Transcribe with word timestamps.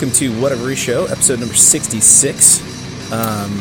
welcome 0.00 0.16
to 0.18 0.40
Whatever 0.40 0.74
Show, 0.74 1.04
episode 1.04 1.40
number 1.40 1.54
66. 1.54 3.12
Um, 3.12 3.52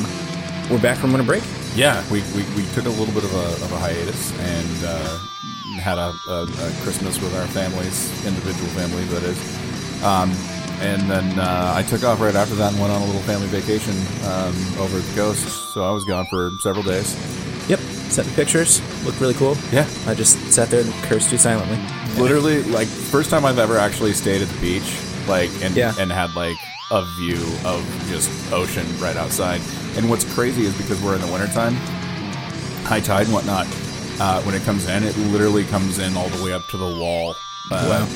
we're 0.72 0.82
back 0.82 0.98
from 0.98 1.12
winter 1.12 1.26
break. 1.26 1.44
Yeah, 1.76 2.02
we, 2.10 2.22
we, 2.34 2.44
we 2.56 2.64
took 2.72 2.86
a 2.86 2.90
little 2.90 3.14
bit 3.14 3.26
of 3.26 3.34
a, 3.34 3.66
of 3.66 3.72
a 3.74 3.78
hiatus 3.78 4.32
and 4.40 4.86
uh, 4.86 5.18
had 5.82 5.98
a, 5.98 6.16
a, 6.30 6.44
a 6.44 6.72
Christmas 6.80 7.22
with 7.22 7.36
our 7.36 7.46
families, 7.48 8.26
individual 8.26 8.70
family 8.70 9.04
that 9.06 9.24
is. 9.24 10.02
Um, 10.02 10.32
and 10.80 11.02
then 11.12 11.38
uh, 11.38 11.74
I 11.76 11.84
took 11.84 12.06
off 12.06 12.22
right 12.22 12.36
after 12.36 12.56
that 12.56 12.72
and 12.72 12.80
went 12.80 12.94
on 12.94 13.02
a 13.02 13.06
little 13.06 13.22
family 13.24 13.48
vacation 13.48 13.98
um, 14.24 14.56
over 14.80 15.00
at 15.00 15.04
the 15.04 15.16
coast. 15.16 15.74
So 15.74 15.84
I 15.84 15.92
was 15.92 16.06
gone 16.06 16.26
for 16.28 16.52
several 16.60 16.86
days. 16.86 17.18
Yep, 17.68 17.80
sent 17.80 18.30
me 18.30 18.34
pictures. 18.36 18.80
Looked 19.04 19.20
really 19.20 19.34
cool. 19.34 19.58
Yeah. 19.74 19.86
I 20.08 20.16
just 20.16 20.38
sat 20.54 20.70
there 20.70 20.86
and 20.86 20.94
cursed 21.04 21.34
you 21.34 21.38
silently. 21.38 21.78
Literally, 22.16 22.64
like, 22.64 22.88
first 22.88 23.30
time 23.30 23.44
I've 23.44 23.60
ever 23.60 23.78
actually 23.78 24.14
stayed 24.14 24.42
at 24.42 24.48
the 24.48 24.62
beach, 24.62 24.96
like, 25.30 25.50
and, 25.64 25.76
Yeah. 25.76 25.94
and 25.98 26.12
had, 26.12 26.36
like, 26.36 26.58
a 26.92 27.06
view 27.18 27.40
of 27.64 27.86
just 28.10 28.30
ocean 28.52 28.86
right 29.00 29.16
outside. 29.16 29.62
And 29.96 30.10
what's 30.10 30.26
crazy 30.34 30.66
is 30.66 30.74
because 30.76 31.00
we're 31.02 31.16
in 31.16 31.22
the 31.22 31.32
wintertime, 31.32 31.76
high 32.84 33.00
tide 33.00 33.26
and 33.28 33.34
whatnot, 33.34 33.68
uh, 34.20 34.42
when 34.42 34.56
it 34.56 34.64
comes 34.64 34.88
in, 34.90 35.04
it 35.04 35.16
literally 35.32 35.64
comes 35.66 36.00
in 36.00 36.18
all 36.18 36.28
the 36.30 36.44
way 36.44 36.52
up 36.52 36.68
to 36.70 36.78
the 36.78 36.86
wall. 37.00 37.36
Uh, 37.72 37.86
Wow. 38.02 38.08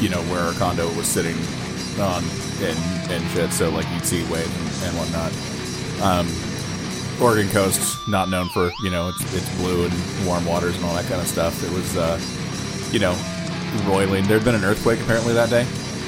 You 0.00 0.10
know, 0.10 0.20
where 0.24 0.40
our 0.40 0.52
condo 0.52 0.86
was 0.94 1.06
sitting 1.08 1.34
on 1.98 2.22
and, 2.60 2.78
and 3.10 3.30
shit. 3.32 3.50
So, 3.50 3.70
like, 3.70 3.86
you'd 3.94 4.04
see 4.04 4.22
waves 4.30 4.52
and, 4.82 4.90
and 4.90 4.98
whatnot. 4.98 5.32
Um, 6.02 6.28
Oregon 7.18 7.48
coast, 7.50 8.06
not 8.06 8.28
known 8.28 8.50
for 8.50 8.70
you 8.82 8.90
know 8.90 9.08
it's 9.08 9.22
it's 9.34 9.56
blue 9.56 9.86
and 9.86 10.26
warm 10.26 10.44
waters 10.44 10.76
and 10.76 10.84
all 10.84 10.94
that 10.94 11.06
kind 11.06 11.18
of 11.18 11.26
stuff. 11.26 11.64
It 11.64 11.72
was 11.72 11.96
uh, 11.96 12.20
you 12.92 12.98
know 12.98 13.16
roiling. 13.86 14.24
There'd 14.26 14.44
been 14.44 14.54
an 14.54 14.64
earthquake 14.64 15.00
apparently 15.00 15.32
that 15.32 15.48
day, 15.48 15.64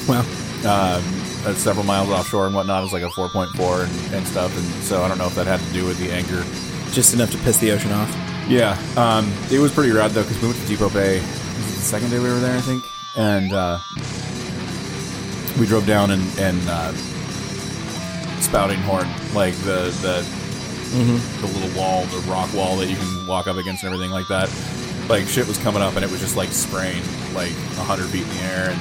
Well, 0.08 0.22
um, 0.66 1.02
uh, 1.46 1.54
several 1.54 1.84
miles 1.84 2.08
offshore 2.08 2.46
and 2.46 2.54
whatnot. 2.54 2.80
It 2.80 2.84
was 2.84 2.92
like 2.92 3.02
a 3.02 3.10
four 3.10 3.28
point 3.28 3.50
four 3.50 3.82
and, 3.82 4.14
and 4.14 4.26
stuff. 4.26 4.56
And 4.56 4.66
so 4.84 5.02
I 5.02 5.08
don't 5.08 5.18
know 5.18 5.26
if 5.26 5.34
that 5.34 5.46
had 5.46 5.60
to 5.60 5.72
do 5.72 5.84
with 5.84 5.98
the 5.98 6.10
anger. 6.10 6.42
just 6.92 7.14
enough 7.14 7.30
to 7.32 7.38
piss 7.38 7.58
the 7.58 7.70
ocean 7.70 7.92
off. 7.92 8.08
Yeah, 8.48 8.78
um, 8.96 9.30
it 9.52 9.58
was 9.58 9.72
pretty 9.72 9.92
rad 9.92 10.12
though 10.12 10.22
because 10.22 10.40
we 10.40 10.48
went 10.48 10.58
to 10.60 10.66
Depoe 10.66 10.88
Bay. 10.88 11.18
Was 11.20 11.26
it 11.28 11.76
the 11.76 11.82
second 11.82 12.10
day 12.10 12.18
we 12.18 12.28
were 12.30 12.38
there? 12.40 12.56
I 12.56 12.60
think, 12.60 12.82
and 13.16 13.52
uh, 13.52 13.78
we 15.60 15.66
drove 15.66 15.86
down 15.86 16.10
and 16.10 16.22
and 16.38 16.58
uh, 16.66 16.92
spouting 18.40 18.78
horn 18.78 19.06
like 19.34 19.54
the 19.58 19.92
the 20.00 20.26
the 21.42 21.46
little 21.46 21.78
wall, 21.78 22.04
the 22.06 22.18
rock 22.30 22.52
wall 22.54 22.76
that 22.76 22.86
you 22.88 22.96
can 22.96 23.26
walk 23.26 23.46
up 23.46 23.56
against 23.58 23.84
and 23.84 23.92
everything 23.92 24.10
like 24.12 24.26
that. 24.28 24.48
Like 25.10 25.26
shit 25.26 25.46
was 25.46 25.58
coming 25.58 25.82
up 25.82 25.96
and 25.96 26.04
it 26.04 26.10
was 26.10 26.20
just 26.20 26.36
like 26.36 26.48
spraying 26.48 27.02
like 27.34 27.52
hundred 27.76 28.06
feet 28.08 28.22
in 28.22 28.28
the 28.30 28.40
air 28.44 28.70
and 28.70 28.80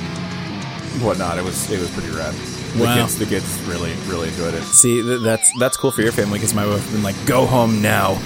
whatnot. 1.02 1.38
It 1.38 1.44
was 1.44 1.70
it 1.72 1.80
was 1.80 1.90
pretty 1.92 2.09
rad. 2.12 2.34
The 2.76 2.84
Wow. 2.84 2.95
kids 2.95 3.17
the 3.17 3.26
kids 3.26 3.59
really 3.67 3.94
really 4.08 4.28
enjoyed 4.30 4.53
it. 4.53 4.64
See, 4.64 5.02
th- 5.02 5.22
that's 5.22 5.50
that's 5.59 5.78
cool 5.78 5.92
for 5.92 6.02
your 6.02 6.12
family 6.12 6.38
because 6.40 6.53
my 6.53 6.66
wife 6.66 6.81
has 6.81 6.92
been 6.92 7.03
like, 7.03 7.16
"Go 7.26 7.45
home 7.45 7.81
now. 7.81 8.20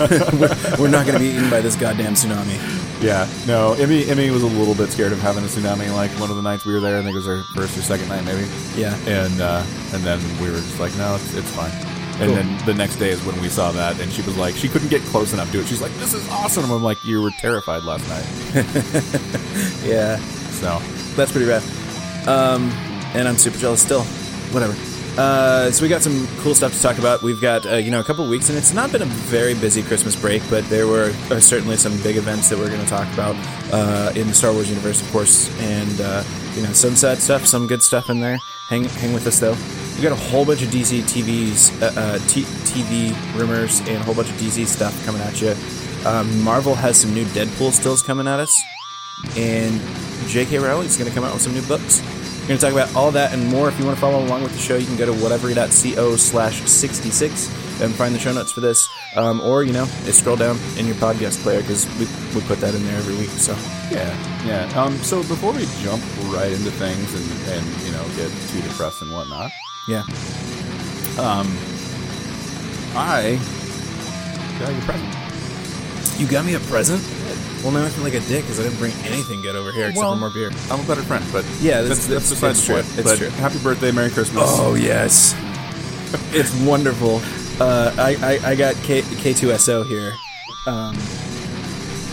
we're, 0.00 0.48
we're 0.78 0.88
not 0.88 1.04
going 1.06 1.12
to 1.12 1.18
be 1.18 1.26
eaten 1.28 1.50
by 1.50 1.60
this 1.60 1.76
goddamn 1.76 2.14
tsunami." 2.14 2.58
Yeah, 3.02 3.26
no, 3.46 3.72
Emmy 3.74 4.06
Emmy 4.08 4.30
was 4.30 4.42
a 4.42 4.46
little 4.46 4.74
bit 4.74 4.90
scared 4.90 5.12
of 5.12 5.20
having 5.20 5.42
a 5.44 5.46
tsunami. 5.46 5.92
Like 5.94 6.10
one 6.20 6.30
of 6.30 6.36
the 6.36 6.42
nights 6.42 6.64
we 6.66 6.72
were 6.74 6.80
there, 6.80 6.98
I 6.98 7.02
think 7.02 7.14
it 7.14 7.18
was 7.18 7.26
our 7.28 7.42
first 7.54 7.76
or 7.78 7.82
second 7.82 8.08
night, 8.08 8.24
maybe. 8.24 8.46
Yeah. 8.76 8.94
And 9.06 9.40
uh, 9.40 9.64
and 9.94 10.02
then 10.04 10.20
we 10.40 10.50
were 10.50 10.56
just 10.56 10.78
like, 10.78 10.94
no, 10.96 11.14
it's, 11.16 11.34
it's 11.34 11.50
fine. 11.50 11.72
And 12.20 12.28
Cool. 12.28 12.34
then 12.34 12.66
the 12.66 12.74
next 12.74 12.96
day 12.96 13.08
is 13.08 13.24
when 13.24 13.40
we 13.40 13.48
saw 13.48 13.72
that, 13.72 13.98
and 13.98 14.12
she 14.12 14.20
was 14.20 14.36
like, 14.36 14.54
she 14.54 14.68
couldn't 14.68 14.88
get 14.90 15.00
close 15.04 15.32
enough 15.32 15.50
to 15.52 15.60
it. 15.60 15.66
She's 15.66 15.80
like, 15.80 15.92
this 15.94 16.12
is 16.12 16.28
awesome. 16.28 16.70
I'm 16.70 16.82
like, 16.82 17.02
you 17.02 17.22
were 17.22 17.30
terrified 17.40 17.82
last 17.84 18.06
night. 18.10 18.26
Yeah, 19.84 20.16
So 20.60 20.78
that's 21.16 21.32
pretty 21.32 21.46
rad. 21.46 21.62
Um, 22.30 22.70
and 23.14 23.26
I'm 23.26 23.36
super 23.36 23.58
jealous 23.58 23.82
still. 23.82 24.04
Whatever. 24.52 24.76
Uh, 25.18 25.70
so 25.72 25.82
we 25.82 25.88
got 25.88 26.00
some 26.00 26.28
cool 26.38 26.54
stuff 26.54 26.72
to 26.72 26.80
talk 26.80 26.98
about. 26.98 27.22
We've 27.22 27.40
got 27.40 27.66
uh, 27.66 27.76
you 27.76 27.90
know 27.90 27.98
a 27.98 28.04
couple 28.04 28.26
weeks, 28.28 28.48
and 28.48 28.56
it's 28.56 28.72
not 28.72 28.92
been 28.92 29.02
a 29.02 29.06
very 29.06 29.54
busy 29.54 29.82
Christmas 29.82 30.14
break, 30.14 30.42
but 30.48 30.64
there 30.68 30.86
were 30.86 31.12
uh, 31.30 31.40
certainly 31.40 31.76
some 31.76 32.00
big 32.02 32.16
events 32.16 32.48
that 32.48 32.58
we're 32.58 32.68
going 32.68 32.80
to 32.80 32.86
talk 32.86 33.12
about 33.12 33.34
uh, 33.72 34.12
in 34.14 34.28
the 34.28 34.34
Star 34.34 34.52
Wars 34.52 34.70
universe, 34.70 35.02
of 35.02 35.10
course, 35.10 35.50
and 35.60 36.00
uh, 36.00 36.22
you 36.54 36.62
know 36.62 36.72
some 36.72 36.94
sad 36.94 37.18
stuff, 37.18 37.44
some 37.46 37.66
good 37.66 37.82
stuff 37.82 38.08
in 38.08 38.20
there. 38.20 38.38
Hang 38.68 38.84
hang 38.84 39.12
with 39.12 39.26
us 39.26 39.40
though. 39.40 39.56
We 39.96 40.02
got 40.02 40.12
a 40.12 40.30
whole 40.30 40.46
bunch 40.46 40.62
of 40.62 40.68
DC 40.68 41.02
TVs, 41.02 41.82
uh, 41.82 42.00
uh, 42.00 42.18
T- 42.28 42.44
TV 42.70 43.12
rumors, 43.36 43.80
and 43.80 43.96
a 43.96 44.02
whole 44.04 44.14
bunch 44.14 44.30
of 44.30 44.36
DC 44.36 44.66
stuff 44.66 44.94
coming 45.04 45.20
at 45.22 45.42
you. 45.42 45.54
Um, 46.06 46.42
Marvel 46.42 46.76
has 46.76 46.96
some 46.96 47.12
new 47.12 47.24
Deadpool 47.26 47.72
stills 47.72 48.00
coming 48.02 48.26
at 48.28 48.40
us 48.40 48.56
and 49.36 49.80
J.K. 50.28 50.58
Rowling's 50.58 50.96
going 50.96 51.08
to 51.08 51.14
come 51.14 51.24
out 51.24 51.32
with 51.32 51.42
some 51.42 51.54
new 51.54 51.62
books. 51.62 52.00
We're 52.50 52.58
going 52.58 52.72
to 52.72 52.78
talk 52.78 52.90
about 52.90 52.96
all 53.00 53.10
that 53.12 53.32
and 53.32 53.46
more. 53.46 53.68
If 53.68 53.78
you 53.78 53.84
want 53.84 53.96
to 53.96 54.00
follow 54.00 54.24
along 54.24 54.42
with 54.42 54.50
the 54.50 54.58
show, 54.58 54.76
you 54.76 54.84
can 54.84 54.96
go 54.96 55.06
to 55.06 55.12
whatever.co 55.22 56.16
slash 56.16 56.60
66 56.62 57.80
and 57.80 57.94
find 57.94 58.12
the 58.12 58.18
show 58.18 58.32
notes 58.32 58.50
for 58.50 58.58
this. 58.58 58.88
Um, 59.14 59.40
or, 59.40 59.62
you 59.62 59.72
know, 59.72 59.84
scroll 59.84 60.34
down 60.34 60.58
in 60.76 60.84
your 60.84 60.96
podcast 60.96 61.40
player 61.44 61.60
because 61.60 61.86
we, 62.00 62.06
we 62.34 62.44
put 62.48 62.58
that 62.58 62.74
in 62.74 62.84
there 62.86 62.96
every 62.96 63.14
week. 63.14 63.28
So, 63.28 63.52
yeah, 63.92 64.10
yeah. 64.44 64.64
Um, 64.74 64.96
so 64.96 65.18
before 65.18 65.52
we 65.52 65.64
jump 65.80 66.02
right 66.34 66.50
into 66.50 66.72
things 66.72 67.14
and 67.14 67.54
and 67.54 67.86
you 67.86 67.92
know 67.92 68.02
get 68.16 68.32
too 68.48 68.60
depressed 68.62 69.00
and 69.02 69.12
whatnot, 69.12 69.52
yeah. 69.86 70.02
um, 71.22 71.46
I 72.96 73.38
got 74.58 74.72
you 74.72 74.78
a 74.78 74.82
present. 74.82 76.20
You 76.20 76.26
got 76.26 76.44
me 76.44 76.54
a 76.54 76.60
present? 76.60 77.00
Well, 77.62 77.72
now 77.72 77.84
I 77.84 77.88
feel 77.90 78.04
like 78.04 78.14
a 78.14 78.20
dick 78.20 78.42
because 78.44 78.58
I 78.58 78.62
didn't 78.62 78.78
bring 78.78 78.92
anything 79.04 79.42
good 79.42 79.54
over 79.54 79.70
here 79.70 79.88
except 79.88 79.98
Well, 79.98 80.14
for 80.14 80.20
more 80.20 80.30
beer. 80.30 80.50
I'm 80.70 80.80
a 80.80 80.84
better 80.84 81.02
friend, 81.02 81.24
but 81.32 81.44
Yeah, 81.60 81.82
that's- 81.82 82.06
that's, 82.06 82.30
that's- 82.30 82.30
besides 82.30 82.58
it's 82.58 82.66
the 82.66 82.72
true. 82.74 82.82
point. 82.82 82.98
It's 82.98 83.08
But 83.10 83.18
true. 83.18 83.28
Happy 83.40 83.58
birthday, 83.58 83.90
Merry 83.92 84.10
Christmas. 84.10 84.44
Oh 84.46 84.74
yes, 84.74 85.34
it's 86.32 86.54
wonderful. 86.62 87.20
Uh, 87.60 87.92
I, 87.98 88.16
I 88.22 88.50
I 88.52 88.54
got 88.54 88.74
K 88.84 89.02
K2SO 89.02 89.86
here, 89.86 90.14
um, 90.66 90.96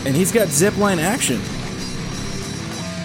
and 0.06 0.14
he's 0.16 0.32
got 0.34 0.50
zipline 0.50 0.98
action. 1.02 1.40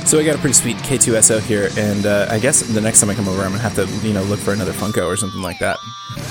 So 0.05 0.19
I 0.19 0.25
got 0.25 0.35
a 0.35 0.39
pretty 0.39 0.55
sweet 0.55 0.77
K2SO 0.79 1.39
here, 1.43 1.71
and 1.79 2.05
uh, 2.07 2.27
I 2.29 2.41
guess 2.41 2.61
the 2.63 2.81
next 2.81 3.01
time 3.01 3.09
I 3.11 3.15
come 3.15 3.29
over, 3.29 3.43
I'm 3.43 3.53
gonna 3.53 3.63
have 3.63 3.77
to 3.77 3.87
you 4.07 4.13
know 4.13 4.25
look 4.25 4.41
for 4.41 4.53
another 4.53 4.73
Funko 4.73 5.07
or 5.07 5.17
something 5.17 5.41
like 5.41 5.61
that. 5.61 5.79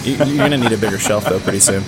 You, 0.03 0.15
you're 0.25 0.37
gonna 0.37 0.57
need 0.57 0.73
a 0.73 0.77
bigger 0.77 0.99
shelf 0.99 1.23
though 1.25 1.39
pretty 1.39 1.61
soon. 1.61 1.83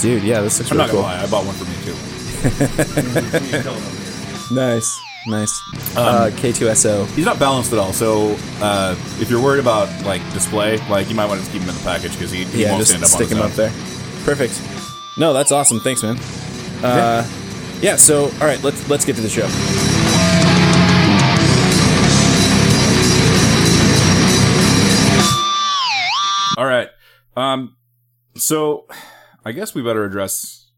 Dude, 0.00 0.22
yeah, 0.22 0.40
this 0.40 0.58
looks 0.58 0.70
I'm 0.70 0.76
really 0.78 0.88
not 0.88 0.92
cool. 0.92 1.02
gonna 1.02 1.16
lie, 1.16 1.22
I 1.22 1.30
bought 1.30 1.44
one 1.46 1.54
for 1.54 1.64
me 1.64 1.76
too. 1.84 1.96
Nice, 4.54 4.96
nice. 5.26 5.60
uh, 5.96 6.30
K2SO. 6.34 7.08
He's 7.16 7.24
not 7.24 7.40
balanced 7.40 7.72
at 7.72 7.80
all. 7.80 7.92
So 7.92 8.36
uh, 8.60 8.94
if 9.20 9.28
you're 9.28 9.42
worried 9.42 9.58
about 9.58 9.88
like 10.04 10.22
display, 10.32 10.78
like 10.88 11.08
you 11.08 11.16
might 11.16 11.26
want 11.26 11.40
to 11.40 11.44
just 11.44 11.52
keep 11.52 11.62
him 11.62 11.68
in 11.70 11.74
the 11.74 11.80
package 11.82 12.12
because 12.12 12.30
he, 12.30 12.44
he 12.44 12.62
yeah, 12.62 12.70
won't 12.70 12.80
just 12.86 12.92
stand 12.92 13.02
up 13.02 13.10
stick 13.10 13.32
on 13.32 13.38
him 13.38 13.50
his 13.50 13.58
up 13.58 13.66
own. 13.66 13.72
there. 13.74 14.24
Perfect. 14.24 15.18
No, 15.18 15.32
that's 15.32 15.50
awesome. 15.50 15.80
Thanks, 15.80 16.04
man. 16.04 16.16
Uh, 16.84 17.28
yeah. 17.80 17.96
So, 17.96 18.26
all 18.26 18.46
right, 18.46 18.62
let's 18.62 18.88
let's 18.88 19.04
get 19.04 19.16
to 19.16 19.22
the 19.22 19.28
show. 19.28 19.46
All 26.58 26.64
right. 26.64 26.88
Um. 27.36 27.76
So 28.36 28.86
I 29.46 29.52
guess 29.52 29.74
we 29.74 29.82
better 29.82 30.04
address 30.04 30.70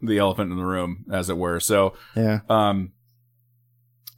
the 0.00 0.18
elephant 0.18 0.52
in 0.52 0.56
the 0.56 0.64
room, 0.64 1.04
as 1.10 1.28
it 1.28 1.36
were. 1.36 1.58
So 1.58 1.94
Yeah. 2.14 2.40
um, 2.48 2.92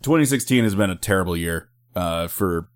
2016 0.03 0.65
has 0.65 0.75
been 0.75 0.91
a 0.91 0.97
terrible 0.97 1.37
year 1.37 1.71
uh, 1.95 2.29
for 2.29 2.69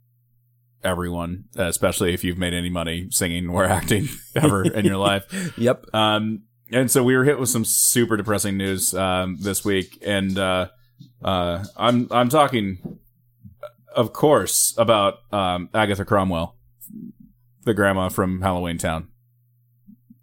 everyone, 0.82 1.44
especially 1.56 2.14
if 2.14 2.24
you've 2.24 2.38
made 2.38 2.54
any 2.54 2.70
money 2.70 3.08
singing 3.10 3.48
or 3.50 3.64
acting 3.78 4.08
ever 4.34 4.62
in 4.64 4.84
your 4.86 4.96
life. 4.96 5.24
Yep. 5.58 5.94
Um, 5.94 6.44
and 6.72 6.90
so 6.90 7.02
we 7.02 7.14
were 7.16 7.24
hit 7.24 7.38
with 7.38 7.48
some 7.50 7.64
super 7.66 8.16
depressing 8.16 8.56
news 8.56 8.94
um, 8.94 9.36
this 9.40 9.62
week, 9.64 9.98
and 10.06 10.38
uh, 10.38 10.68
uh, 11.22 11.64
I'm 11.76 12.06
I'm 12.12 12.28
talking, 12.28 12.98
of 13.94 14.12
course, 14.12 14.74
about 14.78 15.18
um, 15.32 15.68
Agatha 15.74 16.04
Cromwell, 16.04 16.56
the 17.64 17.74
grandma 17.74 18.08
from 18.08 18.40
Halloween 18.40 18.78
Town, 18.78 19.08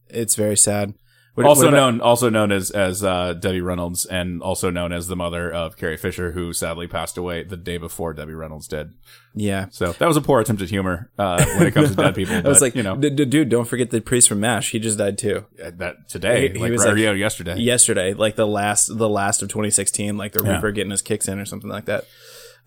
It's 0.10 0.36
very 0.36 0.58
sad. 0.58 0.94
What- 1.36 1.46
also 1.46 1.66
what 1.66 1.74
known 1.76 2.02
also 2.02 2.30
known 2.32 2.52
as 2.52 2.72
as 2.72 3.04
uh, 3.04 3.34
Debbie 3.34 3.62
Reynolds, 3.62 4.06
and 4.08 4.42
also 4.42 4.72
known 4.72 4.92
as 4.92 5.06
the 5.06 5.16
mother 5.16 5.52
of 5.54 5.78
Carrie 5.78 5.96
Fisher, 5.98 6.32
who 6.32 6.52
sadly 6.52 6.88
passed 6.88 7.16
away 7.16 7.44
the 7.44 7.56
day 7.56 7.78
before 7.78 8.12
Debbie 8.14 8.34
Reynolds 8.34 8.68
did. 8.68 8.94
Yeah. 9.36 9.68
So 9.70 9.92
that 9.92 10.08
was 10.08 10.18
a 10.18 10.22
poor 10.22 10.40
attempt 10.40 10.64
at 10.64 10.70
humor 10.72 11.12
uh, 11.20 11.46
when 11.58 11.68
it 11.68 11.76
comes 11.76 11.92
to 11.92 11.96
dead 12.04 12.16
people. 12.16 12.36
I 12.36 12.42
was 12.42 12.60
like, 12.60 12.74
you 12.74 12.82
know, 12.82 12.96
"D- 12.98 13.12
d- 13.12 13.26
dude, 13.26 13.50
don't 13.50 13.66
forget 13.66 13.92
the 13.92 14.02
priest 14.02 14.28
from 14.28 14.40
Mash. 14.40 14.72
He 14.72 14.80
just 14.80 14.98
died 14.98 15.20
too. 15.20 15.46
that 15.60 16.10
today, 16.10 16.48
He- 16.48 16.54
he 16.56 16.60
like, 16.60 16.72
was 16.72 16.84
like- 16.84 16.98
yesterday. 16.98 17.58
Yesterday, 17.60 18.14
like 18.16 18.36
the 18.36 18.48
last, 18.48 18.88
the 18.98 19.08
last 19.08 19.44
of 19.44 19.50
2016, 19.50 20.18
like 20.18 20.32
the 20.32 20.44
Yeah. 20.44 20.56
Reaper 20.56 20.72
getting 20.72 20.90
his 20.90 21.04
kicks 21.04 21.28
in 21.28 21.38
or 21.40 21.46
something 21.46 21.70
like 21.70 21.86
that. 21.86 22.06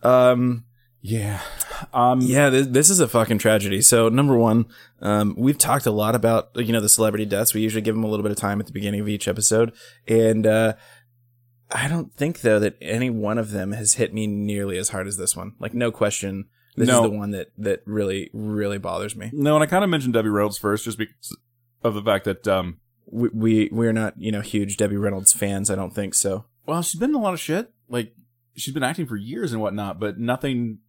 Um, 0.05 0.65
Yeah. 1.03 1.41
Um, 1.95 2.21
Yeah, 2.21 2.51
this, 2.51 2.67
this 2.67 2.91
is 2.91 3.01
a 3.01 3.09
fucking 3.09 3.39
tragedy. 3.39 3.81
So, 3.81 4.09
number 4.11 4.37
one, 4.37 4.67
um, 5.01 5.35
we've 5.39 5.57
talked 5.59 5.87
a 5.87 5.91
lot 5.91 6.15
about 6.15 6.51
you 6.55 6.73
know 6.73 6.81
the 6.81 6.89
celebrity 6.91 7.25
deaths. 7.25 7.55
We 7.55 7.63
usually 7.63 7.81
give 7.83 7.95
them 7.95 8.05
a 8.05 8.09
little 8.09 8.23
bit 8.23 8.33
of 8.33 8.39
time 8.39 8.61
at 8.61 8.67
the 8.67 8.73
beginning 8.73 9.01
of 9.01 9.09
each 9.09 9.27
episode, 9.27 9.73
and 10.07 10.47
uh, 10.47 10.75
I 11.71 11.89
don't 11.89 12.13
think 12.13 12.43
though 12.43 12.59
that 12.59 12.77
any 12.83 13.09
one 13.11 13.39
of 13.39 13.51
them 13.51 13.73
has 13.73 13.95
hit 13.95 14.13
me 14.13 14.27
nearly 14.27 14.77
as 14.77 14.91
hard 14.91 15.07
as 15.07 15.17
this 15.17 15.35
one. 15.35 15.55
Like 15.59 15.73
no 15.73 15.91
question, 15.91 16.47
this 16.77 16.89
No. 16.89 17.05
is 17.05 17.11
the 17.11 17.17
one 17.17 17.31
that 17.31 17.49
that 17.57 17.81
really 17.87 18.29
really 18.35 18.79
bothers 18.79 19.17
me. 19.17 19.31
No, 19.33 19.55
and 19.55 19.63
I 19.63 19.67
kind 19.67 19.85
of 19.85 19.89
mentioned 19.91 20.13
Debbie 20.15 20.29
Reynolds 20.29 20.59
first, 20.59 20.85
just 20.85 20.99
because 20.99 21.37
of 21.83 21.95
the 21.95 22.03
fact 22.03 22.27
that, 22.27 22.47
um, 22.47 22.79
We, 23.07 23.29
we 23.33 23.69
we're 23.73 23.95
not 23.95 24.21
you 24.21 24.33
know 24.33 24.43
huge 24.43 24.77
Debbie 24.77 24.99
Reynolds 24.99 25.33
fans. 25.33 25.71
I 25.71 25.77
don't 25.77 25.95
think 25.95 26.13
so. 26.15 26.45
well, 26.67 26.83
she's 26.83 27.01
been 27.01 27.11
in 27.11 27.17
a 27.17 27.21
lot 27.21 27.33
of 27.35 27.41
shit. 27.41 27.73
Like 27.89 28.13
she's 28.55 28.75
been 28.75 28.83
acting 28.83 29.07
for 29.07 29.17
years 29.17 29.53
and 29.53 29.63
whatnot, 29.63 29.99
but 29.99 30.19
nothing 30.19 30.81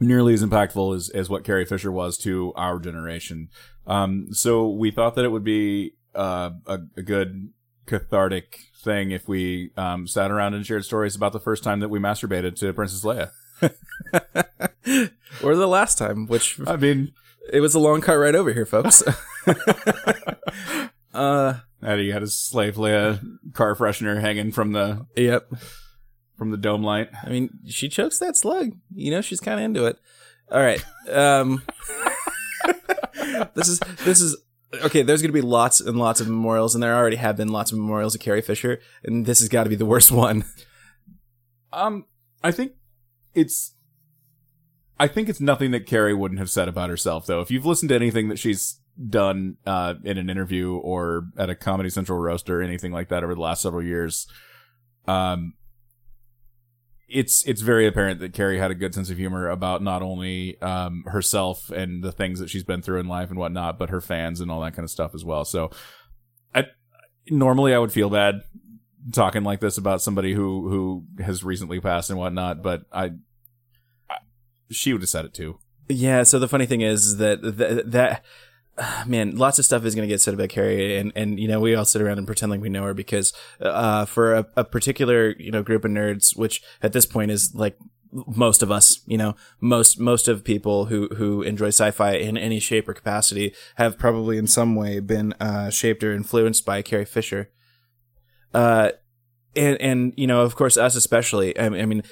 nearly 0.00 0.34
as 0.34 0.44
impactful 0.44 0.94
as, 0.94 1.08
as 1.10 1.28
what 1.28 1.44
Carrie 1.44 1.64
Fisher 1.64 1.92
was 1.92 2.16
to 2.18 2.52
our 2.54 2.78
generation. 2.78 3.48
Um, 3.86 4.28
so 4.32 4.68
we 4.68 4.90
thought 4.90 5.14
that 5.14 5.24
it 5.24 5.32
would 5.32 5.44
be 5.44 5.94
uh, 6.14 6.50
a, 6.66 6.78
a 6.96 7.02
good 7.02 7.52
cathartic 7.86 8.58
thing 8.82 9.10
if 9.10 9.28
we 9.28 9.70
um, 9.76 10.06
sat 10.06 10.30
around 10.30 10.54
and 10.54 10.64
shared 10.64 10.84
stories 10.84 11.16
about 11.16 11.32
the 11.32 11.40
first 11.40 11.64
time 11.64 11.80
that 11.80 11.88
we 11.88 11.98
masturbated 11.98 12.56
to 12.56 12.72
Princess 12.72 13.04
Leia. 13.04 13.30
or 15.42 15.56
the 15.56 15.66
last 15.66 15.98
time, 15.98 16.26
which 16.26 16.60
I 16.66 16.76
mean, 16.76 17.12
it 17.52 17.60
was 17.60 17.74
a 17.74 17.80
long 17.80 18.00
car 18.00 18.20
ride 18.20 18.36
over 18.36 18.52
here, 18.52 18.66
folks. 18.66 19.02
uh, 21.14 21.54
Eddie 21.82 22.10
had 22.10 22.22
his 22.22 22.38
slave 22.38 22.76
Leia 22.76 23.20
car 23.52 23.74
freshener 23.74 24.20
hanging 24.20 24.52
from 24.52 24.72
the 24.72 25.06
yep. 25.16 25.50
From 26.38 26.50
the 26.50 26.56
dome 26.56 26.82
light. 26.82 27.10
I 27.22 27.28
mean, 27.28 27.50
she 27.66 27.88
chokes 27.88 28.18
that 28.20 28.36
slug. 28.36 28.72
You 28.94 29.10
know, 29.10 29.20
she's 29.20 29.40
kind 29.40 29.58
of 29.58 29.64
into 29.64 29.84
it. 29.84 29.98
All 30.50 30.62
right. 30.62 30.82
Um, 31.10 31.62
this 33.54 33.68
is 33.68 33.80
this 34.04 34.20
is 34.20 34.40
okay. 34.82 35.02
There's 35.02 35.20
going 35.20 35.30
to 35.30 35.34
be 35.34 35.42
lots 35.42 35.80
and 35.80 35.98
lots 35.98 36.20
of 36.20 36.28
memorials, 36.28 36.74
and 36.74 36.82
there 36.82 36.96
already 36.96 37.16
have 37.16 37.36
been 37.36 37.48
lots 37.48 37.72
of 37.72 37.78
memorials 37.78 38.14
of 38.14 38.20
Carrie 38.20 38.40
Fisher, 38.40 38.80
and 39.04 39.26
this 39.26 39.40
has 39.40 39.48
got 39.48 39.64
to 39.64 39.70
be 39.70 39.76
the 39.76 39.84
worst 39.84 40.10
one. 40.10 40.44
Um, 41.72 42.06
I 42.42 42.50
think 42.50 42.72
it's. 43.34 43.74
I 45.00 45.06
think 45.06 45.28
it's 45.28 45.40
nothing 45.40 45.70
that 45.72 45.86
Carrie 45.86 46.14
wouldn't 46.14 46.40
have 46.40 46.50
said 46.50 46.66
about 46.66 46.90
herself, 46.90 47.26
though. 47.26 47.40
If 47.40 47.52
you've 47.52 47.66
listened 47.66 47.90
to 47.90 47.94
anything 47.94 48.30
that 48.30 48.38
she's 48.38 48.80
done 49.08 49.56
uh, 49.64 49.94
in 50.02 50.18
an 50.18 50.28
interview 50.28 50.74
or 50.74 51.28
at 51.36 51.50
a 51.50 51.54
Comedy 51.54 51.88
Central 51.88 52.18
roast 52.18 52.50
or 52.50 52.62
anything 52.62 52.90
like 52.90 53.08
that 53.10 53.22
over 53.22 53.34
the 53.34 53.40
last 53.40 53.62
several 53.62 53.84
years, 53.84 54.26
um, 55.06 55.54
it's 57.08 57.46
it's 57.46 57.62
very 57.62 57.86
apparent 57.86 58.20
that 58.20 58.34
Carrie 58.34 58.58
had 58.58 58.70
a 58.70 58.74
good 58.74 58.94
sense 58.94 59.10
of 59.10 59.16
humor 59.16 59.48
about 59.48 59.82
not 59.82 60.02
only 60.02 60.60
um, 60.60 61.04
herself 61.06 61.70
and 61.70 62.02
the 62.04 62.12
things 62.12 62.38
that 62.38 62.50
she's 62.50 62.64
been 62.64 62.82
through 62.82 63.00
in 63.00 63.08
life 63.08 63.30
and 63.30 63.38
whatnot, 63.38 63.78
but 63.78 63.90
her 63.90 64.00
fans 64.00 64.40
and 64.40 64.50
all 64.50 64.60
that 64.60 64.74
kind 64.74 64.84
of 64.84 64.90
stuff 64.90 65.14
as 65.14 65.24
well. 65.24 65.44
So, 65.44 65.70
I 66.54 66.66
normally 67.30 67.74
I 67.74 67.78
would 67.78 67.92
feel 67.92 68.10
bad 68.10 68.42
talking 69.12 69.42
like 69.42 69.60
this 69.60 69.78
about 69.78 70.02
somebody 70.02 70.34
who 70.34 70.68
who 70.68 71.22
has 71.22 71.42
recently 71.42 71.80
passed 71.80 72.10
and 72.10 72.18
whatnot, 72.18 72.62
but 72.62 72.82
I, 72.92 73.12
I 74.10 74.18
she 74.70 74.92
would 74.92 75.02
have 75.02 75.08
said 75.08 75.24
it 75.24 75.34
too. 75.34 75.58
Yeah. 75.88 76.22
So 76.24 76.38
the 76.38 76.48
funny 76.48 76.66
thing 76.66 76.82
is 76.82 77.16
that 77.16 77.40
that, 77.42 77.90
that 77.90 78.24
man, 79.06 79.36
lots 79.36 79.58
of 79.58 79.64
stuff 79.64 79.84
is 79.84 79.94
going 79.94 80.08
to 80.08 80.12
get 80.12 80.20
said 80.20 80.34
about 80.34 80.48
Carrie, 80.48 80.96
and 80.98 81.12
and 81.14 81.38
you 81.38 81.48
know 81.48 81.60
we 81.60 81.74
all 81.74 81.84
sit 81.84 82.02
around 82.02 82.18
and 82.18 82.26
pretend 82.26 82.50
like 82.50 82.60
we 82.60 82.68
know 82.68 82.84
her 82.84 82.94
because 82.94 83.32
uh, 83.60 84.04
for 84.04 84.34
a, 84.34 84.46
a 84.56 84.64
particular 84.64 85.34
you 85.38 85.50
know 85.50 85.62
group 85.62 85.84
of 85.84 85.90
nerds, 85.90 86.36
which 86.36 86.62
at 86.82 86.92
this 86.92 87.06
point 87.06 87.30
is 87.30 87.54
like 87.54 87.76
most 88.12 88.62
of 88.62 88.70
us, 88.70 89.00
you 89.06 89.18
know, 89.18 89.34
most 89.60 90.00
most 90.00 90.28
of 90.28 90.44
people 90.44 90.86
who 90.86 91.08
who 91.16 91.42
enjoy 91.42 91.68
sci-fi 91.68 92.12
in 92.12 92.36
any 92.36 92.60
shape 92.60 92.88
or 92.88 92.94
capacity 92.94 93.54
have 93.76 93.98
probably 93.98 94.38
in 94.38 94.46
some 94.46 94.74
way 94.74 95.00
been 95.00 95.34
uh, 95.34 95.70
shaped 95.70 96.02
or 96.02 96.12
influenced 96.12 96.64
by 96.64 96.82
Carrie 96.82 97.04
Fisher. 97.04 97.50
Uh, 98.54 98.92
and 99.54 99.80
and 99.80 100.14
you 100.16 100.26
know, 100.26 100.42
of 100.42 100.56
course, 100.56 100.76
us 100.76 100.94
especially. 100.94 101.58
I, 101.58 101.66
I 101.66 101.86
mean, 101.86 102.02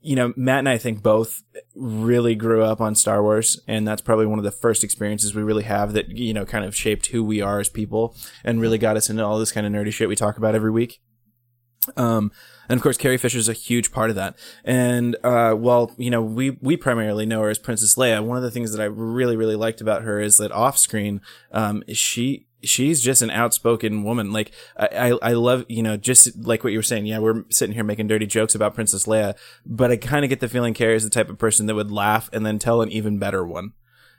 you 0.00 0.14
know, 0.14 0.32
Matt 0.36 0.60
and 0.60 0.68
I 0.68 0.78
think 0.78 1.02
both 1.02 1.42
really 1.74 2.34
grew 2.34 2.62
up 2.62 2.80
on 2.80 2.94
Star 2.94 3.22
Wars, 3.22 3.60
and 3.66 3.86
that's 3.86 4.02
probably 4.02 4.26
one 4.26 4.38
of 4.38 4.44
the 4.44 4.52
first 4.52 4.84
experiences 4.84 5.34
we 5.34 5.42
really 5.42 5.64
have 5.64 5.92
that 5.92 6.08
you 6.08 6.32
know 6.32 6.44
kind 6.44 6.64
of 6.64 6.74
shaped 6.74 7.06
who 7.06 7.24
we 7.24 7.40
are 7.40 7.60
as 7.60 7.68
people, 7.68 8.14
and 8.44 8.60
really 8.60 8.78
got 8.78 8.96
us 8.96 9.10
into 9.10 9.24
all 9.24 9.38
this 9.38 9.52
kind 9.52 9.66
of 9.66 9.72
nerdy 9.72 9.92
shit 9.92 10.08
we 10.08 10.16
talk 10.16 10.36
about 10.36 10.54
every 10.54 10.70
week. 10.70 11.00
Um, 11.96 12.32
and 12.68 12.76
of 12.76 12.82
course, 12.82 12.98
Carrie 12.98 13.16
Fisher 13.16 13.38
is 13.38 13.48
a 13.48 13.54
huge 13.54 13.92
part 13.92 14.10
of 14.10 14.16
that. 14.16 14.36
And 14.64 15.16
uh, 15.24 15.52
while 15.54 15.92
you 15.96 16.10
know 16.10 16.22
we 16.22 16.50
we 16.60 16.76
primarily 16.76 17.26
know 17.26 17.40
her 17.42 17.48
as 17.48 17.58
Princess 17.58 17.94
Leia, 17.94 18.24
one 18.24 18.36
of 18.36 18.42
the 18.42 18.50
things 18.50 18.72
that 18.72 18.82
I 18.82 18.86
really 18.86 19.36
really 19.36 19.56
liked 19.56 19.80
about 19.80 20.02
her 20.02 20.20
is 20.20 20.36
that 20.36 20.52
off 20.52 20.78
screen, 20.78 21.20
um, 21.52 21.82
she 21.92 22.47
she's 22.62 23.02
just 23.02 23.22
an 23.22 23.30
outspoken 23.30 24.02
woman. 24.02 24.32
Like 24.32 24.52
I, 24.76 24.86
I 24.86 25.08
I 25.22 25.32
love 25.32 25.64
you 25.68 25.82
know 25.82 25.96
just 25.96 26.36
like 26.44 26.64
what 26.64 26.72
you 26.72 26.78
were 26.78 26.82
saying. 26.82 27.06
Yeah, 27.06 27.18
we're 27.18 27.44
sitting 27.50 27.74
here 27.74 27.84
making 27.84 28.08
dirty 28.08 28.26
jokes 28.26 28.54
about 28.54 28.74
Princess 28.74 29.06
Leia, 29.06 29.36
but 29.64 29.90
I 29.90 29.96
kind 29.96 30.24
of 30.24 30.28
get 30.28 30.40
the 30.40 30.48
feeling 30.48 30.74
Carrie 30.74 30.96
is 30.96 31.04
the 31.04 31.10
type 31.10 31.30
of 31.30 31.38
person 31.38 31.66
that 31.66 31.74
would 31.74 31.90
laugh 31.90 32.30
and 32.32 32.44
then 32.44 32.58
tell 32.58 32.82
an 32.82 32.90
even 32.90 33.18
better 33.18 33.44
one. 33.44 33.72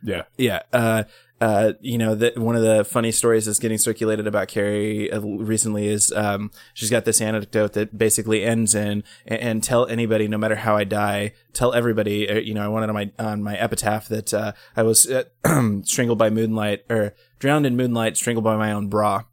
Yeah, 0.04 0.24
Yeah. 0.38 0.62
Uh, 0.72 1.04
uh, 1.42 1.74
you 1.80 1.98
know, 1.98 2.16
that 2.16 2.38
one 2.38 2.56
of 2.56 2.64
the 2.64 2.84
funny 2.84 3.12
stories 3.12 3.46
that's 3.46 3.60
getting 3.60 3.78
circulated 3.78 4.28
about 4.28 4.50
Carrie 4.50 5.12
uh, 5.12 5.22
recently 5.22 5.88
is, 5.88 6.12
um, 6.12 6.52
she's 6.74 6.90
got 6.90 7.06
this 7.06 7.22
anecdote 7.22 7.74
that 7.74 7.98
basically 7.98 8.44
ends 8.44 8.76
in, 8.76 9.04
and, 9.26 9.40
and 9.42 9.64
tell 9.64 9.86
anybody, 9.88 10.28
no 10.28 10.38
matter 10.38 10.56
how 10.56 10.76
I 10.76 10.84
die, 10.84 11.34
tell 11.54 11.74
everybody, 11.74 12.30
uh, 12.30 12.40
you 12.40 12.54
know, 12.54 12.64
I 12.64 12.68
wanted 12.68 12.90
on 12.90 12.96
my, 12.96 13.12
on 13.18 13.42
my 13.42 13.58
epitaph 13.58 14.10
that, 14.10 14.34
uh, 14.34 14.52
I 14.76 14.84
was, 14.84 15.10
uh, 15.10 15.24
strangled 15.84 16.18
by 16.18 16.30
moonlight, 16.30 16.84
or 16.90 17.16
drowned 17.40 17.66
in 17.66 17.76
moonlight, 17.76 18.18
strangled 18.18 18.44
by 18.44 18.56
my 18.56 18.72
own 18.72 18.88
bra. 18.88 19.24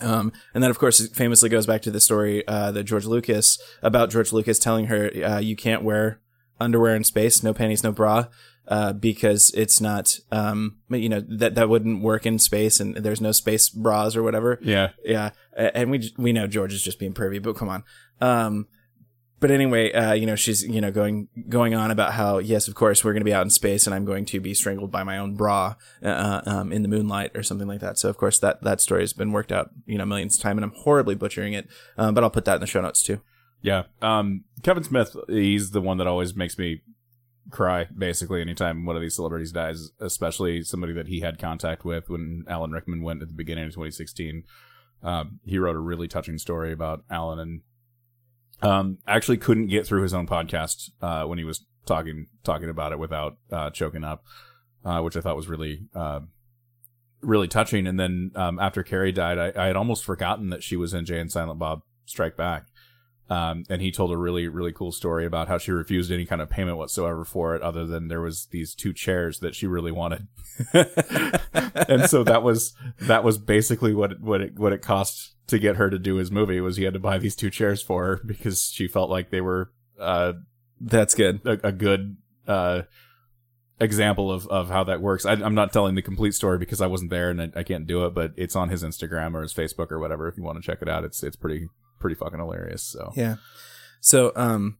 Um, 0.00 0.32
and 0.52 0.62
that, 0.62 0.70
of 0.70 0.78
course, 0.78 1.06
famously 1.08 1.48
goes 1.48 1.66
back 1.66 1.82
to 1.82 1.90
the 1.90 2.00
story 2.00 2.46
uh, 2.48 2.72
that 2.72 2.84
George 2.84 3.06
Lucas 3.06 3.58
about 3.82 4.10
George 4.10 4.32
Lucas 4.32 4.58
telling 4.58 4.86
her, 4.86 5.10
uh, 5.24 5.38
"You 5.38 5.56
can't 5.56 5.82
wear 5.82 6.20
underwear 6.60 6.94
in 6.94 7.04
space, 7.04 7.42
no 7.42 7.54
panties, 7.54 7.84
no 7.84 7.92
bra, 7.92 8.26
uh, 8.66 8.92
because 8.92 9.50
it's 9.54 9.80
not, 9.80 10.18
um, 10.32 10.78
you 10.90 11.08
know, 11.08 11.20
that 11.20 11.54
that 11.54 11.68
wouldn't 11.68 12.02
work 12.02 12.26
in 12.26 12.38
space, 12.38 12.80
and 12.80 12.96
there's 12.96 13.20
no 13.20 13.32
space 13.32 13.68
bras 13.68 14.16
or 14.16 14.22
whatever." 14.22 14.58
yeah. 14.62 14.90
Yeah, 15.04 15.30
and 15.56 15.90
we 15.90 16.12
we 16.18 16.32
know 16.32 16.46
George 16.46 16.72
is 16.74 16.82
just 16.82 16.98
being 16.98 17.14
pervy, 17.14 17.40
but 17.40 17.56
come 17.56 17.68
on. 17.68 17.84
Um, 18.20 18.66
but 19.40 19.50
anyway, 19.50 19.92
uh, 19.92 20.12
you 20.12 20.26
know, 20.26 20.36
she's 20.36 20.62
you 20.62 20.80
know 20.80 20.90
going 20.90 21.28
going 21.48 21.74
on 21.74 21.90
about 21.90 22.14
how 22.14 22.38
yes, 22.38 22.68
of 22.68 22.74
course, 22.74 23.04
we're 23.04 23.12
going 23.12 23.20
to 23.20 23.24
be 23.24 23.34
out 23.34 23.42
in 23.42 23.50
space, 23.50 23.86
and 23.86 23.94
I'm 23.94 24.04
going 24.04 24.24
to 24.26 24.40
be 24.40 24.54
strangled 24.54 24.90
by 24.90 25.02
my 25.02 25.18
own 25.18 25.34
bra 25.34 25.74
uh, 26.02 26.40
um, 26.46 26.72
in 26.72 26.82
the 26.82 26.88
moonlight 26.88 27.32
or 27.34 27.42
something 27.42 27.68
like 27.68 27.80
that. 27.80 27.98
So 27.98 28.08
of 28.08 28.16
course 28.16 28.38
that 28.38 28.62
that 28.62 28.80
story 28.80 29.02
has 29.02 29.12
been 29.12 29.32
worked 29.32 29.52
out 29.52 29.70
you 29.86 29.98
know 29.98 30.06
millions 30.06 30.36
of 30.36 30.42
times, 30.42 30.58
and 30.58 30.64
I'm 30.64 30.78
horribly 30.82 31.14
butchering 31.14 31.52
it, 31.52 31.68
um, 31.98 32.14
but 32.14 32.24
I'll 32.24 32.30
put 32.30 32.44
that 32.46 32.56
in 32.56 32.60
the 32.60 32.66
show 32.66 32.80
notes 32.80 33.02
too. 33.02 33.20
Yeah. 33.60 33.84
Um, 34.02 34.44
Kevin 34.62 34.84
Smith, 34.84 35.16
he's 35.26 35.70
the 35.70 35.80
one 35.80 35.96
that 35.96 36.06
always 36.06 36.36
makes 36.36 36.58
me 36.58 36.82
cry, 37.50 37.86
basically, 37.96 38.40
anytime 38.40 38.84
one 38.84 38.94
of 38.96 39.02
these 39.02 39.14
celebrities 39.14 39.52
dies, 39.52 39.90
especially 40.00 40.62
somebody 40.62 40.92
that 40.92 41.08
he 41.08 41.20
had 41.20 41.38
contact 41.38 41.84
with 41.84 42.10
when 42.10 42.44
Alan 42.48 42.72
Rickman 42.72 43.02
went 43.02 43.22
at 43.22 43.28
the 43.28 43.34
beginning 43.34 43.64
of 43.64 43.70
2016. 43.70 44.44
Um, 45.02 45.40
he 45.44 45.58
wrote 45.58 45.76
a 45.76 45.80
really 45.80 46.08
touching 46.08 46.38
story 46.38 46.72
about 46.72 47.04
Alan 47.10 47.38
and 47.38 47.60
um, 48.64 48.98
actually 49.06 49.36
couldn't 49.36 49.66
get 49.66 49.86
through 49.86 50.02
his 50.02 50.14
own 50.14 50.26
podcast 50.26 50.90
uh, 51.02 51.24
when 51.24 51.38
he 51.38 51.44
was 51.44 51.64
talking 51.86 52.26
talking 52.42 52.70
about 52.70 52.92
it 52.92 52.98
without 52.98 53.36
uh, 53.52 53.70
choking 53.70 54.04
up, 54.04 54.24
uh, 54.84 55.00
which 55.00 55.16
I 55.16 55.20
thought 55.20 55.36
was 55.36 55.48
really 55.48 55.86
uh, 55.94 56.20
really 57.20 57.46
touching. 57.46 57.86
And 57.86 58.00
then 58.00 58.32
um, 58.34 58.58
after 58.58 58.82
Carrie 58.82 59.12
died, 59.12 59.38
I, 59.38 59.64
I 59.64 59.66
had 59.66 59.76
almost 59.76 60.04
forgotten 60.04 60.48
that 60.48 60.62
she 60.62 60.76
was 60.76 60.94
in 60.94 61.04
Jay 61.04 61.20
and 61.20 61.30
Silent 61.30 61.58
Bob 61.58 61.82
Strike 62.06 62.36
Back. 62.36 62.66
Um, 63.30 63.64
and 63.70 63.80
he 63.80 63.90
told 63.90 64.12
a 64.12 64.18
really, 64.18 64.48
really 64.48 64.72
cool 64.72 64.92
story 64.92 65.24
about 65.24 65.48
how 65.48 65.56
she 65.56 65.72
refused 65.72 66.12
any 66.12 66.26
kind 66.26 66.42
of 66.42 66.50
payment 66.50 66.76
whatsoever 66.76 67.24
for 67.24 67.56
it, 67.56 67.62
other 67.62 67.86
than 67.86 68.08
there 68.08 68.20
was 68.20 68.46
these 68.50 68.74
two 68.74 68.92
chairs 68.92 69.38
that 69.38 69.54
she 69.54 69.66
really 69.66 69.92
wanted. 69.92 70.28
and 70.74 72.08
so 72.08 72.22
that 72.22 72.42
was 72.42 72.74
that 73.00 73.24
was 73.24 73.38
basically 73.38 73.94
what 73.94 74.12
it, 74.12 74.20
what 74.20 74.40
it 74.42 74.58
what 74.58 74.72
it 74.72 74.82
cost 74.82 75.34
to 75.46 75.58
get 75.58 75.76
her 75.76 75.88
to 75.90 75.98
do 75.98 76.16
his 76.16 76.30
movie 76.30 76.60
was 76.60 76.76
he 76.76 76.84
had 76.84 76.94
to 76.94 77.00
buy 77.00 77.18
these 77.18 77.36
two 77.36 77.50
chairs 77.50 77.82
for 77.82 78.04
her 78.04 78.20
because 78.24 78.64
she 78.64 78.86
felt 78.86 79.10
like 79.10 79.30
they 79.30 79.40
were 79.40 79.72
uh, 79.98 80.34
That's 80.80 81.14
good. 81.14 81.40
a, 81.46 81.68
a 81.68 81.72
good 81.72 82.16
uh, 82.46 82.82
example 83.80 84.30
of, 84.30 84.46
of 84.48 84.68
how 84.68 84.84
that 84.84 85.00
works. 85.00 85.26
I, 85.26 85.32
I'm 85.32 85.54
not 85.54 85.72
telling 85.72 85.94
the 85.94 86.02
complete 86.02 86.34
story 86.34 86.58
because 86.58 86.80
I 86.80 86.86
wasn't 86.86 87.10
there 87.10 87.30
and 87.30 87.40
I, 87.40 87.50
I 87.56 87.62
can't 87.62 87.86
do 87.86 88.04
it, 88.06 88.14
but 88.14 88.32
it's 88.36 88.56
on 88.56 88.68
his 88.68 88.82
Instagram 88.82 89.34
or 89.34 89.42
his 89.42 89.54
Facebook 89.54 89.90
or 89.90 89.98
whatever. 89.98 90.28
If 90.28 90.36
you 90.36 90.42
want 90.42 90.62
to 90.62 90.62
check 90.62 90.82
it 90.82 90.88
out, 90.88 91.04
it's 91.04 91.22
it's 91.22 91.36
pretty 91.36 91.68
pretty 92.04 92.16
fucking 92.16 92.38
hilarious. 92.38 92.82
So 92.82 93.12
Yeah. 93.16 93.36
So, 94.00 94.32
um, 94.36 94.76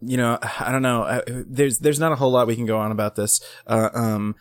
you 0.00 0.16
know, 0.16 0.38
I 0.58 0.72
don't 0.72 0.82
know. 0.82 1.02
I- 1.02 1.22
There's 1.26 1.78
there's 1.78 2.00
not 2.00 2.10
a 2.12 2.16
whole 2.16 2.30
lot 2.32 2.46
we 2.46 2.56
can 2.56 2.66
go 2.66 2.78
on 2.78 2.90
about 2.90 3.14
this. 3.16 3.40
Uh, 3.66 3.90
um, 3.92 4.34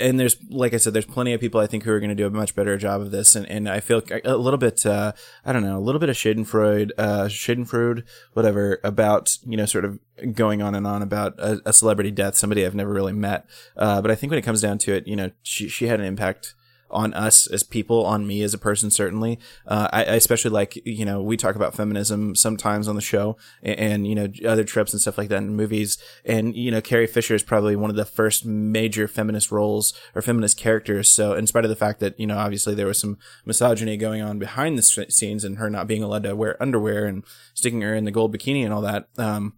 and 0.00 0.18
there's 0.18 0.36
like 0.48 0.72
I 0.72 0.78
said, 0.78 0.94
there's 0.94 1.04
plenty 1.04 1.34
of 1.34 1.40
people 1.42 1.60
I 1.60 1.66
think 1.66 1.84
who 1.84 1.90
are 1.92 2.00
going 2.00 2.08
to 2.08 2.14
do 2.22 2.26
a 2.26 2.30
much 2.30 2.54
better 2.54 2.78
job 2.78 3.02
of 3.02 3.10
this. 3.10 3.36
And, 3.36 3.46
and 3.50 3.68
I 3.68 3.80
feel 3.80 4.00
a 4.24 4.36
little 4.38 4.56
bit, 4.58 4.86
uh, 4.86 5.12
I 5.44 5.52
don't 5.52 5.62
know, 5.62 5.76
a 5.76 5.84
little 5.86 5.98
bit 5.98 6.08
of 6.08 6.16
Schadenfreude, 6.16 6.92
uh, 6.96 7.24
Schadenfreude, 7.28 8.02
whatever, 8.32 8.80
about 8.82 9.36
you 9.46 9.58
know, 9.58 9.66
sort 9.66 9.84
of 9.84 9.98
going 10.34 10.62
on 10.62 10.74
and 10.74 10.86
on 10.86 11.02
about 11.02 11.38
a, 11.38 11.60
a 11.66 11.72
celebrity 11.74 12.10
death, 12.10 12.34
somebody 12.34 12.64
I've 12.64 12.74
never 12.74 12.92
really 12.94 13.12
met. 13.12 13.44
Uh, 13.76 14.00
but 14.00 14.10
I 14.10 14.14
think 14.14 14.30
when 14.30 14.38
it 14.38 14.42
comes 14.48 14.62
down 14.62 14.78
to 14.78 14.94
it, 14.94 15.06
you 15.06 15.16
know, 15.16 15.30
she 15.42 15.68
she 15.68 15.86
had 15.88 16.00
an 16.00 16.06
impact 16.06 16.54
on 16.94 17.12
us 17.14 17.46
as 17.46 17.62
people, 17.62 18.06
on 18.06 18.26
me 18.26 18.42
as 18.42 18.54
a 18.54 18.58
person, 18.58 18.90
certainly. 18.90 19.38
Uh, 19.66 19.88
I, 19.92 20.04
I 20.04 20.14
especially 20.14 20.52
like, 20.52 20.80
you 20.86 21.04
know, 21.04 21.20
we 21.22 21.36
talk 21.36 21.56
about 21.56 21.74
feminism 21.74 22.34
sometimes 22.34 22.88
on 22.88 22.94
the 22.94 23.02
show 23.02 23.36
and, 23.62 23.78
and, 23.78 24.06
you 24.06 24.14
know, 24.14 24.28
other 24.46 24.64
trips 24.64 24.92
and 24.92 25.02
stuff 25.02 25.18
like 25.18 25.28
that 25.28 25.38
in 25.38 25.56
movies. 25.56 25.98
And, 26.24 26.56
you 26.56 26.70
know, 26.70 26.80
Carrie 26.80 27.06
Fisher 27.06 27.34
is 27.34 27.42
probably 27.42 27.76
one 27.76 27.90
of 27.90 27.96
the 27.96 28.04
first 28.04 28.46
major 28.46 29.08
feminist 29.08 29.50
roles 29.50 29.92
or 30.14 30.22
feminist 30.22 30.56
characters. 30.56 31.10
So 31.10 31.34
in 31.34 31.46
spite 31.46 31.64
of 31.64 31.70
the 31.70 31.76
fact 31.76 32.00
that, 32.00 32.18
you 32.18 32.26
know, 32.26 32.38
obviously 32.38 32.74
there 32.74 32.86
was 32.86 32.98
some 32.98 33.18
misogyny 33.44 33.96
going 33.96 34.22
on 34.22 34.38
behind 34.38 34.78
the 34.78 34.82
scenes 34.82 35.44
and 35.44 35.58
her 35.58 35.68
not 35.68 35.86
being 35.86 36.02
allowed 36.02 36.22
to 36.22 36.36
wear 36.36 36.62
underwear 36.62 37.06
and 37.06 37.24
sticking 37.52 37.80
her 37.82 37.94
in 37.94 38.04
the 38.04 38.10
gold 38.10 38.34
bikini 38.34 38.64
and 38.64 38.72
all 38.72 38.82
that, 38.82 39.08
um, 39.18 39.54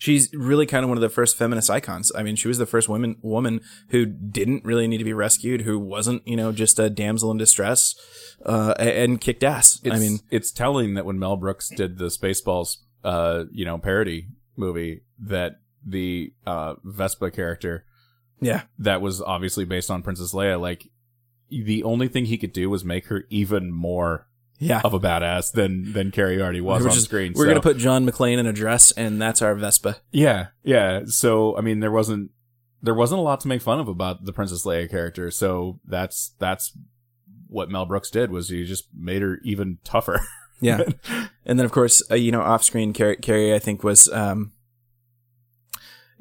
she's 0.00 0.32
really 0.32 0.64
kind 0.64 0.82
of 0.82 0.88
one 0.88 0.96
of 0.96 1.02
the 1.02 1.10
first 1.10 1.36
feminist 1.36 1.70
icons. 1.70 2.10
I 2.16 2.22
mean, 2.22 2.34
she 2.34 2.48
was 2.48 2.58
the 2.58 2.66
first 2.66 2.88
woman 2.88 3.16
woman 3.22 3.60
who 3.90 4.06
didn't 4.06 4.64
really 4.64 4.88
need 4.88 4.98
to 4.98 5.04
be 5.04 5.12
rescued, 5.12 5.60
who 5.60 5.78
wasn't, 5.78 6.26
you 6.26 6.36
know, 6.36 6.50
just 6.50 6.78
a 6.78 6.90
damsel 6.90 7.30
in 7.30 7.36
distress, 7.36 7.94
uh, 8.44 8.74
and 8.78 9.20
kicked 9.20 9.44
ass. 9.44 9.78
It's, 9.84 9.94
I 9.94 9.98
mean, 9.98 10.18
it's 10.30 10.50
telling 10.50 10.94
that 10.94 11.04
when 11.04 11.18
Mel 11.18 11.36
Brooks 11.36 11.68
did 11.68 11.98
the 11.98 12.06
Spaceballs, 12.06 12.78
uh, 13.04 13.44
you 13.52 13.64
know, 13.64 13.78
parody 13.78 14.28
movie, 14.56 15.02
that 15.20 15.60
the 15.86 16.32
uh, 16.46 16.74
Vespa 16.82 17.30
character 17.30 17.84
yeah, 18.40 18.62
that 18.78 19.02
was 19.02 19.20
obviously 19.20 19.66
based 19.66 19.90
on 19.90 20.02
Princess 20.02 20.32
Leia, 20.32 20.58
like 20.58 20.88
the 21.50 21.82
only 21.82 22.08
thing 22.08 22.24
he 22.24 22.38
could 22.38 22.54
do 22.54 22.70
was 22.70 22.84
make 22.84 23.06
her 23.06 23.24
even 23.28 23.70
more 23.70 24.26
yeah. 24.60 24.80
of 24.84 24.94
a 24.94 25.00
badass 25.00 25.50
than 25.52 25.92
than 25.92 26.12
Carrie 26.12 26.40
already 26.40 26.60
was 26.60 26.86
on 26.86 26.92
just- 26.92 27.06
screen. 27.06 27.32
We're 27.34 27.46
so- 27.46 27.48
gonna 27.50 27.60
put 27.60 27.76
John 27.78 28.06
McClane 28.06 28.38
in 28.38 28.46
a 28.46 28.52
dress, 28.52 28.92
and 28.92 29.20
that's 29.20 29.42
our 29.42 29.54
Vespa. 29.56 29.96
Yeah, 30.12 30.48
yeah. 30.62 31.00
So 31.06 31.56
I 31.56 31.60
mean, 31.60 31.80
there 31.80 31.90
wasn't 31.90 32.30
there 32.82 32.94
wasn't 32.94 33.18
a 33.18 33.22
lot 33.22 33.40
to 33.40 33.48
make 33.48 33.60
fun 33.62 33.80
of 33.80 33.88
about 33.88 34.24
the 34.24 34.32
Princess 34.32 34.64
Leia 34.64 34.88
character. 34.88 35.30
So 35.32 35.80
that's 35.84 36.34
that's 36.38 36.72
what 37.48 37.68
Mel 37.68 37.84
Brooks 37.86 38.10
did 38.10 38.30
was 38.30 38.48
he 38.48 38.64
just 38.64 38.84
made 38.96 39.22
her 39.22 39.40
even 39.42 39.78
tougher. 39.82 40.20
Yeah, 40.62 40.82
and 41.46 41.58
then 41.58 41.64
of 41.64 41.72
course, 41.72 42.02
uh, 42.10 42.16
you 42.16 42.30
know, 42.30 42.42
off 42.42 42.62
screen, 42.62 42.92
Carrie, 42.92 43.16
Carrie, 43.16 43.54
I 43.54 43.58
think 43.58 43.82
was 43.82 44.08
um, 44.12 44.52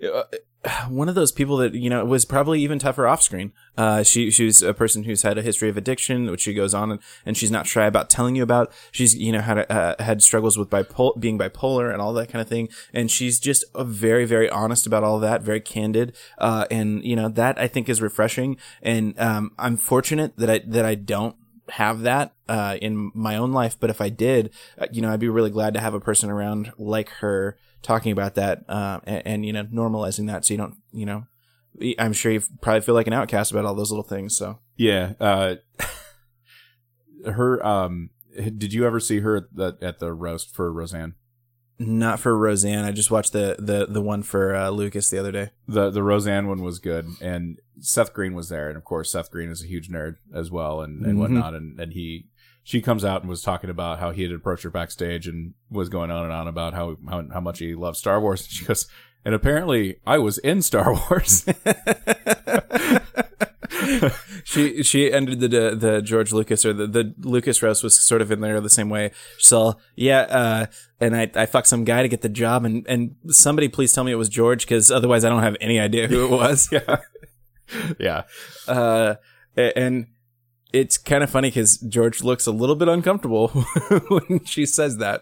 uh, 0.01 0.23
one 0.89 1.07
of 1.07 1.15
those 1.15 1.31
people 1.31 1.57
that 1.57 1.73
you 1.73 1.89
know 1.89 2.03
was 2.03 2.25
probably 2.25 2.61
even 2.61 2.79
tougher 2.79 3.07
off 3.07 3.21
screen. 3.21 3.53
Uh, 3.77 4.03
she 4.03 4.29
she's 4.29 4.61
a 4.61 4.73
person 4.73 5.03
who's 5.03 5.21
had 5.21 5.37
a 5.37 5.41
history 5.41 5.69
of 5.69 5.77
addiction, 5.77 6.29
which 6.29 6.41
she 6.41 6.53
goes 6.53 6.73
on 6.73 6.91
and, 6.91 6.99
and 7.25 7.37
she's 7.37 7.51
not 7.51 7.67
shy 7.67 7.85
about 7.85 8.09
telling 8.09 8.35
you 8.35 8.43
about. 8.43 8.71
She's 8.91 9.15
you 9.15 9.31
know 9.31 9.41
had 9.41 9.69
uh, 9.71 9.95
had 9.99 10.21
struggles 10.21 10.57
with 10.57 10.69
bipolar, 10.69 11.19
being 11.19 11.37
bipolar, 11.37 11.91
and 11.91 12.01
all 12.01 12.13
that 12.13 12.29
kind 12.29 12.41
of 12.41 12.47
thing. 12.47 12.69
And 12.93 13.09
she's 13.09 13.39
just 13.39 13.63
a 13.73 13.83
very 13.83 14.25
very 14.25 14.49
honest 14.49 14.85
about 14.85 15.03
all 15.03 15.19
that, 15.19 15.41
very 15.41 15.61
candid. 15.61 16.15
Uh, 16.37 16.65
and 16.69 17.03
you 17.03 17.15
know 17.15 17.29
that 17.29 17.59
I 17.59 17.67
think 17.67 17.87
is 17.87 18.01
refreshing. 18.01 18.57
And 18.81 19.17
um, 19.19 19.51
I'm 19.57 19.77
fortunate 19.77 20.37
that 20.37 20.49
I 20.49 20.59
that 20.65 20.85
I 20.85 20.95
don't 20.95 21.35
have 21.71 22.01
that 22.01 22.33
uh, 22.47 22.77
in 22.81 23.11
my 23.13 23.35
own 23.35 23.51
life, 23.51 23.77
but 23.79 23.89
if 23.89 24.01
I 24.01 24.09
did, 24.09 24.51
uh, 24.77 24.87
you 24.91 25.01
know, 25.01 25.11
I'd 25.11 25.19
be 25.19 25.29
really 25.29 25.51
glad 25.51 25.73
to 25.75 25.79
have 25.79 25.93
a 25.93 25.99
person 25.99 26.29
around 26.29 26.73
like 26.77 27.09
her 27.19 27.57
talking 27.81 28.11
about 28.11 28.35
that 28.35 28.63
uh, 28.69 28.99
and, 29.05 29.21
and 29.25 29.45
you 29.45 29.53
know 29.53 29.63
normalizing 29.65 30.27
that, 30.27 30.45
so 30.45 30.53
you 30.53 30.57
don't, 30.57 30.75
you 30.91 31.05
know, 31.05 31.25
I'm 31.97 32.13
sure 32.13 32.31
you 32.31 32.41
probably 32.61 32.81
feel 32.81 32.95
like 32.95 33.07
an 33.07 33.13
outcast 33.13 33.51
about 33.51 33.65
all 33.65 33.75
those 33.75 33.91
little 33.91 34.03
things. 34.03 34.35
So 34.37 34.59
yeah. 34.75 35.13
Uh, 35.19 35.55
her. 37.25 37.65
Um. 37.65 38.09
Did 38.35 38.73
you 38.73 38.85
ever 38.85 38.99
see 38.99 39.19
her 39.19 39.35
at 39.37 39.43
the, 39.53 39.77
at 39.81 39.99
the 39.99 40.13
roast 40.13 40.53
for 40.55 40.71
Roseanne? 40.71 41.15
not 41.81 42.19
for 42.19 42.37
Roseanne. 42.37 42.83
I 42.83 42.91
just 42.91 43.09
watched 43.09 43.31
the 43.31 43.55
the 43.57 43.85
the 43.85 44.01
one 44.01 44.21
for 44.21 44.53
uh, 44.53 44.69
Lucas 44.69 45.09
the 45.09 45.17
other 45.17 45.31
day. 45.31 45.49
the 45.67 45.89
the 45.89 46.03
Roseanne 46.03 46.47
one 46.47 46.61
was 46.61 46.77
good, 46.79 47.07
and 47.21 47.57
Seth 47.79 48.13
Green 48.13 48.33
was 48.35 48.49
there, 48.49 48.67
and 48.67 48.75
of 48.77 48.83
course 48.83 49.11
Seth 49.13 49.31
Green 49.31 49.49
is 49.49 49.63
a 49.63 49.67
huge 49.67 49.89
nerd 49.89 50.17
as 50.33 50.51
well, 50.51 50.81
and, 50.81 51.05
and 51.05 51.15
Mhm. 51.15 51.19
whatnot, 51.21 51.53
and 51.55 51.79
and 51.79 51.93
he 51.93 52.25
she 52.63 52.81
comes 52.81 53.03
out 53.03 53.21
and 53.21 53.29
was 53.29 53.41
talking 53.41 53.69
about 53.69 53.99
how 53.99 54.11
he 54.11 54.23
had 54.23 54.31
approached 54.31 54.63
her 54.63 54.69
backstage 54.69 55.27
and 55.27 55.53
was 55.69 55.89
going 55.89 56.11
on 56.11 56.23
and 56.23 56.33
on 56.33 56.47
about 56.47 56.73
how 56.73 56.97
how, 57.09 57.23
how 57.33 57.39
much 57.39 57.59
he 57.59 57.75
loved 57.75 57.97
Star 57.97 58.19
Wars. 58.19 58.41
And 58.41 58.51
she 58.51 58.65
goes, 58.65 58.87
and 59.25 59.35
apparently 59.35 59.99
I 60.05 60.17
was 60.17 60.37
in 60.37 60.61
Star 60.61 60.93
Wars. 61.09 61.45
she 64.43 64.83
she 64.83 65.11
ended 65.11 65.39
the 65.39 65.75
the, 65.75 66.01
George 66.01 66.31
Lucas 66.31 66.65
or 66.65 66.73
the, 66.73 66.87
the 66.87 67.13
Lucas 67.19 67.61
roast 67.61 67.83
was 67.83 67.99
sort 67.99 68.21
of 68.21 68.31
in 68.31 68.41
there 68.41 68.59
the 68.61 68.69
same 68.69 68.89
way. 68.89 69.11
So 69.37 69.77
yeah, 69.95 70.21
uh, 70.21 70.65
and 70.99 71.15
I 71.15 71.31
I 71.35 71.45
fucked 71.45 71.67
some 71.67 71.83
guy 71.83 72.01
to 72.01 72.07
get 72.07 72.21
the 72.21 72.29
job, 72.29 72.65
and 72.65 72.85
and 72.87 73.15
somebody 73.27 73.67
please 73.67 73.93
tell 73.93 74.03
me 74.03 74.11
it 74.11 74.15
was 74.15 74.29
George 74.29 74.65
because 74.65 74.91
otherwise 74.91 75.25
I 75.25 75.29
don't 75.29 75.43
have 75.43 75.57
any 75.61 75.79
idea 75.79 76.07
who 76.07 76.25
it 76.25 76.31
was. 76.31 76.69
yeah, 76.71 76.97
yeah, 77.99 78.23
uh, 78.67 79.15
and 79.55 80.07
it's 80.71 80.97
kind 80.97 81.23
of 81.23 81.29
funny 81.29 81.49
because 81.49 81.77
George 81.77 82.23
looks 82.23 82.45
a 82.47 82.51
little 82.51 82.75
bit 82.75 82.87
uncomfortable 82.87 83.47
when 84.09 84.45
she 84.45 84.65
says 84.65 84.97
that. 84.97 85.21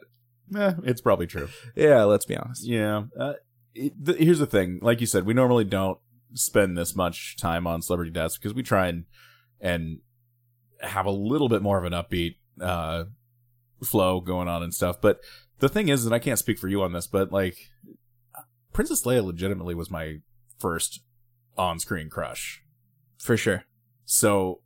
Eh, 0.56 0.74
it's 0.84 1.02
probably 1.02 1.28
true. 1.28 1.50
Yeah, 1.76 2.04
let's 2.04 2.26
be 2.26 2.38
honest. 2.38 2.66
Yeah. 2.66 3.04
Uh, 3.18 3.34
it, 3.74 3.94
the, 4.04 4.14
here's 4.14 4.40
the 4.40 4.46
thing. 4.46 4.80
Like 4.82 5.02
you 5.02 5.08
said, 5.08 5.26
we 5.26 5.34
normally 5.34 5.64
don't 5.64 6.00
spend 6.34 6.78
this 6.78 6.96
much 6.96 7.38
time 7.38 7.66
on 7.66 7.82
celebrity 7.82 8.12
deaths 8.12 8.38
because 8.38 8.54
we 8.54 8.64
try 8.64 8.88
and 8.88 9.06
and 9.60 10.00
have 10.82 11.06
a 11.06 11.12
little 11.12 11.50
bit 11.50 11.62
more 11.62 11.78
of 11.78 11.86
an 11.86 11.94
upbeat 11.94 12.36
uh, 12.62 13.06
flow 13.84 14.20
going 14.20 14.48
on 14.48 14.64
and 14.64 14.74
stuff. 14.74 15.02
But 15.02 15.20
the 15.60 15.70
thing 15.70 15.90
is, 15.90 16.06
and 16.06 16.14
I 16.14 16.20
can't 16.20 16.40
speak 16.40 16.60
for 16.60 16.68
you 16.68 16.82
on 16.84 16.94
this, 16.94 17.08
but 17.08 17.32
like 17.32 17.58
Princess 18.74 19.04
Leia 19.04 19.24
legitimately 19.24 19.76
was 19.76 19.90
my 19.90 20.18
first 20.60 21.02
on-screen 21.58 22.10
crush. 22.10 22.62
For 23.18 23.36
sure. 23.36 23.64
So 24.06 24.62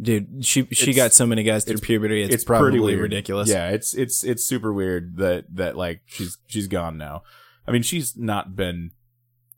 Dude, 0.00 0.44
she 0.44 0.66
she 0.72 0.90
It's- 0.90 0.96
got 0.96 1.12
so 1.12 1.26
many 1.26 1.42
guys 1.42 1.64
through 1.64 1.74
it's- 1.74 1.86
puberty. 1.86 2.22
It's, 2.22 2.34
it's 2.36 2.44
probably 2.44 2.96
ridiculous. 2.96 3.48
Yeah, 3.50 3.70
it's 3.70 3.94
it's 3.94 4.24
it's 4.24 4.44
super 4.44 4.72
weird 4.72 5.16
that 5.18 5.44
that 5.54 5.76
like 5.76 6.02
she's 6.06 6.38
she's 6.46 6.68
gone 6.68 6.96
now. 6.96 7.22
I 7.66 7.72
mean, 7.72 7.82
she's 7.82 8.16
not 8.16 8.56
been 8.56 8.92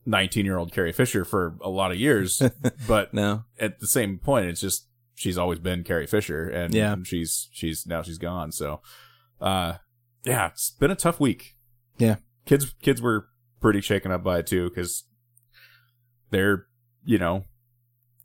19 0.05 0.45
year 0.45 0.59
old 0.59 0.73
Carrie 0.73 0.93
Fisher 0.93 1.25
for 1.25 1.57
a 1.63 1.69
lot 1.69 1.93
of 1.93 1.99
years, 1.99 2.43
but 2.89 3.15
No. 3.15 3.45
at 3.61 3.79
the 3.79 3.87
same 3.87 4.19
point, 4.19 4.47
it's 4.47 4.61
just 4.61 4.89
she's 5.15 5.39
always 5.39 5.61
been 5.61 5.85
Carrie 5.85 6.07
Fisher, 6.09 6.49
and 6.49 6.75
Yeah. 6.75 6.97
she's 7.05 7.49
she's 7.53 7.87
now 7.87 8.03
she's 8.03 8.19
gone. 8.19 8.51
So, 8.51 8.81
uh, 9.41 9.75
yeah, 10.25 10.49
it's 10.49 10.71
been 10.73 10.91
a 10.91 10.97
tough 10.97 11.21
week. 11.21 11.55
Yeah. 11.99 12.17
kids 12.47 12.75
kids 12.83 13.01
were 13.01 13.29
pretty 13.61 13.81
shaken 13.81 14.11
up 14.11 14.25
by 14.25 14.41
it 14.41 14.47
too 14.49 14.69
because 14.71 15.05
they're 16.31 16.67
you 17.05 17.19
know 17.19 17.45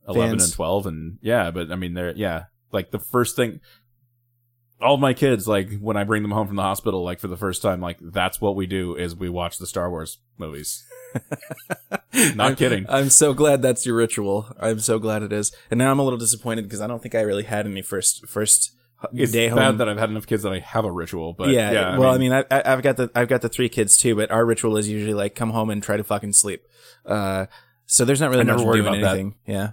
11 0.08 0.40
Fans. 0.40 0.44
and 0.46 0.54
12 0.54 0.86
and 0.88 1.18
yeah 1.22 1.52
but 1.52 1.72
i 1.72 1.76
mean 1.76 1.94
they're 1.94 2.12
yeah 2.16 2.46
like 2.72 2.92
the 2.92 3.00
first 3.00 3.36
thing 3.36 3.60
all 4.82 4.98
my 4.98 5.14
kids 5.14 5.48
like 5.48 5.70
when 5.80 5.98
i 5.98 6.04
bring 6.04 6.22
them 6.22 6.32
home 6.32 6.48
from 6.48 6.56
the 6.56 6.62
hospital 6.62 7.04
like 7.04 7.20
for 7.20 7.28
the 7.28 7.38
first 7.38 7.62
time 7.62 7.82
like 7.82 7.98
that's 8.02 8.40
what 8.40 8.56
we 8.56 8.66
do 8.68 8.96
is 8.96 9.16
we 9.16 9.28
watch 9.30 9.58
the 9.58 9.66
star 9.68 9.90
wars 9.90 10.20
movies 10.38 10.86
not 12.36 12.40
I'm- 12.48 12.56
kidding 12.56 12.86
I'm 12.90 13.10
so 13.10 13.34
glad 13.34 13.62
that's 13.62 13.86
your 13.86 13.96
ritual. 13.96 14.48
I'm 14.60 14.80
so 14.80 15.00
glad 15.00 15.24
it 15.24 15.32
is. 15.32 15.52
And 15.72 15.78
now 15.78 15.90
I'm 15.92 16.00
a 16.00 16.04
little 16.04 16.20
disappointed 16.20 16.64
because 16.64 16.82
I 16.82 16.88
don't 16.88 17.02
think 17.02 17.16
I 17.16 17.22
really 17.22 17.44
had 17.44 17.66
any 17.66 17.82
first 17.82 18.28
first 18.28 18.74
it's 19.14 19.32
day 19.32 19.50
bad 19.50 19.58
home. 19.58 19.78
that 19.78 19.88
i've 19.88 19.98
had 20.00 20.10
enough 20.10 20.26
kids 20.26 20.42
that 20.42 20.52
i 20.52 20.58
have 20.58 20.84
a 20.84 20.92
ritual 20.92 21.32
but 21.34 21.50
yeah, 21.50 21.72
yeah, 21.72 21.98
well, 22.00 22.10
I 22.12 22.18
mean, 22.18 22.34
I, 22.34 22.44
I, 22.50 22.74
I've 22.74 22.82
got 22.82 22.98
the 22.98 23.12
I've 23.14 23.28
got 23.28 23.42
the 23.42 23.50
three 23.50 23.70
kids 23.70 23.96
too, 23.96 24.16
but 24.16 24.32
our 24.32 24.44
ritual 24.44 24.76
is 24.76 24.90
usually 24.90 25.14
like 25.14 25.36
come 25.36 25.52
home 25.52 25.70
and 25.70 25.84
try 25.84 25.98
to 25.98 26.04
fucking 26.04 26.34
sleep. 26.34 26.66
Uh, 27.06 27.46
so 27.86 28.06
there's 28.06 28.20
not 28.20 28.32
really 28.32 28.42
I 28.42 28.46
never 28.46 28.66
much 28.66 28.74
doing 28.74 28.82
about 28.88 29.02
that. 29.02 29.10
anything. 29.12 29.36
Yeah, 29.46 29.72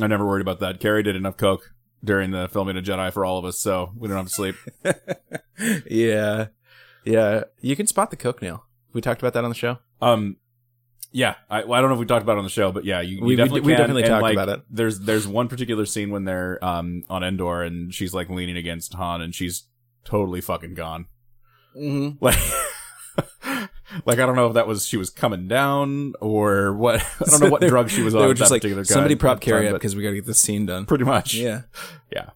i 0.00 0.06
never 0.06 0.26
worried 0.26 0.42
about 0.42 0.60
that 0.60 0.80
carrie 0.80 1.02
did 1.02 1.16
enough 1.16 1.36
coke 1.36 1.72
during 2.02 2.30
the 2.30 2.48
filming 2.48 2.76
of 2.76 2.84
jedi 2.84 3.12
for 3.12 3.24
all 3.24 3.38
of 3.38 3.44
us 3.44 3.58
so 3.58 3.92
we 3.96 4.08
don't 4.08 4.16
have 4.16 4.26
to 4.26 4.32
sleep 4.32 4.56
yeah, 5.86 6.46
yeah. 7.04 7.44
You 7.60 7.76
can 7.76 7.86
spot 7.86 8.10
the 8.10 8.16
coke 8.16 8.42
nail. 8.42 8.66
We 8.92 9.00
talked 9.00 9.20
about 9.20 9.34
that 9.34 9.44
on 9.44 9.50
the 9.50 9.54
show. 9.56 9.78
Um, 10.00 10.36
yeah, 11.12 11.36
I, 11.48 11.64
well, 11.64 11.74
I 11.74 11.80
don't 11.80 11.90
know 11.90 11.94
if 11.94 12.00
we 12.00 12.06
talked 12.06 12.22
about 12.22 12.34
it 12.34 12.38
on 12.38 12.44
the 12.44 12.50
show, 12.50 12.72
but 12.72 12.84
yeah, 12.84 13.00
you, 13.00 13.16
you 13.16 13.20
We- 13.20 13.26
we 13.28 13.36
definitely 13.36 13.60
we 13.60 13.72
can, 13.72 13.78
definitely 13.78 14.02
and, 14.02 14.10
talked 14.10 14.22
like, 14.22 14.32
about 14.32 14.48
it. 14.48 14.64
There's 14.68 15.00
there's 15.00 15.28
one 15.28 15.48
particular 15.48 15.86
scene 15.86 16.10
when 16.10 16.24
they're 16.24 16.62
um 16.64 17.04
on 17.08 17.22
Endor 17.22 17.62
and 17.62 17.94
she's 17.94 18.12
like 18.12 18.28
leaning 18.28 18.56
against 18.56 18.94
Han 18.94 19.20
and 19.20 19.34
she's 19.34 19.64
totally 20.04 20.40
fucking 20.40 20.74
gone. 20.74 21.06
Mm-hmm. 21.76 22.24
Like, 22.24 22.38
like 24.04 24.18
I 24.18 24.26
don't 24.26 24.36
know 24.36 24.46
if 24.48 24.54
that 24.54 24.66
was 24.66 24.86
she 24.86 24.96
was 24.96 25.10
coming 25.10 25.48
down 25.48 26.14
or 26.20 26.72
what. 26.74 27.00
I 27.20 27.30
don't 27.30 27.40
know 27.40 27.50
what 27.50 27.60
drug 27.68 27.90
she 27.90 28.02
was 28.02 28.14
on. 28.14 28.22
They 28.22 28.26
were 28.28 28.34
just 28.34 28.50
like 28.50 28.62
somebody 28.84 29.14
prop 29.16 29.40
Carrie 29.40 29.68
up 29.68 29.74
because 29.74 29.94
we 29.96 30.02
got 30.02 30.10
to 30.10 30.16
get 30.16 30.26
this 30.26 30.38
scene 30.38 30.66
done. 30.66 30.86
pretty 30.86 31.04
much. 31.04 31.34
Yeah. 31.34 31.62
Yeah. 32.12 32.30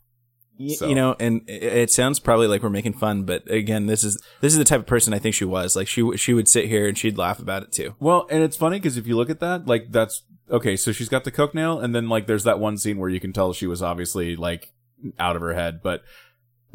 Y- 0.58 0.68
So- 0.74 0.88
You 0.88 0.94
know, 0.96 1.14
and 1.20 1.42
it- 1.48 1.62
it 1.62 1.90
sounds 1.90 2.18
probably 2.18 2.46
like 2.48 2.62
we're 2.62 2.70
making 2.70 2.94
fun, 2.94 3.22
but 3.24 3.48
again, 3.50 3.86
this 3.86 4.02
is 4.04 4.20
this 4.40 4.52
is 4.52 4.58
the 4.58 4.64
type 4.64 4.80
of 4.80 4.86
person 4.86 5.14
I 5.14 5.18
think 5.18 5.34
she 5.34 5.44
was. 5.44 5.76
Like 5.76 5.86
she 5.88 6.16
she 6.16 6.34
would 6.34 6.48
sit 6.48 6.66
here 6.66 6.86
and 6.88 6.98
she'd 6.98 7.16
laugh 7.18 7.38
about 7.38 7.62
it 7.62 7.72
too. 7.72 7.94
Well, 8.00 8.26
and 8.30 8.42
it's 8.42 8.56
funny 8.56 8.78
because 8.78 8.96
if 8.96 9.06
you 9.06 9.16
look 9.16 9.30
at 9.30 9.40
that, 9.40 9.66
like 9.66 9.92
that's 9.92 10.22
okay. 10.50 10.76
So 10.76 10.90
she's 10.92 11.08
got 11.08 11.24
the 11.24 11.30
coke 11.30 11.54
nail, 11.54 11.78
and 11.78 11.94
then 11.94 12.08
like 12.08 12.26
there's 12.26 12.44
that 12.44 12.58
one 12.58 12.76
scene 12.76 12.98
where 12.98 13.08
you 13.10 13.20
can 13.20 13.32
tell 13.32 13.52
she 13.52 13.66
was 13.66 13.82
obviously 13.82 14.34
like 14.34 14.72
out 15.18 15.36
of 15.36 15.42
her 15.42 15.54
head, 15.54 15.80
but 15.82 16.02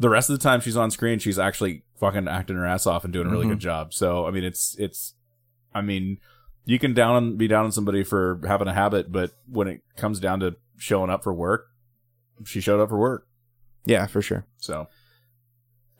the 0.00 0.08
rest 0.08 0.30
of 0.30 0.38
the 0.38 0.42
time 0.42 0.60
she's 0.60 0.76
on 0.78 0.90
screen, 0.90 1.18
she's 1.18 1.38
actually 1.38 1.82
fucking 2.04 2.28
acting 2.28 2.56
her 2.56 2.66
ass 2.66 2.86
off 2.86 3.04
and 3.04 3.12
doing 3.12 3.26
a 3.26 3.30
really 3.30 3.46
Mhm. 3.46 3.50
good 3.50 3.60
job. 3.60 3.94
So 3.94 4.26
I 4.26 4.30
mean, 4.30 4.44
it's 4.44 4.76
it's, 4.78 5.14
I 5.74 5.80
mean, 5.80 6.18
you 6.66 6.78
can 6.78 6.92
down 6.94 7.14
on 7.16 7.36
be 7.36 7.48
down 7.48 7.64
on 7.64 7.72
somebody 7.72 8.04
for 8.04 8.40
having 8.46 8.68
a 8.68 8.74
habit, 8.74 9.10
but 9.10 9.30
when 9.48 9.68
it 9.68 9.80
comes 9.96 10.20
down 10.20 10.40
to 10.40 10.56
showing 10.76 11.10
up 11.10 11.22
for 11.24 11.32
work, 11.32 11.66
she 12.44 12.60
showed 12.60 12.80
up 12.80 12.88
for 12.90 12.98
work. 12.98 13.26
Yeah, 13.86 14.06
for 14.06 14.20
sure. 14.22 14.46
So 14.58 14.86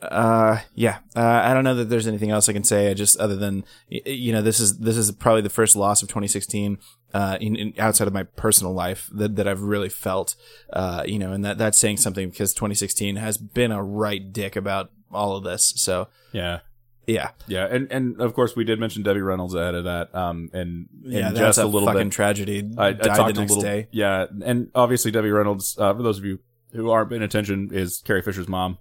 Uh, 0.02 0.60
yeah. 0.74 0.98
Uh, 1.16 1.20
I 1.44 1.54
don't 1.54 1.64
know 1.64 1.74
that 1.76 1.88
there's 1.88 2.06
anything 2.06 2.30
else 2.30 2.48
I 2.48 2.52
can 2.52 2.64
say. 2.64 2.90
I 2.90 2.94
just 2.94 3.18
other 3.18 3.36
than 3.36 3.64
you 3.88 4.32
know 4.32 4.42
this 4.42 4.60
is 4.60 4.78
this 4.78 4.96
is 4.96 5.10
probably 5.12 5.42
the 5.42 5.50
first 5.50 5.76
loss 5.76 6.02
of 6.02 6.08
2016 6.08 6.78
uh, 7.14 7.38
in, 7.40 7.56
in 7.56 7.74
outside 7.78 8.06
of 8.06 8.14
my 8.14 8.24
personal 8.24 8.74
life 8.74 9.08
that 9.12 9.36
that 9.36 9.48
I've 9.48 9.62
really 9.62 9.88
felt. 9.88 10.36
Uh, 10.72 11.04
you 11.06 11.18
know, 11.18 11.32
and 11.32 11.44
that 11.44 11.58
that's 11.58 11.78
saying 11.78 11.98
something 11.98 12.30
because 12.30 12.52
2016 12.54 13.16
has 13.16 13.38
been 13.38 13.72
a 13.72 13.82
right 13.82 14.32
dick 14.32 14.56
about 14.56 14.90
all 15.12 15.36
of 15.36 15.44
this. 15.44 15.72
So 15.76 16.08
yeah, 16.32 16.60
yeah, 17.06 17.30
yeah, 17.46 17.66
and 17.70 17.90
and 17.90 18.20
of 18.20 18.34
course 18.34 18.56
we 18.56 18.64
did 18.64 18.80
mention 18.80 19.02
Debbie 19.02 19.20
Reynolds 19.20 19.54
ahead 19.54 19.74
of 19.74 19.84
that. 19.84 20.14
Um, 20.14 20.50
and, 20.52 20.88
yeah, 21.02 21.28
and 21.28 21.36
that's 21.36 21.56
just 21.56 21.58
a, 21.58 21.64
a, 21.64 21.66
little 21.66 21.88
fucking 21.88 22.08
bit. 22.08 22.12
tragedy. 22.12 22.70
I, 22.76 22.88
I 22.88 22.92
died 22.92 23.16
talked 23.16 23.34
the 23.34 23.40
next 23.40 23.52
a 23.52 23.54
little. 23.56 23.62
day. 23.62 23.88
Yeah, 23.90 24.26
and 24.44 24.70
obviously 24.74 25.10
Debbie 25.10 25.30
Reynolds. 25.30 25.78
Uh, 25.78 25.94
for 25.94 26.02
those 26.02 26.18
of 26.18 26.24
you 26.24 26.40
who 26.72 26.90
aren't 26.90 27.10
paying 27.10 27.22
attention, 27.22 27.70
is 27.72 28.02
Carrie 28.04 28.22
Fisher's 28.22 28.48
mom. 28.48 28.78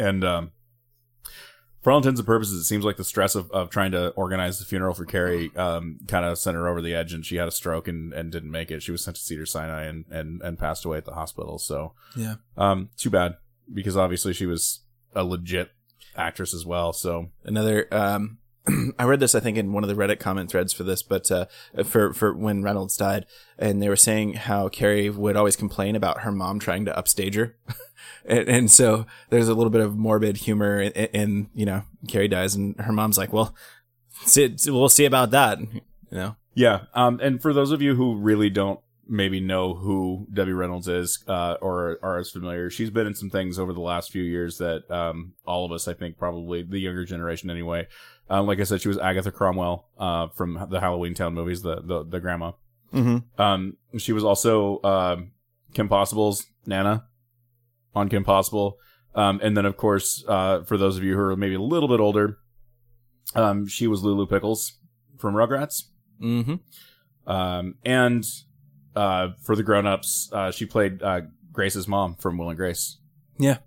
And 0.00 0.24
um, 0.24 0.50
for 1.82 1.90
all 1.92 1.98
intents 1.98 2.20
and 2.20 2.26
purposes, 2.26 2.60
it 2.60 2.64
seems 2.64 2.84
like 2.84 2.96
the 2.96 3.04
stress 3.04 3.34
of, 3.34 3.50
of 3.52 3.70
trying 3.70 3.92
to 3.92 4.08
organize 4.10 4.58
the 4.58 4.64
funeral 4.64 4.94
for 4.94 5.04
Carrie 5.04 5.50
um, 5.56 5.98
kind 6.08 6.24
of 6.24 6.38
sent 6.38 6.56
her 6.56 6.68
over 6.68 6.82
the 6.82 6.94
edge, 6.94 7.12
and 7.12 7.24
she 7.24 7.36
had 7.36 7.48
a 7.48 7.52
stroke 7.52 7.88
and, 7.88 8.12
and 8.12 8.30
didn't 8.32 8.50
make 8.50 8.70
it. 8.70 8.82
She 8.82 8.92
was 8.92 9.02
sent 9.04 9.16
to 9.16 9.22
Cedar 9.22 9.46
Sinai 9.46 9.84
and, 9.84 10.04
and, 10.10 10.42
and 10.42 10.58
passed 10.58 10.84
away 10.84 10.96
at 10.98 11.04
the 11.04 11.14
hospital. 11.14 11.58
So 11.58 11.92
Yeah. 12.16 12.34
um, 12.56 12.90
too 12.96 13.10
bad 13.10 13.36
because 13.72 13.96
obviously 13.96 14.32
she 14.32 14.46
was 14.46 14.80
a 15.14 15.24
legit 15.24 15.70
actress 16.16 16.52
as 16.54 16.66
well. 16.66 16.92
So 16.92 17.30
another 17.44 17.86
um 17.92 18.38
I 18.98 19.04
read 19.04 19.20
this 19.20 19.34
I 19.34 19.40
think 19.40 19.56
in 19.56 19.72
one 19.72 19.84
of 19.84 19.88
the 19.88 19.94
Reddit 19.94 20.20
comment 20.20 20.50
threads 20.50 20.72
for 20.72 20.84
this, 20.84 21.02
but 21.02 21.30
uh 21.30 21.46
for 21.84 22.12
for 22.12 22.34
when 22.34 22.62
Reynolds 22.62 22.96
died 22.96 23.26
and 23.58 23.82
they 23.82 23.88
were 23.88 23.96
saying 23.96 24.34
how 24.34 24.68
Carrie 24.68 25.10
would 25.10 25.36
always 25.36 25.56
complain 25.56 25.96
about 25.96 26.20
her 26.20 26.32
mom 26.32 26.58
trying 26.58 26.84
to 26.84 26.96
upstage 26.96 27.34
her. 27.34 27.56
and, 28.24 28.48
and 28.48 28.70
so 28.70 29.06
there's 29.30 29.48
a 29.48 29.54
little 29.54 29.70
bit 29.70 29.80
of 29.80 29.96
morbid 29.96 30.38
humor 30.38 30.80
in, 30.80 30.92
in 30.92 31.50
you 31.54 31.66
know, 31.66 31.82
Carrie 32.08 32.28
dies 32.28 32.54
and 32.54 32.78
her 32.80 32.92
mom's 32.92 33.18
like, 33.18 33.32
"Well, 33.32 33.54
see, 34.24 34.54
we'll 34.66 34.88
see 34.88 35.04
about 35.04 35.30
that." 35.30 35.60
You 35.60 35.80
know. 36.10 36.36
Yeah. 36.54 36.82
Um, 36.94 37.20
and 37.22 37.40
for 37.40 37.52
those 37.52 37.70
of 37.70 37.80
you 37.80 37.94
who 37.94 38.16
really 38.16 38.50
don't 38.50 38.80
maybe 39.08 39.40
know 39.40 39.74
who 39.74 40.26
Debbie 40.32 40.52
Reynolds 40.52 40.88
is, 40.88 41.24
uh, 41.26 41.56
or 41.60 41.98
are 42.02 42.18
as 42.18 42.30
familiar, 42.30 42.70
she's 42.70 42.90
been 42.90 43.06
in 43.06 43.14
some 43.14 43.30
things 43.30 43.58
over 43.58 43.72
the 43.72 43.80
last 43.80 44.12
few 44.12 44.22
years 44.22 44.58
that, 44.58 44.88
um, 44.90 45.32
all 45.44 45.64
of 45.64 45.72
us, 45.72 45.88
I 45.88 45.94
think 45.94 46.16
probably 46.16 46.62
the 46.62 46.78
younger 46.78 47.04
generation 47.04 47.50
anyway. 47.50 47.88
Um, 48.30 48.46
like 48.46 48.60
I 48.60 48.64
said, 48.64 48.80
she 48.80 48.88
was 48.88 48.96
Agatha 48.98 49.30
Cromwell, 49.32 49.88
uh, 49.98 50.28
from 50.28 50.66
the 50.70 50.78
Halloween 50.80 51.14
Town 51.14 51.34
movies, 51.34 51.62
the, 51.62 51.80
the, 51.82 52.04
the 52.04 52.20
grandma. 52.20 52.52
Mhm. 52.94 53.24
Um, 53.38 53.76
she 53.98 54.12
was 54.12 54.24
also, 54.24 54.80
um, 54.82 55.32
Kim 55.74 55.88
Possible's 55.88 56.46
Nana 56.64 57.04
on 57.94 58.08
Kim 58.08 58.24
Possible. 58.24 58.78
Um, 59.14 59.40
and 59.42 59.56
then 59.56 59.66
of 59.66 59.76
course, 59.76 60.24
uh, 60.28 60.62
for 60.62 60.76
those 60.78 60.96
of 60.96 61.02
you 61.02 61.14
who 61.14 61.20
are 61.20 61.36
maybe 61.36 61.54
a 61.54 61.60
little 61.60 61.88
bit 61.88 61.98
older, 62.00 62.38
um, 63.34 63.66
she 63.66 63.86
was 63.88 64.02
Lulu 64.04 64.26
Pickles 64.26 64.78
from 65.18 65.34
Rugrats. 65.34 65.84
Mhm. 66.20 66.60
Um, 67.26 67.74
and 67.84 68.24
uh, 68.96 69.28
for 69.42 69.54
the 69.56 69.62
grown-ups, 69.62 70.30
uh, 70.32 70.50
she 70.50 70.66
played 70.66 71.02
uh, 71.02 71.22
Grace's 71.52 71.86
mom 71.88 72.14
from 72.16 72.38
Will 72.38 72.48
and 72.48 72.56
Grace. 72.56 72.98
Yeah. 73.38 73.58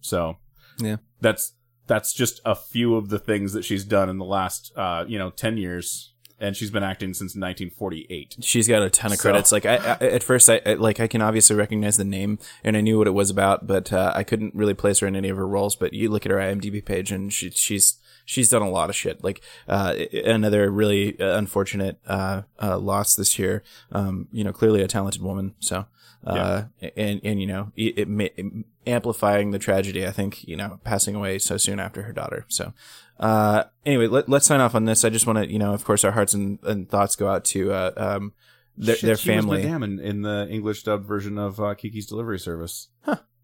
So 0.00 0.36
Yeah. 0.78 0.96
that's 1.20 1.52
that's 1.88 2.12
just 2.14 2.40
a 2.44 2.54
few 2.54 2.94
of 2.94 3.08
the 3.08 3.18
things 3.18 3.52
that 3.54 3.64
she's 3.64 3.84
done 3.84 4.08
in 4.08 4.18
the 4.18 4.24
last 4.24 4.72
uh, 4.76 5.04
you 5.08 5.18
know 5.18 5.30
ten 5.30 5.56
years, 5.56 6.12
and 6.38 6.54
she's 6.56 6.70
been 6.70 6.84
acting 6.84 7.14
since 7.14 7.34
1948. 7.34 8.36
She's 8.40 8.68
got 8.68 8.82
a 8.82 8.90
ton 8.90 9.10
of 9.12 9.18
So- 9.18 9.22
credits. 9.22 9.50
Like 9.52 9.66
I, 9.66 9.76
I 9.76 10.04
at 10.06 10.22
first, 10.22 10.48
I, 10.48 10.60
I 10.64 10.74
like 10.74 11.00
I 11.00 11.06
can 11.06 11.20
obviously 11.22 11.56
recognize 11.56 11.96
the 11.96 12.04
name 12.04 12.38
and 12.62 12.76
I 12.76 12.80
knew 12.80 12.98
what 12.98 13.06
it 13.06 13.12
was 13.14 13.30
about, 13.30 13.66
but 13.66 13.92
uh, 13.92 14.12
I 14.14 14.22
couldn't 14.22 14.54
really 14.54 14.74
place 14.74 15.00
her 15.00 15.06
in 15.06 15.16
any 15.16 15.28
of 15.28 15.36
her 15.36 15.46
roles. 15.48 15.74
But 15.76 15.92
you 15.94 16.08
look 16.10 16.24
at 16.26 16.30
her 16.32 16.38
IMDb 16.38 16.84
page, 16.84 17.10
and 17.10 17.32
she, 17.32 17.50
she's 17.50 17.97
she's 18.28 18.50
done 18.50 18.62
a 18.62 18.70
lot 18.70 18.90
of 18.90 18.96
shit. 18.96 19.24
Like 19.24 19.40
uh, 19.66 19.94
another 20.12 20.70
really 20.70 21.18
uh, 21.18 21.38
unfortunate 21.38 21.98
uh, 22.06 22.42
uh, 22.62 22.78
loss 22.78 23.16
this 23.16 23.38
year. 23.38 23.62
Um, 23.90 24.28
you 24.30 24.44
know, 24.44 24.52
clearly 24.52 24.82
a 24.82 24.86
talented 24.86 25.22
woman. 25.22 25.54
So. 25.58 25.86
Uh, 26.26 26.64
and, 26.96 27.20
and, 27.22 27.40
you 27.40 27.46
know, 27.46 27.72
it, 27.76 27.96
it, 27.96 28.66
amplifying 28.86 29.52
the 29.52 29.58
tragedy, 29.58 30.04
I 30.04 30.10
think, 30.10 30.46
you 30.46 30.56
know, 30.56 30.80
passing 30.82 31.14
away 31.14 31.38
so 31.38 31.56
soon 31.56 31.78
after 31.78 32.02
her 32.02 32.12
daughter. 32.12 32.44
So, 32.48 32.74
uh, 33.20 33.64
anyway, 33.86 34.08
let, 34.08 34.28
let's 34.28 34.44
sign 34.44 34.60
off 34.60 34.74
on 34.74 34.84
this. 34.84 35.04
I 35.04 35.10
just 35.10 35.28
want 35.28 35.38
to, 35.38 35.50
you 35.50 35.60
know, 35.60 35.72
of 35.72 35.84
course, 35.84 36.04
our 36.04 36.10
hearts 36.10 36.34
and, 36.34 36.58
and 36.64 36.90
thoughts 36.90 37.14
go 37.14 37.28
out 37.28 37.44
to, 37.46 37.72
uh, 37.72 37.92
um, 37.96 38.32
their, 38.76 38.96
Shit, 38.96 39.06
their 39.06 39.16
family. 39.16 39.62
Madame 39.62 39.84
in, 39.84 40.00
in 40.00 40.22
the 40.22 40.48
English 40.50 40.82
dubbed 40.82 41.06
version 41.06 41.38
of 41.38 41.60
uh, 41.60 41.74
Kiki's 41.76 42.06
Delivery 42.06 42.40
Service. 42.40 42.88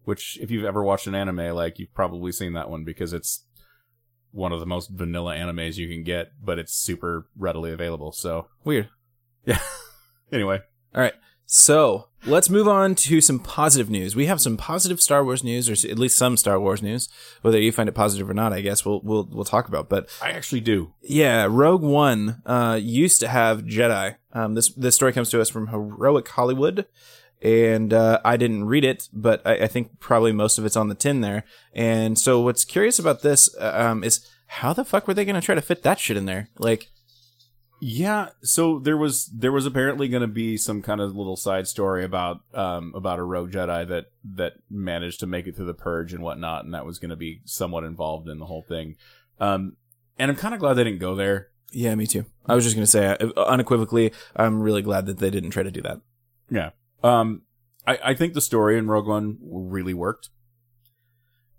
Which, 0.03 0.37
if 0.39 0.51
you've 0.51 0.65
ever 0.65 0.83
watched 0.83 1.07
an 1.07 1.15
anime, 1.15 1.55
like 1.55 1.79
you've 1.79 1.93
probably 1.93 2.31
seen 2.33 2.53
that 2.53 2.69
one 2.69 2.83
because 2.83 3.11
it's 3.13 3.44
one 4.35 4.51
of 4.51 4.59
the 4.59 4.65
most 4.65 4.89
vanilla 4.89 5.35
animes 5.35 5.77
you 5.77 5.87
can 5.87 6.03
get, 6.03 6.31
but 6.43 6.59
it's 6.59 6.73
super 6.73 7.27
readily 7.37 7.71
available. 7.71 8.11
So 8.11 8.47
Weird. 8.63 8.89
Yeah. 9.45 9.59
anyway, 10.31 10.59
All 10.93 11.01
right. 11.01 11.13
So 11.45 12.07
let's 12.25 12.49
move 12.49 12.67
on 12.67 12.95
to 12.95 13.21
some 13.21 13.37
positive 13.37 13.87
news. 13.89 14.15
We 14.15 14.25
have 14.25 14.41
some 14.41 14.57
positive 14.57 14.99
Star 14.99 15.23
Wars 15.23 15.43
news, 15.43 15.69
or 15.69 15.73
at 15.87 15.99
least 15.99 16.17
some 16.17 16.37
Star 16.37 16.59
Wars 16.59 16.81
news. 16.81 17.07
Whether 17.43 17.59
you 17.61 17.71
find 17.71 17.87
it 17.87 17.91
positive 17.93 18.27
or 18.27 18.33
not, 18.33 18.51
I 18.51 18.61
guess 18.61 18.83
we'll 18.83 19.01
we'll 19.03 19.29
we'll 19.31 19.45
talk 19.45 19.67
about. 19.67 19.87
But 19.87 20.09
I 20.23 20.31
actually 20.31 20.61
do. 20.61 20.93
yeah, 21.03 21.47
Rogue 21.47 21.83
One 21.83 22.41
uh, 22.47 22.79
used 22.81 23.19
to 23.19 23.27
have 23.27 23.61
Jedi. 23.65 24.15
Um, 24.33 24.55
this 24.55 24.69
this 24.69 24.95
story 24.95 25.13
comes 25.13 25.29
to 25.29 25.39
us 25.39 25.49
from 25.51 25.67
Heroic 25.67 26.27
Hollywood, 26.29 26.87
and 27.41 27.93
uh, 27.93 28.19
I 28.23 28.37
didn't 28.37 28.65
read 28.65 28.83
it, 28.83 29.09
but 29.13 29.41
I, 29.45 29.53
I 29.63 29.67
think 29.67 29.99
probably 29.99 30.31
most 30.31 30.57
of 30.57 30.65
it's 30.65 30.77
on 30.77 30.89
the 30.89 30.95
tin 30.95 31.21
there. 31.21 31.43
And 31.73 32.17
so, 32.17 32.39
what's 32.41 32.65
curious 32.65 32.99
about 32.99 33.21
this 33.21 33.53
uh, 33.57 33.71
um, 33.75 34.03
is 34.03 34.25
how 34.47 34.73
the 34.73 34.85
fuck 34.85 35.07
were 35.07 35.13
they 35.13 35.25
going 35.25 35.39
to 35.39 35.45
try 35.45 35.55
to 35.55 35.61
fit 35.61 35.83
that 35.83 35.99
shit 35.99 36.17
in 36.17 36.25
there? 36.25 36.49
Like, 36.57 36.89
Yeah, 37.81 38.29
so 38.41 38.79
there 38.79 38.97
was 38.97 39.25
there 39.27 39.51
was 39.51 39.65
apparently 39.65 40.07
going 40.07 40.21
to 40.21 40.27
be 40.27 40.57
some 40.57 40.81
kind 40.81 41.01
of 41.01 41.15
little 41.15 41.35
side 41.35 41.67
story 41.67 42.03
about 42.03 42.41
um 42.53 42.93
about 42.95 43.19
a 43.19 43.23
rogue 43.23 43.51
Jedi 43.51 43.87
that 43.87 44.05
that 44.35 44.53
managed 44.69 45.19
to 45.19 45.27
make 45.27 45.45
it 45.45 45.55
through 45.55 45.65
the 45.65 45.73
purge 45.73 46.13
and 46.13 46.23
whatnot, 46.23 46.65
and 46.65 46.73
that 46.73 46.85
was 46.85 46.99
going 46.99 47.09
to 47.09 47.15
be 47.15 47.41
somewhat 47.45 47.83
involved 47.83 48.29
in 48.29 48.39
the 48.39 48.45
whole 48.45 48.63
thing. 48.67 48.95
Um, 49.39 49.75
and 50.17 50.31
I'm 50.31 50.37
kind 50.37 50.53
of 50.53 50.61
glad 50.61 50.75
they 50.75 50.85
didn't 50.85 50.99
go 50.99 51.15
there. 51.15 51.49
yeah, 51.71 51.93
me 51.95 52.07
too. 52.07 52.25
I 52.45 52.55
was 52.55 52.63
just 52.63 52.75
going 52.75 52.85
to 52.85 52.91
say 52.91 53.17
uh, 53.19 53.43
unequivocally, 53.43 54.13
I'm 54.35 54.61
really 54.61 54.81
glad 54.81 55.05
that 55.07 55.17
they 55.17 55.29
didn't 55.29 55.49
try 55.49 55.63
to 55.63 55.71
do 55.71 55.81
that. 55.81 55.99
Yeah. 56.49 56.69
Um, 57.05 57.43
I 57.85 57.99
I 58.03 58.13
think 58.15 58.33
the 58.33 58.41
story 58.41 58.77
in 58.77 58.87
Rogue 58.87 59.07
One 59.07 59.37
really 59.41 59.93
worked 59.93 60.29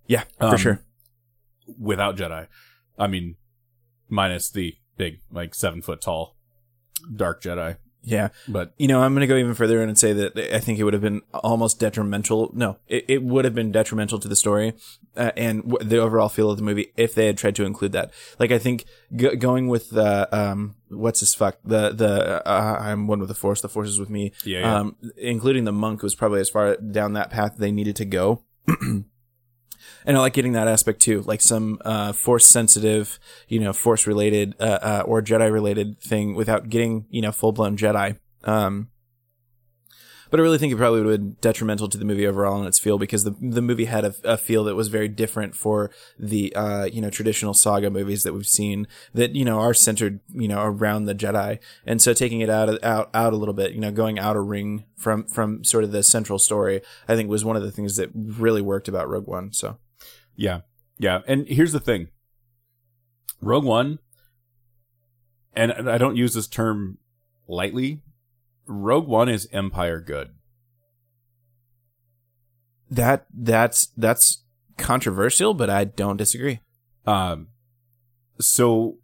Yeah, 0.07 0.25
for 0.39 0.45
Um, 0.47 0.57
sure. 0.57 0.81
without 1.79 2.17
Jedi. 2.17 2.49
I 2.99 3.07
mean, 3.07 3.37
minus 4.09 4.51
the 4.51 4.77
big 4.97 5.21
like 5.31 5.55
seven 5.55 5.83
foot 5.83 6.01
tall 6.01 6.37
dark 7.15 7.43
Jedi, 7.43 7.77
Yeah. 8.09 8.29
but 8.47 8.73
You 8.79 8.87
know, 8.89 9.03
I'm 9.03 9.13
going 9.15 9.21
to 9.23 9.27
go 9.27 9.37
even 9.37 9.55
further 9.55 9.83
in 9.83 9.89
and 9.89 9.99
say 9.99 10.13
that 10.15 10.39
I 10.55 10.61
think 10.61 10.79
it 10.79 10.85
would 10.85 10.93
have 10.95 11.03
been 11.03 11.23
almost 11.35 11.81
detrimental. 11.81 12.51
No, 12.55 12.79
it, 12.87 13.05
it 13.09 13.23
would 13.23 13.45
have 13.45 13.55
been 13.55 13.73
detrimental 13.73 14.19
to 14.21 14.29
the 14.29 14.37
story 14.37 14.75
uh, 15.17 15.33
and 15.37 15.65
w- 15.69 15.87
the 15.87 15.99
overall 15.99 16.29
feel 16.29 16.49
of 16.51 16.57
the 16.57 16.63
movie 16.63 16.93
if 16.97 17.15
they 17.17 17.27
had 17.27 17.37
tried 17.37 17.57
to 17.57 17.65
include 17.65 17.91
that. 17.93 18.13
Like, 18.39 18.53
I 18.53 18.59
think 18.59 18.85
g- 19.15 19.35
going 19.37 19.67
with 19.67 19.91
the, 19.91 20.29
um, 20.35 20.77
what's 20.89 21.19
his 21.21 21.35
fuck? 21.35 21.59
The, 21.65 21.91
the, 21.91 22.47
uh, 22.49 22.79
I'm 22.81 23.09
one 23.09 23.19
with 23.19 23.29
the 23.29 23.35
force, 23.35 23.61
the 23.61 23.69
force 23.69 23.89
is 23.89 23.99
with 23.99 24.09
me. 24.11 24.33
Yeah, 24.45 24.61
yeah. 24.61 24.77
Um, 24.79 24.97
including 25.17 25.65
the 25.65 25.73
monk 25.73 26.03
was 26.05 26.15
probably 26.15 26.41
as 26.41 26.49
far 26.49 26.77
down 26.77 27.15
that 27.15 27.31
path 27.31 27.57
they 27.59 27.73
needed 27.73 27.97
to 27.97 28.05
go. 28.05 28.45
And 30.07 30.17
I 30.17 30.21
like 30.21 30.35
getting 30.35 30.53
that 30.53 30.69
aspect 30.69 31.01
too, 31.01 31.23
like 31.23 31.41
some 31.41 31.81
uh, 31.85 32.13
force 32.13 32.47
sensitive, 32.47 33.19
you 33.49 33.59
know, 33.59 33.73
force 33.73 34.07
related 34.07 34.55
uh, 34.61 34.79
uh, 34.81 35.03
or 35.05 35.21
Jedi 35.21 35.53
related 35.53 36.01
thing 36.01 36.35
without 36.35 36.69
getting, 36.69 37.07
you 37.11 37.21
know, 37.21 37.33
full 37.33 37.53
blown 37.53 37.77
Jedi. 37.77 38.17
Um, 38.45 38.89
but 40.31 40.41
I 40.41 40.43
really 40.43 40.59
think 40.59 40.73
it 40.73 40.77
probably 40.77 41.03
would 41.03 41.11
have 41.11 41.21
been 41.21 41.37
detrimental 41.41 41.89
to 41.89 41.99
the 41.99 42.05
movie 42.05 42.27
overall 42.27 42.61
in 42.61 42.67
its 42.67 42.79
feel 42.79 42.99
because 42.99 43.25
the 43.25 43.35
the 43.41 43.63
movie 43.63 43.85
had 43.85 44.05
a, 44.05 44.15
a 44.25 44.37
feel 44.37 44.65
that 44.65 44.75
was 44.75 44.89
very 44.89 45.09
different 45.09 45.55
for 45.55 45.91
the 46.19 46.55
uh, 46.55 46.85
you 46.85 47.01
know 47.01 47.11
traditional 47.11 47.55
saga 47.55 47.91
movies 47.91 48.23
that 48.23 48.33
we've 48.33 48.47
seen 48.47 48.87
that 49.15 49.35
you 49.35 49.45
know 49.45 49.61
are 49.61 49.75
centered 49.75 50.21
you 50.35 50.49
know 50.49 50.63
around 50.63 51.05
the 51.05 51.15
Jedi, 51.15 51.59
and 51.85 52.03
so 52.03 52.13
taking 52.13 52.41
it 52.41 52.51
out 52.51 52.83
out 52.85 53.11
out 53.15 53.33
a 53.33 53.37
little 53.37 53.55
bit, 53.55 53.73
you 53.73 53.81
know, 53.81 53.93
going 53.93 54.19
out 54.19 54.37
a 54.37 54.41
ring 54.41 54.85
from 54.97 55.25
from 55.25 55.65
sort 55.65 55.85
of 55.85 55.93
the 55.93 56.03
central 56.03 56.39
story, 56.39 56.81
I 57.09 57.15
think 57.15 57.31
was 57.31 57.45
one 57.45 57.57
of 57.57 57.63
the 57.63 57.73
things 57.73 57.97
that 57.97 58.11
really 58.15 58.63
worked 58.63 58.89
about 58.89 59.09
Rogue 59.09 59.27
One. 59.27 59.53
So. 59.53 59.79
Yeah. 60.37 60.61
Yeah. 60.99 61.21
And 61.27 61.47
here's 61.49 61.73
the 61.73 61.81
thing 61.81 62.09
Rogue 63.41 63.65
One, 63.65 63.99
and 65.55 65.91
I 65.91 65.99
don't 65.99 66.17
use 66.17 66.35
this 66.35 66.47
term 66.47 66.99
lightly, 67.49 68.03
Rogue 68.67 69.07
One 69.07 69.29
is 69.29 69.49
Empire 69.53 70.01
good. 70.01 70.31
That 72.91 73.27
that's 73.33 73.89
that's 73.97 74.45
controversial, 74.77 75.55
but 75.55 75.71
I 75.71 75.85
don't 75.85 76.17
disagree. 76.17 76.61
Um, 77.07 77.49
so 78.39 78.99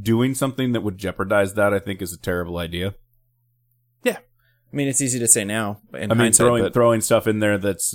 doing 0.00 0.34
something 0.34 0.72
that 0.72 0.82
would 0.82 0.98
jeopardize 0.98 1.54
that, 1.54 1.72
I 1.72 1.78
think, 1.78 2.02
is 2.02 2.12
a 2.12 2.18
terrible 2.18 2.58
idea. 2.58 2.94
I 4.72 4.76
mean, 4.76 4.88
it's 4.88 5.00
easy 5.00 5.18
to 5.18 5.26
say 5.28 5.44
now 5.44 5.80
in 5.94 6.12
I 6.12 6.14
mean, 6.14 6.32
throwing 6.32 6.62
but 6.62 6.74
throwing 6.74 7.00
stuff 7.00 7.26
in 7.26 7.38
there 7.38 7.56
that's 7.58 7.94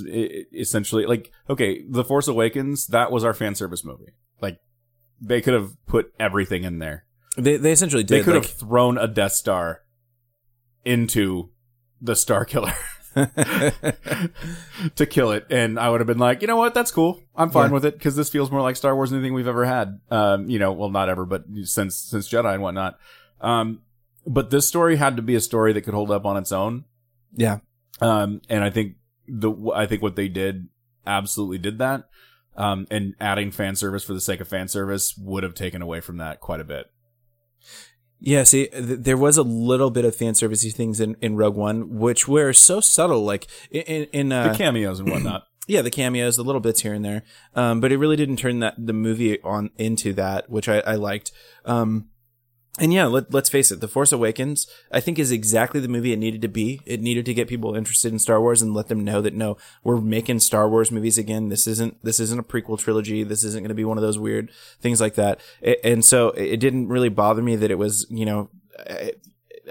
essentially 0.54 1.06
like 1.06 1.32
okay, 1.50 1.84
The 1.88 2.04
Force 2.04 2.28
Awakens. 2.28 2.88
That 2.88 3.12
was 3.12 3.24
our 3.24 3.34
fan 3.34 3.54
service 3.56 3.84
movie. 3.86 4.14
Like 4.42 4.58
they 5.22 5.40
could 5.42 5.54
have 5.54 5.72
put 5.86 6.12
everything 6.20 6.64
in 6.64 6.80
there. 6.80 7.06
they 7.38 7.58
they 7.58 7.72
essentially 7.72 8.04
did. 8.04 8.20
They 8.22 8.24
could 8.24 8.34
like, 8.36 8.44
have 8.44 8.52
thrown 8.52 8.98
a 8.98 9.08
Death 9.08 9.34
Star 9.34 9.82
into 10.84 11.50
the 12.02 12.16
Star 12.16 12.44
Killer 12.44 12.74
to 14.96 15.06
kill 15.06 15.32
it, 15.32 15.46
and 15.50 15.80
I 15.80 15.90
would 15.90 16.00
have 16.00 16.08
been 16.08 16.18
like, 16.18 16.42
you 16.42 16.48
know 16.48 16.58
what, 16.58 16.74
that's 16.74 16.92
cool. 16.92 17.22
I'm 17.36 17.50
fine 17.50 17.70
Yeah. 17.70 17.74
with 17.76 17.86
it 17.86 17.94
because 17.98 18.16
this 18.16 18.30
feels 18.30 18.52
more 18.52 18.62
like 18.62 18.76
Star 18.76 18.96
Wars 18.96 19.12
than 19.12 19.20
anything 19.20 19.34
we've 19.34 19.48
ever 19.48 19.66
had. 19.66 20.00
Um, 20.10 20.50
you 20.50 20.60
know, 20.60 20.72
well, 20.72 20.90
not 20.90 21.08
ever, 21.10 21.26
but 21.26 21.44
since 21.64 21.96
since 21.98 22.28
Jedi 22.30 22.54
and 22.54 22.64
whatnot. 22.64 22.98
Um, 23.42 23.82
but 24.26 24.50
this 24.50 24.68
story 24.68 24.96
had 24.98 25.16
to 25.18 25.22
be 25.22 25.36
a 25.36 25.42
story 25.42 25.74
that 25.74 25.82
could 25.82 25.94
hold 25.94 26.12
up 26.12 26.26
on 26.26 26.38
its 26.38 26.52
own. 26.52 26.86
yeah, 27.36 27.60
Um, 28.02 28.42
and 28.50 28.64
I 28.64 28.70
think 28.70 28.96
the 29.28 29.52
I 29.74 29.86
think 29.86 30.02
what 30.02 30.16
they 30.16 30.28
did 30.28 30.68
absolutely 31.06 31.58
did 31.58 31.78
that. 31.80 32.10
Um, 32.56 32.86
and 32.92 33.16
adding 33.20 33.50
fan 33.52 33.76
service 33.76 34.04
for 34.04 34.14
the 34.14 34.22
sake 34.22 34.40
of 34.40 34.48
fan 34.48 34.68
service 34.68 35.18
would 35.18 35.42
have 35.44 35.56
taken 35.56 35.82
away 35.82 36.02
from 36.02 36.18
that 36.18 36.40
quite 36.40 36.60
a 36.60 36.64
bit. 36.64 36.86
Yeah, 38.20 38.44
see, 38.44 38.68
th- 38.68 39.00
there 39.02 39.18
was 39.18 39.38
a 39.38 39.44
little 39.44 39.90
bit 39.90 40.06
of 40.06 40.16
fan 40.16 40.34
servicey 40.34 40.74
things 40.74 41.00
in, 41.02 41.18
in 41.20 41.36
Rogue 41.36 41.56
One, 41.56 41.98
which 42.00 42.28
were 42.28 42.54
so 42.54 42.80
subtle, 42.80 43.24
like 43.24 43.48
in 43.72 44.06
in, 44.14 44.32
uh, 44.32 44.50
The 44.54 44.58
cameos 44.58 45.00
and 45.00 45.10
whatnot. 45.10 45.44
yeah, 45.68 45.82
the 45.82 45.90
cameos, 45.90 46.38
the 46.38 46.44
little 46.44 46.62
bits 46.62 46.82
here 46.82 46.94
and 46.94 47.04
there. 47.04 47.24
Um, 47.56 47.82
but 47.82 47.92
it 47.92 47.98
really 47.98 48.16
didn't 48.16 48.38
turn 48.38 48.60
that 48.60 48.76
the 48.78 48.94
movie 48.94 49.42
on 49.42 49.72
into 49.78 50.14
that, 50.14 50.50
which 50.50 50.70
I, 50.70 50.80
I 50.82 50.96
liked. 50.96 51.32
Um, 51.66 52.10
and 52.80 52.92
yeah, 52.92 53.06
let, 53.06 53.32
let's 53.32 53.50
face 53.50 53.72
it, 53.72 53.82
The 53.82 53.88
Force 53.88 54.12
Awakens, 54.12 54.66
I 54.92 55.00
think, 55.00 55.20
is 55.20 55.32
exactly 55.32 55.80
the 55.80 55.88
movie 55.88 56.12
it 56.12 56.18
needed 56.18 56.42
to 56.42 56.48
be. 56.48 56.82
It 56.86 57.02
needed 57.02 57.24
to 57.28 57.34
get 57.34 57.48
people 57.48 57.76
interested 57.76 58.12
in 58.12 58.18
Star 58.18 58.42
Wars 58.42 58.64
and 58.64 58.74
let 58.74 58.88
them 58.88 59.04
know 59.04 59.22
that 59.22 59.36
no, 59.36 59.58
we're 59.84 60.02
making 60.02 60.40
Star 60.40 60.68
Wars 60.68 60.92
movies 60.92 61.20
again. 61.20 61.50
This 61.50 61.68
isn't 61.68 62.04
this 62.04 62.20
isn't 62.20 62.40
a 62.40 62.44
prequel 62.44 62.80
trilogy. 62.80 63.24
This 63.24 63.44
isn't 63.44 63.62
going 63.62 63.70
to 63.70 63.76
be 63.76 63.86
one 63.86 64.00
of 64.00 64.02
those 64.02 64.18
weird 64.18 64.50
things 64.82 65.00
like 65.00 65.14
that. 65.16 65.40
A- 65.62 65.86
and 65.86 66.04
so 66.04 66.30
it 66.30 66.58
didn't 66.58 66.88
really 66.88 67.10
bother 67.10 67.44
me 67.44 67.56
that 67.56 67.72
it 67.72 67.78
was, 67.78 68.08
you 68.10 68.26
know. 68.26 68.50
I- 68.80 69.14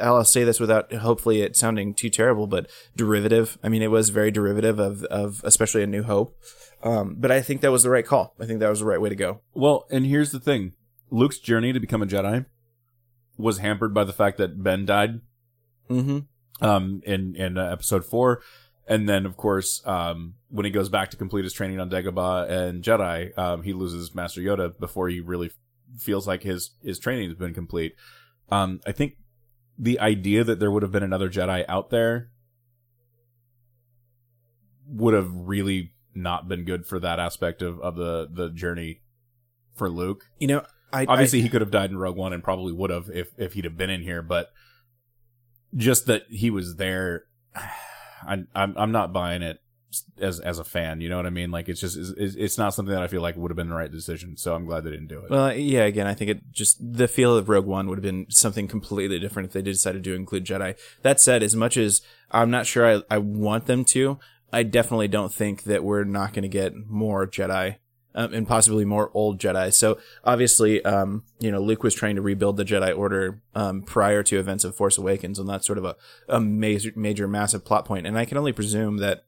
I'll 0.01 0.25
say 0.25 0.43
this 0.43 0.59
without 0.59 0.91
hopefully 0.91 1.43
it 1.43 1.55
sounding 1.55 1.93
too 1.93 2.09
terrible, 2.09 2.47
but 2.47 2.67
derivative. 2.97 3.59
I 3.63 3.69
mean, 3.69 3.83
it 3.83 3.91
was 3.91 4.09
very 4.09 4.31
derivative 4.31 4.79
of, 4.79 5.05
of 5.05 5.43
especially 5.45 5.83
A 5.83 5.87
New 5.87 6.03
Hope. 6.03 6.35
Um, 6.83 7.17
but 7.19 7.31
I 7.31 7.43
think 7.43 7.61
that 7.61 7.71
was 7.71 7.83
the 7.83 7.91
right 7.91 8.07
call. 8.07 8.35
I 8.41 8.47
think 8.47 8.61
that 8.61 8.71
was 8.71 8.79
the 8.81 8.87
right 8.87 9.01
way 9.01 9.11
to 9.11 9.15
go. 9.15 9.43
Well, 9.53 9.87
and 9.91 10.07
here's 10.07 10.31
the 10.31 10.41
thing: 10.41 10.73
Luke's 11.11 11.39
journey 11.39 11.75
to 11.75 11.79
become 11.81 12.03
a 12.03 12.07
Jedi 12.07 12.47
was 13.43 13.59
hampered 13.59 13.93
by 13.93 14.05
the 14.05 14.13
fact 14.13 14.39
that 14.39 14.63
Ben 14.63 14.87
died 14.87 15.21
Mm-hmm. 15.91 16.65
um, 16.65 17.03
in 17.05 17.35
in 17.37 17.59
uh, 17.59 17.71
Episode 17.71 18.05
Four, 18.07 18.41
and 18.87 19.09
then 19.09 19.27
of 19.27 19.37
course 19.37 19.83
um, 19.85 20.35
when 20.49 20.65
he 20.65 20.71
goes 20.71 20.89
back 20.89 21.11
to 21.11 21.17
complete 21.17 21.45
his 21.45 21.53
training 21.53 21.81
on 21.81 21.91
Dagobah 21.91 22.49
and 22.49 22.83
Jedi, 22.83 23.37
um, 23.37 23.63
he 23.63 23.73
loses 23.73 24.15
Master 24.15 24.41
Yoda 24.41 24.79
before 24.79 25.09
he 25.09 25.21
really 25.21 25.51
feels 25.99 26.27
like 26.27 26.43
his 26.43 26.71
his 26.83 26.99
training 26.99 27.29
has 27.29 27.37
been 27.37 27.53
complete. 27.53 27.95
Um, 28.51 28.81
I 28.87 28.93
think 28.93 29.17
the 29.79 29.99
idea 30.01 30.45
that 30.45 30.61
there 30.61 30.71
would 30.71 30.83
have 30.83 30.93
been 30.93 31.03
another 31.03 31.29
Jedi 31.29 31.65
out 31.69 31.91
there 31.91 32.31
would 34.87 35.15
have 35.15 35.31
really 35.33 35.93
not 36.15 36.49
been 36.49 36.65
good 36.65 36.87
for 36.87 37.01
that 37.01 37.19
aspect 37.19 37.61
of, 37.61 37.81
of 37.81 37.97
the 37.97 38.29
the 38.33 38.51
journey 38.51 39.01
for 39.75 39.91
Luke. 39.91 40.25
You 40.39 40.47
know, 40.47 40.63
I 40.93 41.07
Obviously, 41.07 41.41
I, 41.41 41.43
he 41.43 41.49
could 41.49 41.61
have 41.61 41.71
died 41.71 41.91
in 41.91 41.97
Rogue 41.97 42.17
One 42.17 42.33
and 42.33 42.43
probably 42.43 42.73
would 42.73 42.91
have 42.91 43.09
if 43.13 43.33
if 43.39 43.55
he'd 43.55 43.65
have 43.65 43.77
been 43.77 43.91
in 43.91 44.03
here. 44.03 44.23
But 44.23 44.53
just 45.75 46.07
that 46.07 46.25
he 46.29 46.51
was 46.51 46.77
there, 46.77 47.25
I, 47.55 48.45
I'm 48.55 48.75
I'm 48.77 48.93
not 48.93 49.13
buying 49.13 49.43
it 49.43 49.61
as 50.19 50.41
as 50.41 50.59
a 50.59 50.65
fan. 50.65 51.01
You 51.01 51.09
know 51.09 51.17
what 51.17 51.27
I 51.27 51.31
mean? 51.31 51.51
Like 51.51 51.69
it's 51.69 51.81
just 51.81 51.97
it's, 51.97 52.35
it's 52.35 52.59
not 52.59 52.75
something 52.75 52.95
that 52.95 53.03
I 53.03 53.09
feel 53.09 53.23
like 53.23 53.37
would 53.37 53.51
have 53.51 53.57
been 53.57 53.69
the 53.69 53.75
right 53.75 53.91
decision. 53.91 54.37
So 54.37 54.55
I'm 54.55 54.67
glad 54.67 54.85
they 54.85 54.91
didn't 54.91 55.09
do 55.09 55.21
it. 55.21 55.31
well, 55.31 55.55
yeah. 55.55 55.85
Again, 55.85 56.07
I 56.07 56.15
think 56.15 56.31
it 56.31 56.53
just 56.53 56.79
the 56.81 57.09
feel 57.09 57.37
of 57.37 57.49
Rogue 57.49 57.67
One 57.67 57.89
would 57.89 57.99
have 57.99 58.03
been 58.03 58.27
something 58.31 58.69
completely 58.69 59.19
different 59.19 59.49
if 59.49 59.53
they 59.53 59.63
did 59.63 59.73
decided 59.73 60.05
to 60.05 60.15
include 60.15 60.45
Jedi. 60.45 60.79
That 61.03 61.21
said, 61.21 61.43
as 61.43 61.57
much 61.57 61.77
as 61.77 62.03
I'm 62.31 62.51
not 62.51 62.67
sure 62.67 62.97
I, 62.97 63.03
I 63.11 63.19
want 63.19 63.67
them 63.67 63.85
to, 63.87 64.19
I 64.53 64.63
definitely 64.63 65.09
don't 65.09 65.33
think 65.33 65.65
that 65.65 65.85
we're 65.85 66.05
not 66.05 66.33
going 66.33 66.43
to 66.43 66.49
get 66.49 66.75
more 66.87 67.27
Jedi. 67.27 67.77
Um, 68.15 68.35
and 68.35 68.47
possibly 68.47 68.85
more 68.85 69.11
old 69.15 69.39
Jedi. 69.39 69.73
So 69.73 69.99
obviously, 70.23 70.85
um, 70.85 71.25
you 71.41 71.51
know, 71.51 71.63
Luke 71.63 71.83
was 71.83 71.95
trying 71.95 72.17
to 72.17 72.23
rebuild 72.23 72.59
the 72.59 72.65
Jedi 72.65 72.95
Order 72.95 73.41
um, 73.55 73.81
prior 73.81 74.23
to 74.25 74.39
events 74.39 74.65
of 74.65 74.77
Force 74.77 74.99
Awakens, 74.99 75.39
and 75.39 75.49
that's 75.49 75.67
sort 75.67 75.79
of 75.79 75.87
a, 75.87 75.97
a 76.29 76.39
major, 76.39 76.93
major, 76.95 77.27
massive 77.27 77.65
plot 77.65 77.87
point. 77.87 78.07
And 78.07 78.19
I 78.19 78.27
can 78.27 78.37
only 78.37 78.53
presume 78.53 78.99
that 78.99 79.25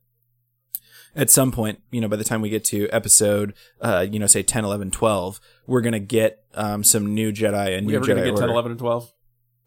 at 1.16 1.30
some 1.30 1.52
point, 1.52 1.80
you 1.90 2.00
know, 2.00 2.08
by 2.08 2.16
the 2.16 2.24
time 2.24 2.40
we 2.40 2.48
get 2.48 2.64
to 2.64 2.88
episode, 2.90 3.54
uh, 3.80 4.06
you 4.10 4.18
know, 4.18 4.26
say 4.26 4.42
10, 4.42 4.64
11, 4.64 4.90
12, 4.90 5.40
we're 5.66 5.80
going 5.80 5.92
to 5.92 6.00
get 6.00 6.44
um, 6.54 6.82
some 6.82 7.14
new 7.14 7.32
Jedi 7.32 7.76
and 7.76 7.86
we 7.86 7.92
new 7.92 7.98
ever 7.98 8.06
Jedi 8.06 8.08
gonna 8.08 8.20
get 8.22 8.30
Order. 8.30 8.42
10, 8.42 8.50
11, 8.50 8.72
and 8.72 8.80
12? 8.80 9.12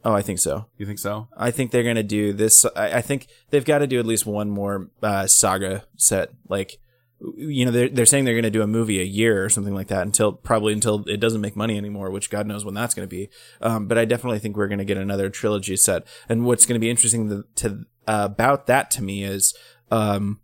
Oh, 0.05 0.13
I 0.13 0.21
think 0.21 0.39
so. 0.39 0.65
You 0.77 0.85
think 0.85 0.99
so? 0.99 1.27
I 1.35 1.51
think 1.51 1.71
they're 1.71 1.83
going 1.83 1.95
to 1.95 2.03
do 2.03 2.33
this. 2.33 2.65
I, 2.75 2.97
I 2.97 3.01
think 3.01 3.27
they've 3.49 3.65
got 3.65 3.79
to 3.79 3.87
do 3.87 3.99
at 3.99 4.05
least 4.05 4.25
one 4.25 4.49
more 4.49 4.89
uh, 5.01 5.27
saga 5.27 5.85
set. 5.95 6.29
Like, 6.47 6.79
you 7.19 7.65
know, 7.65 7.71
they're, 7.71 7.89
they're 7.89 8.05
saying 8.05 8.25
they're 8.25 8.33
going 8.33 8.43
to 8.43 8.49
do 8.49 8.61
a 8.61 8.67
movie 8.67 9.01
a 9.01 9.05
year 9.05 9.43
or 9.43 9.49
something 9.49 9.73
like 9.73 9.87
that 9.87 10.03
until 10.03 10.33
probably 10.33 10.73
until 10.73 11.03
it 11.07 11.19
doesn't 11.19 11.41
make 11.41 11.55
money 11.55 11.77
anymore, 11.77 12.11
which 12.11 12.29
God 12.29 12.45
knows 12.45 12.63
when 12.63 12.75
that's 12.75 12.93
going 12.93 13.07
to 13.07 13.15
be. 13.15 13.29
Um, 13.61 13.87
but 13.87 13.97
I 13.97 14.05
definitely 14.05 14.39
think 14.39 14.55
we're 14.55 14.67
going 14.67 14.77
to 14.77 14.85
get 14.85 14.97
another 14.97 15.29
trilogy 15.29 15.75
set. 15.75 16.05
And 16.29 16.45
what's 16.45 16.65
going 16.65 16.75
to 16.75 16.79
be 16.79 16.89
interesting 16.89 17.29
to, 17.29 17.45
to 17.55 17.85
uh, 18.07 18.27
about 18.31 18.67
that 18.67 18.91
to 18.91 19.03
me 19.03 19.23
is, 19.23 19.55
um, 19.89 20.41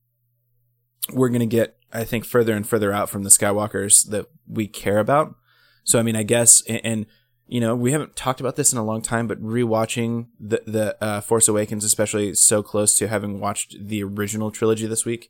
we're 1.11 1.29
going 1.29 1.41
to 1.41 1.45
get, 1.45 1.77
I 1.91 2.05
think, 2.05 2.25
further 2.25 2.55
and 2.55 2.67
further 2.67 2.93
out 2.93 3.09
from 3.09 3.23
the 3.23 3.29
Skywalkers 3.29 4.09
that 4.09 4.25
we 4.47 4.67
care 4.67 4.99
about. 4.99 5.35
So, 5.83 5.99
I 5.99 6.01
mean, 6.01 6.15
I 6.15 6.23
guess, 6.23 6.63
and, 6.67 6.81
and 6.83 7.05
you 7.45 7.59
know, 7.59 7.75
we 7.75 7.91
haven't 7.91 8.15
talked 8.15 8.39
about 8.39 8.55
this 8.55 8.71
in 8.71 8.79
a 8.79 8.83
long 8.83 9.01
time, 9.01 9.27
but 9.27 9.41
rewatching 9.41 10.27
the 10.39 10.63
the 10.65 11.03
uh, 11.03 11.21
Force 11.21 11.47
Awakens, 11.47 11.83
especially 11.83 12.33
so 12.33 12.63
close 12.63 12.97
to 12.97 13.07
having 13.07 13.39
watched 13.39 13.75
the 13.79 14.01
original 14.01 14.49
trilogy 14.49 14.87
this 14.87 15.05
week, 15.05 15.29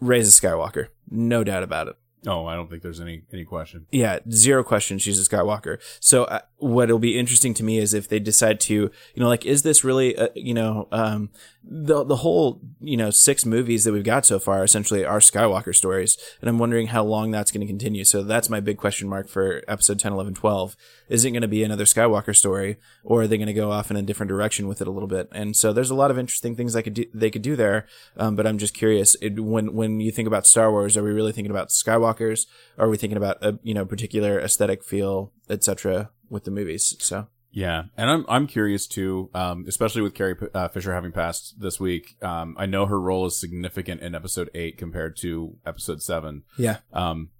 Rey's 0.00 0.36
a 0.36 0.40
Skywalker, 0.40 0.88
no 1.10 1.44
doubt 1.44 1.62
about 1.62 1.88
it. 1.88 1.96
Oh, 2.26 2.46
I 2.46 2.54
don't 2.54 2.70
think 2.70 2.82
there's 2.82 3.00
any 3.00 3.22
any 3.32 3.44
question. 3.44 3.86
Yeah, 3.92 4.20
zero 4.30 4.64
question. 4.64 4.98
She's 4.98 5.20
a 5.20 5.28
Skywalker. 5.28 5.78
So 6.00 6.24
uh, 6.24 6.40
what'll 6.64 6.98
be 6.98 7.18
interesting 7.18 7.52
to 7.52 7.62
me 7.62 7.78
is 7.78 7.92
if 7.92 8.08
they 8.08 8.18
decide 8.18 8.58
to, 8.58 8.74
you 8.74 8.90
know, 9.16 9.28
like, 9.28 9.44
is 9.44 9.62
this 9.62 9.84
really, 9.84 10.16
uh, 10.16 10.28
you 10.34 10.54
know, 10.54 10.88
um, 10.92 11.28
the 11.62 12.04
the 12.04 12.16
whole, 12.16 12.60
you 12.80 12.96
know, 12.96 13.10
six 13.10 13.44
movies 13.44 13.84
that 13.84 13.92
we've 13.92 14.04
got 14.04 14.24
so 14.24 14.38
far 14.38 14.64
essentially 14.64 15.04
are 15.04 15.18
Skywalker 15.18 15.74
stories, 15.74 16.16
and 16.40 16.48
I'm 16.48 16.58
wondering 16.58 16.88
how 16.88 17.04
long 17.04 17.30
that's 17.30 17.50
going 17.50 17.60
to 17.60 17.66
continue. 17.66 18.04
So 18.04 18.22
that's 18.22 18.48
my 18.48 18.60
big 18.60 18.78
question 18.78 19.08
mark 19.08 19.28
for 19.28 19.62
episode 19.68 19.98
10, 19.98 20.12
11, 20.12 20.34
12. 20.34 20.76
Is 21.08 21.24
it 21.24 21.32
going 21.32 21.42
to 21.42 21.48
be 21.48 21.62
another 21.62 21.84
Skywalker 21.84 22.34
story, 22.34 22.78
or 23.02 23.22
are 23.22 23.26
they 23.26 23.36
going 23.36 23.46
to 23.46 23.52
go 23.52 23.70
off 23.70 23.90
in 23.90 23.96
a 23.98 24.02
different 24.02 24.28
direction 24.28 24.66
with 24.66 24.80
it 24.80 24.88
a 24.88 24.90
little 24.90 25.08
bit? 25.08 25.28
And 25.32 25.54
so 25.54 25.72
there's 25.72 25.90
a 25.90 25.94
lot 25.94 26.10
of 26.10 26.18
interesting 26.18 26.56
things 26.56 26.74
I 26.74 26.82
could 26.82 26.94
do, 26.94 27.04
they 27.12 27.30
could 27.30 27.42
do 27.42 27.56
there. 27.56 27.86
Um, 28.16 28.36
but 28.36 28.46
I'm 28.46 28.58
just 28.58 28.74
curious, 28.74 29.16
it, 29.20 29.40
when 29.40 29.74
when 29.74 30.00
you 30.00 30.10
think 30.10 30.28
about 30.28 30.46
Star 30.46 30.70
Wars, 30.70 30.96
are 30.96 31.02
we 31.02 31.12
really 31.12 31.32
thinking 31.32 31.50
about 31.50 31.68
Skywalkers? 31.68 32.46
Are 32.78 32.88
we 32.88 32.96
thinking 32.96 33.18
about 33.18 33.36
a 33.42 33.58
you 33.62 33.74
know 33.74 33.84
particular 33.84 34.40
aesthetic 34.40 34.82
feel, 34.82 35.30
etc. 35.48 36.10
with 36.34 36.44
the 36.44 36.50
movies? 36.50 36.94
So 36.98 37.28
Yeah, 37.50 37.84
and 37.96 38.10
I'm 38.10 38.26
I'm 38.28 38.46
curious 38.46 38.86
too, 38.86 39.30
um, 39.32 39.64
especially 39.66 40.02
with 40.02 40.14
Carrie 40.14 40.36
uh, 40.52 40.68
Fisher 40.68 40.92
having 40.92 41.12
passed 41.12 41.60
this 41.60 41.80
week. 41.80 42.16
Um, 42.20 42.54
I 42.58 42.66
know 42.66 42.84
her 42.86 43.00
role 43.00 43.24
is 43.26 43.40
significant 43.40 44.02
in 44.02 44.14
episode 44.14 44.50
eight 44.54 44.76
compared 44.76 45.16
to 45.18 45.56
episode 45.64 46.02
seven. 46.02 46.42
yeah, 46.58 46.78
Um, 46.92 47.30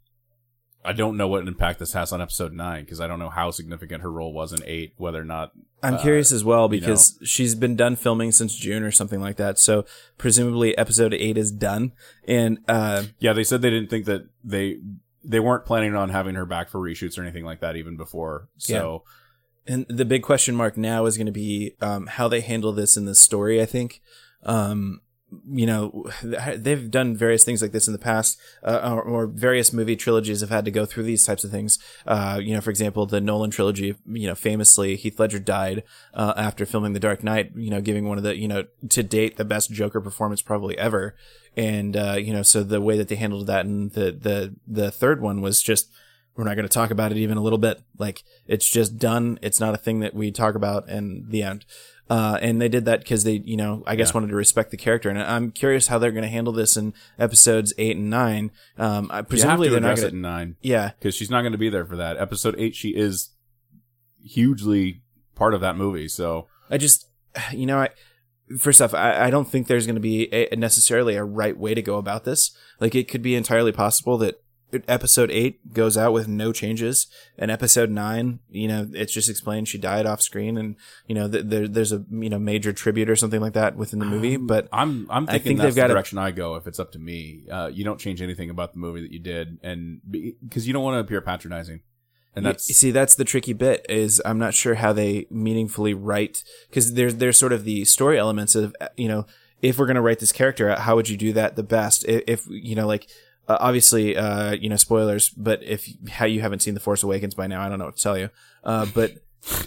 I 0.84 0.92
don't 0.92 1.16
know 1.16 1.26
what 1.28 1.48
impact 1.48 1.78
this 1.78 1.94
has 1.94 2.12
on 2.12 2.20
episode 2.20 2.52
nine 2.52 2.84
because 2.84 3.00
I 3.00 3.06
don't 3.06 3.18
know 3.18 3.30
how 3.30 3.50
significant 3.50 4.02
her 4.02 4.12
role 4.12 4.34
was 4.34 4.52
in 4.52 4.62
eight. 4.66 4.92
Whether 4.98 5.20
or 5.20 5.24
not 5.24 5.52
I'm 5.82 5.94
uh, 5.94 6.02
curious 6.02 6.30
as 6.30 6.44
well 6.44 6.64
you 6.64 6.78
because 6.80 7.18
she's 7.24 7.54
been 7.54 7.74
done 7.74 7.96
filming 7.96 8.32
since 8.32 8.54
June 8.54 8.82
or 8.82 8.90
something 8.90 9.20
like 9.20 9.36
that. 9.36 9.58
So 9.58 9.86
presumably 10.18 10.76
episode 10.76 11.14
eight 11.14 11.38
is 11.38 11.50
done, 11.50 11.92
and 12.28 12.58
uh, 12.68 13.04
Yeah, 13.18 13.32
they 13.32 13.44
said 13.44 13.62
they 13.62 13.70
didn't 13.70 13.88
think 13.88 14.04
that 14.04 14.28
they 14.42 14.78
they 15.24 15.40
weren't 15.40 15.64
planning 15.64 15.94
on 15.94 16.10
having 16.10 16.34
her 16.34 16.46
back 16.46 16.68
for 16.68 16.78
reshoots 16.78 17.18
or 17.18 17.22
anything 17.22 17.44
like 17.44 17.60
that 17.60 17.76
even 17.76 17.96
before. 17.96 18.48
So 18.58 19.04
And 19.66 19.86
the 19.88 20.04
big 20.04 20.22
question 20.22 20.54
mark 20.54 20.76
now 20.76 21.06
is 21.06 21.16
going 21.16 21.26
to 21.26 21.32
be 21.32 21.74
um, 21.80 22.06
how 22.06 22.28
they 22.28 22.42
handle 22.42 22.72
this 22.72 22.96
in 22.96 23.06
the 23.06 23.14
story. 23.14 23.62
I 23.62 23.66
think, 23.66 24.02
um, 24.42 25.00
you 25.50 25.66
know, 25.66 26.04
they've 26.22 26.90
done 26.90 27.16
various 27.16 27.44
things 27.44 27.62
like 27.62 27.72
this 27.72 27.86
in 27.86 27.92
the 27.92 27.98
past, 27.98 28.38
uh, 28.62 28.92
or, 28.92 29.02
or 29.02 29.26
various 29.26 29.72
movie 29.72 29.96
trilogies 29.96 30.42
have 30.42 30.50
had 30.50 30.64
to 30.64 30.70
go 30.70 30.84
through 30.84 31.04
these 31.04 31.24
types 31.24 31.44
of 31.44 31.50
things. 31.50 31.78
Uh, 32.06 32.38
you 32.40 32.54
know, 32.54 32.60
for 32.60 32.70
example, 32.70 33.06
the 33.06 33.20
Nolan 33.20 33.50
trilogy. 33.50 33.96
You 34.06 34.28
know, 34.28 34.34
famously, 34.34 34.96
Heath 34.96 35.18
Ledger 35.18 35.40
died 35.40 35.82
uh, 36.12 36.34
after 36.36 36.66
filming 36.66 36.92
The 36.92 37.00
Dark 37.00 37.24
Knight. 37.24 37.52
You 37.56 37.70
know, 37.70 37.80
giving 37.80 38.06
one 38.06 38.18
of 38.18 38.22
the 38.22 38.36
you 38.36 38.46
know 38.46 38.64
to 38.90 39.02
date 39.02 39.36
the 39.36 39.44
best 39.44 39.72
Joker 39.72 40.00
performance 40.00 40.42
probably 40.42 40.78
ever. 40.78 41.16
And 41.56 41.96
uh, 41.96 42.16
you 42.18 42.32
know, 42.32 42.42
so 42.42 42.62
the 42.62 42.80
way 42.80 42.96
that 42.98 43.08
they 43.08 43.16
handled 43.16 43.46
that 43.46 43.64
and 43.64 43.92
the 43.92 44.10
the 44.12 44.54
the 44.66 44.90
third 44.90 45.20
one 45.20 45.40
was 45.40 45.62
just 45.62 45.90
we're 46.36 46.44
not 46.44 46.56
going 46.56 46.66
to 46.66 46.72
talk 46.72 46.90
about 46.90 47.12
it 47.12 47.18
even 47.18 47.36
a 47.38 47.42
little 47.42 47.58
bit. 47.58 47.80
Like 47.96 48.24
it's 48.46 48.68
just 48.68 48.98
done. 48.98 49.38
It's 49.40 49.60
not 49.60 49.72
a 49.74 49.76
thing 49.78 50.00
that 50.00 50.14
we 50.14 50.32
talk 50.32 50.54
about 50.56 50.88
and 50.88 51.30
the 51.30 51.42
end. 51.42 51.64
Uh, 52.10 52.36
and 52.42 52.60
they 52.60 52.68
did 52.68 52.84
that 52.84 52.98
because 53.00 53.24
they, 53.24 53.40
you 53.46 53.56
know, 53.56 53.82
I 53.86 53.96
guess 53.96 54.10
Yeah. 54.10 54.14
wanted 54.14 54.28
to 54.28 54.36
respect 54.36 54.70
the 54.70 54.76
character. 54.76 55.08
And 55.08 55.18
I'm 55.18 55.50
curious 55.50 55.86
how 55.86 55.98
they're 55.98 56.10
going 56.12 56.24
to 56.24 56.28
handle 56.28 56.52
this 56.52 56.76
in 56.76 56.92
episodes 57.18 57.72
eight 57.78 57.96
and 57.96 58.10
nine. 58.10 58.50
Um, 58.76 59.08
I, 59.10 59.22
presumably 59.22 59.70
they're 59.70 59.80
not 59.80 59.96
going 59.96 60.10
to. 60.10 60.14
in 60.14 60.20
nine 60.20 60.56
Yeah, 60.60 60.90
because 60.98 61.14
she's 61.14 61.30
not 61.30 61.40
going 61.42 61.52
to 61.52 61.58
be 61.58 61.70
there 61.70 61.86
for 61.86 61.96
that. 61.96 62.18
Episode 62.18 62.56
eight, 62.58 62.74
she 62.74 62.90
is 62.90 63.30
hugely 64.22 65.02
part 65.34 65.54
of 65.54 65.60
that 65.60 65.76
movie. 65.76 66.08
So 66.08 66.46
I 66.70 66.78
just, 66.78 67.06
you 67.52 67.66
know, 67.66 67.78
I 67.80 67.90
first 68.58 68.80
off, 68.80 68.94
I, 68.94 69.26
I 69.26 69.30
don't 69.30 69.48
think 69.48 69.66
there's 69.66 69.86
going 69.86 69.96
to 69.96 70.00
be 70.00 70.32
a, 70.32 70.54
necessarily 70.56 71.16
a 71.16 71.24
right 71.24 71.56
way 71.56 71.74
to 71.74 71.82
go 71.82 71.96
about 71.96 72.24
this. 72.24 72.56
Like, 72.80 72.94
it 72.94 73.08
could 73.08 73.22
be 73.22 73.34
entirely 73.34 73.72
possible 73.72 74.18
that 74.18 74.40
episode 74.88 75.30
eight 75.30 75.72
goes 75.72 75.96
out 75.96 76.12
with 76.12 76.26
no 76.26 76.52
changes, 76.52 77.06
and 77.38 77.50
episode 77.50 77.90
nine, 77.90 78.40
you 78.50 78.66
know, 78.66 78.88
it's 78.92 79.12
just 79.12 79.28
explained 79.28 79.68
she 79.68 79.78
died 79.78 80.06
off 80.06 80.20
screen, 80.20 80.56
and 80.56 80.76
you 81.06 81.14
know, 81.14 81.28
th- 81.28 81.44
there, 81.46 81.68
there's 81.68 81.92
a 81.92 82.04
you 82.10 82.28
know 82.28 82.38
major 82.38 82.72
tribute 82.72 83.08
or 83.08 83.16
something 83.16 83.40
like 83.40 83.52
that 83.52 83.76
within 83.76 83.98
the 83.98 84.06
movie. 84.06 84.36
But 84.36 84.68
I'm 84.72 85.06
I'm 85.10 85.24
I 85.28 85.32
thinking 85.32 85.42
think 85.42 85.58
that's 85.60 85.74
they've 85.74 85.82
got 85.82 85.88
the 85.88 85.92
a- 85.92 85.94
direction 85.94 86.18
I 86.18 86.30
go 86.32 86.56
if 86.56 86.66
it's 86.66 86.80
up 86.80 86.92
to 86.92 86.98
me. 86.98 87.44
Uh, 87.50 87.70
you 87.72 87.84
don't 87.84 88.00
change 88.00 88.20
anything 88.20 88.50
about 88.50 88.72
the 88.72 88.78
movie 88.78 89.02
that 89.02 89.12
you 89.12 89.20
did, 89.20 89.58
and 89.62 90.00
because 90.46 90.66
you 90.66 90.72
don't 90.72 90.82
want 90.82 90.96
to 90.96 91.00
appear 91.00 91.20
patronizing, 91.20 91.82
and 92.36 92.44
that's 92.44 92.64
see 92.64 92.90
that's 92.90 93.14
the 93.14 93.24
tricky 93.24 93.52
bit 93.52 93.86
is 93.88 94.20
I'm 94.24 94.38
not 94.38 94.54
sure 94.54 94.74
how 94.74 94.92
they 94.92 95.26
meaningfully 95.30 95.94
write 95.94 96.42
because 96.68 96.94
there's 96.94 97.16
there's 97.16 97.38
sort 97.38 97.52
of 97.52 97.64
the 97.64 97.84
story 97.84 98.18
elements 98.18 98.54
of 98.54 98.74
you 98.96 99.08
know 99.08 99.26
if 99.62 99.78
we're 99.78 99.86
gonna 99.86 100.02
write 100.02 100.18
this 100.18 100.32
character 100.32 100.68
out 100.68 100.80
how 100.80 100.96
would 100.96 101.08
you 101.08 101.16
do 101.16 101.32
that 101.34 101.56
the 101.56 101.62
best? 101.62 102.04
If, 102.06 102.22
if 102.26 102.46
you 102.48 102.74
know 102.74 102.86
like 102.86 103.08
uh, 103.48 103.58
obviously 103.60 104.16
uh 104.16 104.52
you 104.52 104.68
know 104.68 104.76
spoilers 104.76 105.30
but 105.30 105.62
if 105.62 105.88
how 106.10 106.26
you 106.26 106.40
haven't 106.40 106.60
seen 106.60 106.74
the 106.74 106.80
Force 106.80 107.02
Awakens 107.02 107.34
by 107.34 107.46
now 107.46 107.62
I 107.62 107.68
don't 107.68 107.78
know 107.78 107.86
what 107.86 107.96
to 107.96 108.02
tell 108.02 108.18
you. 108.18 108.30
Uh 108.64 108.86
but 108.92 109.12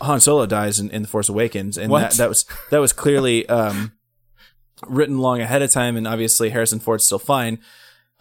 Han 0.02 0.20
Solo 0.20 0.46
dies 0.46 0.80
in, 0.80 0.90
in 0.92 1.04
the 1.04 1.08
Force 1.08 1.30
Awakens 1.30 1.78
and 1.78 1.92
that 1.94 2.18
that 2.18 2.30
was 2.30 2.46
that 2.72 2.80
was 2.80 2.94
clearly 2.94 3.48
um 3.48 3.94
written 4.88 5.20
long 5.20 5.42
ahead 5.42 5.62
of 5.62 5.72
time 5.72 5.96
and 5.96 6.08
obviously 6.08 6.50
Harrison 6.50 6.80
Ford's 6.80 7.06
still 7.06 7.20
fine 7.20 7.60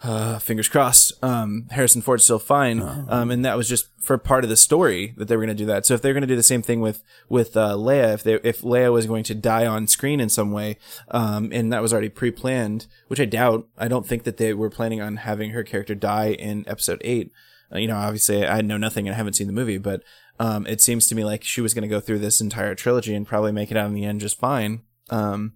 uh, 0.03 0.37
fingers 0.39 0.67
crossed. 0.67 1.11
Um, 1.23 1.67
Harrison 1.71 2.01
Ford's 2.01 2.23
still 2.23 2.39
fine. 2.39 2.79
Um, 3.09 3.31
and 3.31 3.43
that 3.43 3.57
was 3.57 3.67
just 3.67 3.87
for 3.99 4.17
part 4.17 4.43
of 4.43 4.49
the 4.49 4.55
story 4.55 5.13
that 5.17 5.27
they 5.27 5.35
were 5.35 5.43
going 5.43 5.57
to 5.57 5.63
do 5.63 5.65
that. 5.65 5.85
So 5.85 5.95
if 5.95 6.01
they're 6.01 6.13
going 6.13 6.21
to 6.21 6.27
do 6.27 6.35
the 6.35 6.43
same 6.43 6.61
thing 6.61 6.81
with, 6.81 7.03
with, 7.29 7.57
uh, 7.57 7.73
Leia, 7.73 8.13
if 8.13 8.23
they, 8.23 8.35
if 8.35 8.61
Leia 8.61 8.93
was 8.93 9.07
going 9.07 9.23
to 9.23 9.35
die 9.35 9.65
on 9.65 9.87
screen 9.87 10.19
in 10.19 10.29
some 10.29 10.51
way, 10.51 10.77
um, 11.09 11.49
and 11.51 11.73
that 11.73 11.81
was 11.81 11.91
already 11.91 12.09
pre-planned, 12.09 12.87
which 13.07 13.19
I 13.19 13.25
doubt, 13.25 13.67
I 13.77 13.87
don't 13.87 14.05
think 14.05 14.23
that 14.23 14.37
they 14.37 14.53
were 14.53 14.69
planning 14.69 15.01
on 15.01 15.17
having 15.17 15.51
her 15.51 15.63
character 15.63 15.95
die 15.95 16.29
in 16.31 16.63
episode 16.67 17.01
eight. 17.03 17.31
Uh, 17.73 17.79
you 17.79 17.87
know, 17.87 17.97
obviously 17.97 18.45
I 18.45 18.61
know 18.61 18.77
nothing 18.77 19.07
and 19.07 19.15
I 19.15 19.17
haven't 19.17 19.33
seen 19.33 19.47
the 19.47 19.53
movie, 19.53 19.79
but, 19.79 20.03
um, 20.39 20.67
it 20.67 20.79
seems 20.79 21.07
to 21.07 21.15
me 21.15 21.25
like 21.25 21.43
she 21.43 21.61
was 21.61 21.73
going 21.73 21.81
to 21.81 21.87
go 21.87 21.99
through 21.99 22.19
this 22.19 22.39
entire 22.39 22.75
trilogy 22.75 23.15
and 23.15 23.27
probably 23.27 23.51
make 23.51 23.71
it 23.71 23.77
out 23.77 23.87
in 23.87 23.95
the 23.95 24.05
end 24.05 24.21
just 24.21 24.39
fine. 24.39 24.83
Um, 25.09 25.53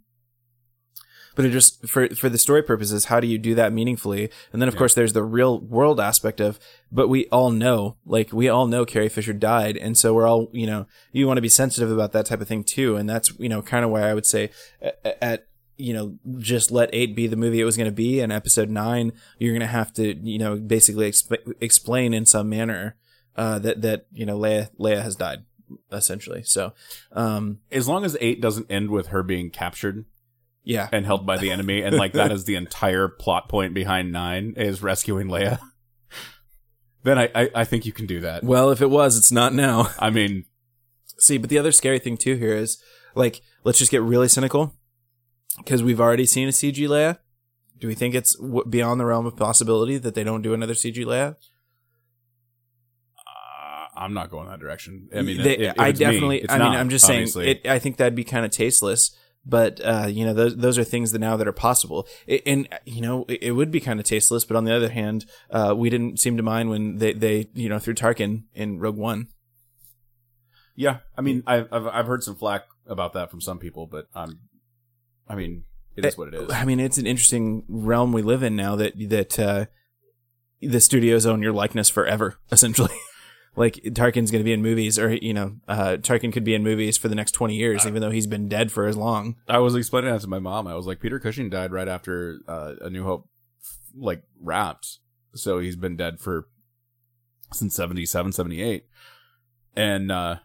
but 1.36 1.46
it 1.46 1.50
just 1.50 1.88
for 1.88 2.08
for 2.10 2.30
the 2.30 2.38
story 2.38 2.62
purposes 2.62 3.06
how 3.06 3.20
do 3.20 3.28
you 3.28 3.38
do 3.38 3.56
that 3.56 3.74
meaningfully? 3.74 4.30
And 4.52 4.62
then 4.62 4.70
of 4.70 4.76
course 4.76 4.94
there's 4.94 5.14
the 5.14 5.24
real 5.24 5.60
world 5.60 6.00
aspect 6.00 6.40
of 6.40 6.60
but 6.92 7.08
we 7.08 7.28
all 7.28 7.52
know 7.52 7.98
like 8.06 8.32
we 8.34 8.50
all 8.50 8.68
know 8.68 8.86
carrie 8.86 9.10
fisher 9.10 9.34
died 9.34 9.78
and 9.78 9.98
so 9.98 10.14
we're 10.14 10.28
all 10.28 10.50
you 10.52 10.68
know 10.68 10.88
you 11.12 11.28
want 11.28 11.38
to 11.38 11.42
be 11.42 11.50
sensitive 11.50 11.92
about 11.92 12.12
that 12.14 12.26
type 12.26 12.42
of 12.42 12.48
thing 12.48 12.64
too. 12.64 12.96
And 12.96 13.10
that's 13.10 13.38
you 13.40 13.50
know 13.50 13.62
kind 13.62 13.86
of 13.86 13.92
why 13.92 14.02
i 14.10 14.14
would 14.14 14.26
say 14.26 14.50
at, 14.82 15.18
at 15.22 15.48
you 15.78 15.94
know 15.94 16.18
just 16.38 16.72
let 16.72 16.90
8 16.94 17.16
be 17.16 17.28
the 17.28 17.36
movie 17.36 17.60
it 17.60 17.66
was 17.66 17.78
going 17.78 17.90
to 17.90 17.92
be 17.92 18.20
and 18.20 18.32
episode 18.32 18.70
9 18.70 19.12
you're 19.40 19.54
going 19.54 19.62
to 19.62 19.68
have 19.68 19.92
to 19.94 20.16
you 20.16 20.38
know 20.38 20.56
basically 20.58 21.10
exp- 21.10 21.54
explain 21.60 22.14
in 22.14 22.26
some 22.26 22.50
manner 22.50 22.96
uh 23.36 23.58
that 23.60 23.82
that 23.82 24.06
you 24.12 24.26
know 24.26 24.38
leia 24.38 24.70
leia 24.78 25.02
has 25.02 25.16
died 25.16 25.46
essentially. 25.92 26.44
So 26.44 26.74
um 27.14 27.60
as 27.72 27.88
long 27.88 28.04
as 28.06 28.18
eight 28.20 28.42
doesn't 28.42 28.70
end 28.70 28.92
with 28.92 29.08
her 29.08 29.24
being 29.24 29.50
captured 29.50 30.06
yeah 30.64 30.88
and 30.92 31.06
held 31.06 31.26
by 31.26 31.38
the 31.38 31.50
enemy, 31.52 31.82
and 31.82 31.96
like 31.96 32.14
that 32.14 32.32
is 32.32 32.46
the 32.46 32.56
entire 32.56 33.08
plot 33.08 33.50
point 33.50 33.74
behind 33.74 34.12
nine 34.12 34.54
is 34.58 34.82
rescuing 34.84 35.28
Leia. 35.28 35.60
Then 37.04 37.18
I, 37.18 37.30
I, 37.34 37.50
I 37.56 37.64
think 37.66 37.86
you 37.86 37.92
can 37.92 38.06
do 38.06 38.20
that. 38.22 38.44
well 38.44 38.70
if 38.70 38.80
it 38.82 38.90
was 38.92 39.18
it's 39.18 39.32
not 39.32 39.54
now 39.54 39.90
I 40.00 40.10
mean, 40.12 40.46
See, 41.18 41.38
but 41.38 41.50
the 41.50 41.58
other 41.60 41.72
scary 41.72 42.00
thing 42.00 42.18
too 42.18 42.36
here 42.36 42.56
is 42.56 42.82
like, 43.16 43.42
let's 43.64 43.78
just 43.78 43.92
get 43.92 44.02
really 44.02 44.28
cynical 44.28 44.76
because 45.58 45.84
we've 45.84 46.00
already 46.02 46.26
seen 46.26 46.48
a 46.48 46.52
CG 46.52 46.76
Leia. 46.88 47.18
Do 47.80 47.88
we 47.88 47.94
think 47.96 48.16
it's 48.16 48.36
w- 48.38 48.66
beyond 48.68 49.00
the 49.00 49.06
realm 49.06 49.26
of 49.28 49.36
possibility 49.36 49.98
that 49.98 50.16
they 50.16 50.24
don't 50.24 50.42
do 50.42 50.54
another 50.54 50.74
CG 50.74 50.96
Leia? 51.06 51.36
uh, 53.18 53.88
I'm 53.96 54.14
not 54.14 54.30
going 54.32 54.48
that 54.50 54.60
direction. 54.60 55.10
I 55.16 55.22
mean, 55.22 55.42
They- 55.42 55.58
if- 55.58 55.74
if 55.76 55.80
I 55.80 55.88
me, 55.88 55.94
definitely. 55.94 56.38
it's 56.42 56.54
I 56.54 56.58
mean, 56.58 56.68
I'm 56.74 56.90
just 56.90 57.06
saying. 57.06 57.28
It, 57.36 57.68
I 57.68 57.80
think 57.80 57.98
that'd 57.98 58.16
be 58.16 58.24
kind 58.24 58.46
of 58.46 58.52
tasteless. 58.52 59.16
But 59.46 59.82
uh, 59.84 60.08
you 60.08 60.24
know, 60.26 60.34
those 60.34 60.56
those 60.56 60.78
are 60.78 60.84
things 60.84 61.12
that 61.12 61.20
now 61.20 61.36
that 61.36 61.48
are 61.48 61.54
possible. 61.54 62.08
It, 62.28 62.44
and 62.46 62.70
you 62.86 63.02
know, 63.02 63.26
it, 63.28 63.44
it 63.44 63.52
would 63.52 63.72
be 63.72 63.80
kind 63.80 64.00
of 64.00 64.06
tasteless. 64.06 64.46
But 64.46 64.56
on 64.56 64.66
the 64.66 64.76
other 64.76 64.90
hand, 64.90 65.26
uh, 65.50 65.74
we 65.76 65.90
didn't 65.90 66.20
seem 66.20 66.38
to 66.38 66.44
mind 66.44 66.70
when 66.70 66.98
they 66.98 67.14
they 67.14 67.48
you 67.54 67.68
know 67.68 67.80
threw 67.80 67.96
Tarkin 67.96 68.44
in 68.54 68.80
Rogue 68.80 68.98
One. 68.98 69.30
yeah, 70.76 70.98
I 71.18 71.22
mean, 71.22 71.44
I've, 71.48 71.68
I've 71.72 71.88
I've 71.88 72.08
heard 72.08 72.24
some 72.24 72.36
flack 72.36 72.66
about 72.86 73.14
that 73.14 73.32
from 73.32 73.42
some 73.42 73.58
people, 73.58 73.88
but 73.88 74.08
um, 74.14 74.42
I 75.28 75.36
mean, 75.36 75.64
it 75.96 76.06
is 76.06 76.18
what 76.18 76.28
it 76.28 76.36
is. 76.36 76.52
I 76.52 76.66
mean, 76.66 76.80
it's 76.80 76.98
an 76.98 77.08
interesting 77.08 77.64
realm 77.68 78.14
we 78.14 78.22
live 78.22 78.44
in 78.44 78.56
now 78.56 78.76
that 78.76 78.94
that 79.10 79.40
uh, 79.40 79.66
the 80.62 80.80
studios 80.80 81.26
own 81.26 81.42
your 81.42 81.54
likeness 81.54 81.90
forever, 81.90 82.38
essentially. 82.52 82.96
Like 83.56 83.76
Tarkin's 83.76 84.32
going 84.32 84.40
to 84.40 84.46
be 84.46 84.54
in 84.54 84.62
movies, 84.62 84.98
or 84.98 85.14
you 85.14 85.34
know, 85.34 85.58
uh, 85.68 85.98
Tarkin 86.00 86.32
could 86.32 86.44
be 86.44 86.54
in 86.56 86.64
movies 86.64 86.98
for 86.98 87.08
the 87.10 87.16
next 87.16 87.32
twenty 87.34 87.56
years, 87.56 87.84
even 87.90 88.02
though 88.02 88.10
he's 88.12 88.28
been 88.28 88.48
dead 88.48 88.72
for 88.72 88.86
as 88.86 88.96
long. 88.96 89.36
I 89.48 89.60
was 89.60 89.76
explaining 89.76 90.12
that 90.12 90.22
to 90.22 90.28
my 90.28 90.40
mom. 90.40 90.68
I 90.68 90.76
was 90.76 90.86
like, 90.88 91.00
Peter 91.02 91.20
Cushing 91.20 91.50
died 91.50 91.72
right 91.72 91.88
after 91.88 92.40
uh, 92.48 92.74
A 92.82 92.90
New 92.90 93.04
Hope, 93.04 93.28
like 93.96 94.24
wrapped. 94.42 95.00
So 95.36 95.60
he's 95.60 95.76
been 95.76 95.96
dead 95.98 96.20
for 96.20 96.48
since 97.54 97.76
77, 97.76 98.32
78. 98.32 98.86
and 99.76 100.12
uh, 100.12 100.36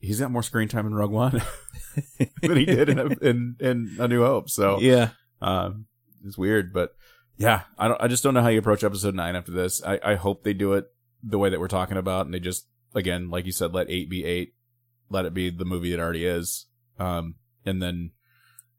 he's 0.00 0.20
got 0.20 0.30
more 0.30 0.42
screen 0.42 0.68
time 0.68 0.86
in 0.86 0.94
Rogue 0.94 1.10
One 1.12 1.42
than 2.42 2.56
he 2.56 2.64
did 2.64 2.88
in, 2.88 3.12
in 3.22 3.56
in 3.60 3.96
A 3.98 4.08
New 4.08 4.24
Hope. 4.24 4.50
So 4.50 4.80
Yeah, 4.80 5.10
um, 5.40 5.86
it's 6.24 6.38
weird, 6.38 6.72
but 6.72 6.96
yeah, 7.36 7.62
I 7.78 7.88
don't. 7.88 8.00
I 8.00 8.08
just 8.08 8.22
don't 8.22 8.34
know 8.34 8.42
how 8.42 8.48
you 8.48 8.58
approach 8.58 8.84
episode 8.84 9.14
nine 9.14 9.36
after 9.36 9.52
this. 9.52 9.82
I, 9.84 10.00
I 10.04 10.14
hope 10.16 10.44
they 10.44 10.52
do 10.54 10.72
it 10.74 10.86
the 11.26 11.38
way 11.38 11.48
that 11.48 11.60
we're 11.60 11.68
talking 11.68 11.96
about, 11.96 12.26
and 12.26 12.34
they 12.34 12.40
just 12.40 12.66
again, 12.94 13.30
like 13.30 13.46
you 13.46 13.52
said, 13.52 13.72
let 13.72 13.90
eight 13.90 14.08
be 14.08 14.24
eight, 14.24 14.54
let 15.10 15.24
it 15.24 15.34
be 15.34 15.50
the 15.50 15.64
movie 15.64 15.92
it 15.92 16.00
already 16.00 16.26
is, 16.26 16.66
um, 16.98 17.36
and 17.64 17.82
then 17.82 18.10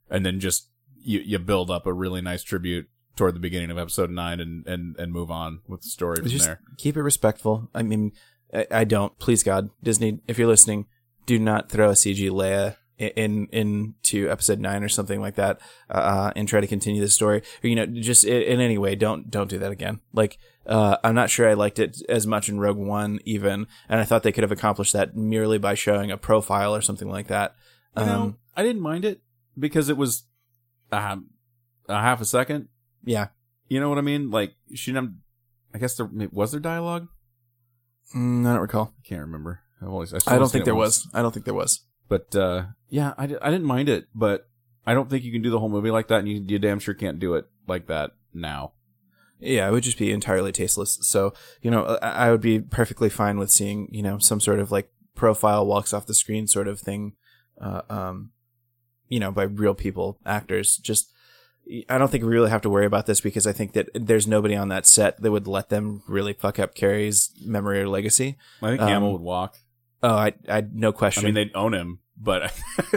and 0.10 0.26
then 0.26 0.40
just 0.40 0.70
you 0.98 1.20
you 1.20 1.40
build 1.40 1.72
up 1.72 1.86
a 1.86 1.94
really 1.94 2.22
nice 2.22 2.44
tribute 2.44 2.90
toward 3.16 3.36
the 3.36 3.40
beginning 3.40 3.72
of 3.72 3.78
episode 3.78 4.10
nine, 4.10 4.40
and 4.40 4.66
and 4.68 4.96
and 4.98 5.12
move 5.12 5.32
on 5.32 5.62
with 5.68 5.82
the 5.82 5.90
story 5.90 6.18
from 6.18 6.28
just 6.28 6.46
there. 6.46 6.60
keep 6.78 6.98
it 6.98 7.02
respectful. 7.02 7.70
I 7.74 7.84
mean, 7.84 8.12
I, 8.54 8.68
I 8.72 8.84
don't. 8.84 9.18
Please 9.20 9.44
God, 9.44 9.70
Disney, 9.82 10.20
if 10.28 10.38
you're 10.38 10.48
listening, 10.48 10.86
do 11.26 11.40
not 11.40 11.70
throw 11.70 11.90
a 11.90 11.94
CG 11.94 12.30
Leia 12.30 12.78
in, 12.98 13.10
in 13.10 13.48
into 13.52 14.30
episode 14.30 14.60
nine 14.60 14.84
or 14.84 14.90
something 14.90 15.22
like 15.22 15.36
that, 15.36 15.60
uh, 15.90 16.32
and 16.36 16.48
try 16.48 16.62
to 16.62 16.68
continue 16.68 17.02
the 17.02 17.10
story. 17.10 17.42
Or, 17.64 17.68
you 17.68 17.76
know, 17.76 17.86
just 17.86 18.24
in, 18.24 18.42
in 18.42 18.60
any 18.60 18.78
way, 18.78 18.96
don't 18.96 19.30
don't 19.30 19.50
do 19.50 19.60
that 19.60 19.72
again. 19.72 20.00
Like, 20.14 20.38
uh, 20.66 20.98
I'm 21.04 21.16
not 21.16 21.30
sure 21.30 21.50
I 21.50 21.54
liked 21.54 21.80
it 21.80 22.02
as 22.10 22.26
much 22.26 22.50
in 22.50 22.60
Rogue 22.60 22.78
One, 22.78 23.20
even, 23.26 23.68
and 23.90 24.00
I 24.00 24.04
thought 24.04 24.24
they 24.24 24.32
could 24.32 24.44
have 24.44 24.52
accomplished 24.52 24.94
that 24.94 25.16
merely 25.16 25.58
by 25.58 25.74
showing 25.76 26.12
a 26.12 26.18
profile 26.18 26.76
or 26.76 26.82
something 26.82 27.10
like 27.10 27.28
that. 27.28 27.56
You 27.98 28.06
know, 28.06 28.12
Um, 28.22 28.38
I 28.56 28.64
didn't 28.64 28.82
mind 28.82 29.06
it 29.06 29.22
because 29.58 29.90
it 29.90 29.98
was 29.98 30.24
uh, 30.92 31.18
a 31.88 32.02
half 32.02 32.22
a 32.22 32.26
second. 32.26 32.68
yeah, 33.04 33.28
You 33.70 33.80
know 33.80 33.90
what 33.90 33.98
I 33.98 34.02
mean? 34.02 34.30
Like 34.32 34.54
she 34.74 34.92
didn't. 34.92 35.22
I 35.74 35.78
guess 35.78 35.96
there 35.96 36.10
was 36.32 36.52
there 36.52 36.60
dialogue. 36.62 37.08
Mm, 38.16 38.46
I 38.48 38.54
don't 38.54 38.62
recall. 38.62 38.94
I 38.98 39.08
can't 39.08 39.22
remember. 39.22 39.62
I've 39.82 39.90
always. 39.90 40.14
I, 40.14 40.18
I 40.28 40.38
don't 40.38 40.52
think 40.52 40.66
there 40.66 40.76
was. 40.76 41.08
I 41.14 41.22
don't 41.22 41.34
think 41.34 41.46
there 41.46 41.54
was. 41.54 41.82
But 42.08 42.36
uh, 42.36 42.66
yeah, 42.90 43.14
I, 43.18 43.24
I 43.24 43.28
didn't 43.52 43.64
mind 43.66 43.90
it, 43.90 44.06
but 44.14 44.48
I 44.86 44.94
don't 44.94 45.10
think 45.10 45.24
you 45.24 45.32
can 45.32 45.42
do 45.42 45.50
the 45.50 45.60
whole 45.60 45.70
movie 45.70 45.90
like 45.92 46.08
that, 46.10 46.20
and 46.20 46.30
you, 46.30 46.44
you 46.48 46.60
damn 46.60 46.80
sure 46.80 46.94
can't 46.94 47.20
do 47.20 47.34
it 47.34 47.46
like 47.68 47.88
that 47.88 48.12
now. 48.34 48.74
Yeah, 49.40 49.68
it 49.68 49.72
would 49.72 49.84
just 49.84 49.98
be 49.98 50.12
entirely 50.12 50.52
tasteless. 50.52 50.98
So, 51.02 51.34
you 51.62 51.70
know, 51.70 51.98
I, 52.02 52.28
I 52.28 52.32
would 52.32 52.42
be 52.42 52.60
perfectly 52.60 53.10
fine 53.10 53.38
with 53.38 53.52
seeing, 53.52 53.88
you 53.92 54.02
know, 54.02 54.18
some 54.18 54.40
sort 54.40 54.60
of 54.60 54.72
like 54.72 54.90
profile 55.14 55.66
walks 55.66 55.94
off 55.94 56.06
the 56.06 56.14
screen 56.14 56.48
sort 56.48 56.68
of 56.68 56.80
thing, 56.80 57.14
uh, 57.62 57.82
um, 57.90 58.32
you 59.10 59.20
know, 59.20 59.32
by 59.32 59.44
real 59.44 59.74
people, 59.76 60.18
actors. 60.26 60.78
Just, 60.78 61.12
I 61.90 61.98
don't 61.98 62.10
think 62.12 62.24
we 62.24 62.30
really 62.30 62.50
have 62.50 62.62
to 62.62 62.70
worry 62.70 62.86
about 62.86 63.08
this 63.08 63.22
because 63.22 63.46
I 63.46 63.52
think 63.52 63.74
that 63.74 63.90
there's 63.94 64.28
nobody 64.28 64.56
on 64.56 64.70
that 64.70 64.86
set 64.86 65.22
that 65.22 65.32
would 65.32 65.48
let 65.48 65.70
them 65.70 66.02
really 66.08 66.34
fuck 66.34 66.58
up 66.60 66.74
Carrie's 66.76 67.32
memory 67.44 67.82
or 67.82 67.90
legacy. 67.90 68.38
I 68.62 68.70
think 68.70 68.82
Um, 68.82 68.88
Hamill 68.88 69.12
would 69.14 69.22
walk. 69.22 69.58
Oh, 70.02 70.16
I, 70.16 70.34
I, 70.48 70.64
no 70.72 70.92
question. 70.92 71.24
I 71.24 71.26
mean, 71.26 71.34
they'd 71.36 71.56
own 71.56 71.74
him, 71.74 72.00
but 72.16 72.44
I 72.44 72.48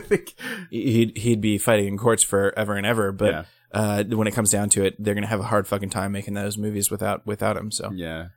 think 0.00 0.34
he'd, 0.70 1.16
he'd 1.16 1.40
be 1.40 1.58
fighting 1.58 1.86
in 1.88 1.98
courts 1.98 2.22
forever 2.22 2.74
and 2.76 2.86
ever. 2.86 3.10
But, 3.12 3.30
yeah, 3.32 3.44
uh, 3.72 4.04
when 4.04 4.26
it 4.26 4.32
comes 4.34 4.50
down 4.50 4.68
to 4.70 4.84
it, 4.84 4.94
they're 4.98 5.14
going 5.14 5.22
to 5.22 5.28
have 5.28 5.40
a 5.40 5.44
hard 5.44 5.66
fucking 5.66 5.90
time 5.90 6.12
making 6.12 6.34
those 6.34 6.56
movies 6.58 6.90
without, 6.90 7.26
without 7.26 7.56
him. 7.56 7.70
So. 7.70 7.90
yeah, 7.92 8.28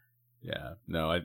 yeah. 0.41 0.73
No, 0.87 1.11
I, 1.11 1.21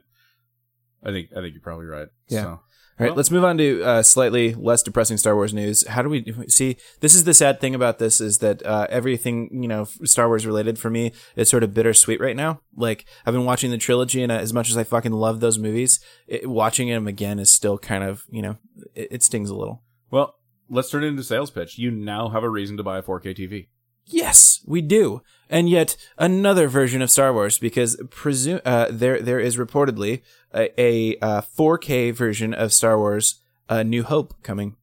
I 1.03 1.11
think 1.11 1.31
I 1.33 1.41
think 1.41 1.55
you're 1.55 1.63
probably 1.63 1.87
right. 1.87 2.09
Yeah. 2.29 2.43
So, 2.43 2.49
All 2.49 2.61
right, 2.99 3.07
Well- 3.09 3.17
let's 3.17 3.31
move 3.31 3.45
on 3.45 3.59
to 3.59 3.83
uh, 3.83 4.03
slightly 4.03 4.55
less 4.55 4.83
depressing 4.83 5.17
Star 5.19 5.35
Wars 5.35 5.53
news. 5.55 5.87
How 5.87 6.03
do 6.03 6.09
we 6.09 6.25
see? 6.49 6.77
This 7.01 7.15
is 7.15 7.25
the 7.25 7.35
sad 7.35 7.61
thing 7.61 7.75
about 7.75 7.99
this 7.99 8.21
is 8.21 8.39
that 8.39 8.65
uh, 8.65 8.87
everything 8.91 9.49
you 9.63 9.69
know 9.69 9.85
Star 10.05 10.29
Wars 10.29 10.47
related 10.47 10.79
for 10.79 10.91
me 10.91 11.13
is 11.37 11.49
sort 11.49 11.63
of 11.63 11.75
bittersweet 11.75 12.21
right 12.21 12.37
now. 12.37 12.61
Like 12.77 13.05
I've 13.25 13.35
been 13.35 13.45
watching 13.45 13.71
the 13.71 13.79
trilogy, 13.79 14.23
and 14.23 14.33
uh, 14.33 14.37
as 14.37 14.53
much 14.53 14.71
as 14.71 14.77
I 14.77 14.85
fucking 14.85 15.13
love 15.13 15.41
those 15.41 15.59
movies, 15.59 16.01
it, 16.27 16.49
watching 16.49 16.89
them 16.89 17.07
again 17.07 17.39
is 17.39 17.51
still 17.51 17.79
kind 17.79 18.03
of 18.05 18.25
you 18.31 18.43
know 18.43 18.57
it, 18.95 19.09
it 19.11 19.23
stings 19.23 19.51
a 19.51 19.55
little. 19.57 19.83
Well, 20.11 20.35
let's 20.69 20.91
turn 20.91 21.05
it 21.05 21.09
into 21.09 21.23
sales 21.23 21.51
pitch. 21.51 21.79
You 21.79 21.91
now 21.91 22.29
have 22.31 22.43
a 22.43 22.51
reason 22.51 22.77
to 22.79 22.83
buy 22.83 22.99
a 22.99 23.03
4K 23.03 23.37
TV. 23.37 23.69
Yes, 24.07 24.61
we 24.65 24.81
do. 24.81 25.23
And 25.49 25.69
yet 25.69 25.97
another 26.19 26.69
version 26.69 27.03
of 27.03 27.11
Star 27.11 27.33
Wars 27.33 27.59
because 27.59 28.01
presume 28.11 28.61
uh, 28.65 28.89
there 28.91 29.21
there 29.21 29.41
is 29.41 29.57
reportedly 29.57 30.23
a, 30.55 30.81
a 30.81 31.19
uh, 31.19 31.41
4K 31.41 32.15
version 32.15 32.55
of 32.55 32.73
Star 32.73 32.99
Wars 32.99 33.41
uh, 33.69 33.83
New 33.83 34.03
Hope 34.03 34.43
coming. 34.43 34.77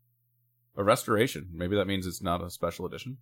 A 0.76 0.84
restoration. 0.84 1.50
Maybe 1.54 1.76
that 1.76 1.88
means 1.88 2.08
it's 2.08 2.22
not 2.22 2.44
a 2.44 2.50
special 2.50 2.86
edition. 2.86 3.18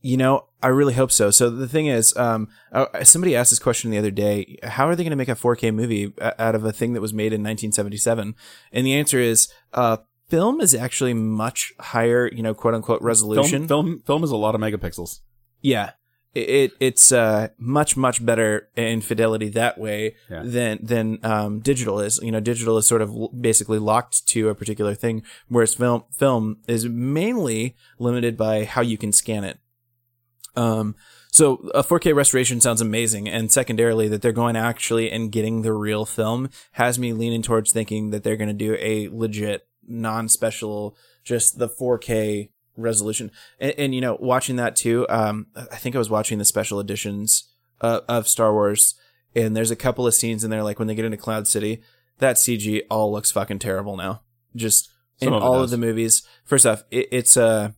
You 0.00 0.16
know, 0.16 0.46
I 0.60 0.66
really 0.68 0.94
hope 0.94 1.12
so. 1.12 1.30
So 1.30 1.48
the 1.48 1.68
thing 1.68 1.86
is, 1.86 2.16
um, 2.16 2.48
uh, 2.72 3.04
somebody 3.04 3.36
asked 3.36 3.50
this 3.50 3.60
question 3.60 3.90
the 3.90 3.98
other 3.98 4.10
day: 4.10 4.58
How 4.64 4.88
are 4.88 4.96
they 4.96 5.04
going 5.04 5.10
to 5.10 5.16
make 5.16 5.28
a 5.28 5.36
4K 5.36 5.72
movie 5.72 6.12
uh, 6.20 6.32
out 6.38 6.54
of 6.54 6.64
a 6.64 6.72
thing 6.72 6.92
that 6.94 7.00
was 7.00 7.14
made 7.14 7.32
in 7.32 7.40
1977? 7.40 8.34
And 8.72 8.86
the 8.86 8.94
answer 8.94 9.20
is, 9.20 9.48
uh, 9.72 9.98
film 10.32 10.60
is 10.62 10.74
actually 10.74 11.12
much 11.14 11.72
higher, 11.78 12.28
you 12.32 12.42
know, 12.42 12.54
quote 12.54 12.74
unquote 12.74 13.02
resolution. 13.02 13.68
Film, 13.68 13.86
film, 13.88 14.02
film 14.06 14.24
is 14.24 14.30
a 14.30 14.36
lot 14.36 14.54
of 14.54 14.60
megapixels. 14.60 15.20
Yeah. 15.60 15.90
It, 16.34 16.48
it 16.48 16.72
it's 16.80 17.12
uh 17.12 17.48
much 17.58 17.94
much 18.06 18.24
better 18.24 18.70
in 18.74 19.02
fidelity 19.02 19.48
that 19.50 19.76
way 19.76 20.16
Yeah. 20.30 20.42
than 20.56 20.78
than 20.82 21.18
um 21.22 21.60
digital 21.60 22.00
is. 22.00 22.18
You 22.22 22.32
know, 22.32 22.40
digital 22.40 22.78
is 22.78 22.86
sort 22.86 23.02
of 23.02 23.10
l- 23.10 23.28
basically 23.28 23.78
locked 23.78 24.26
to 24.28 24.48
a 24.48 24.54
particular 24.54 24.94
thing, 24.94 25.22
whereas 25.48 25.74
film 25.74 26.04
film 26.10 26.44
is 26.66 26.86
mainly 26.88 27.76
limited 27.98 28.38
by 28.38 28.64
how 28.64 28.80
you 28.80 28.96
can 28.96 29.12
scan 29.12 29.44
it. 29.44 29.58
Um, 30.56 30.94
so 31.30 31.68
a 31.74 31.82
4K 31.82 32.14
restoration 32.14 32.60
sounds 32.60 32.80
amazing, 32.82 33.26
and 33.28 33.50
secondarily, 33.50 34.06
that 34.08 34.20
they're 34.22 34.32
going 34.32 34.56
actually 34.56 35.10
and 35.10 35.32
getting 35.32 35.62
the 35.62 35.72
real 35.72 36.04
film 36.04 36.48
has 36.72 36.98
me 36.98 37.12
leaning 37.14 37.42
towards 37.42 37.72
thinking 37.72 38.10
that 38.10 38.22
they're 38.22 38.36
going 38.36 38.48
to 38.58 38.64
do 38.66 38.76
a 38.78 39.08
legit 39.08 39.66
non-special, 39.86 40.96
just 41.24 41.58
the 41.58 41.68
4K 41.68 42.50
resolution. 42.76 43.30
And, 43.58 43.74
and 43.78 43.94
you 43.94 44.00
know, 44.00 44.16
watching 44.20 44.56
that 44.56 44.76
too, 44.76 45.06
um, 45.08 45.46
I 45.56 45.76
think 45.76 45.94
I 45.94 45.98
was 45.98 46.10
watching 46.10 46.38
the 46.38 46.44
special 46.44 46.80
editions 46.80 47.52
uh, 47.80 48.00
of 48.08 48.28
Star 48.28 48.52
Wars, 48.52 48.94
and 49.34 49.56
there's 49.56 49.70
a 49.70 49.76
couple 49.76 50.06
of 50.06 50.14
scenes 50.14 50.44
in 50.44 50.50
there, 50.50 50.62
like 50.62 50.78
when 50.78 50.88
they 50.88 50.94
get 50.94 51.04
into 51.04 51.16
Cloud 51.16 51.48
City, 51.48 51.82
that 52.18 52.36
CG 52.36 52.82
all 52.90 53.12
looks 53.12 53.32
fucking 53.32 53.58
terrible 53.58 53.96
now. 53.96 54.22
Just 54.54 54.90
in 55.20 55.32
of 55.32 55.42
all 55.42 55.62
of 55.62 55.70
the 55.70 55.78
movies. 55.78 56.22
First 56.44 56.66
off, 56.66 56.84
it, 56.90 57.08
it's 57.10 57.36
uh 57.36 57.70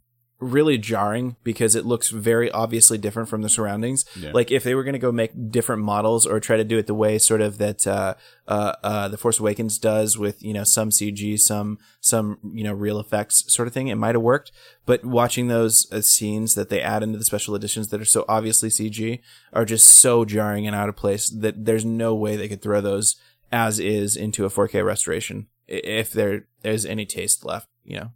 really 0.45 0.79
jarring 0.79 1.37
because 1.43 1.75
it 1.75 1.85
looks 1.85 2.11
very 2.11 2.51
obviously 2.51 2.99
different 2.99 3.29
from 3.29 3.43
the 3.43 3.49
surroundings. 3.49 4.05
Yeah. 4.17 4.31
Like 4.33 4.51
if 4.51 4.63
they 4.65 4.75
were 4.75 4.85
going 4.85 4.95
to 4.95 4.99
go 4.99 5.11
make 5.13 5.51
different 5.51 5.83
models 5.83 6.27
or 6.27 6.41
try 6.41 6.57
to 6.57 6.65
do 6.65 6.79
it 6.79 6.87
the 6.87 6.95
way 6.95 7.19
sort 7.19 7.41
of 7.41 7.59
that 7.59 7.87
uh, 7.87 8.15
uh, 8.47 8.75
uh, 8.83 9.09
the 9.09 9.17
Force 9.17 9.41
Awakens 9.41 9.79
does 9.79 10.19
with 10.19 10.43
you 10.43 10.53
know 10.53 10.65
some 10.65 10.91
CG, 10.91 11.39
some 11.41 11.79
some 12.01 12.39
you 12.55 12.65
know 12.65 12.73
real 12.73 13.01
effects 13.01 13.53
sort 13.53 13.67
of 13.69 13.75
thing, 13.75 13.89
it 13.89 13.97
might 13.97 14.15
have 14.15 14.23
worked. 14.23 14.53
But 14.87 15.05
watching 15.05 15.49
those 15.49 15.91
uh, 15.93 16.01
scenes 16.03 16.55
that 16.55 16.69
they 16.69 16.81
add 16.81 17.03
into 17.03 17.19
the 17.19 17.25
special 17.25 17.55
editions 17.55 17.89
that 17.89 18.01
are 18.01 18.05
so 18.05 18.25
obviously 18.29 18.69
CG 18.69 19.21
are 19.53 19.65
just 19.65 19.87
so 19.87 20.25
jarring 20.25 20.67
and 20.67 20.77
out 20.77 20.89
of 20.89 20.97
place 20.97 21.29
that 21.31 21.65
there's 21.65 21.85
no 21.85 22.15
way 22.15 22.37
they 22.37 22.49
could 22.49 22.63
throw 22.63 22.81
those 22.81 23.17
as 23.53 23.79
is 23.79 24.17
into 24.17 24.45
a 24.45 24.49
4K 24.51 24.85
restoration 24.85 25.47
if 25.69 26.13
there 26.13 26.47
there's 26.63 26.85
any 26.85 27.07
taste 27.07 27.45
left, 27.45 27.69
you 27.85 27.97
know, 27.99 28.11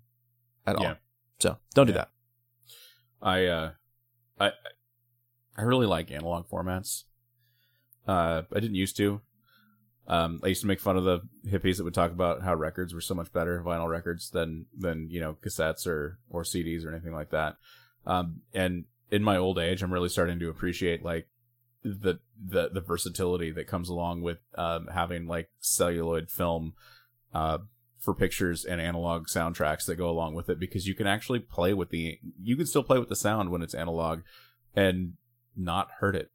at 0.66 0.76
all. 0.76 0.82
Yeah. 0.82 0.94
So 1.38 1.56
don't 1.74 1.86
do 1.86 1.92
Yeah. 1.92 1.98
that. 1.98 2.10
I 3.22 3.46
uh 3.46 3.70
I 4.38 4.52
I 5.56 5.62
really 5.62 5.86
like 5.86 6.10
analog 6.10 6.48
formats. 6.48 7.04
Uh 8.06 8.42
I 8.54 8.60
didn't 8.60 8.76
used 8.76 8.96
to. 8.98 9.20
Um 10.06 10.40
I 10.42 10.48
used 10.48 10.60
to 10.62 10.66
make 10.66 10.80
fun 10.80 10.96
of 10.96 11.04
the 11.04 11.20
hippies 11.46 11.76
that 11.76 11.84
would 11.84 11.94
talk 11.94 12.12
about 12.12 12.42
how 12.42 12.54
records 12.54 12.94
were 12.94 13.00
so 13.00 13.14
much 13.14 13.32
better, 13.32 13.62
vinyl 13.62 13.88
records 13.88 14.30
than 14.30 14.66
than, 14.76 15.08
you 15.10 15.20
know, 15.20 15.36
cassettes 15.42 15.86
or 15.86 16.18
or 16.30 16.42
CDs 16.42 16.84
or 16.84 16.90
anything 16.90 17.12
like 17.12 17.30
that. 17.30 17.56
Um 18.06 18.42
and 18.54 18.84
in 19.10 19.22
my 19.22 19.36
old 19.36 19.58
age 19.58 19.82
I'm 19.82 19.92
really 19.92 20.08
starting 20.08 20.38
to 20.38 20.48
appreciate 20.48 21.02
like 21.04 21.28
the 21.82 22.18
the 22.40 22.70
the 22.70 22.80
versatility 22.80 23.50
that 23.52 23.66
comes 23.66 23.88
along 23.88 24.22
with 24.22 24.38
um 24.56 24.88
having 24.92 25.26
like 25.26 25.48
celluloid 25.60 26.30
film 26.30 26.74
uh 27.32 27.58
for 27.98 28.14
pictures 28.14 28.64
and 28.64 28.80
analog 28.80 29.26
soundtracks 29.26 29.84
that 29.86 29.96
go 29.96 30.08
along 30.08 30.34
with 30.34 30.48
it 30.48 30.58
because 30.60 30.86
you 30.86 30.94
can 30.94 31.06
actually 31.06 31.38
play 31.40 31.74
with 31.74 31.90
the 31.90 32.18
you 32.42 32.56
can 32.56 32.66
still 32.66 32.82
play 32.84 32.98
with 32.98 33.08
the 33.08 33.16
sound 33.16 33.50
when 33.50 33.62
it's 33.62 33.74
analog 33.74 34.20
and 34.74 35.14
not 35.56 35.88
hurt 36.00 36.14
it. 36.16 36.30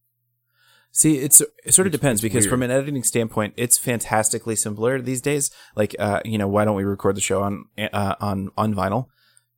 See, 0.92 1.18
it's 1.18 1.42
it 1.66 1.74
sort 1.74 1.88
of 1.88 1.94
It's- 1.94 2.00
depends 2.02 2.20
it's 2.20 2.22
because 2.34 2.44
weird. 2.44 2.52
from 2.52 2.64
an 2.64 2.70
editing 2.72 3.04
standpoint, 3.04 3.54
it's 3.58 3.78
fantastically 3.80 4.56
simpler 4.56 5.02
these 5.02 5.22
days. 5.22 5.50
Like, 5.76 5.96
uh, 5.98 6.20
you 6.24 6.38
know, 6.38 6.48
why 6.48 6.66
don't 6.66 6.76
we 6.76 6.84
record 6.84 7.16
the 7.16 7.22
show 7.22 7.42
on 7.42 7.66
uh, 7.80 8.16
on 8.22 8.52
on 8.58 8.76
vinyl? 8.76 9.08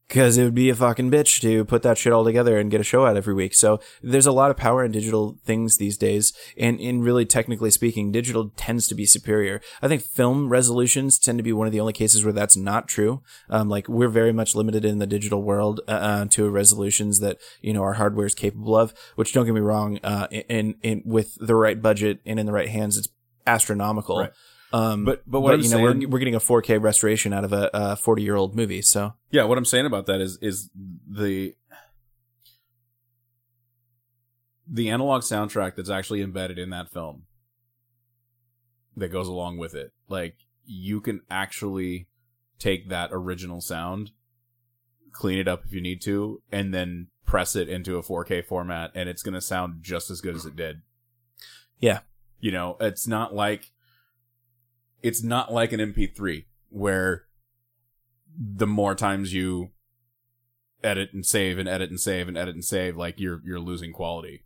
Because 0.08 0.38
it 0.38 0.44
would 0.44 0.54
be 0.54 0.70
a 0.70 0.76
fucking 0.76 1.10
bitch 1.10 1.42
to 1.42 1.66
put 1.66 1.82
that 1.82 1.98
shit 1.98 2.14
all 2.14 2.24
together 2.24 2.60
and 2.60 2.70
get 2.70 2.80
a 2.80 2.84
show 2.84 3.08
out 3.08 3.18
every 3.18 3.34
week. 3.34 3.56
So 3.56 3.80
there's 4.04 4.28
a 4.28 4.32
lot 4.32 4.52
of 4.52 4.58
power 4.58 4.86
in 4.86 4.92
digital 4.92 5.38
things 5.44 5.78
these 5.78 5.98
days, 5.98 6.32
and 6.58 6.80
in 6.80 7.02
really 7.02 7.26
technically 7.26 7.72
speaking, 7.72 8.12
digital 8.12 8.52
tends 8.56 8.88
to 8.88 8.96
be 8.96 9.08
superior. 9.08 9.62
I 9.82 9.88
think 9.88 10.04
film 10.04 10.50
resolutions 10.50 11.18
tend 11.18 11.40
to 11.40 11.44
be 11.44 11.54
one 11.54 11.66
of 11.66 11.74
the 11.74 11.80
only 11.80 11.94
cases 11.94 12.24
where 12.24 12.34
that's 12.34 12.56
not 12.56 12.88
true. 12.88 13.24
Um, 13.50 13.68
like 13.68 13.90
we're 13.90 14.10
very 14.10 14.32
much 14.32 14.54
limited 14.54 14.86
in 14.86 15.00
the 15.00 15.08
digital 15.08 15.42
world 15.42 15.82
uh, 15.88 15.92
uh, 15.92 16.26
to 16.26 16.50
resolutions 16.50 17.20
that 17.22 17.40
you 17.62 17.74
know 17.74 17.82
our 17.82 17.94
hardware 17.94 18.28
is 18.28 18.36
capable 18.36 18.76
of. 18.76 18.94
Which 19.16 19.34
don't 19.34 19.46
get 19.46 19.56
me 19.56 19.62
wrong, 19.62 20.00
uh, 20.04 20.28
in 20.28 20.76
in 20.84 21.02
with 21.04 21.36
the 21.40 21.56
right 21.56 21.82
budget 21.82 22.20
and 22.26 22.40
in 22.40 22.46
the 22.46 22.54
right 22.54 22.70
hands, 22.70 22.98
it's 22.98 23.10
astronomical. 23.48 24.20
Right. 24.20 24.32
Um, 24.76 25.06
But- 25.06 25.24
but 25.26 25.40
what 25.42 25.54
I'm 25.54 25.62
you 25.62 25.70
know 25.70 25.82
we're 25.82 26.08
we're 26.08 26.20
getting 26.20 26.36
a 26.36 26.40
4K 26.40 26.82
restoration 26.82 27.32
out 27.34 27.44
of 27.46 27.54
a 27.54 27.96
40 27.96 28.22
year 28.24 28.36
old 28.36 28.56
movie. 28.56 28.82
So 28.82 29.14
Yeah, 29.32 29.44
what 29.46 29.58
I'm 29.58 29.66
saying 29.66 29.86
about 29.86 30.06
that 30.08 30.20
is 30.22 30.38
is 30.42 30.70
the 31.08 31.56
the 34.68 34.90
analog 34.90 35.22
soundtrack 35.22 35.76
that's 35.76 35.90
actually 35.90 36.22
embedded 36.22 36.58
in 36.58 36.72
that 36.72 36.92
film 36.92 37.24
that 38.98 39.10
goes 39.10 39.28
along 39.28 39.58
with 39.58 39.76
it. 39.76 39.94
Like 40.10 40.38
you 40.66 41.02
can 41.02 41.22
actually 41.30 42.08
take 42.58 42.90
that 42.90 43.10
original 43.14 43.62
sound, 43.62 44.12
clean 45.12 45.38
it 45.38 45.48
up 45.48 45.64
if 45.66 45.74
you 45.74 45.82
need 45.82 46.02
to, 46.02 46.42
and 46.52 46.74
then 46.74 47.08
press 47.26 47.56
it 47.56 47.70
into 47.70 47.98
a 47.98 48.02
4K 48.04 48.44
format 48.46 48.92
and 48.96 49.08
it's 49.10 49.22
going 49.24 49.34
to 49.36 49.42
sound 49.42 49.84
just 49.84 50.10
as 50.10 50.22
good 50.22 50.36
as 50.36 50.46
it 50.46 50.56
did. 50.56 50.82
Yeah. 51.80 52.00
You 52.40 52.52
know, 52.52 52.78
it's 52.80 53.08
not 53.08 53.34
like 53.36 53.72
it's 55.06 55.24
not 55.24 55.54
like 55.54 55.72
an 55.72 55.80
MP3 55.80 56.46
where 56.70 57.26
the 58.38 58.68
more 58.68 58.96
times 58.96 59.34
you 59.34 59.70
edit 60.84 61.14
and 61.14 61.26
save 61.26 61.58
and 61.58 61.70
edit 61.70 61.90
and 61.90 62.00
save 62.00 62.28
and 62.28 62.38
edit 62.38 62.56
and 62.56 62.66
save, 62.66 62.98
like 62.98 63.20
you're 63.20 63.42
you're 63.46 63.60
losing 63.60 63.94
quality. 63.94 64.44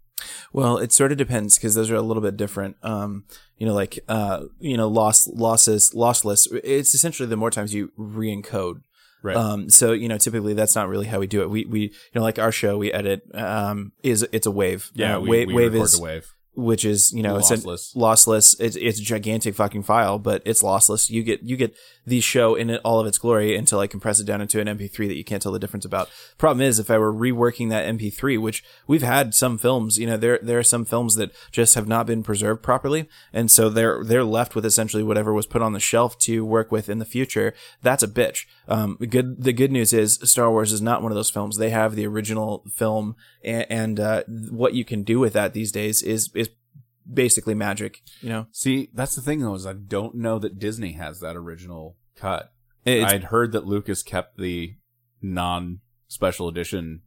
Well, 0.52 0.78
it 0.78 0.91
sort 0.91 1.13
of 1.13 1.17
depends 1.17 1.58
because 1.58 1.76
those 1.76 1.89
are 1.89 1.95
a 1.95 2.02
little 2.02 2.22
bit 2.22 2.36
different. 2.36 2.76
Um, 2.84 3.24
you 3.58 3.65
know, 3.65 3.74
like 3.74 4.00
uh, 4.10 4.43
you 4.60 4.76
know, 4.76 4.88
loss 4.88 5.28
losses 5.28 5.91
lossless. 5.95 6.48
It's 6.63 6.93
essentially 6.93 7.28
the 7.30 7.38
more 7.38 7.52
times 7.52 7.74
you 7.74 7.91
re-encode. 7.95 8.82
Right. 9.22 9.36
Um, 9.36 9.69
so 9.69 9.91
you 9.93 10.08
know, 10.08 10.17
typically 10.17 10.54
that's 10.54 10.76
not 10.76 10.88
really 10.88 11.08
how 11.08 11.19
we 11.19 11.28
do 11.28 11.41
it. 11.41 11.50
We 11.50 11.65
we 11.65 11.80
you 11.82 11.91
know, 12.15 12.22
like 12.22 12.38
our 12.38 12.52
show, 12.52 12.78
we 12.78 12.91
edit. 12.91 13.24
Um, 13.34 13.93
is 14.04 14.28
it's 14.32 14.45
a 14.45 14.52
wave. 14.52 14.91
yeah, 14.93 15.17
Uh, 15.17 15.19
we, 15.22 15.30
wave, 15.30 15.48
we 15.48 15.54
wave 15.54 15.74
record 15.74 15.86
is 15.86 16.02
wave. 16.02 16.36
Which 16.60 16.86
is 16.86 17.12
you 17.13 17.24
know 17.24 17.38
it's 17.38 17.52
an- 17.52 17.60
Lossless. 17.62 17.95
lossless. 17.95 18.56
It's 18.60 18.76
it's 18.76 19.00
a 19.00 19.04
gigantic 19.04 19.56
fucking 19.56 19.84
file, 19.84 20.19
but 20.19 20.41
it's 20.45 20.62
lossless. 20.62 21.10
You 21.10 21.24
get 21.24 21.41
you 21.43 21.58
get 21.58 21.76
the 22.06 22.22
show 22.22 22.56
in 22.56 22.69
it, 22.69 22.82
all 22.84 23.00
of 23.00 23.08
its 23.08 23.17
glory 23.17 23.56
until 23.56 23.79
I 23.79 23.88
compress 23.88 24.19
it 24.19 24.25
down 24.25 24.42
into 24.42 24.60
an 24.60 24.67
MP3 24.67 25.08
that 25.08 25.15
you 25.15 25.23
can't 25.23 25.42
tell 25.42 25.52
the 25.52 25.60
difference 25.60 25.86
about. 25.86 26.10
Problem 26.38 26.65
is, 26.65 26.79
if 26.79 26.90
I 26.90 26.98
were 26.98 27.13
reworking 27.13 27.69
that 27.69 27.86
MP3, 27.86 28.40
which 28.42 28.63
we've 28.88 29.04
had 29.04 29.36
some 29.36 29.58
films, 29.58 29.98
you 29.98 30.08
know, 30.08 30.17
there 30.17 30.40
there 30.42 30.60
are 30.60 30.63
some 30.63 30.86
films 30.86 31.15
that 31.15 31.31
just 31.52 31.75
have 31.75 31.88
not 31.88 32.06
been 32.08 32.23
preserved 32.23 32.63
properly, 32.63 33.08
and 33.31 33.50
so 33.52 33.69
they're 33.69 34.04
they're 34.04 34.23
left 34.23 34.56
with 34.56 34.65
essentially 34.65 35.04
whatever 35.04 35.33
was 35.33 35.46
put 35.46 35.62
on 35.62 35.73
the 35.73 35.79
shelf 35.79 36.17
to 36.19 36.46
work 36.46 36.71
with 36.71 36.90
in 36.90 37.00
the 37.00 37.06
future. 37.06 37.54
That's 37.81 38.04
a 38.04 38.08
bitch. 38.08 38.46
Um, 38.67 38.98
the 39.00 39.08
good 39.08 39.44
the 39.44 39.54
good 39.54 39.71
news 39.71 39.94
is 39.94 40.19
Star 40.23 40.52
Wars 40.52 40.71
is 40.71 40.81
not 40.81 41.02
one 41.02 41.12
of 41.12 41.15
those 41.15 41.29
films. 41.29 41.58
They 41.58 41.69
have 41.69 41.96
the 41.96 42.06
original 42.08 42.63
film, 42.73 43.15
and, 43.44 43.65
and 43.69 44.00
uh, 44.00 44.23
what 44.50 44.73
you 44.73 44.83
can 44.86 45.04
do 45.04 45.19
with 45.19 45.33
that 45.33 45.54
these 45.54 45.71
days 45.71 46.02
is 46.02 46.31
is 46.33 46.48
basically 47.12 47.53
magic. 47.55 48.01
You 48.21 48.29
know, 48.29 48.47
See, 48.51 48.89
that's 48.93 49.15
the 49.15 49.21
thing 49.21 49.39
though, 49.41 49.55
is 49.55 49.65
I 49.65 49.73
don't 49.73 50.15
know 50.15 50.39
that 50.39 50.60
Disney 50.60 50.93
has 50.93 51.19
that 51.19 51.35
original 51.35 51.97
cut. 52.15 52.51
It's- 52.85 53.12
I'd 53.12 53.25
heard 53.25 53.51
that 53.51 53.65
Lucas 53.65 54.03
kept 54.03 54.37
the 54.37 54.75
non 55.21 55.79
special 56.07 56.47
edition. 56.47 57.01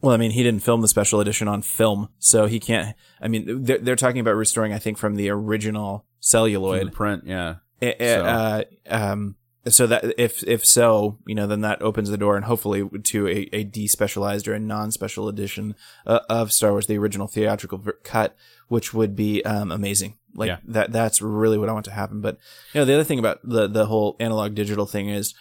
well, 0.00 0.14
I 0.14 0.16
mean, 0.16 0.30
he 0.30 0.42
didn't 0.42 0.62
film 0.62 0.80
the 0.80 0.88
special 0.88 1.20
edition 1.20 1.48
on 1.48 1.60
film, 1.62 2.08
so 2.18 2.46
he 2.46 2.60
can't. 2.60 2.96
I 3.20 3.28
mean, 3.28 3.64
they're, 3.64 3.78
they're 3.78 3.96
talking 3.96 4.20
about 4.20 4.36
restoring, 4.36 4.72
I 4.72 4.78
think, 4.78 4.96
from 4.96 5.16
the 5.16 5.28
original 5.30 6.06
celluloid, 6.20 6.92
print, 6.92 7.24
yeah. 7.26 7.56
Eh, 7.82 7.92
eh, 7.98 8.14
So- 8.16 8.24
Uh, 8.24 8.62
um, 8.88 9.36
so 9.66 9.86
that 9.86 10.14
if 10.18 10.42
if 10.44 10.64
so, 10.64 11.18
you 11.26 11.34
know, 11.34 11.46
then 11.46 11.60
that 11.62 11.82
opens 11.82 12.08
the 12.10 12.16
door 12.16 12.36
and 12.36 12.44
hopefully 12.44 12.88
to 13.04 13.26
a, 13.28 13.48
a 13.52 13.64
despecialized 13.64 14.46
or 14.48 14.54
a 14.54 14.60
non-special 14.60 15.28
edition 15.28 15.74
uh, 16.06 16.20
of 16.30 16.52
Star 16.52 16.70
Wars, 16.70 16.86
the 16.86 16.96
original 16.96 17.26
theatrical 17.26 17.82
cut, 18.04 18.36
which 18.68 18.94
would 18.94 19.14
be 19.16 19.44
um, 19.44 19.70
amazing. 19.72 20.16
Like 20.34 20.48
Yeah. 20.48 20.58
that 20.68 20.92
that's 20.92 21.20
really 21.20 21.58
what 21.58 21.68
I 21.68 21.72
want 21.72 21.84
to 21.86 21.90
happen. 21.92 22.20
But 22.20 22.38
you 22.72 22.80
know, 22.80 22.84
the 22.84 22.94
other 22.94 23.04
thing 23.04 23.18
about 23.18 23.40
the 23.42 23.66
the 23.66 23.86
whole 23.86 24.16
analog 24.20 24.54
digital 24.54 24.86
thing 24.86 25.08
is, 25.08 25.34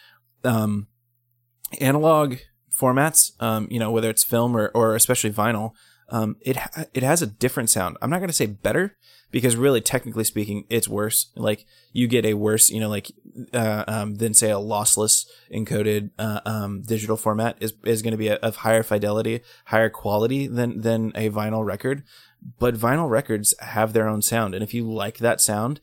um, 0.44 0.88
analog 1.80 2.36
formats, 2.76 3.32
um, 3.42 3.68
you 3.70 3.80
know, 3.80 3.92
whether 3.92 4.10
it's 4.10 4.24
film 4.24 4.56
or 4.56 4.70
or 4.70 4.96
especially 4.96 5.32
vinyl, 5.32 5.72
um, 6.10 6.38
it 6.42 6.56
ha- 6.58 6.86
it 6.94 7.04
has 7.04 7.22
a 7.22 7.28
different 7.28 7.70
sound. 7.70 7.98
I'm 8.02 8.10
not 8.10 8.18
going 8.20 8.30
to 8.30 8.34
say 8.34 8.46
better 8.48 8.96
because 9.32 9.56
really 9.56 9.82
technically 9.82 10.24
speaking 10.24 10.66
it's 10.70 10.88
worse 10.88 11.32
like 11.36 11.66
you 11.92 12.08
get 12.08 12.26
a 12.26 12.34
worse 12.34 12.70
you 12.70 12.80
know 12.80 12.90
like 12.90 13.12
uh, 13.54 13.84
um, 13.88 14.16
than 14.16 14.34
say 14.34 14.50
a 14.50 14.56
lossless 14.56 15.26
encoded 15.54 16.12
uh, 16.18 16.42
um, 16.46 16.82
digital 16.82 17.18
format 17.18 17.58
is 17.60 17.74
is 17.84 18.02
going 18.02 18.12
to 18.12 18.18
be 18.18 18.30
a, 18.30 18.36
of 18.36 18.58
higher 18.58 18.84
fidelity 18.84 19.42
higher 19.66 19.90
quality 19.90 20.48
than 20.48 20.82
than 20.82 21.12
a 21.16 21.30
vinyl 21.30 21.66
record 21.66 22.04
but 22.60 22.76
vinyl 22.76 23.10
records 23.10 23.56
have 23.60 23.94
their 23.94 24.08
own 24.08 24.22
sound 24.22 24.54
and 24.54 24.64
if 24.64 24.74
you 24.74 24.92
like 24.92 25.18
that 25.18 25.42
sound 25.42 25.80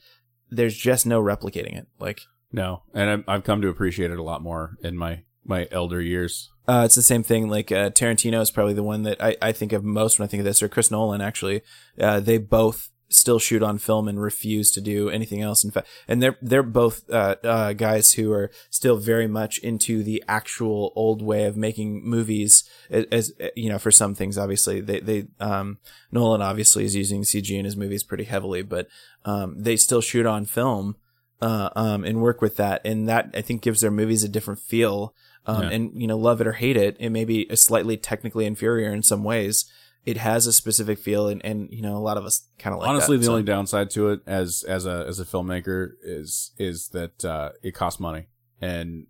there's 0.50 0.76
just 0.76 1.06
no 1.06 1.22
replicating 1.22 1.76
it 1.76 1.86
like 1.98 2.22
No, 2.54 2.84
and 2.94 3.10
I'm, 3.10 3.24
I've 3.26 3.42
come 3.42 3.62
to 3.62 3.68
appreciate 3.68 4.12
it 4.12 4.18
a 4.18 4.22
lot 4.22 4.40
more 4.40 4.76
in 4.80 4.96
my 4.96 5.24
my 5.44 5.66
elder 5.72 6.00
years. 6.00 6.52
Uh, 6.68 6.82
it's 6.84 6.94
the 6.94 7.02
same 7.02 7.24
thing. 7.24 7.50
Like 7.50 7.72
uh, 7.72 7.90
Tarantino 7.90 8.40
is 8.40 8.52
probably 8.52 8.74
the 8.74 8.82
one 8.84 9.02
that 9.02 9.20
I, 9.20 9.36
I 9.42 9.50
think 9.50 9.72
of 9.72 9.82
most 9.82 10.18
when 10.18 10.24
I 10.24 10.28
think 10.28 10.40
of 10.40 10.44
this, 10.44 10.62
or 10.62 10.68
Chris 10.68 10.88
Nolan. 10.88 11.20
Actually, 11.20 11.62
uh, 12.00 12.20
they 12.20 12.38
both 12.38 12.90
still 13.14 13.38
shoot 13.38 13.62
on 13.62 13.78
film 13.78 14.08
and 14.08 14.20
refuse 14.20 14.70
to 14.72 14.80
do 14.80 15.08
anything 15.08 15.40
else. 15.40 15.64
In 15.64 15.70
fact, 15.70 15.86
and 16.08 16.22
they're 16.22 16.36
they're 16.42 16.62
both 16.62 17.08
uh, 17.10 17.36
uh, 17.44 17.72
guys 17.72 18.14
who 18.14 18.32
are 18.32 18.50
still 18.70 18.96
very 18.96 19.28
much 19.28 19.58
into 19.58 20.02
the 20.02 20.22
actual 20.28 20.92
old 20.96 21.22
way 21.22 21.44
of 21.44 21.56
making 21.56 22.04
movies. 22.04 22.64
As, 22.90 23.06
as 23.12 23.32
you 23.56 23.68
know, 23.68 23.78
for 23.78 23.90
some 23.90 24.14
things, 24.14 24.36
obviously 24.36 24.80
they 24.80 25.00
they 25.00 25.26
um, 25.40 25.78
Nolan 26.10 26.42
obviously 26.42 26.84
is 26.84 26.94
using 26.96 27.22
CG 27.22 27.50
in 27.56 27.64
his 27.64 27.76
movies 27.76 28.02
pretty 28.02 28.24
heavily, 28.24 28.62
but 28.62 28.88
um, 29.24 29.62
they 29.62 29.76
still 29.76 30.00
shoot 30.00 30.26
on 30.26 30.44
film. 30.44 30.96
Uh, 31.42 31.68
um, 31.76 32.04
and 32.04 32.22
work 32.22 32.40
with 32.40 32.56
that, 32.56 32.80
and 32.86 33.06
that 33.06 33.28
I 33.34 33.42
think 33.42 33.60
gives 33.60 33.82
their 33.82 33.90
movies 33.90 34.24
a 34.24 34.28
different 34.28 34.60
feel. 34.60 35.14
Um, 35.44 35.62
Yeah. 35.62 35.70
and 35.70 36.00
you 36.00 36.06
know, 36.06 36.16
love 36.16 36.40
it 36.40 36.46
or 36.46 36.52
hate 36.52 36.76
it, 36.76 36.96
it 36.98 37.10
may 37.10 37.26
be 37.26 37.46
a 37.50 37.56
slightly 37.56 37.98
technically 37.98 38.46
inferior 38.46 38.90
in 38.94 39.02
some 39.02 39.22
ways. 39.24 39.66
It 40.04 40.18
has 40.18 40.46
a 40.46 40.52
specific 40.52 40.98
feel, 40.98 41.28
and, 41.28 41.44
and 41.44 41.70
you 41.70 41.82
know, 41.82 41.96
a 41.96 41.98
lot 41.98 42.16
of 42.16 42.24
us 42.24 42.46
kind 42.58 42.74
of 42.74 42.80
like. 42.80 42.88
Honestly, 42.88 43.16
that, 43.16 43.20
the 43.20 43.26
so. 43.26 43.32
only 43.32 43.42
downside 43.42 43.90
to 43.90 44.10
it 44.10 44.20
as 44.26 44.64
as 44.68 44.86
a 44.86 45.04
as 45.08 45.18
a 45.18 45.24
filmmaker 45.24 45.92
is 46.02 46.52
is 46.58 46.88
that 46.88 47.24
uh, 47.24 47.50
it 47.62 47.72
costs 47.72 47.98
money, 47.98 48.26
and 48.60 49.06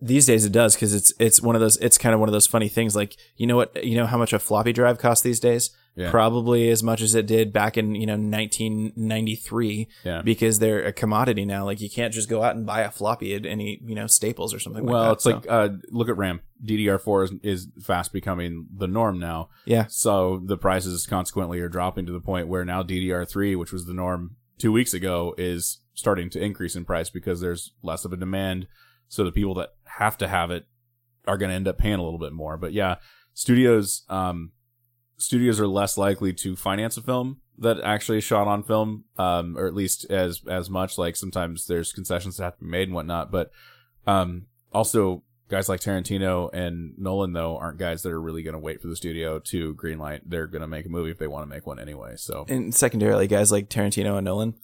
these 0.00 0.26
days 0.26 0.44
it 0.44 0.52
does 0.52 0.74
because 0.74 0.94
it's 0.94 1.12
it's 1.18 1.42
one 1.42 1.54
of 1.54 1.60
those. 1.60 1.76
It's 1.78 1.98
kind 1.98 2.14
of 2.14 2.20
one 2.20 2.28
of 2.28 2.32
those 2.32 2.46
funny 2.46 2.68
things. 2.68 2.96
Like 2.96 3.16
you 3.36 3.46
know 3.46 3.56
what 3.56 3.84
you 3.84 3.96
know 3.96 4.06
how 4.06 4.16
much 4.16 4.32
a 4.32 4.38
floppy 4.38 4.72
drive 4.72 4.98
costs 4.98 5.22
these 5.22 5.40
days. 5.40 5.70
Yeah. 5.96 6.10
Probably 6.10 6.70
as 6.70 6.82
much 6.82 7.00
as 7.02 7.14
it 7.14 7.26
did 7.26 7.52
back 7.52 7.76
in 7.76 7.94
you 7.94 8.06
know 8.06 8.16
1993 8.16 9.88
yeah. 10.04 10.22
because 10.22 10.58
they're 10.58 10.84
a 10.84 10.92
commodity 10.92 11.44
now. 11.44 11.64
Like 11.64 11.80
you 11.80 11.90
can't 11.90 12.12
just 12.14 12.28
go 12.28 12.42
out 12.42 12.56
and 12.56 12.64
buy 12.64 12.82
a 12.82 12.90
floppy 12.90 13.34
at 13.34 13.44
any 13.44 13.80
you 13.84 13.94
know 13.94 14.06
Staples 14.06 14.54
or 14.54 14.60
something. 14.60 14.84
Well, 14.84 15.02
like 15.02 15.08
that. 15.08 15.12
it's 15.14 15.24
So, 15.24 15.30
like 15.30 15.46
uh, 15.48 15.68
look 15.90 16.08
at 16.08 16.16
RAM. 16.16 16.40
DDR4 16.64 17.24
is, 17.24 17.32
is 17.42 17.68
fast 17.82 18.12
becoming 18.12 18.66
the 18.74 18.86
norm 18.86 19.18
now. 19.18 19.48
yeah, 19.64 19.86
So 19.88 20.42
the 20.44 20.58
prices 20.58 21.06
consequently 21.06 21.58
are 21.60 21.68
dropping 21.68 22.06
to 22.06 22.12
the 22.12 22.20
point 22.20 22.48
where 22.48 22.64
now 22.64 22.82
DDR3, 22.82 23.58
which 23.58 23.72
was 23.72 23.86
the 23.86 23.94
norm 23.94 24.36
two 24.58 24.70
weeks 24.70 24.92
ago, 24.92 25.34
is 25.38 25.80
starting 25.94 26.28
to 26.30 26.42
increase 26.42 26.76
in 26.76 26.84
price 26.84 27.08
because 27.10 27.40
there's 27.40 27.72
less 27.82 28.04
of 28.04 28.12
a 28.12 28.16
demand. 28.16 28.66
So 29.08 29.24
the 29.24 29.32
people 29.32 29.54
that 29.54 29.70
have 29.84 30.18
to 30.18 30.28
have 30.28 30.50
it 30.50 30.66
are 31.26 31.38
going 31.38 31.48
to 31.48 31.54
end 31.56 31.68
up 31.68 31.78
paying 31.78 31.98
a 31.98 32.02
little 32.02 32.18
bit 32.18 32.32
more. 32.32 32.56
But 32.56 32.72
yeah, 32.72 32.96
studios, 33.32 34.04
um, 34.08 34.52
studios 35.20 35.60
are 35.60 35.66
less 35.66 35.96
likely 35.96 36.32
to 36.32 36.56
finance 36.56 36.96
a 36.96 37.02
film 37.02 37.40
that 37.58 37.80
actually 37.80 38.20
shot 38.20 38.48
on 38.48 38.62
film, 38.62 39.04
um, 39.18 39.56
or 39.56 39.66
at 39.66 39.74
least 39.74 40.06
as 40.10 40.42
as 40.48 40.70
much. 40.70 40.98
Like 40.98 41.16
sometimes 41.16 41.66
there's 41.66 41.92
concessions 41.92 42.36
that 42.36 42.44
have 42.44 42.58
to 42.58 42.64
be 42.64 42.70
made 42.70 42.88
and 42.88 42.94
whatnot. 42.94 43.30
But 43.30 43.50
um, 44.06 44.46
also 44.72 45.22
guys 45.48 45.68
like 45.68 45.80
Tarantino 45.80 46.48
and 46.52 46.94
Nolan 46.96 47.32
though 47.32 47.58
aren't 47.58 47.78
guys 47.78 48.02
that 48.02 48.12
are 48.12 48.20
really 48.20 48.42
going 48.42 48.54
to 48.54 48.58
wait 48.58 48.80
for 48.80 48.88
the 48.88 48.96
studio 48.96 49.38
to 49.40 49.74
greenlight. 49.74 50.22
They're 50.24 50.46
going 50.46 50.62
to 50.62 50.68
make 50.68 50.86
a 50.86 50.88
movie 50.88 51.10
if 51.10 51.18
they 51.18 51.26
want 51.26 51.42
to 51.42 51.54
make 51.54 51.66
one 51.66 51.78
anyway. 51.78 52.14
So 52.16 52.46
and 52.48 52.74
secondarily, 52.74 53.26
guys 53.26 53.52
like 53.52 53.68
Tarantino 53.68 54.16
and 54.16 54.24
Nolan, 54.24 54.54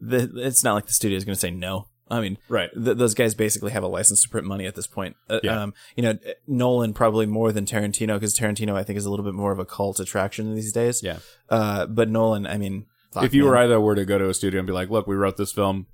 the, 0.00 0.30
it's 0.36 0.62
not 0.62 0.74
like 0.74 0.86
the 0.86 0.92
studio 0.92 1.16
is 1.16 1.24
going 1.24 1.34
to 1.34 1.40
say 1.40 1.50
no. 1.50 1.88
I 2.10 2.20
mean, 2.20 2.36
right, 2.48 2.70
th- 2.74 2.96
those 2.98 3.14
guys 3.14 3.34
basically 3.34 3.72
have 3.72 3.82
a 3.82 3.86
license 3.88 4.22
to 4.22 4.28
print 4.28 4.46
money 4.46 4.66
at 4.66 4.74
this 4.74 4.86
point. 4.86 5.16
Uh, 5.30 5.40
Yeah. 5.42 5.62
Um, 5.62 5.74
you 5.96 6.02
know, 6.02 6.18
Nolan 6.46 6.92
probably 6.92 7.24
more 7.26 7.50
than 7.50 7.64
Tarantino 7.64 8.14
because 8.14 8.34
Tarantino 8.38 8.74
I 8.74 8.82
think 8.84 8.98
is 8.98 9.06
a 9.06 9.10
little 9.10 9.24
bit 9.24 9.34
more 9.34 9.52
of 9.52 9.58
a 9.58 9.64
cult 9.64 10.00
attraction 10.00 10.54
these 10.54 10.72
days. 10.72 11.02
yeah. 11.02 11.18
Uh, 11.48 11.86
but 11.86 12.10
Nolan, 12.10 12.46
I 12.46 12.58
mean, 12.58 12.86
if 13.16 13.32
you 13.32 13.44
man. 13.44 13.52
or 13.52 13.56
I 13.56 13.66
though 13.66 13.80
were 13.80 13.94
to 13.94 14.04
go 14.04 14.18
to 14.18 14.28
a 14.28 14.34
studio 14.34 14.58
and 14.60 14.66
be 14.66 14.72
like, 14.72 14.90
"Look, 14.90 15.06
we 15.06 15.14
wrote 15.14 15.36
this 15.36 15.52
film." 15.52 15.86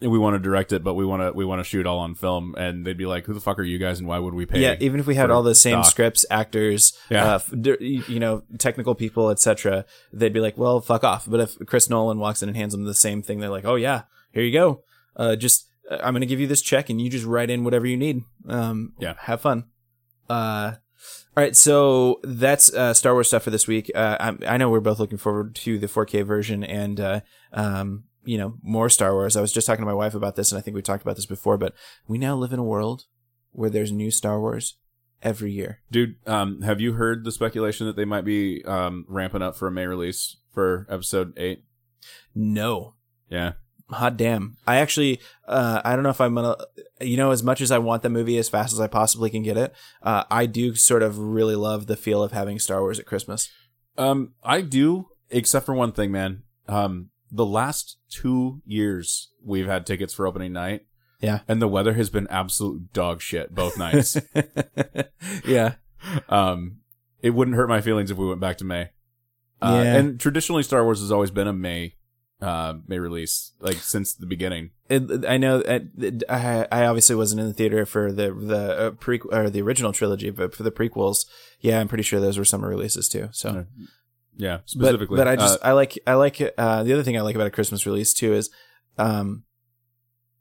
and 0.00 0.10
We 0.10 0.18
want 0.18 0.34
to 0.34 0.38
direct 0.38 0.72
it, 0.72 0.82
but 0.82 0.94
we 0.94 1.04
want 1.04 1.20
to 1.22 1.32
we 1.32 1.44
want 1.44 1.60
to 1.60 1.64
shoot 1.64 1.86
all 1.86 1.98
on 1.98 2.14
film, 2.14 2.54
and 2.56 2.86
they'd 2.86 2.96
be 2.96 3.04
like, 3.04 3.26
"Who 3.26 3.34
the 3.34 3.40
fuck 3.40 3.58
are 3.58 3.62
you 3.62 3.78
guys, 3.78 3.98
and 3.98 4.08
why 4.08 4.18
would 4.18 4.32
we 4.32 4.46
pay?" 4.46 4.60
yeah, 4.60 4.76
even 4.80 4.98
if 5.00 5.06
we 5.06 5.16
had 5.16 5.30
all 5.30 5.42
the 5.42 5.54
same 5.54 5.82
scripts, 5.84 6.24
actors, 6.30 6.94
Yeah. 7.10 7.34
uh, 7.34 7.38
you 7.80 8.18
know, 8.20 8.42
technical 8.58 8.94
people, 8.94 9.28
etc., 9.28 9.84
they'd 10.12 10.32
be 10.32 10.40
like, 10.40 10.56
"Well, 10.56 10.80
fuck 10.80 11.04
off." 11.04 11.26
But 11.28 11.40
if 11.40 11.58
Chris 11.66 11.90
Nolan 11.90 12.18
walks 12.18 12.42
in 12.42 12.48
and 12.48 12.56
hands 12.56 12.72
them 12.72 12.84
the 12.84 12.94
same 12.94 13.20
thing, 13.22 13.40
they're 13.40 13.50
like, 13.50 13.66
"Oh 13.66 13.74
yeah, 13.74 14.02
here 14.32 14.42
you 14.42 14.52
go. 14.52 14.82
Uh, 15.16 15.36
just 15.36 15.68
uh, 15.90 15.98
I'm 16.02 16.12
going 16.12 16.20
to 16.20 16.26
give 16.26 16.40
you 16.40 16.46
this 16.46 16.62
check, 16.62 16.90
and 16.90 17.00
you 17.00 17.10
just 17.10 17.24
write 17.26 17.50
in 17.50 17.64
whatever 17.64 17.86
you 17.86 17.96
need. 17.96 18.22
Um, 18.48 18.94
Yeah. 18.98 19.14
have 19.20 19.40
fun." 19.40 19.64
Uh, 20.28 20.74
all 21.36 21.44
right, 21.44 21.56
so 21.56 22.20
that's 22.22 22.72
uh, 22.74 22.92
Star 22.94 23.14
Wars 23.14 23.28
stuff 23.28 23.44
for 23.44 23.50
this 23.50 23.66
week. 23.66 23.90
Uh, 23.94 24.16
I, 24.20 24.54
I 24.54 24.56
know 24.56 24.68
we're 24.68 24.80
both 24.80 24.98
looking 24.98 25.18
forward 25.18 25.54
to 25.56 25.78
the 25.78 25.86
4K 25.86 26.24
version 26.24 26.62
and 26.64 27.00
uh, 27.00 27.20
um, 27.52 28.04
you 28.24 28.36
know 28.36 28.54
more 28.62 28.90
Star 28.90 29.12
Wars. 29.14 29.36
I 29.36 29.40
was 29.40 29.52
just 29.52 29.66
talking 29.66 29.82
to 29.82 29.86
my 29.86 29.94
wife 29.94 30.14
about 30.14 30.36
this, 30.36 30.52
and 30.52 30.58
I 30.58 30.62
think 30.62 30.74
we 30.74 30.82
talked 30.82 31.02
about 31.02 31.16
this 31.16 31.26
before, 31.26 31.56
but 31.56 31.74
we 32.06 32.18
now 32.18 32.36
live 32.36 32.52
in 32.52 32.58
a 32.58 32.64
world 32.64 33.04
where 33.52 33.70
there's 33.70 33.90
new 33.92 34.10
Star 34.10 34.40
Wars 34.40 34.76
every 35.22 35.52
year. 35.52 35.80
Dude, 35.90 36.16
um, 36.26 36.62
have 36.62 36.80
you 36.80 36.92
heard 36.94 37.24
the 37.24 37.32
speculation 37.32 37.86
that 37.86 37.96
they 37.96 38.04
might 38.04 38.24
be 38.24 38.64
um, 38.64 39.04
ramping 39.08 39.42
up 39.42 39.56
for 39.56 39.68
a 39.68 39.70
May 39.72 39.86
release 39.86 40.36
for 40.52 40.86
episode 40.90 41.32
eight? 41.36 41.64
No. 42.34 42.94
Yeah, 43.28 43.52
Hot 43.90 44.16
damn. 44.16 44.56
I 44.66 44.76
actually, 44.76 45.20
uh, 45.48 45.80
I 45.84 45.94
don't 45.94 46.02
know 46.04 46.10
if 46.10 46.20
I'm 46.20 46.34
gonna, 46.34 46.56
you 47.00 47.16
know, 47.16 47.30
as 47.32 47.42
much 47.42 47.60
as 47.60 47.70
I 47.70 47.78
want 47.78 48.02
the 48.02 48.08
movie 48.08 48.38
as 48.38 48.48
fast 48.48 48.72
as 48.72 48.80
I 48.80 48.86
possibly 48.86 49.30
can 49.30 49.42
get 49.42 49.56
it, 49.56 49.74
uh, 50.02 50.24
I 50.30 50.46
do 50.46 50.74
sort 50.76 51.02
of 51.02 51.18
really 51.18 51.56
love 51.56 51.86
the 51.86 51.96
feel 51.96 52.22
of 52.22 52.32
having 52.32 52.58
Star 52.58 52.80
Wars 52.80 52.98
at 53.00 53.06
Christmas. 53.06 53.48
um, 53.98 54.34
I 54.44 54.60
do, 54.60 55.08
except 55.30 55.66
for 55.66 55.74
one 55.74 55.92
thing, 55.92 56.10
man. 56.12 56.44
Um, 56.68 57.10
the 57.32 57.44
last 57.46 57.96
two 58.08 58.62
years 58.64 59.30
we've 59.44 59.66
had 59.66 59.86
tickets 59.86 60.14
for 60.14 60.26
opening 60.26 60.52
night, 60.52 60.86
Yeah. 61.20 61.40
and 61.48 61.60
the 61.60 61.68
weather 61.68 61.94
has 61.94 62.10
been 62.10 62.26
absolute 62.28 62.92
dog 62.92 63.20
shit 63.20 63.54
both 63.54 63.76
nights. 63.76 64.16
yeah. 65.44 65.74
um, 66.28 66.78
it 67.22 67.30
wouldn't 67.30 67.56
hurt 67.56 67.68
my 67.68 67.80
feelings 67.80 68.10
if 68.10 68.16
we 68.16 68.26
went 68.28 68.40
back 68.40 68.56
to 68.58 68.64
May. 68.64 68.90
Uh, 69.60 69.82
Yeah. 69.84 69.96
And 69.96 70.20
traditionally, 70.20 70.62
Star 70.62 70.84
Wars 70.84 71.00
has 71.00 71.12
always 71.12 71.30
been 71.30 71.48
a 71.48 71.52
May, 71.52 71.94
uh, 72.40 72.74
May 72.86 72.98
release, 72.98 73.52
like 73.60 73.76
since 73.76 74.14
the 74.14 74.26
beginning. 74.26 74.70
It, 74.88 75.24
I 75.26 75.36
know. 75.36 75.58
It, 75.58 76.24
I, 76.28 76.66
I 76.72 76.86
obviously 76.86 77.14
wasn't 77.16 77.40
in 77.42 77.46
the 77.46 77.52
theater 77.52 77.84
for 77.86 78.12
the 78.12 78.32
the 78.32 78.78
uh, 78.78 78.90
pre 78.92 79.20
or 79.20 79.50
the 79.50 79.62
original 79.62 79.92
trilogy, 79.92 80.30
but 80.30 80.54
for 80.54 80.62
the 80.62 80.70
prequels, 80.70 81.26
yeah, 81.60 81.80
I'm 81.80 81.88
pretty 81.88 82.02
sure 82.02 82.20
those 82.20 82.38
were 82.38 82.44
summer 82.44 82.68
releases 82.68 83.08
too. 83.08 83.28
So, 83.32 83.48
Uh, 83.50 83.64
Yeah, 84.36 84.60
specifically. 84.64 85.16
but 85.16 85.28
I 85.28 85.36
just 85.36 85.58
Uh, 85.62 85.68
I 85.68 85.72
like 85.72 85.98
I 86.06 86.14
like 86.14 86.40
uh, 86.56 86.82
the 86.82 86.92
other 86.92 87.02
thing 87.02 87.16
I 87.16 87.20
like 87.20 87.34
about 87.34 87.46
a 87.46 87.50
Christmas 87.50 87.84
release 87.86 88.14
too 88.14 88.32
is, 88.32 88.48
um, 88.96 89.44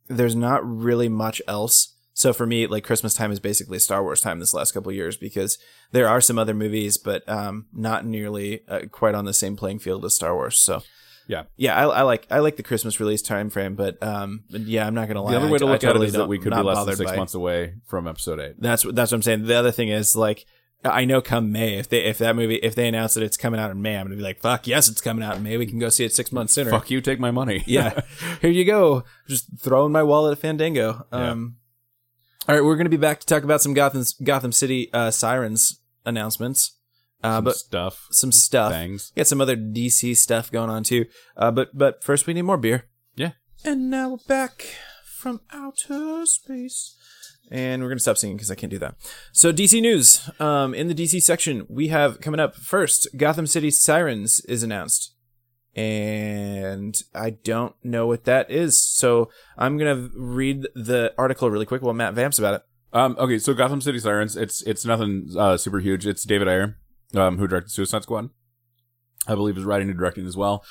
there's 0.08 0.36
not 0.36 0.66
really 0.66 1.10
much 1.10 1.42
else. 1.48 1.96
So 2.14 2.34
for 2.34 2.46
me, 2.46 2.66
like 2.68 2.84
Christmas 2.84 3.14
time 3.14 3.32
is 3.32 3.40
basically 3.40 3.80
Star 3.80 4.02
Wars 4.04 4.22
time 4.22 4.40
this 4.40 4.54
last 4.54 4.74
couple 4.74 4.90
of 4.90 4.96
years 4.96 5.16
because 5.16 5.58
there 5.92 6.08
are 6.08 6.22
some 6.22 6.38
other 6.40 6.54
movies, 6.54 6.98
but 6.98 7.28
um, 7.30 7.68
not 7.74 8.06
nearly 8.06 8.62
uh, 8.68 8.82
quite 8.92 9.16
on 9.16 9.26
the 9.26 9.34
same 9.34 9.56
playing 9.56 9.80
field 9.80 10.04
as 10.06 10.16
Star 10.16 10.34
Wars. 10.34 10.58
So. 10.58 10.82
Yeah. 11.30 11.44
yeah, 11.56 11.76
I, 11.78 11.84
I 12.00 12.02
like 12.02 12.28
I 12.30 12.40
like 12.40 12.58
the 12.58 12.64
Christmas 12.64 13.00
release 13.00 13.22
time 13.22 13.50
frame, 13.50 13.76
but 13.76 14.02
um, 14.04 14.44
yeah, 14.50 14.86
I'm 14.86 14.96
not 14.96 15.08
gonna 15.08 15.22
lie. 15.22 15.32
the 15.32 15.38
other 15.38 15.48
way 15.50 15.60
to 15.60 15.66
I- 15.66 15.68
I 15.70 15.72
look 15.74 15.82
totally 15.82 16.06
at 16.08 16.08
it 16.08 16.08
is 16.08 16.14
that 16.16 16.28
we 16.28 16.40
could 16.40 16.52
be 16.54 16.62
less 16.62 16.86
than 16.86 16.96
six 16.98 17.12
months 17.18 17.34
away 17.36 17.76
from 17.86 18.08
episode 18.08 18.40
eight. 18.40 18.56
That's 18.60 18.84
what 18.84 18.96
that's 18.96 19.12
what 19.12 19.18
I'm 19.18 19.22
saying. 19.22 19.46
The 19.46 19.56
other 19.56 19.72
thing 19.72 19.90
is 19.90 20.16
like 20.16 20.46
I 20.84 21.04
know 21.06 21.22
come 21.22 21.52
May 21.52 21.76
if 21.78 21.88
they 21.90 22.06
if 22.06 22.18
that 22.20 22.36
movie 22.36 22.56
if 22.56 22.74
they 22.74 22.88
announce 22.88 23.14
that 23.14 23.22
it's 23.24 23.38
coming 23.38 23.60
out 23.60 23.70
in 23.70 23.82
May, 23.82 23.96
I'm 23.98 24.06
gonna 24.08 24.16
be 24.16 24.22
like, 24.24 24.40
fuck 24.42 24.66
yes, 24.66 24.88
it's 24.90 25.02
coming 25.02 25.24
out 25.24 25.36
in 25.38 25.44
May. 25.44 25.56
We 25.58 25.66
can 25.68 25.78
go 25.78 25.90
see 25.90 26.04
it 26.04 26.14
six 26.14 26.32
months 26.32 26.54
sooner. 26.54 26.72
Fuck 26.72 26.90
you, 26.90 27.00
take 27.00 27.20
my 27.20 27.32
money. 27.32 27.64
Yeah, 27.68 28.02
here 28.42 28.50
you 28.50 28.66
go. 28.66 29.04
Just 29.28 29.46
throwing 29.60 29.92
my 29.92 30.02
wallet 30.04 30.32
at 30.32 30.40
Fandango. 30.42 31.06
Yeah. 31.14 31.32
Um, 31.32 31.58
all 32.48 32.56
right, 32.56 32.64
we're 32.64 32.76
gonna 32.78 32.90
be 32.90 32.98
back 32.98 33.20
to 33.20 33.26
talk 33.28 33.44
about 33.44 33.62
some 33.62 33.74
Gotham 33.76 34.04
Gotham 34.24 34.52
City 34.52 34.90
uh, 34.94 35.12
sirens 35.12 35.80
announcements, 36.06 36.78
uh, 37.24 37.38
Some 37.38 37.44
but 37.44 37.56
stuff, 37.56 38.08
some 38.12 38.32
stuff. 38.32 38.72
things. 38.72 39.12
Got 39.16 39.28
some 39.28 39.42
other 39.42 39.58
DC 39.58 40.16
stuff 40.16 40.52
going 40.52 40.70
on 40.70 40.84
too. 40.84 41.06
Uh, 41.36 41.52
but 41.52 41.78
but 41.78 42.04
first 42.04 42.28
we 42.28 42.34
need 42.34 42.44
more 42.44 42.58
beer. 42.58 42.86
Yeah. 43.16 43.32
And 43.66 43.90
now 43.90 44.10
we're 44.10 44.18
back 44.28 44.76
from 45.04 45.42
outer 45.52 46.26
space. 46.26 46.96
And 47.52 47.82
we're 47.82 47.90
to 47.98 48.02
stop 48.02 48.18
singing 48.18 48.38
because 48.38 48.52
I 48.52 48.56
can't 48.56 48.70
do 48.70 48.78
that. 48.78 48.96
So, 49.32 49.52
DC 49.52 49.82
News. 49.82 50.30
Um, 50.40 50.76
in 50.76 50.88
the 50.88 50.94
DC 50.94 51.22
section, 51.22 51.66
we 51.68 51.88
have 51.88 52.22
coming 52.22 52.40
up 52.40 52.56
first 52.56 53.08
Gotham 53.18 53.48
City 53.48 53.72
Sirens 53.72 54.40
is 54.42 54.62
announced. 54.62 55.16
And 55.76 57.02
I 57.16 57.32
don't 57.32 57.74
know 57.84 58.06
what 58.06 58.26
that 58.26 58.52
is. 58.52 58.80
So, 58.80 59.32
I'm 59.58 59.80
to 59.80 60.12
read 60.16 60.68
the 60.76 61.12
article 61.18 61.50
really 61.50 61.66
quick 61.66 61.82
while 61.82 61.94
Matt 61.96 62.14
vamps 62.14 62.38
about 62.38 62.54
it. 62.54 62.62
Um, 62.94 63.16
okay, 63.20 63.40
so 63.40 63.54
Gotham 63.54 63.82
City 63.82 64.00
Sirens, 64.00 64.36
it's 64.36 64.62
it's 64.64 64.86
nothing 64.86 65.30
uh, 65.38 65.58
super 65.58 65.80
huge. 65.80 66.08
It's 66.08 66.24
David 66.24 66.48
Ayer, 66.48 66.78
um, 67.16 67.38
who 67.38 67.48
directed 67.48 67.72
Suicide 67.72 68.04
Squad. 68.04 68.30
I 69.28 69.36
believe 69.36 69.58
is 69.58 69.64
writing 69.64 69.90
and 69.90 69.98
directing 69.98 70.26
as 70.26 70.38
well. 70.38 70.64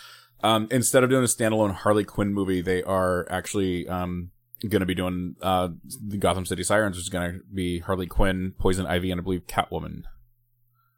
Um, 0.42 0.68
instead 0.70 1.04
of 1.04 1.10
doing 1.10 1.24
a 1.24 1.26
standalone 1.26 1.72
Harley 1.74 2.04
Quinn 2.04 2.32
movie, 2.32 2.60
they 2.60 2.82
are 2.82 3.26
actually 3.30 3.88
um, 3.88 4.30
going 4.66 4.80
to 4.80 4.86
be 4.86 4.94
doing 4.94 5.36
uh, 5.42 5.68
the 6.04 6.16
Gotham 6.16 6.46
City 6.46 6.62
Sirens, 6.62 6.96
which 6.96 7.04
is 7.04 7.08
going 7.08 7.32
to 7.32 7.40
be 7.52 7.80
Harley 7.80 8.06
Quinn, 8.06 8.54
Poison 8.58 8.86
Ivy, 8.86 9.10
and 9.10 9.20
I 9.20 9.24
believe 9.24 9.46
Catwoman. 9.46 10.04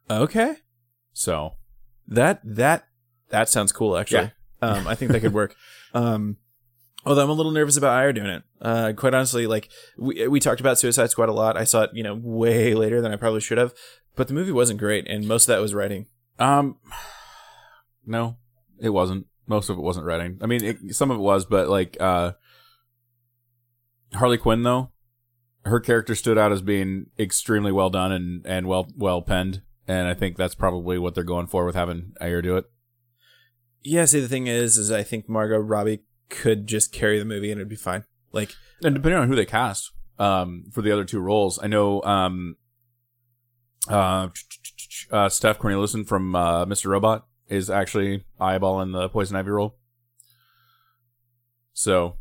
Okay. 0.09 0.57
So 1.13 1.55
That 2.07 2.41
that 2.43 2.87
that 3.29 3.49
sounds 3.49 3.71
cool 3.71 3.97
actually. 3.97 4.31
Um, 4.61 4.87
I 4.87 4.95
think 4.95 5.11
that 5.11 5.21
could 5.21 5.33
work. 5.33 5.55
Um, 5.93 6.37
although 7.05 7.23
I'm 7.23 7.29
a 7.29 7.33
little 7.33 7.51
nervous 7.51 7.77
about 7.77 7.97
Ayer 7.97 8.13
doing 8.13 8.29
it. 8.29 8.43
Uh, 8.61 8.93
quite 8.95 9.13
honestly, 9.13 9.47
like 9.47 9.69
we 9.97 10.27
we 10.27 10.39
talked 10.39 10.61
about 10.61 10.79
Suicide 10.79 11.09
Squad 11.09 11.29
a 11.29 11.33
lot. 11.33 11.57
I 11.57 11.63
saw 11.63 11.83
it, 11.83 11.91
you 11.93 12.03
know, 12.03 12.19
way 12.21 12.73
later 12.75 13.01
than 13.01 13.11
I 13.11 13.15
probably 13.15 13.41
should 13.41 13.57
have. 13.57 13.73
But 14.15 14.27
the 14.27 14.33
movie 14.33 14.51
wasn't 14.51 14.79
great, 14.79 15.07
and 15.07 15.27
most 15.27 15.43
of 15.47 15.55
that 15.55 15.61
was 15.61 15.73
writing. 15.73 16.07
Um, 16.37 16.77
no, 18.05 18.37
it 18.79 18.89
wasn't. 18.89 19.27
Most 19.47 19.69
of 19.69 19.77
it 19.77 19.81
wasn't 19.81 20.05
writing. 20.05 20.37
I 20.41 20.45
mean, 20.45 20.63
it, 20.63 20.95
some 20.95 21.11
of 21.11 21.17
it 21.17 21.21
was, 21.21 21.45
but 21.45 21.69
like 21.69 21.97
uh, 21.99 22.33
Harley 24.13 24.37
Quinn, 24.37 24.63
though, 24.63 24.91
her 25.65 25.79
character 25.79 26.15
stood 26.15 26.37
out 26.37 26.51
as 26.51 26.61
being 26.61 27.07
extremely 27.17 27.71
well 27.71 27.89
done 27.89 28.11
and 28.11 28.45
and 28.45 28.67
well 28.67 28.87
well 28.95 29.21
penned, 29.21 29.61
and 29.87 30.07
I 30.07 30.13
think 30.13 30.37
that's 30.37 30.55
probably 30.55 30.97
what 30.97 31.15
they're 31.15 31.23
going 31.23 31.47
for 31.47 31.65
with 31.65 31.75
having 31.75 32.13
Ayer 32.21 32.41
do 32.41 32.57
it. 32.57 32.65
Yeah. 33.83 34.05
See, 34.05 34.19
the 34.19 34.27
thing 34.27 34.47
is, 34.47 34.77
is 34.77 34.91
I 34.91 35.03
think 35.03 35.27
Margot 35.27 35.57
Robbie 35.57 36.03
could 36.31 36.65
just 36.65 36.91
carry 36.91 37.19
the 37.19 37.25
movie 37.25 37.51
and 37.51 37.59
it'd 37.61 37.69
be 37.69 37.75
fine. 37.75 38.05
Like, 38.31 38.55
And 38.83 38.95
depending 38.95 39.19
on 39.21 39.27
who 39.27 39.35
they 39.35 39.45
cast 39.45 39.91
um, 40.17 40.63
for 40.71 40.81
the 40.81 40.91
other 40.91 41.03
two 41.05 41.19
roles, 41.19 41.59
I 41.61 41.67
know 41.67 42.01
um, 42.03 42.55
uh, 43.87 44.29
uh, 45.11 45.29
Steph 45.29 45.59
Corneliussen 45.59 46.07
from 46.07 46.33
uh, 46.35 46.65
Mr. 46.65 46.87
Robot 46.87 47.27
is 47.47 47.69
actually 47.69 48.23
eyeballing 48.39 48.93
the 48.93 49.09
Poison 49.09 49.35
Ivy 49.35 49.51
role. 49.51 49.77
So 51.73 52.17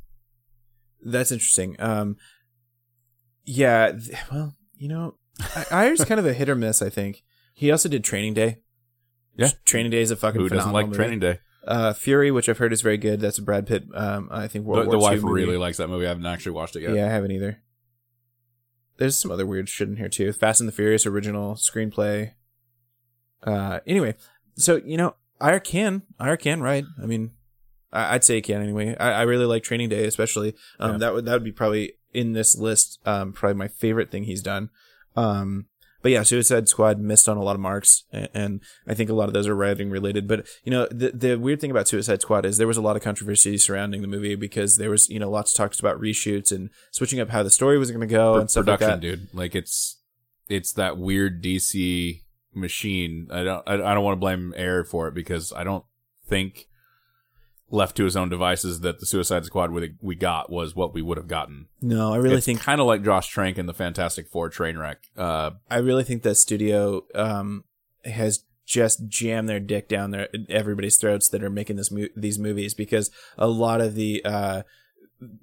that's 1.02 1.30
interesting. 1.32 1.76
Um, 1.78 2.16
yeah. 3.44 3.92
th- 3.92 4.16
Well, 4.30 4.54
you 4.76 4.88
know, 4.88 5.14
I- 5.54 5.66
Ayer's 5.86 6.04
kind 6.04 6.18
of 6.20 6.26
a 6.26 6.32
hit 6.32 6.48
or 6.48 6.54
miss. 6.56 6.82
I 6.82 6.88
think 6.90 7.22
he 7.54 7.70
also 7.70 7.88
did 7.88 8.04
Training 8.04 8.34
Day. 8.34 8.58
Yeah. 9.36 9.50
Training 9.64 9.92
Day 9.92 10.02
is 10.02 10.10
a 10.10 10.16
fucking 10.16 10.40
who 10.40 10.48
doesn't 10.48 10.72
like 10.72 10.86
movie. 10.86 10.96
Training 10.96 11.20
Day? 11.20 11.38
Uh, 11.70 11.92
Fury, 11.92 12.30
which 12.32 12.48
I've 12.48 12.58
heard 12.58 12.72
is 12.72 12.82
very 12.82 12.96
good. 12.98 13.20
That's 13.20 13.38
a 13.38 13.42
Brad 13.42 13.66
Pitt. 13.66 13.84
Um, 13.94 14.28
I 14.32 14.48
think 14.48 14.64
World 14.66 14.86
The, 14.86 14.90
the 14.90 14.98
wife 14.98 15.22
movie. 15.22 15.44
really 15.44 15.56
likes 15.56 15.76
that 15.78 15.88
movie. 15.88 16.04
I 16.04 16.08
haven't 16.08 16.26
actually 16.26 16.52
watched 16.52 16.74
it 16.74 16.82
yet. 16.82 16.94
Yeah, 16.94 17.06
I 17.06 17.10
haven't 17.10 17.30
either. 17.30 17.62
There's 18.98 19.16
some 19.16 19.30
other 19.30 19.46
weird 19.46 19.68
shit 19.68 19.88
in 19.88 19.96
here 19.96 20.08
too. 20.08 20.32
Fast 20.32 20.60
and 20.60 20.68
the 20.68 20.72
Furious 20.72 21.06
original 21.06 21.54
screenplay. 21.54 22.32
Uh, 23.42 23.80
anyway, 23.86 24.14
so 24.56 24.76
you 24.84 24.96
know, 24.96 25.14
I 25.40 25.58
can, 25.60 26.02
I 26.18 26.36
can 26.36 26.60
write. 26.60 26.84
I 27.02 27.06
mean, 27.06 27.30
I, 27.92 28.14
I'd 28.16 28.24
say 28.24 28.34
he 28.34 28.42
can 28.42 28.60
anyway. 28.62 28.96
I, 28.98 29.12
I 29.12 29.22
really 29.22 29.46
like 29.46 29.62
Training 29.62 29.88
Day, 29.88 30.04
especially. 30.04 30.54
Um, 30.78 30.92
Yeah. 30.92 30.98
that 30.98 31.14
would 31.14 31.24
that 31.24 31.32
would 31.32 31.44
be 31.44 31.52
probably 31.52 31.92
in 32.12 32.32
this 32.32 32.58
list. 32.58 32.98
Um, 33.06 33.32
probably 33.32 33.54
my 33.56 33.68
favorite 33.68 34.10
thing 34.10 34.24
he's 34.24 34.42
done. 34.42 34.68
Um, 35.16 35.66
but 36.02 36.12
yeah, 36.12 36.22
Suicide 36.22 36.68
Squad 36.68 36.98
missed 36.98 37.28
on 37.28 37.36
a 37.36 37.42
lot 37.42 37.54
of 37.54 37.60
marks, 37.60 38.04
and, 38.12 38.60
I 38.86 38.94
think 38.94 39.10
a 39.10 39.14
lot 39.14 39.28
of 39.28 39.34
those 39.34 39.46
are 39.46 39.54
writing 39.54 39.90
related. 39.90 40.26
But 40.26 40.46
you 40.64 40.70
know, 40.70 40.86
the 40.90 41.10
the 41.10 41.36
weird 41.36 41.60
thing 41.60 41.70
about 41.70 41.88
Suicide 41.88 42.22
Squad 42.22 42.46
is 42.46 42.58
there 42.58 42.66
was 42.66 42.76
a 42.76 42.82
lot 42.82 42.96
of 42.96 43.02
controversy 43.02 43.58
surrounding 43.58 44.02
the 44.02 44.08
movie 44.08 44.34
because 44.34 44.76
there 44.76 44.90
was 44.90 45.08
you 45.08 45.18
know 45.18 45.30
lots 45.30 45.52
of 45.52 45.56
talks 45.56 45.78
about 45.78 46.00
reshoots 46.00 46.50
and 46.52 46.70
switching 46.90 47.20
up 47.20 47.30
how 47.30 47.42
the 47.42 47.50
story 47.50 47.78
was 47.78 47.90
going 47.90 48.00
to 48.00 48.06
go 48.06 48.32
Pro- 48.32 48.40
and 48.40 48.50
stuff 48.50 48.64
production, 48.64 48.88
like 48.88 49.00
that. 49.00 49.00
dude. 49.00 49.34
Like 49.34 49.54
it's 49.54 49.98
it's 50.48 50.72
that 50.72 50.96
weird 50.98 51.42
DC 51.42 52.22
machine. 52.54 53.28
I 53.30 53.44
don't 53.44 53.68
I, 53.68 53.74
I 53.74 53.94
don't 53.94 54.04
want 54.04 54.16
to 54.16 54.20
blame 54.20 54.54
Ayer 54.56 54.84
for 54.84 55.08
it 55.08 55.14
because 55.14 55.52
I 55.52 55.64
don't 55.64 55.84
think 56.26 56.66
left 57.70 57.96
to 57.96 58.04
his 58.04 58.16
own 58.16 58.28
devices 58.28 58.80
that 58.80 58.98
the 58.98 59.06
Suicide 59.06 59.44
Squad 59.44 59.70
we, 59.70 59.94
we 60.00 60.14
got 60.14 60.50
was 60.50 60.74
what 60.74 60.92
we 60.92 61.02
would 61.02 61.16
have 61.16 61.28
gotten. 61.28 61.68
No, 61.80 62.12
I 62.12 62.16
really 62.16 62.36
it's 62.36 62.46
think 62.46 62.60
kind 62.60 62.80
of 62.80 62.86
like 62.86 63.02
Josh 63.02 63.28
Trank 63.28 63.58
in 63.58 63.66
the 63.66 63.74
Fantastic 63.74 64.28
Four 64.28 64.48
train 64.48 64.76
wreck. 64.76 64.98
Uh, 65.16 65.52
I 65.70 65.78
really 65.78 66.04
think 66.04 66.22
that 66.22 66.36
studio 66.36 67.04
um 67.14 67.64
has 68.04 68.44
just 68.66 69.08
jammed 69.08 69.48
their 69.48 69.60
dick 69.60 69.88
down 69.88 70.10
their 70.10 70.28
everybody's 70.48 70.96
throats 70.96 71.28
that 71.28 71.42
are 71.42 71.50
making 71.50 71.76
this 71.76 71.90
mo- 71.90 72.06
these 72.16 72.38
movies 72.38 72.72
because 72.72 73.10
a 73.36 73.48
lot 73.48 73.80
of 73.80 73.94
the 73.94 74.22
uh 74.24 74.62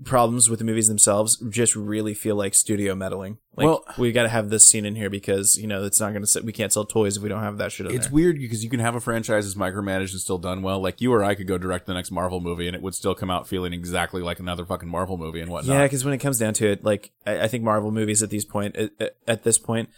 problems 0.03 0.49
with 0.49 0.59
the 0.59 0.65
movies 0.65 0.87
themselves 0.87 1.37
just 1.49 1.75
really 1.75 2.13
feel 2.13 2.35
like 2.35 2.53
studio 2.55 2.95
meddling. 2.95 3.37
Like 3.55 3.65
Well- 3.65 3.83
we 3.97 4.11
got 4.11 4.23
to 4.23 4.29
have 4.29 4.49
this 4.49 4.67
scene 4.67 4.85
in 4.85 4.95
here 4.95 5.09
because 5.09 5.57
you 5.57 5.67
know 5.67 5.83
it's 5.83 5.99
not 5.99 6.11
going 6.11 6.21
to 6.21 6.27
sit 6.27 6.43
we 6.43 6.51
can't 6.51 6.71
sell 6.73 6.85
toys 6.85 7.17
if 7.17 7.23
we 7.23 7.29
don't 7.29 7.43
have 7.43 7.57
that 7.57 7.71
shit 7.71 7.85
in 7.87 7.95
it's 7.95 8.07
there. 8.07 8.13
weird 8.13 8.37
because 8.39 8.63
you 8.63 8.69
can 8.69 8.79
have 8.79 8.95
a 8.95 8.99
franchise 8.99 9.45
that's 9.45 9.57
micromanaged 9.57 10.11
and 10.11 10.19
still 10.21 10.37
done 10.37 10.61
well. 10.61 10.79
Like 10.79 11.01
you 11.01 11.13
or 11.13 11.23
I 11.23 11.35
could 11.35 11.47
go 11.47 11.57
direct 11.57 11.85
the 11.85 11.93
next 11.93 12.11
Marvel 12.11 12.39
movie 12.39 12.67
and 12.67 12.75
it 12.75 12.81
would 12.81 12.95
still 12.95 13.15
come 13.15 13.29
out 13.29 13.47
feeling 13.47 13.73
exactly 13.73 14.21
like 14.21 14.39
another 14.39 14.65
fucking 14.65 14.89
Marvel 14.89 15.17
movie 15.17 15.41
and 15.41 15.51
whatnot. 15.51 15.75
Yeah, 15.75 15.83
because 15.83 16.03
when 16.05 16.13
it 16.13 16.19
comes 16.19 16.39
down 16.39 16.53
to 16.55 16.67
it, 16.67 16.83
like 16.83 17.11
I, 17.25 17.41
I 17.41 17.47
think 17.47 17.63
Marvel 17.63 17.91
movies 17.91 18.23
at 18.23 18.29
these 18.29 18.45
point 18.45 18.75
at, 18.75 19.15
at 19.27 19.43
this 19.43 19.57
point 19.57 19.89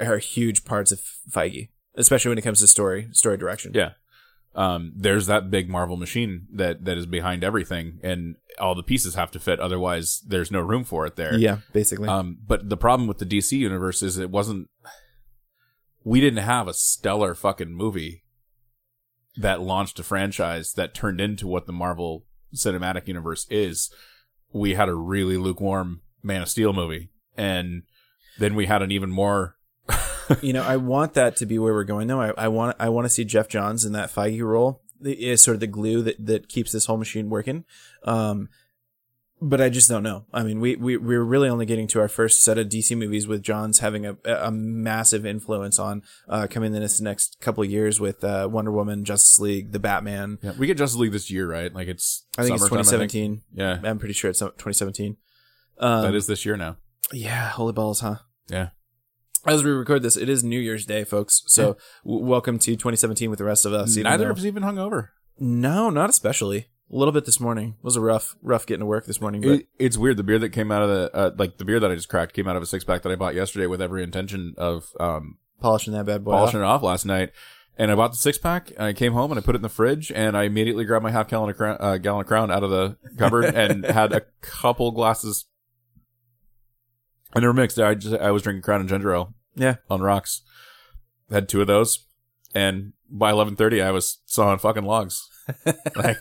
are 0.00 0.18
huge 0.18 0.64
parts 0.64 0.92
of 0.92 1.00
Feige, 1.30 1.68
especially 1.94 2.30
when 2.30 2.38
it 2.38 2.42
comes 2.42 2.60
to 2.60 2.66
story 2.66 3.08
story 3.12 3.36
direction. 3.36 3.72
Yeah. 3.74 3.90
Um, 4.58 4.92
there's 4.96 5.26
that 5.26 5.52
big 5.52 5.70
Marvel 5.70 5.96
machine 5.96 6.48
that, 6.52 6.84
that 6.84 6.98
is 6.98 7.06
behind 7.06 7.44
everything 7.44 8.00
and 8.02 8.34
all 8.58 8.74
the 8.74 8.82
pieces 8.82 9.14
have 9.14 9.30
to 9.30 9.38
fit. 9.38 9.60
Otherwise 9.60 10.20
there's 10.26 10.50
no 10.50 10.58
room 10.58 10.82
for 10.82 11.06
it 11.06 11.14
there. 11.14 11.38
yeah, 11.38 11.58
basically. 11.72 12.08
Um, 12.08 12.38
but 12.44 12.68
the 12.68 12.76
problem 12.76 13.06
with 13.06 13.18
the 13.18 13.24
DC 13.24 13.56
universe 13.56 14.02
is 14.02 14.18
it 14.18 14.32
wasn't, 14.32 14.68
we 16.02 16.20
didn't 16.20 16.42
have 16.42 16.66
a 16.66 16.74
stellar 16.74 17.36
fucking 17.36 17.72
movie 17.72 18.24
that 19.36 19.60
launched 19.60 20.00
a 20.00 20.02
franchise 20.02 20.72
that 20.72 20.92
turned 20.92 21.20
into 21.20 21.46
what 21.46 21.66
the 21.66 21.72
Marvel 21.72 22.26
cinematic 22.52 23.06
universe 23.06 23.46
is. 23.50 23.92
We 24.52 24.74
had 24.74 24.88
a 24.88 24.94
really 24.94 25.36
lukewarm 25.36 26.00
Man 26.20 26.42
of 26.42 26.48
Steel 26.48 26.72
movie 26.72 27.10
and 27.36 27.84
then 28.40 28.56
we 28.56 28.66
had 28.66 28.82
an 28.82 28.90
even 28.90 29.10
more 29.10 29.54
you 30.42 30.52
know, 30.52 30.62
I 30.62 30.76
want 30.76 31.14
that 31.14 31.36
to 31.36 31.46
be 31.46 31.58
where 31.58 31.72
we're 31.72 31.84
going 31.84 32.08
though. 32.08 32.20
I, 32.20 32.32
I 32.36 32.48
want 32.48 32.76
I 32.78 32.88
want 32.88 33.04
to 33.04 33.08
see 33.08 33.24
Geoff 33.24 33.48
Johns 33.48 33.84
in 33.84 33.92
that 33.92 34.10
Feige 34.10 34.42
role. 34.42 34.82
It 35.02 35.18
is 35.18 35.42
sort 35.42 35.54
of 35.54 35.60
the 35.60 35.66
glue 35.66 36.02
that, 36.02 36.24
that 36.26 36.48
keeps 36.48 36.72
this 36.72 36.86
whole 36.86 36.96
machine 36.96 37.30
working. 37.30 37.64
Um, 38.02 38.48
but 39.40 39.60
I 39.60 39.68
just 39.68 39.88
don't 39.88 40.02
know. 40.02 40.24
I 40.32 40.42
mean, 40.42 40.58
we, 40.58 40.74
we, 40.74 40.96
we're 40.96 41.22
really 41.22 41.48
only 41.48 41.64
getting 41.64 41.86
to 41.88 42.00
our 42.00 42.08
first 42.08 42.42
set 42.42 42.58
of 42.58 42.68
DC 42.68 42.96
movies 42.96 43.28
with 43.28 43.40
Johns 43.42 43.78
having 43.78 44.04
a, 44.04 44.16
a 44.24 44.50
massive 44.50 45.24
influence 45.24 45.78
on, 45.78 46.02
uh, 46.28 46.48
coming 46.50 46.74
in 46.74 46.80
this 46.80 47.00
next 47.00 47.38
couple 47.40 47.62
of 47.62 47.70
years 47.70 48.00
with, 48.00 48.24
uh, 48.24 48.48
Wonder 48.50 48.72
Woman, 48.72 49.04
Justice 49.04 49.38
League, 49.38 49.70
The 49.70 49.78
Batman. 49.78 50.38
Yeah, 50.42 50.54
we 50.58 50.66
get 50.66 50.76
Justice 50.76 50.98
League 50.98 51.12
this 51.12 51.30
year, 51.30 51.48
right? 51.48 51.72
Like 51.72 51.86
it's 51.86 52.26
I 52.36 52.42
think 52.42 52.54
it's 52.56 52.64
summertime, 52.64 52.84
2017. 52.84 53.42
Yeah, 53.54 53.78
I'm 53.84 54.00
pretty 54.00 54.14
sure 54.14 54.28
it's 54.28 54.40
2017. 54.40 55.16
Um, 55.78 56.02
that 56.02 56.14
is 56.16 56.26
this 56.26 56.44
year 56.44 56.56
now. 56.56 56.78
yeah, 57.12 57.50
holy 57.50 57.72
balls, 57.72 58.00
huh? 58.00 58.16
Yeah. 58.48 58.70
As 59.48 59.64
we 59.64 59.70
record 59.70 60.02
this, 60.02 60.16
it 60.18 60.28
is 60.28 60.44
New 60.44 60.60
Year's 60.60 60.84
Day, 60.84 61.04
folks. 61.04 61.42
So 61.46 61.78
w- 62.04 62.24
welcome 62.24 62.58
to 62.58 62.72
2017 62.72 63.30
with 63.30 63.38
the 63.38 63.46
rest 63.46 63.64
of 63.64 63.72
us. 63.72 63.96
Neither 63.96 64.24
though- 64.24 64.30
of 64.30 64.38
us 64.38 64.44
even 64.44 64.62
hung 64.62 64.78
over. 64.78 65.12
No, 65.38 65.88
not 65.88 66.10
especially. 66.10 66.68
A 66.90 66.96
little 66.96 67.12
bit 67.12 67.24
this 67.24 67.38
morning. 67.40 67.76
It 67.78 67.84
was 67.84 67.96
a 67.96 68.00
rough, 68.00 68.34
rough 68.42 68.66
getting 68.66 68.80
to 68.80 68.86
work 68.86 69.06
this 69.06 69.20
morning. 69.20 69.40
But 69.42 69.50
It, 69.50 69.68
it's 69.78 69.96
weird. 69.96 70.16
The 70.16 70.22
beer 70.22 70.38
that 70.38 70.50
came 70.50 70.70
out 70.72 70.82
of 70.82 70.88
the 70.88 71.10
uh, 71.14 71.30
like 71.38 71.56
the 71.58 71.64
beer 71.64 71.80
that 71.80 71.90
I 71.90 71.94
just 71.94 72.08
cracked 72.08 72.34
came 72.34 72.48
out 72.48 72.56
of 72.56 72.62
a 72.62 72.66
six 72.66 72.82
pack 72.84 73.02
that 73.02 73.12
I 73.12 73.16
bought 73.16 73.34
yesterday 73.34 73.66
with 73.66 73.80
every 73.80 74.02
intention 74.02 74.54
of 74.58 74.90
um, 74.98 75.38
polishing 75.60 75.92
that 75.94 76.06
bad 76.06 76.24
boy. 76.24 76.32
polishing 76.32 76.60
off. 76.60 76.64
it 76.64 76.76
off 76.76 76.82
last 76.82 77.04
night. 77.06 77.30
And 77.76 77.90
I 77.90 77.94
bought 77.94 78.10
the 78.10 78.18
six 78.18 78.36
pack. 78.38 78.72
I 78.78 78.92
came 78.92 79.12
home 79.12 79.30
and 79.30 79.38
I 79.38 79.42
put 79.42 79.54
it 79.54 79.58
in 79.58 79.62
the 79.62 79.68
fridge, 79.68 80.10
and 80.10 80.36
I 80.36 80.44
immediately 80.44 80.84
grabbed 80.84 81.04
my 81.04 81.10
half 81.10 81.28
gallon 81.28 81.50
of 81.50 81.56
crown, 81.56 81.76
uh, 81.78 81.96
gallon 81.98 82.22
of 82.22 82.26
Crown 82.26 82.50
out 82.50 82.64
of 82.64 82.70
the 82.70 82.96
cupboard 83.16 83.44
and 83.54 83.84
had 83.84 84.12
a 84.12 84.22
couple 84.40 84.90
glasses. 84.90 85.46
I 87.34 87.40
never 87.40 87.52
mixed. 87.52 87.78
I 87.78 87.94
just 87.94 88.16
I 88.16 88.30
was 88.30 88.42
drinking 88.42 88.62
Crown 88.62 88.80
and 88.80 88.88
ginger 88.88 89.14
ale 89.14 89.34
Yeah. 89.58 89.76
on 89.90 90.00
rocks. 90.00 90.42
Had 91.30 91.48
two 91.48 91.60
of 91.60 91.66
those, 91.66 92.06
and 92.54 92.94
by 93.10 93.30
eleven 93.30 93.56
thirty, 93.56 93.82
I 93.82 93.90
was 93.90 94.18
sawing 94.24 94.58
fucking 94.58 94.84
logs. 94.84 95.28
like 95.96 96.18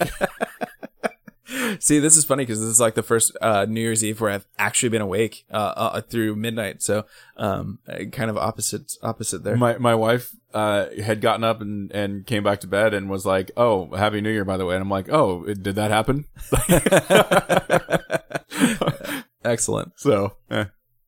See, 1.80 2.00
this 2.00 2.18
is 2.18 2.26
funny 2.26 2.44
because 2.44 2.60
this 2.60 2.68
is 2.70 2.80
like 2.80 2.96
the 2.96 3.04
first 3.04 3.36
uh, 3.42 3.66
New 3.70 3.80
Year's 3.80 4.04
Eve 4.04 4.20
where 4.20 4.32
I've 4.32 4.46
actually 4.60 4.90
been 4.90 5.02
awake 5.02 5.46
uh, 5.52 5.74
uh, 5.78 6.02
through 6.02 6.36
midnight. 6.36 6.82
So, 6.84 7.06
um, 7.38 7.80
uh, 7.88 8.04
kind 8.12 8.30
of 8.30 8.38
opposite 8.38 8.94
opposite 9.02 9.44
there. 9.46 9.56
My 9.56 9.78
my 9.78 9.96
wife 9.96 10.36
uh, 10.54 10.88
had 11.02 11.22
gotten 11.22 11.46
up 11.46 11.62
and, 11.62 11.90
and 11.94 12.26
came 12.26 12.44
back 12.44 12.60
to 12.62 12.68
bed 12.68 12.94
and 12.94 13.10
was 13.10 13.26
like, 13.26 13.52
"Oh, 13.56 13.94
Happy 13.96 14.20
New 14.22 14.30
Year, 14.32 14.44
by 14.46 14.58
the 14.58 14.66
way." 14.66 14.76
And 14.76 14.82
I'm 14.82 14.90
like, 14.90 15.08
"Oh, 15.10 15.44
it- 15.46 15.64
did 15.64 15.76
that 15.76 15.92
happen?" 15.92 16.26
Excellent. 19.46 19.94
so, 19.98 20.34
eh. 20.52 20.66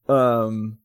um 0.07 0.78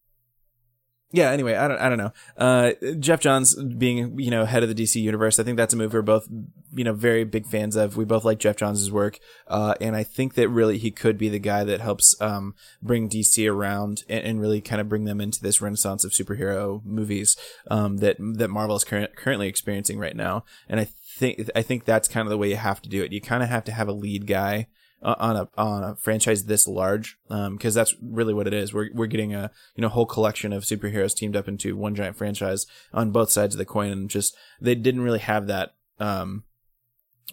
yeah 1.14 1.30
anyway 1.30 1.54
i 1.54 1.68
don't 1.68 1.78
i 1.78 1.88
don't 1.88 1.98
know. 1.98 2.12
Uh 2.36 2.72
Geoff 2.98 3.20
Johns 3.20 3.54
being 3.54 4.18
you 4.18 4.30
know 4.30 4.44
head 4.44 4.62
of 4.62 4.68
the 4.68 4.74
dc 4.74 5.00
universe 5.00 5.38
i 5.38 5.44
think 5.44 5.56
that's 5.56 5.72
a 5.72 5.76
move 5.76 5.94
we're 5.94 6.02
both 6.02 6.28
you 6.74 6.82
know 6.82 6.92
very 6.92 7.22
big 7.22 7.46
fans 7.46 7.76
of. 7.76 7.96
We 7.96 8.04
both 8.04 8.24
like 8.24 8.40
Geoff 8.40 8.56
Johns' 8.56 8.90
work 8.90 9.20
uh 9.46 9.74
and 9.80 9.94
i 9.94 10.02
think 10.02 10.34
that 10.34 10.48
really 10.48 10.76
he 10.76 10.90
could 10.90 11.16
be 11.16 11.28
the 11.28 11.38
guy 11.38 11.62
that 11.64 11.80
helps 11.80 12.20
um 12.20 12.54
bring 12.82 13.08
dc 13.08 13.50
around 13.50 14.02
and, 14.08 14.24
and 14.24 14.40
really 14.40 14.60
kind 14.60 14.80
of 14.80 14.88
bring 14.88 15.04
them 15.04 15.20
into 15.20 15.40
this 15.40 15.60
renaissance 15.60 16.04
of 16.04 16.10
superhero 16.10 16.84
movies 16.84 17.36
um 17.70 17.98
that 17.98 18.16
that 18.18 18.50
marvel 18.50 18.76
is 18.76 18.84
current, 18.84 19.14
currently 19.16 19.48
experiencing 19.48 19.98
right 19.98 20.16
now. 20.16 20.44
And 20.68 20.80
i 20.80 20.84
think 20.84 21.48
i 21.54 21.62
think 21.62 21.84
that's 21.84 22.08
kind 22.08 22.26
of 22.26 22.30
the 22.30 22.38
way 22.38 22.50
you 22.50 22.56
have 22.56 22.82
to 22.82 22.88
do 22.88 23.02
it. 23.04 23.12
You 23.12 23.20
kind 23.20 23.42
of 23.42 23.48
have 23.48 23.64
to 23.64 23.72
have 23.72 23.88
a 23.88 23.92
lead 23.92 24.26
guy 24.26 24.66
uh, 25.04 25.14
on 25.18 25.36
a 25.36 25.48
on 25.56 25.84
a 25.84 25.96
franchise 25.96 26.44
this 26.44 26.66
large 26.66 27.18
because 27.28 27.74
that's 27.74 27.94
really 28.02 28.34
what 28.34 28.46
it 28.46 28.54
is 28.54 28.72
we're 28.72 28.90
we're 28.94 29.06
getting 29.06 29.34
a 29.34 29.50
you 29.76 29.82
know 29.82 29.88
whole 29.88 30.06
collection 30.06 30.52
of 30.52 30.64
superheroes 30.64 31.14
teamed 31.14 31.36
up 31.36 31.46
into 31.46 31.76
one 31.76 31.94
giant 31.94 32.16
franchise 32.16 32.66
on 32.92 33.10
both 33.10 33.30
sides 33.30 33.54
of 33.54 33.58
the 33.58 33.64
coin 33.64 33.90
and 33.90 34.10
just 34.10 34.36
they 34.60 34.74
didn't 34.74 35.02
really 35.02 35.18
have 35.18 35.46
that 35.46 35.74
um 36.00 36.44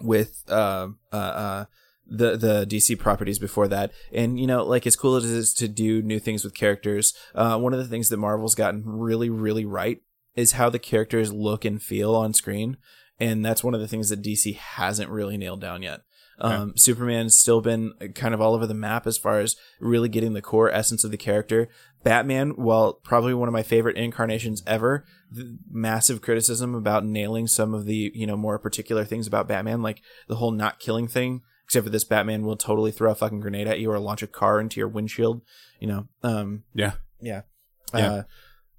with 0.02 0.44
uh 0.50 0.88
uh, 1.12 1.16
uh 1.16 1.66
the 2.12 2.36
the 2.36 2.66
DC 2.66 3.00
properties 3.00 3.40
before 3.40 3.68
that. 3.70 3.92
And 4.12 4.40
you 4.40 4.46
know, 4.46 4.64
like 4.64 4.86
as 4.86 4.96
cool 4.96 5.16
as 5.16 5.26
it 5.26 5.36
is 5.36 5.54
to 5.56 5.68
do 5.68 6.02
new 6.02 6.20
things 6.20 6.44
with 6.44 6.54
characters, 6.54 7.14
uh, 7.34 7.58
one 7.58 7.74
of 7.74 7.80
the 7.80 7.88
things 7.88 8.10
that 8.10 8.18
Marvel's 8.18 8.56
gotten 8.56 8.84
really 8.86 9.30
really 9.30 9.66
right 9.66 10.02
is 10.36 10.54
how 10.54 10.70
the 10.70 10.80
characters 10.80 11.34
look 11.34 11.66
and 11.66 11.82
feel 11.82 12.14
on 12.16 12.34
screen, 12.34 12.78
and 13.20 13.44
that's 13.46 13.64
one 13.64 13.74
of 13.74 13.80
the 13.80 13.88
things 13.88 14.10
that 14.10 14.22
DC 14.22 14.56
hasn't 14.56 15.10
really 15.10 15.38
nailed 15.38 15.62
down 15.62 15.82
yet. 15.82 16.02
Um, 16.42 16.74
Superman's 16.76 17.40
still 17.40 17.62
been 17.62 17.94
kind 18.16 18.34
of 18.34 18.42
all 18.42 18.56
over 18.56 18.66
the 18.66 18.74
map 18.74 19.06
as 19.06 19.18
far 19.18 19.40
as 19.40 19.56
really 19.80 20.10
getting 20.10 20.34
the 20.34 20.42
core 20.42 20.72
essence 20.72 21.04
of 21.04 21.12
the 21.12 21.18
character. 21.18 21.70
Batman, 22.04 22.52
while 22.52 22.94
probably 22.94 23.36
one 23.36 23.48
of 23.48 23.54
my 23.54 23.62
favorite 23.62 23.96
incarnations 23.96 24.64
ever, 24.66 25.06
the 25.30 25.60
massive 25.70 26.22
criticism 26.22 26.74
about 26.74 27.06
nailing 27.06 27.46
some 27.46 27.76
of 27.76 27.86
the 27.86 28.12
you 28.16 28.26
know 28.26 28.36
more 28.36 28.58
particular 28.58 29.06
things 29.06 29.28
about 29.28 29.48
Batman, 29.48 29.84
like 29.84 30.02
the 30.28 30.36
whole 30.36 30.52
not 30.52 30.80
killing 30.80 31.08
thing. 31.08 31.42
Except 31.66 31.86
for 31.86 31.92
this, 31.92 32.04
Batman 32.04 32.44
will 32.44 32.58
totally 32.58 32.92
throw 32.92 33.12
a 33.12 33.16
fucking 33.16 33.40
grenade 33.40 33.68
at 33.68 33.80
you 33.80 33.92
or 33.92 34.00
launch 34.00 34.24
a 34.24 34.28
car 34.28 34.60
into 34.60 34.80
your 34.80 34.90
windshield. 34.90 35.42
You 35.80 35.88
know, 35.88 36.08
um, 36.24 36.64
yeah, 36.74 36.94
yeah. 37.22 37.42
Yeah. 37.94 38.12
Uh, 38.12 38.24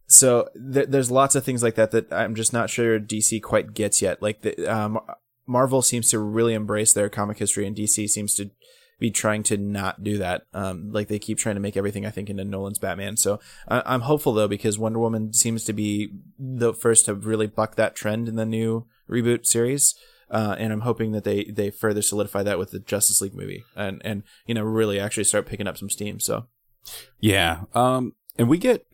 so 0.08 0.48
th- 0.72 0.88
there's 0.88 1.10
lots 1.10 1.34
of 1.34 1.44
things 1.44 1.62
like 1.62 1.76
that 1.76 1.92
that 1.92 2.12
I'm 2.12 2.34
just 2.34 2.52
not 2.52 2.70
sure 2.70 2.98
DC 3.00 3.40
quite 3.42 3.72
gets 3.72 4.02
yet. 4.02 4.20
Like 4.20 4.42
the 4.42 4.66
um, 4.66 5.00
Marvel 5.52 5.82
seems 5.82 6.10
to 6.10 6.18
really 6.18 6.54
embrace 6.54 6.92
their 6.92 7.08
comic 7.08 7.38
history, 7.38 7.66
and 7.66 7.76
DC 7.76 8.08
seems 8.08 8.34
to 8.34 8.50
be 8.98 9.10
trying 9.10 9.42
to 9.42 9.56
not 9.56 10.02
do 10.04 10.16
that. 10.18 10.42
Um, 10.54 10.92
like 10.92 11.08
they 11.08 11.18
keep 11.18 11.36
trying 11.36 11.56
to 11.56 11.60
make 11.60 11.76
everything 11.76 12.06
I 12.06 12.10
think 12.10 12.30
into 12.30 12.44
Nolan's 12.44 12.78
Batman. 12.78 13.16
So 13.16 13.40
I- 13.66 13.82
I'm 13.84 14.02
hopeful 14.02 14.32
though 14.32 14.46
because 14.46 14.78
Wonder 14.78 15.00
Woman 15.00 15.32
seems 15.32 15.64
to 15.64 15.72
be 15.72 16.12
the 16.38 16.72
first 16.72 17.06
to 17.06 17.14
really 17.14 17.48
buck 17.48 17.74
that 17.74 17.96
trend 17.96 18.28
in 18.28 18.36
the 18.36 18.46
new 18.46 18.86
reboot 19.10 19.44
series. 19.44 19.96
Uh, 20.30 20.54
and 20.56 20.72
I'm 20.72 20.82
hoping 20.82 21.10
that 21.12 21.24
they, 21.24 21.44
they 21.44 21.70
further 21.70 22.00
solidify 22.00 22.44
that 22.44 22.58
with 22.60 22.70
the 22.70 22.78
Justice 22.78 23.20
League 23.20 23.34
movie 23.34 23.64
and, 23.74 24.00
and, 24.04 24.22
you 24.46 24.54
know, 24.54 24.62
really 24.62 25.00
actually 25.00 25.24
start 25.24 25.46
picking 25.46 25.66
up 25.66 25.76
some 25.76 25.90
steam. 25.90 26.20
So 26.20 26.46
yeah. 27.18 27.62
Um, 27.74 28.14
and 28.38 28.48
we 28.48 28.56
get 28.56 28.86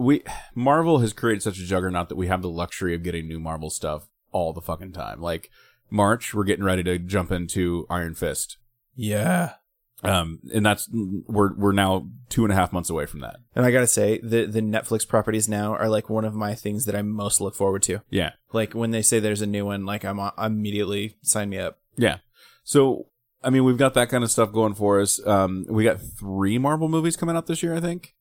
we 0.00 0.22
Marvel 0.54 0.98
has 1.00 1.12
created 1.12 1.42
such 1.42 1.58
a 1.58 1.64
juggernaut 1.66 2.08
that 2.08 2.16
we 2.16 2.26
have 2.26 2.40
the 2.42 2.48
luxury 2.48 2.94
of 2.94 3.02
getting 3.02 3.28
new 3.28 3.38
Marvel 3.38 3.68
stuff 3.68 4.08
all 4.32 4.52
the 4.54 4.62
fucking 4.62 4.92
time. 4.92 5.20
Like 5.20 5.50
March, 5.90 6.32
we're 6.32 6.44
getting 6.44 6.64
ready 6.64 6.82
to 6.84 6.98
jump 6.98 7.30
into 7.30 7.86
Iron 7.90 8.14
Fist. 8.14 8.56
yeah, 8.94 9.54
Um, 10.02 10.38
and 10.54 10.64
that's 10.64 10.88
we're 10.92 11.52
we're 11.54 11.72
now 11.72 12.08
two 12.30 12.44
and 12.44 12.52
a 12.52 12.56
half 12.56 12.72
months 12.72 12.88
away 12.88 13.04
from 13.04 13.20
that. 13.20 13.36
And 13.54 13.66
I 13.66 13.70
gotta 13.70 13.86
say, 13.86 14.18
the 14.22 14.46
the 14.46 14.62
Netflix 14.62 15.06
properties 15.06 15.48
now 15.48 15.74
are 15.74 15.88
like 15.90 16.08
one 16.08 16.24
of 16.24 16.34
my 16.34 16.54
things 16.54 16.86
that 16.86 16.94
I 16.96 17.02
most 17.02 17.40
look 17.40 17.54
forward 17.54 17.82
to. 17.82 18.00
Yeah, 18.08 18.30
Like 18.54 18.72
when 18.72 18.92
they 18.92 19.02
say 19.02 19.20
there's 19.20 19.42
a 19.42 19.46
new 19.46 19.66
one, 19.66 19.84
like 19.84 20.04
I'm 20.04 20.18
uh, 20.18 20.30
immediately 20.38 21.16
sign 21.22 21.50
me 21.50 21.58
up. 21.58 21.78
yeah. 21.98 22.18
So 22.64 23.06
I 23.42 23.50
mean, 23.50 23.64
we've 23.64 23.76
got 23.76 23.94
that 23.94 24.08
kind 24.08 24.24
of 24.24 24.30
stuff 24.30 24.50
going 24.52 24.74
for 24.74 25.00
us. 25.00 25.20
Um, 25.26 25.66
we 25.68 25.84
got 25.84 26.00
three 26.00 26.56
Marvel 26.58 26.88
movies 26.88 27.16
coming 27.16 27.36
out 27.36 27.46
this 27.46 27.62
year, 27.62 27.74
I 27.76 27.80
think. 27.80 28.14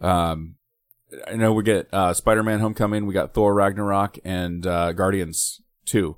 Um, 0.00 0.56
I 1.28 1.34
know 1.34 1.52
we 1.52 1.62
get 1.62 1.88
uh, 1.92 2.12
Spider-Man: 2.14 2.60
Homecoming, 2.60 3.06
we 3.06 3.14
got 3.14 3.34
Thor: 3.34 3.54
Ragnarok, 3.54 4.18
and 4.24 4.66
uh, 4.66 4.92
Guardians 4.92 5.60
Two. 5.84 6.16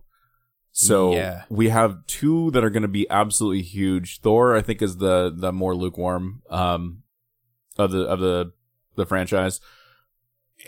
So 0.73 1.13
Yeah. 1.15 1.45
we 1.49 1.71
have 1.71 2.05
two 2.07 2.51
that 2.51 2.63
are 2.63 2.69
going 2.71 2.83
to 2.83 2.89
be 2.89 3.09
absolutely 3.09 3.63
huge. 3.63 4.21
Thor, 4.21 4.55
I 4.55 4.61
think, 4.63 4.83
is 4.83 4.99
the 4.99 5.33
the 5.35 5.53
more 5.53 5.75
lukewarm 5.75 6.43
um, 6.51 7.03
of 7.79 7.91
the 7.91 8.03
of 8.03 8.21
the 8.21 8.53
the 8.95 9.07
franchise, 9.07 9.61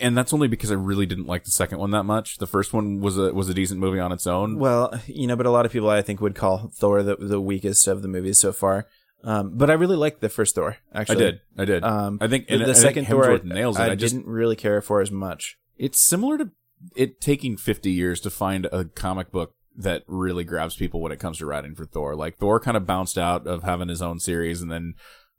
and 0.01 0.17
that's 0.17 0.33
only 0.33 0.49
because 0.49 0.71
I 0.71 0.75
really 0.75 1.07
didn't 1.07 1.27
like 1.27 1.45
the 1.45 1.51
second 1.51 1.79
one 1.79 1.91
that 1.93 2.05
much. 2.05 2.39
The 2.39 2.47
first 2.47 2.73
one 2.73 3.01
was 3.01 3.19
a 3.19 3.33
was 3.33 3.49
a 3.49 3.55
decent 3.55 3.81
movie 3.81 4.01
on 4.01 4.13
its 4.13 4.27
own. 4.27 4.59
Well, 4.59 4.99
you 5.07 5.27
know, 5.27 5.37
but 5.37 5.47
a 5.47 5.51
lot 5.51 5.67
of 5.67 5.73
people 5.73 5.91
I 5.91 6.03
think 6.03 6.21
would 6.21 6.35
call 6.35 6.71
Thor 6.75 7.03
the 7.03 7.17
the 7.17 7.41
weakest 7.41 7.87
of 7.87 8.03
the 8.03 8.09
movies 8.09 8.39
so 8.39 8.53
far. 8.53 8.87
Um, 9.25 9.53
but 9.57 9.71
I 9.71 9.75
really 9.75 9.97
liked 9.97 10.21
the 10.21 10.29
first 10.29 10.55
Thor. 10.55 10.77
Actually, 10.95 11.17
I 11.17 11.19
did, 11.19 11.41
I 11.59 11.65
did. 11.65 11.85
Um, 11.85 12.19
I 12.21 12.29
think 12.29 12.47
the, 12.47 12.55
and 12.55 12.61
the 12.63 12.71
I 12.71 12.73
think 12.73 12.83
second 12.83 13.05
Thor 13.07 13.25
Hemsworth 13.25 13.51
I, 13.51 13.55
nails 13.55 13.79
it. 13.79 13.83
I, 13.83 13.91
I 13.91 13.95
just 13.95 14.15
didn't 14.15 14.29
really 14.29 14.57
care 14.57 14.81
for 14.81 15.01
as 15.01 15.11
much. 15.11 15.59
it's 15.77 16.01
similar 16.01 16.39
to 16.39 16.51
it 16.95 17.21
taking 17.21 17.57
50 17.57 17.91
years 17.91 18.21
to 18.21 18.31
find 18.31 18.67
a 18.67 18.85
comic 18.85 19.33
book 19.33 19.55
that 19.77 20.03
really 20.07 20.45
grabs 20.45 20.77
people 20.77 21.01
when 21.01 21.13
it 21.13 21.19
comes 21.19 21.39
to 21.39 21.47
writing 21.47 21.75
for 21.75 21.85
Thor. 21.85 22.15
Like 22.15 22.37
Thor 22.39 22.61
kind 22.61 22.77
of 22.77 22.87
bounced 22.87 23.19
out 23.19 23.47
of 23.47 23.65
having 23.65 23.89
his 23.89 24.03
own 24.03 24.21
series 24.21 24.63
and 24.63 24.71
then 24.71 24.95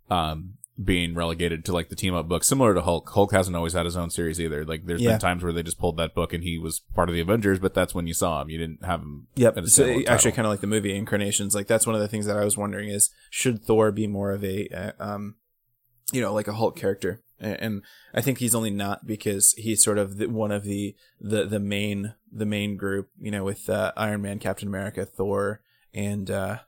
um 0.09 0.55
being 0.82 1.13
relegated 1.13 1.65
to 1.65 1.73
like 1.73 1.89
the 1.89 1.95
team 1.95 2.13
up 2.15 2.27
book 2.27 2.43
similar 2.43 2.73
to 2.73 2.82
Hulk. 2.82 3.09
Hulk 3.09 3.32
hasn't 3.34 3.55
always 3.55 3.73
had 3.73 3.86
his 3.86 3.97
own 3.97 4.09
series 4.09 4.39
either. 4.39 4.63
Like 4.65 4.86
there's 4.86 5.01
Yeah. 5.01 5.11
been 5.11 5.19
times 5.19 5.43
where 5.43 5.51
they 5.51 5.63
just 5.63 5.77
pulled 5.80 5.97
that 5.97 6.13
book 6.15 6.32
and 6.34 6.43
he 6.43 6.57
was 6.57 6.80
part 6.95 7.09
of 7.09 7.15
the 7.15 7.21
Avengers, 7.21 7.59
but 7.59 7.73
that's 7.73 7.93
when 7.93 8.07
you 8.07 8.13
saw 8.13 8.41
him. 8.41 8.49
You 8.49 8.57
didn't 8.57 8.86
have 8.86 9.01
him 9.01 9.27
Yep. 9.36 9.67
So 9.67 10.01
actually, 10.07 10.32
kind 10.32 10.45
of 10.45 10.51
like 10.51 10.61
the 10.61 10.67
movie 10.67 10.95
incarnations. 10.95 11.53
Like 11.53 11.67
that's 11.67 11.86
one 11.86 11.95
of 11.95 12.01
the 12.01 12.07
things 12.07 12.25
that 12.27 12.38
I 12.38 12.45
was 12.45 12.57
wondering 12.57 12.89
is 12.89 13.09
should 13.30 13.63
Thor 13.63 13.91
be 13.91 14.07
more 14.07 14.32
of 14.32 14.43
a, 14.43 14.67
uh, 14.69 14.91
um, 14.99 15.36
you 16.13 16.21
know, 16.21 16.34
like 16.34 16.47
a 16.47 16.53
Hulk 16.53 16.75
character? 16.77 17.21
A- 17.41 17.61
And 17.63 17.84
I 18.13 18.21
think 18.21 18.38
he's 18.38 18.55
only 18.55 18.69
not 18.71 19.05
because 19.05 19.53
he's 19.57 19.84
sort 19.84 19.97
of 19.97 20.17
the, 20.17 20.27
one 20.27 20.51
of 20.51 20.63
the 20.63 20.95
the 21.19 21.45
the 21.45 21.59
main 21.59 22.13
the 22.32 22.45
main 22.45 22.77
group. 22.77 23.09
You 23.19 23.32
know, 23.32 23.43
with 23.43 23.69
uh, 23.69 23.91
Iron 23.97 24.21
Man, 24.21 24.39
Captain 24.39 24.67
America, 24.67 25.05
Thor, 25.05 25.61
and 25.93 26.30
uh, 26.32 26.59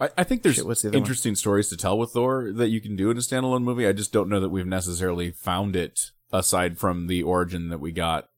I, 0.00 0.10
I 0.18 0.24
think 0.24 0.42
there's 0.42 0.56
Shit, 0.56 0.66
what's 0.66 0.82
the 0.82 0.88
other 0.88 0.98
interesting 0.98 1.34
stories 1.34 1.68
to 1.68 1.76
tell 1.76 1.98
with 1.98 2.10
Thor 2.12 2.52
that 2.52 2.68
you 2.68 2.80
can 2.80 2.96
do 2.96 3.10
in 3.10 3.16
a 3.16 3.20
standalone 3.20 3.62
movie. 3.62 3.86
I 3.86 3.92
just 3.92 4.12
don't 4.12 4.28
know 4.28 4.40
that 4.40 4.50
we've 4.50 4.66
necessarily 4.66 5.30
found 5.30 5.74
it 5.76 6.10
aside 6.32 6.78
from 6.78 7.06
the 7.06 7.22
origin 7.22 7.68
that 7.70 7.78
we 7.78 7.92
got, 7.92 8.28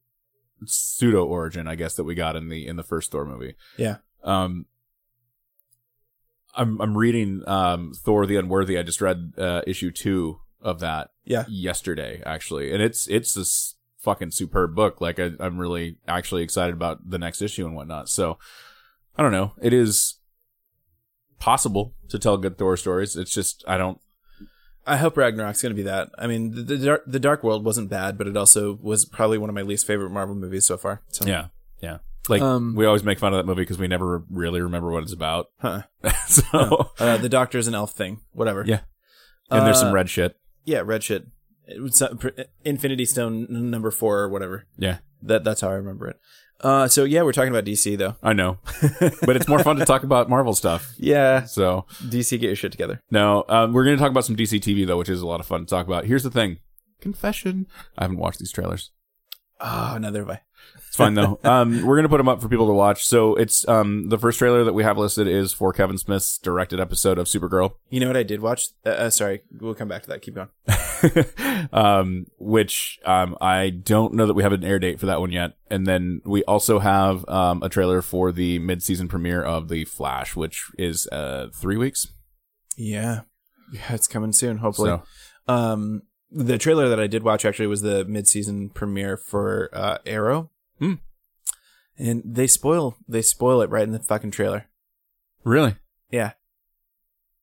pseudo 0.65 1.25
origin, 1.25 1.67
I 1.67 1.75
guess, 1.75 1.95
that 1.95 2.05
we 2.05 2.15
got 2.15 2.37
in 2.37 2.49
the 2.49 2.67
in 2.67 2.77
the 2.77 2.83
first 2.83 3.11
Thor 3.11 3.25
movie. 3.25 3.55
yeah, 3.77 3.97
Um, 4.23 4.67
I'm 6.55 6.81
I'm 6.81 6.97
reading 6.97 7.43
um 7.47 7.93
Thor 7.95 8.27
the 8.27 8.37
Unworthy. 8.37 8.79
I 8.79 8.83
just 8.83 9.01
read 9.01 9.33
uh, 9.39 9.63
issue 9.67 9.91
two 9.91 10.41
of 10.61 10.81
that 10.81 11.11
yeah. 11.25 11.45
yesterday 11.49 12.23
actually, 12.27 12.73
and 12.73 12.83
it's 12.83 13.09
it's 13.09 13.35
this 13.35 13.77
fucking 13.99 14.31
superb 14.31 14.75
book. 14.75 15.01
Like 15.01 15.19
I, 15.19 15.31
I'm 15.41 15.59
really 15.59 15.99
actually 16.07 16.43
excited 16.43 16.75
about 16.75 17.09
the 17.09 17.19
next 17.19 17.43
issue 17.43 17.67
and 17.67 17.75
whatnot. 17.75 18.09
So 18.09 18.39
I 19.17 19.23
don't 19.23 19.33
know. 19.33 19.53
It 19.61 19.73
is 19.73 20.18
possible 21.39 21.95
to 22.09 22.19
tell 22.19 22.37
good 22.37 22.59
Thor 22.59 22.77
stories. 22.77 23.17
It's 23.17 23.33
just 23.33 23.65
I 23.67 23.77
don't. 23.79 23.99
I 24.87 24.97
hope 24.97 25.17
Ragnarok's 25.19 25.61
going 25.61 25.71
to 25.71 25.77
be 25.77 25.83
that. 25.83 26.09
I 26.17 26.27
mean, 26.27 26.55
the, 26.55 26.63
the 26.63 26.79
Dark 26.79 27.03
the 27.07 27.21
Dark 27.21 27.43
World 27.45 27.65
wasn't 27.65 27.91
bad, 27.91 28.17
but 28.17 28.27
it 28.27 28.37
also 28.37 28.79
was 28.81 29.05
probably 29.05 29.37
one 29.39 29.51
of 29.51 29.55
my 29.55 29.63
least 29.63 29.87
favorite 29.87 30.11
Marvel 30.11 30.35
movies 30.35 30.67
so 30.67 30.77
far. 30.79 31.03
So 31.09 31.27
Yeah, 31.27 31.49
yeah. 31.83 31.99
Like 32.29 32.41
Um, 32.43 32.75
we 32.75 32.87
always 32.87 33.05
make 33.05 33.19
fun 33.19 33.33
of 33.33 33.39
that 33.39 33.47
movie 33.47 33.63
because 33.63 33.79
we 33.79 33.89
never 33.89 34.23
really 34.31 34.61
remember 34.61 34.91
what 34.91 35.03
it's 35.03 35.13
about. 35.13 35.47
huh. 35.59 35.83
so 36.27 36.91
uh, 36.99 37.17
the 37.19 37.29
Doctor's 37.29 37.67
an 37.69 37.75
elf 37.75 37.93
thing. 37.93 38.21
Whatever. 38.33 38.65
Yeah. 38.67 38.81
and 39.51 39.67
there's 39.67 39.79
some 39.79 39.89
Uh, 39.89 39.93
red 39.95 40.09
shit. 40.11 40.37
Yeah, 40.65 40.81
red 40.85 41.03
shit. 41.03 41.27
It 41.67 41.83
was 41.83 42.01
uh, 42.01 42.15
Infinity 42.65 43.05
Stone 43.05 43.47
number 43.51 43.91
four 43.91 44.21
or 44.21 44.29
whatever. 44.31 44.65
Yeah, 44.79 44.99
That 45.23 45.45
that's 45.45 45.61
how 45.61 45.69
I 45.69 45.75
remember 45.75 46.09
it. 46.09 46.17
Uh, 46.61 46.89
so 46.89 47.05
yeah, 47.05 47.23
we're 47.23 47.33
talking 47.33 47.53
about 47.53 47.65
DC 47.65 47.97
though. 47.97 48.17
I 48.23 48.33
know, 48.33 48.59
but 49.23 49.37
it's 49.37 49.49
more 49.49 49.63
fun 49.63 49.77
to 49.77 49.85
talk 49.85 50.03
about 50.03 50.29
Marvel 50.29 50.55
stuff. 50.55 50.95
Yeah, 50.99 51.45
So 51.45 51.87
DC, 52.03 52.31
get 52.41 52.43
your 52.49 52.57
shit 52.57 52.73
together. 52.73 53.01
No, 53.11 53.45
um, 53.49 53.73
we're 53.73 53.85
going 53.85 53.97
to 53.97 54.03
talk 54.03 54.11
about 54.11 54.25
some 54.25 54.37
DC 54.37 54.61
TV 54.61 54.87
though, 54.87 54.99
which 54.99 55.09
is 55.09 55.21
a 55.21 55.27
lot 55.27 55.41
of 55.41 55.47
fun 55.47 55.61
to 55.61 55.67
talk 55.67 55.87
about. 55.87 56.05
Here's 56.07 56.25
the 56.25 56.31
thing: 56.31 56.59
confession. 57.01 57.67
I 57.97 58.05
haven't 58.05 58.19
watched 58.19 58.41
these 58.41 58.53
trailers. 58.53 58.91
Oh, 59.61 59.99
neither 60.01 60.21
have 60.21 60.31
I. 60.31 60.41
It's 60.87 60.97
fine 60.97 61.15
though. 61.15 61.39
um, 61.45 61.85
we're 61.85 61.97
gonna 61.97 62.09
put 62.09 62.19
them 62.19 62.29
up 62.29 62.41
for 62.41 62.49
people 62.49 62.67
to 62.67 62.73
watch. 62.73 63.05
So 63.05 63.35
it's 63.35 63.67
um 63.69 64.09
the 64.09 64.19
first 64.19 64.39
trailer 64.39 64.65
that 64.65 64.73
we 64.73 64.83
have 64.85 64.99
listed 64.99 65.27
is 65.29 65.53
for 65.53 65.73
Kevin 65.73 65.99
Smith's 65.99 66.39
directed 66.39 66.81
episode 66.81 67.19
of 67.19 67.27
Supergirl, 67.27 67.73
You 67.91 68.01
know 68.01 68.07
what 68.07 68.17
I 68.17 68.23
did 68.23 68.41
watch? 68.41 68.69
Uh, 68.87 68.91
uh, 68.91 69.11
sorry, 69.11 69.43
we'll 69.61 69.75
come 69.75 69.89
back 69.89 70.03
to 70.03 70.09
that. 70.09 70.23
Keep 70.23 70.35
going. 70.37 70.49
um, 71.73 72.27
which 72.39 72.99
um 73.05 73.37
I 73.41 73.71
don't 73.71 74.15
know 74.15 74.27
that 74.27 74.35
we 74.35 74.43
have 74.43 74.53
an 74.53 74.65
air 74.65 74.79
date 74.79 74.99
for 75.01 75.07
that 75.07 75.21
one 75.21 75.33
yet. 75.33 75.53
And 75.71 75.87
then 75.87 76.21
we 76.25 76.45
also 76.45 76.79
have 76.79 77.29
um 77.29 77.63
a 77.63 77.69
trailer 77.69 78.03
for 78.03 78.33
the 78.33 78.59
mid 78.59 78.83
season 78.83 79.09
premiere 79.09 79.43
of 79.43 79.69
The 79.69 79.85
Flash, 79.85 80.37
which 80.37 80.65
is 80.79 81.07
uh 81.09 81.49
three 81.55 81.77
weeks. 81.77 82.07
Yeah, 82.77 83.23
yeah, 83.73 83.93
it's 83.95 84.07
coming 84.09 84.33
soon. 84.33 84.59
Hopefully. 84.59 84.91
So 84.91 85.03
Um, 85.53 86.03
the 86.31 86.59
trailer 86.59 86.89
that 86.89 87.01
I 87.01 87.07
did 87.07 87.23
watch 87.23 87.45
actually 87.45 87.67
was 87.69 87.83
the 87.83 88.05
mid-season 88.05 88.71
premiere 88.71 89.17
for 89.17 89.71
uh, 89.73 89.99
Arrow. 90.07 90.51
Hmm. 90.79 90.95
And 91.99 92.23
they 92.25 92.47
spoil 92.47 92.97
they 93.09 93.23
spoil 93.23 93.61
it 93.63 93.71
right 93.71 93.83
in 93.83 93.93
the 93.93 93.99
fucking 93.99 94.31
trailer. 94.31 94.67
really, 95.45 95.77
Yeah. 96.11 96.33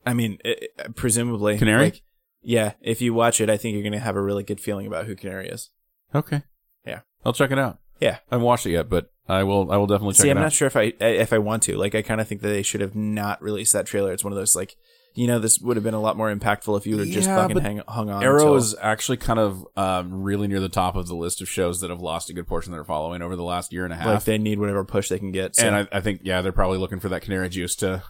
I 0.05 0.13
mean, 0.13 0.37
it, 0.45 0.71
it- 0.77 0.95
presumably 0.95 1.57
Canary? 1.57 1.83
like, 1.85 2.01
yeah, 2.41 2.73
if 2.81 3.01
you 3.01 3.13
watch 3.13 3.41
it, 3.41 3.49
I 3.49 3.57
think 3.57 3.73
you're 3.73 3.83
gonna 3.83 3.99
have 3.99 4.15
a 4.15 4.21
really 4.21 4.43
good 4.43 4.59
feeling 4.61 4.85
about 4.87 5.05
who 5.07 5.15
Canary 5.15 5.49
is. 5.49 5.71
okay, 6.13 6.43
Yeah. 6.85 7.01
I'll 7.25 7.33
check 7.33 7.51
it 7.51 7.57
out. 7.59 7.79
Yeah. 7.99 8.17
I 8.29 8.35
haven't 8.35 8.45
watched 8.45 8.65
it 8.67 8.71
yet, 8.71 8.87
but 8.89 9.11
I 9.27 9.41
will. 9.43 9.71
I 9.71 9.77
will 9.77 9.87
definitely 9.87 10.13
check 10.13 10.21
See, 10.23 10.29
I'm 10.29 10.37
out. 10.37 10.41
not 10.41 10.53
sure 10.53 10.67
if 10.67 10.75
I 10.77 10.93
if 10.99 11.33
I 11.33 11.39
want 11.39 11.63
to. 11.63 11.75
Like, 11.77 11.95
I 11.95 12.03
kind 12.03 12.21
of 12.21 12.27
think 12.27 12.41
that 12.41 12.49
they 12.49 12.61
should 12.61 12.81
have 12.81 12.93
not 12.93 13.41
released 13.41 13.73
that 13.73 13.87
trailer. 13.87 14.11
It's 14.13 14.23
one 14.23 14.31
of 14.31 14.37
those 14.37 14.55
like, 14.55 14.75
you 15.15 15.27
know, 15.27 15.39
this 15.39 15.59
would 15.59 15.77
have 15.77 15.83
been 15.83 15.93
a 15.93 15.99
lot 15.99 16.17
more 16.17 16.33
impactful 16.33 16.77
if 16.77 16.85
you 16.85 16.97
would 16.97 17.05
have 17.07 17.13
just 17.13 17.27
Yeah, 17.27 17.37
fucking 17.47 17.57
hang, 17.59 17.81
hung 17.87 18.09
on. 18.09 18.21
Arrow 18.23 18.35
until- 18.41 18.55
is 18.57 18.75
actually 18.81 19.17
kind 19.17 19.39
of 19.39 19.65
um, 19.75 20.21
really 20.23 20.47
near 20.47 20.59
the 20.59 20.69
top 20.69 20.95
of 20.95 21.07
the 21.07 21.15
list 21.15 21.41
of 21.41 21.49
shows 21.49 21.79
that 21.79 21.89
have 21.89 22.01
lost 22.01 22.29
a 22.29 22.33
good 22.33 22.47
portion 22.47 22.73
of 22.73 22.77
their 22.77 22.83
following 22.83 23.21
over 23.21 23.35
the 23.35 23.43
last 23.43 23.71
year 23.73 23.85
and 23.85 23.93
a 23.93 23.95
half. 23.95 24.05
like 24.05 24.23
they 24.25 24.37
need 24.37 24.59
whatever 24.59 24.83
push 24.83 25.09
they 25.09 25.17
can 25.19 25.31
get. 25.31 25.55
So. 25.55 25.65
and 25.67 25.75
I, 25.75 25.97
I 25.97 26.01
think 26.01 26.21
yeah, 26.23 26.41
they're 26.41 26.51
probably 26.51 26.77
looking 26.77 26.99
for 26.99 27.09
that 27.09 27.21
canary 27.21 27.49
juice 27.49 27.75
to 27.77 28.03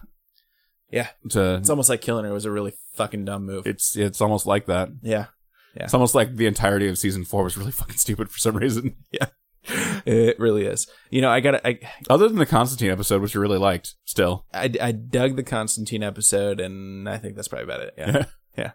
yeah, 0.92 1.08
to. 1.30 1.56
it's 1.56 1.70
almost 1.70 1.90
like 1.90 2.02
killing 2.02 2.26
her 2.26 2.34
was 2.34 2.46
a 2.46 2.52
really 2.52 2.74
fucking 2.94 3.26
dumb 3.26 3.46
move. 3.46 3.68
It's 3.68 3.96
it's 3.96 4.22
almost 4.22 4.46
like 4.46 4.66
that. 4.68 4.90
yeah, 5.02 5.26
It's 5.76 5.94
almost 5.94 6.16
like 6.16 6.36
the 6.36 6.46
entirety 6.48 6.88
of 6.88 6.98
season 6.98 7.26
four 7.26 7.44
was 7.44 7.58
really 7.58 7.72
fucking 7.72 7.98
stupid 7.98 8.30
for 8.32 8.40
some 8.40 8.56
reason. 8.56 8.96
it 10.06 10.40
really 10.40 10.66
is. 10.66 10.88
You 11.10 11.22
know, 11.22 11.30
I 11.30 11.40
got 11.40 11.66
I, 11.66 11.80
Other 12.10 12.28
than 12.28 12.38
the 12.38 12.46
Constantine 12.46 12.92
episode, 12.92 13.22
which 13.22 13.34
you 13.34 13.42
really 13.42 13.58
liked, 13.58 13.96
still. 14.06 14.46
I 14.54 14.72
I 14.82 14.92
dug 14.92 15.36
the 15.36 15.44
Constantine 15.44 16.04
episode, 16.04 16.60
and 16.60 17.08
I 17.10 17.18
think 17.18 17.36
that's 17.36 17.48
probably 17.48 17.66
about 17.66 17.82
it. 17.82 17.94
Yeah. 17.98 18.26
Yeah. 18.58 18.72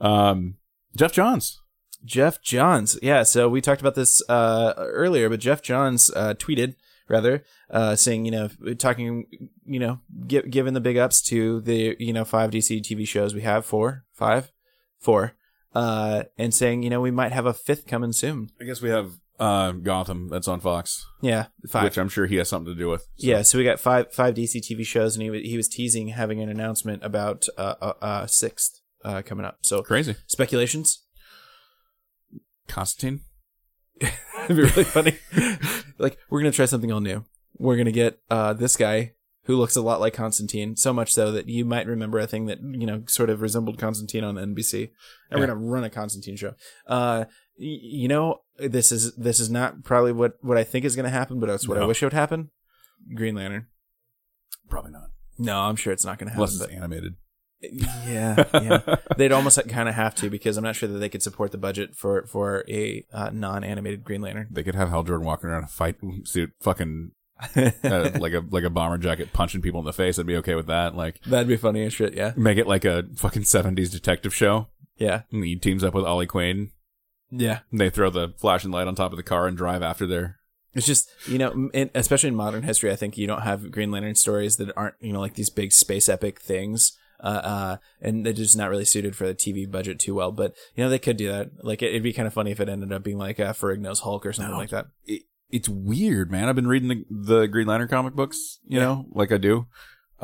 Um, 0.00 0.56
Geoff 0.94 1.12
Johns. 1.12 1.62
Geoff 2.04 2.42
Johns. 2.42 2.98
Yeah, 3.00 3.22
so 3.22 3.48
we 3.48 3.62
talked 3.62 3.80
about 3.80 3.94
this 3.94 4.22
uh, 4.28 4.74
earlier, 4.76 5.30
but 5.30 5.40
Geoff 5.40 5.62
Johns 5.62 6.10
uh, 6.14 6.34
tweeted 6.34 6.74
rather 7.08 7.44
uh, 7.70 7.96
saying, 7.96 8.24
you 8.24 8.30
know, 8.30 8.48
talking, 8.78 9.26
you 9.64 9.80
know, 9.80 10.00
gi- 10.26 10.48
giving 10.48 10.74
the 10.74 10.80
big 10.80 10.96
ups 10.96 11.22
to 11.22 11.60
the 11.62 11.96
you 11.98 12.12
know 12.12 12.24
five 12.24 12.50
DC 12.50 12.82
TV 12.82 13.06
shows 13.06 13.34
we 13.34 13.42
have 13.42 13.64
four, 13.64 14.04
five, 14.12 14.52
four, 14.98 15.34
uh, 15.74 16.24
and 16.38 16.54
saying, 16.54 16.82
you 16.82 16.90
know, 16.90 17.00
we 17.00 17.10
might 17.10 17.32
have 17.32 17.46
a 17.46 17.54
fifth 17.54 17.86
coming 17.86 18.12
soon. 18.12 18.50
I 18.60 18.64
guess 18.64 18.82
we 18.82 18.90
have 18.90 19.18
uh, 19.38 19.72
Gotham 19.72 20.28
that's 20.28 20.48
on 20.48 20.60
Fox, 20.60 21.04
Yeah, 21.20 21.46
five. 21.68 21.84
which 21.84 21.98
I'm 21.98 22.08
sure 22.08 22.26
he 22.26 22.36
has 22.36 22.48
something 22.48 22.72
to 22.72 22.78
do 22.78 22.88
with. 22.88 23.02
so. 23.02 23.06
Yeah, 23.16 23.42
so 23.42 23.58
we 23.58 23.64
got 23.64 23.80
five 23.80 24.12
five 24.12 24.34
DC 24.34 24.56
TV 24.56 24.84
shows, 24.84 25.16
and 25.16 25.22
he 25.22 25.30
was, 25.30 25.42
he 25.42 25.56
was 25.56 25.68
teasing 25.68 26.08
having 26.08 26.40
an 26.40 26.48
announcement 26.48 27.04
about 27.04 27.46
uh, 27.58 27.74
uh, 27.80 27.92
uh 28.00 28.26
sixth 28.26 28.80
uh, 29.04 29.22
coming 29.22 29.44
up. 29.44 29.58
So 29.62 29.82
crazy. 29.82 30.16
speculations. 30.26 31.02
Constantine. 32.68 33.20
It'd 34.00 34.56
be 34.56 34.62
really 34.62 34.84
funny. 34.84 35.18
like 35.98 36.18
we're 36.30 36.40
gonna 36.40 36.52
try 36.52 36.66
something 36.66 36.90
all 36.90 37.00
new. 37.00 37.24
We're 37.58 37.76
gonna 37.76 37.92
get 37.92 38.18
uh 38.30 38.52
this 38.52 38.76
guy 38.76 39.12
who 39.44 39.56
looks 39.56 39.76
a 39.76 39.82
lot 39.82 40.00
like 40.00 40.14
Constantine, 40.14 40.74
so 40.74 40.92
much 40.92 41.12
so 41.12 41.30
that 41.30 41.48
you 41.48 41.64
might 41.66 41.86
remember 41.86 42.18
a 42.18 42.26
thing 42.26 42.46
that 42.46 42.58
you 42.62 42.86
know 42.86 43.02
sort 43.06 43.30
of 43.30 43.42
resembled 43.42 43.78
Constantine 43.78 44.24
on 44.24 44.36
NBC. 44.36 44.90
And 45.30 45.40
we're 45.40 45.46
gonna 45.46 45.58
run 45.58 45.84
a 45.84 45.90
Constantine 45.90 46.36
show. 46.36 46.54
Uh, 46.86 47.26
you 47.56 48.08
know, 48.08 48.40
this 48.58 48.92
is 48.92 49.14
this 49.16 49.40
is 49.40 49.50
not 49.50 49.84
probably 49.84 50.12
what 50.12 50.34
what 50.42 50.58
I 50.58 50.64
think 50.64 50.84
is 50.84 50.96
gonna 50.96 51.10
happen, 51.10 51.40
but 51.40 51.48
it's 51.48 51.68
what 51.68 51.78
I 51.78 51.84
wish 51.86 52.02
it 52.02 52.06
would 52.06 52.12
happen. 52.12 52.50
Green 53.14 53.34
Lantern. 53.34 53.66
Probably 54.68 54.92
not, 54.92 55.08
No, 55.38 55.60
I'm 55.60 55.76
sure 55.76 55.92
it's 55.92 56.04
not 56.04 56.18
gonna 56.18 56.30
happen. 56.30 56.42
unless 56.42 56.58
But 56.58 56.70
it's 56.70 56.76
animated. 56.76 57.14
yeah, 58.06 58.44
yeah. 58.54 58.96
They'd 59.16 59.32
almost 59.32 59.58
kind 59.68 59.88
of 59.88 59.94
have 59.94 60.14
to 60.16 60.30
because 60.30 60.56
I'm 60.56 60.64
not 60.64 60.76
sure 60.76 60.88
that 60.88 60.98
they 60.98 61.08
could 61.08 61.22
support 61.22 61.52
the 61.52 61.58
budget 61.58 61.94
for 61.94 62.26
for 62.26 62.64
a 62.68 63.04
uh, 63.12 63.30
non-animated 63.32 64.04
Green 64.04 64.20
Lantern. 64.20 64.48
They 64.50 64.62
could 64.62 64.74
have 64.74 64.90
Hal 64.90 65.02
Jordan 65.04 65.26
walking 65.26 65.48
around 65.50 65.58
in 65.60 65.64
a 65.64 65.68
fight 65.68 65.96
suit, 66.24 66.52
fucking 66.60 67.12
uh, 67.56 68.10
like 68.18 68.32
a 68.32 68.44
like 68.50 68.64
a 68.64 68.70
bomber 68.70 68.98
jacket, 68.98 69.32
punching 69.32 69.62
people 69.62 69.80
in 69.80 69.86
the 69.86 69.92
face. 69.92 70.18
I'd 70.18 70.26
be 70.26 70.36
okay 70.36 70.54
with 70.54 70.66
that. 70.66 70.94
Like 70.94 71.20
That'd 71.24 71.48
be 71.48 71.56
funny 71.56 71.84
as 71.84 71.92
shit. 71.92 72.14
Yeah, 72.14 72.32
make 72.36 72.58
it 72.58 72.66
like 72.66 72.84
a 72.84 73.04
fucking 73.16 73.44
seventies 73.44 73.90
detective 73.90 74.34
show. 74.34 74.68
yeah, 74.96 75.22
And 75.32 75.44
he 75.44 75.56
teams 75.56 75.84
up 75.84 75.94
with 75.94 76.04
Ollie 76.04 76.26
Queen. 76.26 76.70
Yeah. 77.30 77.60
And 77.70 77.80
they 77.80 77.90
throw 77.90 78.10
the 78.10 78.34
flashing 78.38 78.70
light 78.70 78.86
on 78.88 78.94
top 78.94 79.12
of 79.12 79.16
the 79.16 79.22
car 79.22 79.46
and 79.46 79.56
drive 79.56 79.82
after 79.82 80.06
their. 80.06 80.38
It's 80.74 80.86
just 80.86 81.08
you 81.28 81.38
know, 81.38 81.70
in, 81.72 81.90
especially 81.94 82.28
in 82.28 82.34
modern 82.34 82.64
history, 82.64 82.90
I 82.90 82.96
think 82.96 83.16
you 83.16 83.26
don't 83.26 83.42
have 83.42 83.70
Green 83.70 83.90
Lantern 83.92 84.14
stories 84.16 84.56
that 84.56 84.72
aren't 84.76 84.94
you 85.00 85.12
know 85.12 85.20
like 85.20 85.34
these 85.34 85.50
big 85.50 85.72
space 85.72 86.08
epic 86.08 86.40
things. 86.40 86.96
Uh, 87.20 87.26
uh, 87.44 87.76
and 88.02 88.26
they're 88.26 88.32
just 88.34 88.56
not 88.56 88.68
really 88.68 88.84
suited 88.84 89.14
for 89.16 89.26
the 89.26 89.34
TV 89.34 89.70
budget 89.70 89.98
too 89.98 90.14
well. 90.14 90.32
But 90.32 90.54
you 90.74 90.82
know, 90.84 90.90
they 90.90 90.98
could 90.98 91.16
do 91.16 91.30
that. 91.30 91.50
Like 91.64 91.80
it, 91.80 91.90
it'd 91.90 92.02
be 92.02 92.12
kind 92.12 92.26
of 92.26 92.34
funny 92.34 92.50
if 92.50 92.60
it 92.60 92.68
ended 92.68 92.92
up 92.92 93.02
being 93.04 93.18
like 93.18 93.38
uh, 93.40 93.52
Ferrigno's 93.52 94.00
Hulk 94.00 94.26
or 94.26 94.32
something 94.32 94.52
No. 94.52 94.58
like 94.58 94.70
that. 94.70 94.86
It, 95.06 95.22
it's 95.48 95.68
weird, 95.68 96.30
man. 96.32 96.48
I've 96.48 96.56
been 96.56 96.66
reading 96.66 96.88
the, 96.88 97.04
the 97.08 97.46
Green 97.46 97.68
Lantern 97.68 97.88
comic 97.88 98.14
books, 98.14 98.58
you 98.66 98.78
Yeah. 98.78 98.84
know, 98.86 99.06
like 99.12 99.30
I 99.30 99.38
do. 99.38 99.68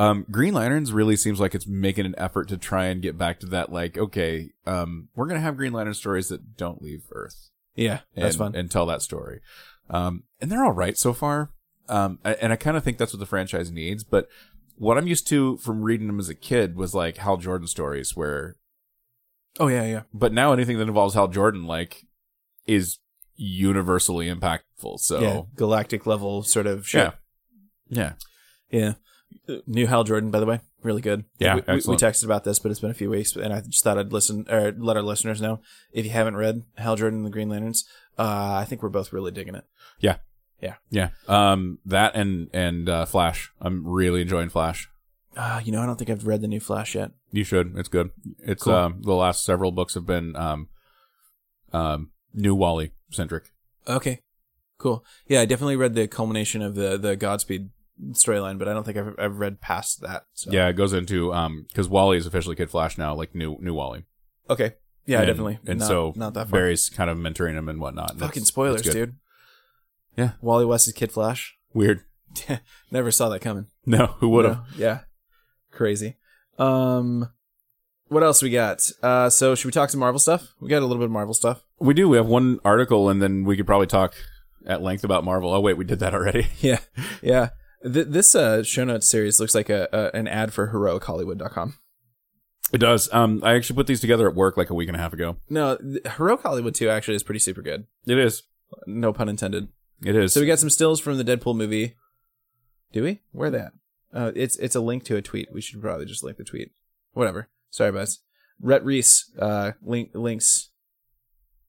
Um, 0.01 0.25
Green 0.31 0.55
Lanterns 0.55 0.95
really 0.95 1.15
seems 1.15 1.41
like 1.41 1.55
it's 1.55 1.67
making 1.67 2.07
an 2.07 2.15
effort 2.17 2.49
to 2.49 2.57
try 2.57 2.87
and 2.87 3.03
get 3.03 3.19
back 3.19 3.39
to 3.41 3.47
that. 3.49 3.71
Like, 3.71 3.99
okay, 3.99 4.49
um, 4.65 5.09
we're 5.15 5.27
gonna 5.27 5.41
have 5.41 5.59
Green 5.59 5.75
Lantern 5.75 5.93
stories 5.93 6.29
that 6.29 6.57
don't 6.57 6.81
leave 6.81 7.03
Earth. 7.13 7.51
Yeah, 7.75 8.01
and, 8.17 8.25
that's 8.25 8.37
fun. 8.37 8.55
and 8.55 8.71
tell 8.71 8.87
that 8.87 9.03
story. 9.03 9.41
Um, 9.91 10.23
and 10.41 10.51
they're 10.51 10.65
all 10.65 10.73
right 10.73 10.97
so 10.97 11.13
far. 11.13 11.51
Um, 11.87 12.19
and 12.25 12.51
I 12.51 12.57
kind 12.57 12.79
of 12.79 12.83
think 12.83 12.97
that's 12.97 13.13
what 13.13 13.21
the 13.21 13.27
franchise 13.27 13.71
needs. 13.71 14.03
But 14.03 14.27
what 14.77 14.97
I'm 14.97 15.07
used 15.07 15.27
to 15.29 15.59
from 15.59 15.83
reading 15.83 16.07
them 16.07 16.19
as 16.19 16.31
a 16.31 16.35
kid 16.35 16.77
was 16.77 16.95
like 16.95 17.19
Hal 17.19 17.37
Jordan 17.37 17.67
stories, 17.67 18.17
where. 18.17 18.57
oh 19.59 19.69
yeah, 19.69 19.85
yeah. 19.85 20.03
But 20.15 20.33
now 20.33 20.55
anything 20.55 20.79
that 20.79 20.89
involves 20.89 21.13
Hal 21.13 21.29
Jordan, 21.29 21.67
like, 21.67 22.07
is 22.65 23.01
universally 23.37 24.35
impactful. 24.35 25.01
So 25.01 25.21
yeah, 25.21 25.43
galactic 25.57 26.07
level 26.07 26.43
sort 26.43 26.67
of 26.67 26.89
shit. 26.89 27.13
yeah, 27.91 27.99
yeah. 28.01 28.13
Yeah. 28.71 28.93
New 29.67 29.87
Hal 29.87 30.05
Jordan, 30.05 30.31
by 30.31 30.41
the 30.41 30.47
way, 30.47 30.61
really 30.83 31.03
good. 31.03 31.25
Yeah, 31.39 31.57
we, 31.57 31.61
we, 31.67 31.75
we 31.75 31.97
texted 31.97 32.25
about 32.25 32.45
this, 32.45 32.59
but 32.59 32.71
it's 32.71 32.81
been 32.81 32.91
a 32.91 32.95
few 32.95 33.11
weeks, 33.11 33.37
and 33.37 33.53
I 33.53 33.61
just 33.61 33.83
thought 33.85 33.99
I'd 33.99 34.13
listen 34.13 34.47
or 34.51 34.73
let 34.77 34.97
our 34.97 35.03
listeners 35.03 35.41
know 35.41 35.61
if 35.93 36.05
you 36.05 36.11
haven't 36.11 36.37
read 36.37 36.63
Hal 36.79 36.97
Jordan 36.97 37.19
and 37.21 37.27
the 37.27 37.31
Green 37.31 37.49
Lanterns. 37.49 37.85
Uh, 38.19 38.59
I 38.61 38.65
think 38.65 38.83
we're 38.83 38.89
both 38.89 39.13
really 39.13 39.31
digging 39.31 39.55
it. 39.55 39.65
Yeah, 39.99 40.17
yeah, 40.61 40.75
yeah. 40.91 41.09
Um, 41.29 41.79
that 41.87 42.15
and 42.15 42.49
and 42.53 42.89
uh, 42.89 43.05
Flash. 43.07 43.51
I'm 43.61 43.87
really 43.87 44.23
enjoying 44.23 44.49
Flash. 44.51 44.89
Uh, 45.37 45.61
you 45.65 45.71
know, 45.73 45.81
I 45.81 45.87
don't 45.87 45.97
think 45.97 46.11
I've 46.11 46.27
read 46.27 46.41
the 46.41 46.49
new 46.49 46.61
Flash 46.61 46.95
yet. 46.95 47.13
You 47.33 47.45
should. 47.45 47.79
It's 47.79 47.89
good. 47.89 48.11
It's 48.41 48.65
Cool. 48.65 48.75
um 48.75 49.03
the 49.03 49.15
last 49.15 49.45
several 49.45 49.71
books 49.73 49.95
have 49.95 50.05
been 50.07 50.35
um 50.37 50.69
um 51.73 52.11
new 52.35 52.55
Wally 52.55 52.93
centric. 53.11 53.53
Okay, 53.89 54.21
cool. 54.79 55.05
Yeah, 55.29 55.41
I 55.41 55.45
definitely 55.47 55.77
read 55.77 55.95
the 55.95 56.09
culmination 56.09 56.63
of 56.63 56.75
the 56.75 56.99
the 56.99 57.17
Godspeed 57.17 57.71
storyline, 58.13 58.59
but 58.59 58.69
I 58.69 58.73
don't 58.75 58.85
think 58.85 58.97
I've 58.99 59.15
I've 59.19 59.39
read 59.39 59.61
past 59.61 60.01
that. 60.03 60.25
So. 60.35 60.51
Yeah, 60.51 60.69
it 60.69 60.75
goes 60.75 60.93
into 60.93 61.33
um 61.33 61.67
because 61.69 61.89
Wally 61.89 62.17
is 62.19 62.27
officially 62.27 62.57
Kid 62.57 62.71
Flash 62.71 62.99
now, 62.99 63.15
like 63.15 63.35
new 63.35 63.57
new 63.61 63.75
Wally. 63.75 64.05
Okay. 64.49 64.75
Yeah, 65.07 65.19
and, 65.19 65.27
definitely. 65.27 65.59
And 65.67 65.79
not, 65.81 65.89
so 65.89 66.13
not 66.17 66.35
that 66.35 66.49
far. 66.49 66.61
Barry's 66.61 66.89
kind 66.89 67.11
of 67.11 67.17
mentoring 67.19 67.55
him 67.55 67.69
and 67.69 67.81
whatnot. 67.81 68.13
and 68.13 68.21
Fucking 68.21 68.45
spoilers, 68.45 68.83
dude. 68.83 69.17
Yeah. 70.17 70.33
Wally 70.41 70.65
West 70.65 70.87
is 70.89 70.93
Kid 70.93 71.11
Flash. 71.13 71.57
Weird. 71.73 72.03
Never 72.91 73.11
saw 73.11 73.29
that 73.31 73.41
coming. 73.41 73.67
No, 73.87 74.07
who 74.19 74.29
would 74.31 74.45
have? 74.45 74.57
No, 74.57 74.63
Yeah. 74.77 75.01
Crazy. 75.73 76.17
Um 76.59 77.29
what 78.09 78.23
else 78.23 78.43
we 78.43 78.51
got? 78.51 78.83
Uh 79.03 79.31
so 79.31 79.55
should 79.55 79.67
we 79.67 79.73
talk 79.73 79.91
some 79.91 80.01
Marvel 80.01 80.19
stuff? 80.19 80.53
We 80.61 80.69
got 80.69 80.81
a 80.81 80.87
little 80.87 80.99
bit 80.99 81.07
of 81.07 81.11
Marvel 81.11 81.35
stuff. 81.35 81.63
We 81.79 81.95
do. 81.95 82.09
We 82.09 82.17
have 82.19 82.27
one 82.27 82.59
article, 82.65 83.09
and 83.09 83.23
then 83.23 83.45
we 83.45 83.57
could 83.57 83.67
probably 83.67 83.87
talk 83.87 84.15
at 84.67 84.83
length 84.83 85.03
about 85.05 85.25
Marvel. 85.25 85.51
Oh 85.53 85.61
wait, 85.61 85.79
we 85.79 85.85
did 85.85 86.01
that 86.01 86.15
already. 86.15 86.47
Yeah. 86.61 86.81
Yeah. 87.23 87.49
Th- 87.83 88.07
this 88.07 88.35
uh 88.35 88.63
show 88.63 88.85
notes 88.85 89.09
series 89.09 89.41
looks 89.41 89.55
like 89.55 89.71
a, 89.71 89.89
a 89.93 90.17
an 90.17 90.29
ad 90.29 90.53
for 90.53 90.73
heroichollywood.com. 90.73 91.75
It 92.73 92.79
does. 92.79 93.13
Um, 93.13 93.41
I 93.43 93.55
actually 93.55 93.77
put 93.77 93.87
these 93.89 94.01
together 94.01 94.29
at 94.29 94.37
work 94.37 94.57
like 94.57 94.71
a 94.71 94.75
week 94.75 94.89
and 94.89 94.97
a 94.97 95.01
half 95.01 95.13
ago. 95.13 95.39
No, 95.49 95.77
th- 95.77 96.07
Heroic 96.17 96.43
Hollywood 96.43 96.75
2 96.75 96.89
actually 96.89 97.17
is 97.17 97.23
pretty 97.25 97.41
super 97.41 97.63
good. 97.63 97.87
It 98.07 98.17
is. 98.17 98.45
No 98.87 99.13
pun 99.13 99.29
intended. 99.29 99.69
It 100.05 100.15
is. 100.15 100.33
So 100.33 100.41
we 100.41 100.47
got 100.47 100.61
some 100.61 100.71
stills 100.71 101.01
from 101.01 101.19
the 101.19 101.25
Deadpool 101.25 101.57
movie. 101.57 101.97
Do 102.93 103.03
we? 103.03 103.21
Where 103.33 103.51
that? 103.51 103.73
Uh, 104.13 104.33
it's 104.35 104.57
it's 104.57 104.75
a 104.77 104.81
link 104.81 105.05
to 105.05 105.17
a 105.17 105.23
tweet. 105.23 105.53
We 105.53 105.61
should 105.61 105.81
probably 105.81 106.07
just 106.07 106.23
link 106.23 106.37
the 106.37 106.45
tweet. 106.45 106.73
Whatever. 107.13 107.49
Sorry, 107.71 107.93
guys. 107.93 108.21
Rhett 108.61 108.85
Reese 108.85 109.31
uh, 109.39 109.73
link 109.83 110.11
links 110.15 110.71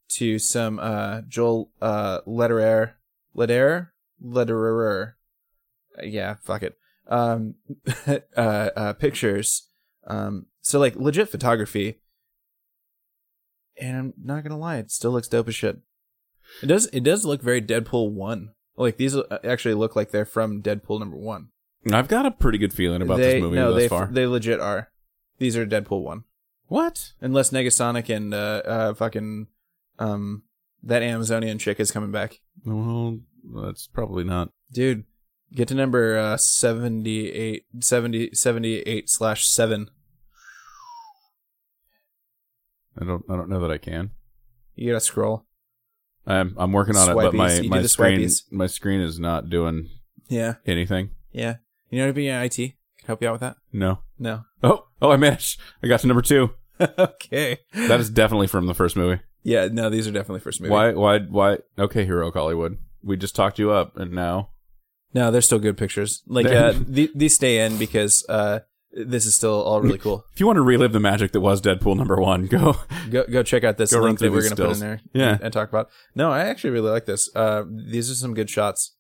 to 0.09 0.39
some 0.39 0.79
uh, 0.79 1.21
Joel 1.27 1.71
uh, 1.81 2.19
Lederer, 2.25 2.95
Lederer, 3.33 3.93
Lederer. 4.19 5.17
Yeah, 6.01 6.35
fuck 6.41 6.63
it. 6.63 6.77
Um, 7.07 7.55
uh, 8.07 8.69
uh, 8.75 8.93
pictures. 8.93 9.67
Um, 10.07 10.47
so 10.61 10.79
like 10.79 10.95
legit 10.95 11.29
photography. 11.29 11.99
And 13.79 13.97
I'm 13.97 14.13
not 14.21 14.43
gonna 14.43 14.57
lie, 14.57 14.77
it 14.77 14.91
still 14.91 15.11
looks 15.11 15.27
dope 15.27 15.47
as 15.47 15.55
shit. 15.55 15.79
It 16.61 16.67
does. 16.67 16.87
It 16.87 17.03
does 17.03 17.25
look 17.25 17.41
very 17.41 17.61
Deadpool 17.61 18.11
one. 18.11 18.51
Like 18.75 18.97
these 18.97 19.15
uh, 19.15 19.39
actually 19.43 19.73
look 19.73 19.95
like 19.95 20.11
they're 20.11 20.25
from 20.25 20.61
Deadpool 20.61 20.99
number 20.99 21.17
one. 21.17 21.49
I've 21.91 22.07
got 22.07 22.25
a 22.25 22.31
pretty 22.31 22.57
good 22.57 22.73
feeling 22.73 23.01
about 23.01 23.17
they, 23.17 23.33
this 23.33 23.41
movie 23.41 23.55
no, 23.55 23.71
thus 23.71 23.81
they 23.81 23.87
far. 23.87 24.07
they 24.07 24.27
legit 24.27 24.59
are. 24.59 24.91
These 25.39 25.57
are 25.57 25.65
Deadpool 25.65 26.03
one. 26.03 26.25
what? 26.67 27.13
Unless 27.21 27.49
Negasonic 27.51 28.15
and 28.15 28.33
uh, 28.33 28.61
uh 28.65 28.93
fucking 28.93 29.47
um 29.97 30.43
that 30.83 31.03
Amazonian 31.03 31.57
chick 31.57 31.79
is 31.79 31.91
coming 31.91 32.11
back. 32.11 32.39
Well, 32.65 33.19
that's 33.43 33.87
probably 33.87 34.23
not. 34.23 34.49
Dude, 34.71 35.05
get 35.53 35.67
to 35.69 35.75
number 35.75 36.17
uh 36.17 36.37
78 36.37 37.65
70 37.79 38.29
78 38.33 39.09
slash 39.09 39.47
7. 39.47 39.89
I 42.99 43.05
don't. 43.05 43.23
I 43.29 43.35
don't 43.35 43.49
know 43.49 43.61
that 43.61 43.71
I 43.71 43.77
can. 43.77 44.11
You 44.75 44.91
got 44.91 44.95
to 44.99 45.05
scroll. 45.05 45.45
I'm. 46.27 46.55
I'm 46.57 46.71
working 46.71 46.95
on 46.95 47.09
it, 47.09 47.13
but 47.15 47.33
my 47.33 47.53
You 47.53 47.69
my 47.69 47.81
screen 47.83 48.19
swipies. 48.19 48.43
my 48.51 48.67
screen 48.67 49.01
is 49.01 49.19
not 49.19 49.49
doing 49.49 49.89
Yeah. 50.27 50.55
anything. 50.65 51.11
Yeah. 51.31 51.55
You 51.89 51.99
know 51.99 52.07
to 52.07 52.13
be 52.13 52.27
in 52.27 52.35
IT? 52.41 52.55
Can 52.55 52.73
I 53.03 53.07
help 53.07 53.21
you 53.21 53.29
out 53.29 53.33
with 53.33 53.41
that? 53.41 53.57
No. 53.73 53.99
No. 54.19 54.43
Oh. 54.61 54.87
Oh, 55.01 55.11
I 55.11 55.17
managed. 55.17 55.59
I 55.81 55.87
got 55.87 56.01
to 56.01 56.07
number 56.07 56.21
two. 56.21 56.51
okay. 56.99 57.59
That 57.73 57.99
is 57.99 58.09
definitely 58.09 58.47
from 58.47 58.67
the 58.67 58.73
first 58.75 58.95
movie. 58.95 59.21
Yeah, 59.43 59.69
no, 59.71 59.89
these 59.89 60.07
are 60.07 60.11
definitely 60.11 60.41
first 60.41 60.61
movie. 60.61 60.71
Why? 60.71 60.91
Why? 60.93 61.19
Why? 61.19 61.57
Okay, 61.79 62.05
Heroic 62.05 62.35
Hollywood. 62.35 62.77
We 63.01 63.17
just 63.17 63.35
talked 63.35 63.57
you 63.57 63.71
up, 63.71 63.97
and 63.97 64.11
now 64.11 64.50
No, 65.13 65.31
they're 65.31 65.41
still 65.41 65.59
good 65.59 65.77
pictures. 65.77 66.23
Like 66.27 66.45
uh, 66.47 66.73
the, 66.87 67.11
these 67.13 67.35
stay 67.35 67.65
in 67.65 67.77
because 67.77 68.25
uh 68.29 68.59
this 68.93 69.25
is 69.25 69.35
still 69.35 69.61
all 69.61 69.81
really 69.81 69.97
cool. 69.97 70.25
if 70.33 70.39
you 70.39 70.45
want 70.45 70.57
to 70.57 70.61
relive 70.61 70.91
the 70.91 70.99
magic 70.99 71.31
that 71.31 71.39
was 71.39 71.61
Deadpool 71.61 71.95
number 71.95 72.17
one, 72.17 72.47
go. 72.47 72.75
Go 73.09 73.23
go 73.25 73.41
check 73.43 73.63
out 73.63 73.77
this 73.77 73.93
Go 73.93 74.01
link 74.01 74.19
that 74.19 74.31
we're 74.31 74.43
gonna 74.43 74.55
put 74.55 74.71
in 74.73 74.79
there. 74.79 75.01
Yeah. 75.13 75.33
and, 75.33 75.41
and 75.43 75.53
talk 75.53 75.69
about. 75.69 75.89
No, 76.13 76.31
I 76.31 76.41
actually 76.41 76.71
really 76.71 76.89
like 76.89 77.05
this. 77.05 77.33
Uh, 77.35 77.63
these 77.69 78.11
are 78.11 78.15
some 78.15 78.33
good 78.33 78.49
shots. 78.49 78.95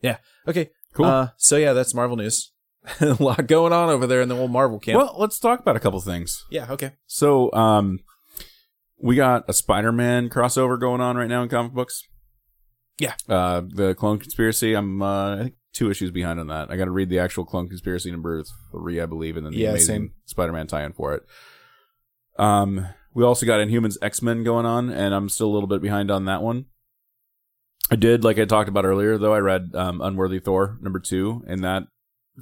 Yeah. 0.00 0.18
Okay. 0.48 0.70
Cool. 0.94 1.06
Uh, 1.06 1.28
so 1.36 1.56
yeah, 1.56 1.72
that's 1.72 1.94
Marvel 1.94 2.16
news. 2.16 2.52
a 3.00 3.22
lot 3.22 3.46
going 3.46 3.72
on 3.72 3.88
over 3.88 4.06
there 4.06 4.20
in 4.20 4.28
the 4.28 4.36
old 4.36 4.50
Marvel 4.50 4.78
camp. 4.78 4.98
Well, 4.98 5.14
let's 5.18 5.38
talk 5.38 5.60
about 5.60 5.76
a 5.76 5.80
couple 5.80 6.00
things. 6.00 6.44
yeah. 6.50 6.70
Okay. 6.70 6.92
So, 7.06 7.50
um, 7.52 8.00
we 9.00 9.16
got 9.16 9.44
a 9.48 9.52
Spider-Man 9.52 10.28
crossover 10.28 10.78
going 10.78 11.00
on 11.00 11.16
right 11.16 11.28
now 11.28 11.42
in 11.42 11.48
comic 11.48 11.72
books. 11.72 12.02
Yeah. 12.98 13.14
Uh, 13.28 13.62
the 13.66 13.94
Clone 13.94 14.18
Conspiracy. 14.18 14.74
I'm 14.74 15.02
uh, 15.02 15.34
I 15.34 15.38
think 15.42 15.54
two 15.72 15.90
issues 15.90 16.10
behind 16.10 16.38
on 16.38 16.46
that. 16.48 16.70
I 16.70 16.76
got 16.76 16.84
to 16.84 16.90
read 16.90 17.08
the 17.10 17.18
actual 17.18 17.44
Clone 17.44 17.68
Conspiracy 17.68 18.10
number 18.10 18.42
three, 18.70 19.00
I 19.00 19.06
believe, 19.06 19.36
and 19.36 19.44
then 19.46 19.52
the 19.52 19.58
Yeah, 19.58 19.70
Amazing 19.70 19.86
same. 19.86 20.12
Spider-Man 20.26 20.66
tie-in 20.68 20.92
for 20.92 21.14
it. 21.14 21.22
Um, 22.38 22.86
we 23.12 23.24
also 23.24 23.46
got 23.46 23.60
Inhumans 23.60 23.96
X-Men 24.02 24.44
going 24.44 24.66
on, 24.66 24.90
and 24.90 25.14
I'm 25.14 25.28
still 25.28 25.48
a 25.48 25.54
little 25.54 25.68
bit 25.68 25.80
behind 25.82 26.10
on 26.10 26.24
that 26.26 26.42
one. 26.42 26.66
I 27.90 27.96
did, 27.96 28.24
like 28.24 28.38
I 28.38 28.44
talked 28.44 28.68
about 28.68 28.84
earlier, 28.84 29.18
though. 29.18 29.34
I 29.34 29.38
read 29.38 29.70
um, 29.74 30.00
Unworthy 30.00 30.38
Thor 30.40 30.78
number 30.80 30.98
two, 31.00 31.44
and 31.46 31.62
that 31.62 31.84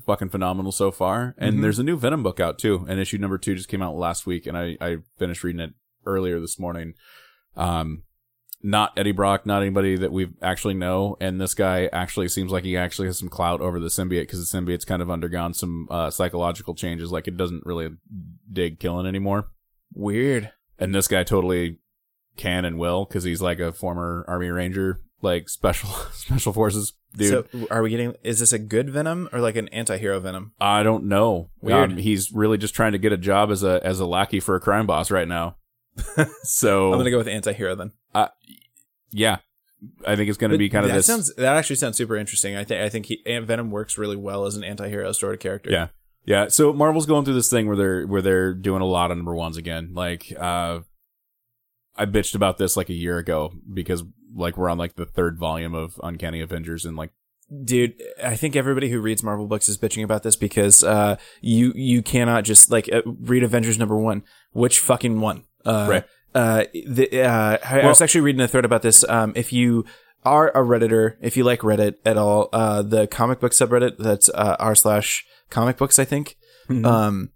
fucking 0.06 0.28
phenomenal 0.30 0.72
so 0.72 0.90
far. 0.90 1.34
And 1.36 1.56
Mhm. 1.58 1.62
there's 1.62 1.78
a 1.78 1.82
new 1.82 1.96
Venom 1.96 2.22
book 2.22 2.40
out 2.40 2.58
too, 2.58 2.86
and 2.88 3.00
issue 3.00 3.18
number 3.18 3.38
two 3.38 3.54
just 3.54 3.68
came 3.68 3.82
out 3.82 3.96
last 3.96 4.24
week, 4.26 4.46
and 4.46 4.56
I 4.56 4.76
I 4.80 4.98
finished 5.18 5.42
reading 5.44 5.60
it 5.60 5.74
earlier 6.06 6.40
this 6.40 6.58
morning. 6.58 6.94
Um, 7.56 8.04
not 8.62 8.92
Eddie 8.96 9.12
Brock, 9.12 9.44
not 9.44 9.62
anybody 9.62 9.96
that 9.96 10.12
we 10.12 10.30
actually 10.40 10.74
know, 10.74 11.16
and 11.20 11.40
this 11.40 11.54
guy 11.54 11.86
actually 11.92 12.28
seems 12.28 12.52
like 12.52 12.64
he 12.64 12.76
actually 12.76 13.08
has 13.08 13.18
some 13.18 13.28
clout 13.28 13.60
over 13.60 13.80
the 13.80 13.88
symbiote 13.88 14.22
because 14.22 14.50
the 14.50 14.58
symbiote's 14.58 14.84
kind 14.84 15.02
of 15.02 15.10
undergone 15.10 15.54
some 15.54 15.88
uh, 15.90 16.10
psychological 16.10 16.74
changes. 16.74 17.10
Like 17.10 17.26
it 17.26 17.36
doesn't 17.36 17.66
really 17.66 17.90
dig 18.50 18.78
killing 18.78 19.06
anymore, 19.06 19.48
Weird. 19.94 20.52
and 20.78 20.94
this 20.94 21.08
guy 21.08 21.24
totally 21.24 21.78
can 22.36 22.64
and 22.64 22.78
will 22.78 23.04
because 23.04 23.24
he's 23.24 23.42
like 23.42 23.58
a 23.58 23.72
former 23.72 24.24
Army 24.28 24.48
Ranger, 24.48 25.00
like 25.20 25.48
special 25.48 25.90
special 26.12 26.52
forces 26.52 26.92
dude. 27.16 27.50
So 27.52 27.66
are 27.70 27.82
we 27.82 27.90
getting? 27.90 28.14
Is 28.22 28.38
this 28.38 28.52
a 28.52 28.58
good 28.58 28.90
Venom 28.90 29.28
or 29.32 29.40
like 29.40 29.56
an 29.56 29.68
anti-hero 29.68 30.20
Venom? 30.20 30.52
I 30.60 30.82
don't 30.82 31.04
know. 31.04 31.50
Weird. 31.60 31.92
Um, 31.92 31.96
he's 31.96 32.32
really 32.32 32.58
just 32.58 32.74
trying 32.74 32.92
to 32.92 32.98
get 32.98 33.12
a 33.12 33.16
job 33.16 33.50
as 33.50 33.62
a 33.62 33.80
as 33.84 34.00
a 34.00 34.06
lackey 34.06 34.40
for 34.40 34.54
a 34.54 34.60
crime 34.60 34.86
boss 34.86 35.10
right 35.10 35.28
now. 35.28 35.56
so 36.42 36.92
I'm 36.92 36.98
gonna 36.98 37.10
go 37.10 37.18
with 37.18 37.28
anti-hero 37.28 37.74
then. 37.74 37.92
Yeah, 39.10 39.38
I 40.06 40.16
think 40.16 40.28
it's 40.28 40.38
going 40.38 40.52
to 40.52 40.58
be 40.58 40.68
kind 40.68 40.84
of 40.84 40.90
that 40.90 40.98
this. 40.98 41.06
sounds 41.06 41.34
that 41.34 41.56
actually 41.56 41.76
sounds 41.76 41.96
super 41.96 42.16
interesting. 42.16 42.56
I 42.56 42.64
think 42.64 42.82
I 42.82 42.88
think 42.88 43.06
he, 43.06 43.22
Venom 43.26 43.70
works 43.70 43.98
really 43.98 44.16
well 44.16 44.46
as 44.46 44.56
an 44.56 44.64
anti-hero 44.64 45.12
sort 45.12 45.34
of 45.34 45.40
character. 45.40 45.70
Yeah. 45.70 45.88
yeah. 46.24 46.48
So 46.48 46.72
Marvel's 46.72 47.06
going 47.06 47.24
through 47.24 47.34
this 47.34 47.50
thing 47.50 47.66
where 47.66 47.76
they're 47.76 48.06
where 48.06 48.22
they're 48.22 48.54
doing 48.54 48.82
a 48.82 48.86
lot 48.86 49.10
of 49.10 49.16
number 49.16 49.34
ones 49.34 49.56
again. 49.56 49.90
Like 49.92 50.32
uh, 50.38 50.80
I 51.96 52.06
bitched 52.06 52.34
about 52.34 52.58
this 52.58 52.76
like 52.76 52.88
a 52.88 52.94
year 52.94 53.18
ago 53.18 53.52
because 53.72 54.04
like 54.34 54.56
we're 54.56 54.70
on 54.70 54.78
like 54.78 54.94
the 54.94 55.06
third 55.06 55.38
volume 55.38 55.74
of 55.74 56.00
Uncanny 56.02 56.40
Avengers 56.40 56.84
and 56.84 56.96
like 56.96 57.10
dude 57.64 58.00
i 58.24 58.34
think 58.34 58.56
everybody 58.56 58.88
who 58.88 58.98
reads 58.98 59.22
marvel 59.22 59.46
books 59.46 59.68
is 59.68 59.76
bitching 59.76 60.02
about 60.02 60.22
this 60.22 60.36
because 60.36 60.82
uh 60.82 61.16
you 61.42 61.70
you 61.74 62.00
cannot 62.00 62.44
just 62.44 62.70
like 62.70 62.88
uh, 62.90 63.02
read 63.04 63.42
avengers 63.42 63.78
number 63.78 63.98
one 63.98 64.22
which 64.52 64.80
fucking 64.80 65.20
one 65.20 65.44
uh 65.66 65.86
Right. 65.90 66.04
Uh, 66.34 66.64
the, 66.72 67.22
uh 67.22 67.58
I, 67.64 67.80
I 67.80 67.86
was 67.86 68.00
actually 68.02 68.22
reading 68.22 68.40
a 68.40 68.48
thread 68.48 68.64
about 68.64 68.82
this. 68.82 69.04
Um 69.08 69.32
if 69.36 69.52
you 69.52 69.84
are 70.24 70.50
a 70.50 70.62
redditor 70.62 71.16
if 71.20 71.36
you 71.36 71.42
like 71.44 71.60
reddit 71.60 71.94
at 72.04 72.16
all 72.16 72.48
uh 72.52 72.80
the 72.80 73.06
comic 73.08 73.40
book 73.40 73.50
subreddit 73.52 73.98
that's 73.98 74.28
uh 74.28 74.54
r 74.60 74.74
slash 74.76 75.26
comic 75.50 75.76
books 75.76 75.98
i 75.98 76.04
think 76.04 76.36
um 76.84 77.30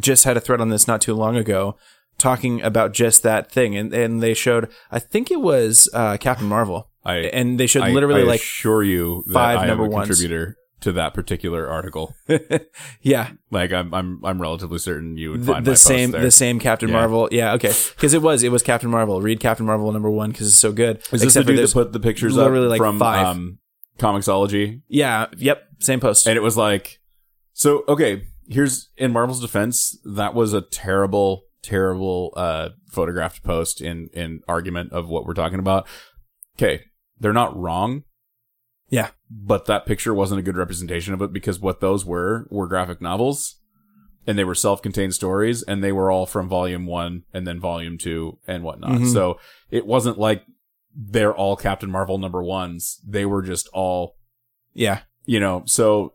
just 0.00 0.24
had 0.24 0.36
a 0.36 0.40
thread 0.40 0.60
on 0.60 0.68
this 0.68 0.88
not 0.88 1.00
too 1.00 1.14
long 1.14 1.36
ago 1.36 1.76
talking 2.18 2.60
about 2.62 2.92
just 2.92 3.22
that 3.22 3.50
thing. 3.50 3.76
And 3.76 3.94
and 3.94 4.22
they 4.22 4.34
showed 4.34 4.68
i 4.90 4.98
think 4.98 5.30
it 5.30 5.40
was 5.40 5.88
uh 5.94 6.16
captain 6.18 6.48
marvel. 6.48 6.90
I 7.04 7.18
and 7.18 7.58
they 7.58 7.66
showed 7.66 7.84
I, 7.84 7.92
literally 7.92 8.24
like 8.24 8.40
assure 8.40 8.82
you 8.82 9.24
that 9.28 9.32
five 9.32 9.66
number 9.66 9.86
a 9.86 9.88
ones. 9.88 10.08
contributor 10.08 10.56
to 10.80 10.92
that 10.92 11.12
particular 11.14 11.68
article. 11.68 12.14
yeah 13.02 13.30
Like 13.50 13.72
I'm 13.72 13.92
I'm 13.92 14.24
I'm 14.24 14.40
relatively 14.40 14.78
certain 14.78 15.16
you 15.16 15.32
would 15.32 15.42
the, 15.44 15.52
find 15.52 15.64
the 15.64 15.76
same 15.76 16.10
the 16.12 16.30
same 16.30 16.58
Captain 16.58 16.88
Yeah. 16.88 16.94
Marvel. 16.96 17.28
Yeah, 17.32 17.54
okay, 17.54 17.72
because 17.96 18.14
it 18.14 18.22
was 18.22 18.42
it 18.42 18.52
was 18.52 18.62
Captain 18.62 18.90
Marvel. 18.90 19.20
Read 19.20 19.40
Captain 19.40 19.66
Marvel 19.66 19.90
number 19.92 20.10
one 20.10 20.30
because 20.30 20.46
it's 20.48 20.56
so 20.56 20.72
good. 20.72 20.98
Is 20.98 21.10
this 21.10 21.20
the 21.20 21.26
Except 21.26 21.46
for 21.46 21.52
dude 21.52 21.68
that 21.68 21.72
put 21.72 21.92
the 21.92 22.00
pictures 22.00 22.36
literally 22.36 22.66
up 22.66 22.70
like 22.70 22.78
from 22.78 22.98
five. 22.98 23.26
um, 23.26 23.58
Comixology? 23.98 24.82
Yeah, 24.88 25.26
yep, 25.36 25.64
same 25.80 25.98
post. 26.00 26.26
And 26.26 26.36
it 26.36 26.42
was 26.42 26.56
like, 26.56 27.00
so 27.52 27.84
okay. 27.88 28.22
Here's 28.50 28.88
in 28.96 29.12
Marvel's 29.12 29.42
defense, 29.42 29.98
that 30.04 30.32
was 30.32 30.54
a 30.54 30.62
terrible, 30.62 31.42
terrible 31.62 32.32
uh, 32.34 32.70
photographed 32.90 33.42
post 33.42 33.82
in 33.82 34.08
in 34.14 34.40
argument 34.48 34.92
of 34.92 35.08
what 35.08 35.26
we're 35.26 35.34
talking 35.34 35.58
about. 35.58 35.86
Okay, 36.56 36.84
they're 37.20 37.34
not 37.34 37.54
wrong. 37.54 38.04
Yeah. 38.90 39.10
but 39.30 39.66
that 39.66 39.84
picture 39.86 40.14
wasn't 40.14 40.40
a 40.40 40.42
good 40.42 40.56
representation 40.56 41.12
of 41.14 41.20
it 41.22 41.32
because 41.32 41.60
what 41.60 41.80
those 41.80 42.04
were 42.04 42.46
were 42.50 42.66
graphic 42.66 43.00
novels, 43.00 43.56
and 44.26 44.38
they 44.38 44.44
were 44.44 44.54
self-contained 44.54 45.14
stories, 45.14 45.62
and 45.62 45.82
they 45.84 45.92
were 45.92 46.10
all 46.10 46.26
from 46.26 46.48
volume 46.48 46.86
one 46.86 47.24
and 47.32 47.46
then 47.46 47.60
volume 47.60 47.98
two 47.98 48.38
and 48.46 48.62
whatnot. 48.64 49.00
Mhm. 49.00 49.12
So 49.12 49.38
it 49.70 49.86
wasn't 49.86 50.18
like 50.18 50.44
they're 50.94 51.34
all 51.34 51.56
Captain 51.56 51.90
Marvel 51.90 52.18
number 52.18 52.42
ones. 52.42 53.00
They 53.06 53.24
were 53.26 53.42
just 53.42 53.68
all 53.72 54.16
yeah, 54.74 55.00
you 55.26 55.40
know, 55.40 55.62
so 55.66 56.14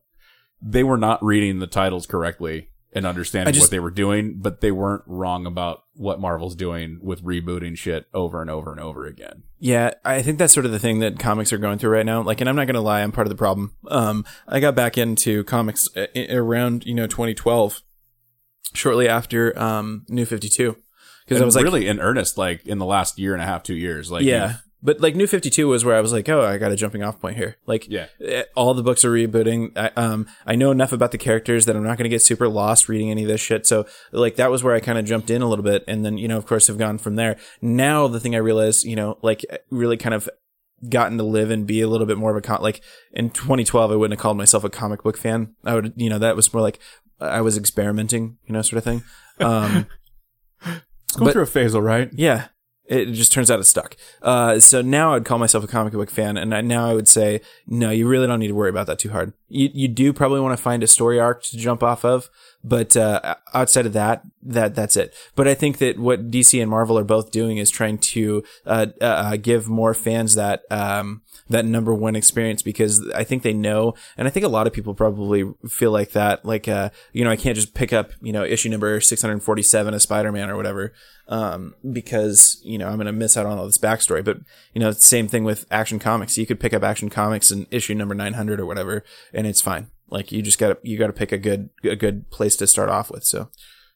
they 0.61 0.83
were 0.83 0.97
not 0.97 1.23
reading 1.23 1.59
the 1.59 1.67
titles 1.67 2.05
correctly 2.07 2.69
and 2.95 3.05
understanding 3.05 3.53
just- 3.53 3.65
what 3.65 3.71
they 3.71 3.79
were 3.79 3.91
doing, 3.91 4.35
but 4.37 4.61
they 4.61 4.71
weren't 4.71 5.03
wrong 5.05 5.45
about 5.45 5.83
what 5.95 6.19
Marvel's 6.19 6.55
doing 6.55 6.99
with 7.01 7.23
rebooting 7.23 7.77
shit 7.77 8.05
over 8.13 8.41
and 8.41 8.49
over 8.49 8.71
and 8.71 8.79
over 8.79 9.05
again. 9.05 9.43
yeah. 9.59 9.91
I 10.03 10.21
think 10.21 10.37
that's 10.39 10.53
sort 10.53 10.65
of 10.65 10.71
the 10.71 10.79
thing 10.79 10.99
that 10.99 11.19
comics 11.19 11.53
are 11.53 11.57
going 11.57 11.77
through 11.77 11.91
right 11.91 12.05
now. 12.05 12.21
Like, 12.21 12.41
and 12.41 12.49
I'm 12.49 12.55
not 12.55 12.65
gonna 12.67 12.81
lie, 12.81 13.01
I'm 13.01 13.11
part 13.11 13.27
of 13.27 13.29
the 13.29 13.35
problem. 13.37 13.75
Um, 13.87 14.25
I 14.47 14.59
got 14.59 14.75
back 14.75 14.97
into 14.97 15.43
comics 15.43 15.87
uh, 15.95 16.07
around 16.29 16.85
you 16.85 16.93
know 16.95 17.07
2012, 17.07 17.81
shortly 18.73 19.07
after 19.07 19.57
um 19.59 20.05
New 20.09 20.25
52, 20.25 20.75
because 21.25 21.41
I 21.41 21.45
was 21.45 21.55
like, 21.55 21.63
really 21.63 21.87
in 21.87 21.99
earnest, 21.99 22.37
like 22.37 22.65
in 22.65 22.79
the 22.79 22.85
last 22.85 23.19
year 23.19 23.33
and 23.33 23.41
a 23.41 23.45
half, 23.45 23.63
two 23.63 23.75
years. 23.75 24.11
Like, 24.11 24.23
yeah. 24.23 24.57
But 24.85 24.99
like 24.99 25.15
New 25.15 25.27
Fifty 25.27 25.49
Two 25.49 25.69
was 25.69 25.85
where 25.85 25.95
I 25.95 26.01
was 26.01 26.11
like, 26.11 26.27
oh, 26.27 26.41
I 26.41 26.57
got 26.57 26.71
a 26.71 26.75
jumping 26.75 27.01
off 27.03 27.19
point 27.21 27.37
here. 27.37 27.55
Like, 27.65 27.87
Yeah. 27.89 28.07
eh, 28.23 28.43
all 28.53 28.73
the 28.73 28.83
books 28.83 29.05
are 29.05 29.11
rebooting. 29.11 29.71
I, 29.77 29.91
um, 29.95 30.27
I 30.45 30.55
know 30.55 30.71
enough 30.71 30.91
about 30.91 31.11
the 31.11 31.17
characters 31.17 31.65
that 31.65 31.75
I'm 31.77 31.83
not 31.83 31.97
going 31.97 32.03
to 32.03 32.09
get 32.09 32.21
super 32.21 32.49
lost 32.49 32.89
reading 32.89 33.09
any 33.09 33.21
of 33.23 33.29
this 33.29 33.39
shit. 33.39 33.65
So 33.65 33.85
like 34.11 34.35
that 34.35 34.51
was 34.51 34.61
where 34.61 34.75
I 34.75 34.81
kind 34.81 34.97
of 34.97 35.05
jumped 35.05 35.29
in 35.29 35.41
a 35.41 35.47
little 35.47 35.63
bit, 35.63 35.85
and 35.87 36.03
then 36.03 36.17
you 36.17 36.27
know, 36.27 36.37
of 36.37 36.45
course, 36.45 36.67
have 36.67 36.77
gone 36.77 36.97
from 36.97 37.15
there. 37.15 37.37
Now 37.61 38.07
the 38.09 38.19
thing 38.19 38.35
I 38.35 38.39
realized, 38.39 38.83
you 38.83 38.95
know, 38.97 39.17
like 39.21 39.45
really 39.69 39.95
kind 39.97 40.13
of 40.13 40.29
gotten 40.89 41.17
to 41.17 41.23
live 41.23 41.49
and 41.49 41.65
be 41.65 41.79
a 41.79 41.87
little 41.87 42.05
bit 42.05 42.17
more 42.17 42.31
of 42.31 42.35
a 42.35 42.41
con 42.41 42.61
like 42.61 42.81
in 43.13 43.29
2012 43.29 43.89
I 43.89 43.95
wouldn't 43.95 44.19
have 44.19 44.21
called 44.21 44.35
myself 44.35 44.65
a 44.65 44.69
comic 44.69 45.01
book 45.01 45.17
fan 45.17 45.55
I 45.63 45.75
would 45.75 45.93
you 45.95 46.09
know 46.09 46.19
that 46.19 46.35
was 46.35 46.53
more 46.53 46.61
like 46.61 46.77
I 47.21 47.39
was 47.39 47.55
experimenting 47.57 48.37
you 48.45 48.51
know 48.53 48.61
sort 48.61 48.79
of 48.79 48.83
thing 48.83 49.01
um 49.39 49.87
It's 50.65 51.15
going 51.15 51.25
But- 51.27 51.31
through 51.33 51.43
a 51.43 51.45
phase, 51.45 51.73
all 51.73 51.81
right. 51.81 52.09
Yeah. 52.13 52.47
It 52.85 53.11
just 53.13 53.31
turns 53.31 53.49
out 53.49 53.59
it's 53.59 53.69
stuck. 53.69 53.95
Uh, 54.21 54.59
so 54.59 54.81
now 54.81 55.15
I'd 55.15 55.23
call 55.23 55.39
myself 55.39 55.63
a 55.63 55.67
comic 55.67 55.93
book 55.93 56.11
fan, 56.11 56.35
and 56.35 56.53
I, 56.53 56.61
now 56.61 56.89
I 56.89 56.93
would 56.93 57.07
say, 57.07 57.39
no, 57.65 57.91
you 57.91 58.07
really 58.07 58.27
don't 58.27 58.39
need 58.39 58.49
to 58.49 58.55
worry 58.55 58.69
about 58.69 58.87
that 58.87 58.99
too 58.99 59.09
hard. 59.09 59.31
You 59.47 59.69
you 59.73 59.87
do 59.87 60.11
probably 60.11 60.41
want 60.41 60.57
to 60.57 60.61
find 60.61 60.83
a 60.83 60.87
story 60.87 61.19
arc 61.19 61.43
to 61.43 61.57
jump 61.57 61.81
off 61.81 62.03
of, 62.03 62.29
but 62.63 62.95
uh, 62.95 63.35
outside 63.53 63.85
of 63.85 63.93
that, 63.93 64.23
that 64.41 64.75
that's 64.75 64.95
it. 64.95 65.13
But 65.35 65.47
I 65.47 65.53
think 65.53 65.79
that 65.79 65.99
what 65.99 66.31
DC 66.31 66.61
and 66.61 66.69
Marvel 66.69 66.97
are 66.97 67.03
both 67.03 67.31
doing 67.31 67.57
is 67.57 67.69
trying 67.69 67.97
to 67.97 68.43
uh, 68.65 68.87
uh, 69.01 69.35
give 69.37 69.67
more 69.67 69.93
fans 69.93 70.35
that 70.35 70.63
um, 70.71 71.21
that 71.49 71.65
number 71.65 71.93
one 71.93 72.15
experience 72.15 72.61
because 72.61 73.09
I 73.11 73.23
think 73.23 73.43
they 73.43 73.53
know, 73.53 73.95
and 74.17 74.27
I 74.27 74.31
think 74.31 74.45
a 74.45 74.49
lot 74.49 74.67
of 74.67 74.73
people 74.73 74.93
probably 74.93 75.51
feel 75.67 75.91
like 75.91 76.11
that. 76.11 76.45
Like, 76.45 76.67
uh, 76.67 76.89
you 77.11 77.23
know, 77.23 77.31
I 77.31 77.35
can't 77.35 77.55
just 77.55 77.73
pick 77.73 77.91
up, 77.91 78.11
you 78.21 78.31
know, 78.31 78.43
issue 78.43 78.69
number 78.69 78.99
647 78.99 79.93
of 79.93 80.01
Spider-Man 80.01 80.49
or 80.49 80.55
whatever, 80.55 80.93
um, 81.27 81.75
because, 81.91 82.61
you 82.63 82.77
know, 82.77 82.87
I'm 82.87 82.95
going 82.95 83.07
to 83.07 83.11
miss 83.11 83.35
out 83.35 83.45
on 83.45 83.57
all 83.57 83.65
this 83.65 83.77
backstory. 83.77 84.23
But, 84.23 84.37
you 84.73 84.79
know, 84.79 84.91
same 84.91 85.27
thing 85.27 85.43
with 85.43 85.65
Action 85.69 85.99
Comics. 85.99 86.37
You 86.37 86.45
could 86.45 86.59
pick 86.59 86.73
up 86.73 86.83
Action 86.83 87.09
Comics 87.09 87.51
and 87.51 87.67
issue 87.71 87.93
number 87.93 88.15
900 88.15 88.59
or 88.59 88.65
whatever, 88.65 89.03
and 89.33 89.45
it's 89.45 89.61
fine. 89.61 89.87
Like, 90.13 90.31
you 90.31 90.41
just 90.41 90.59
gotta, 90.59 90.77
you 90.83 90.97
gotta 90.97 91.11
pick 91.11 91.31
a 91.31 91.37
good, 91.37 91.71
a 91.83 91.95
good 91.95 92.29
place 92.29 92.55
to 92.57 92.67
start 92.67 92.87
off 92.89 93.09
with. 93.09 93.23
So, 93.25 93.49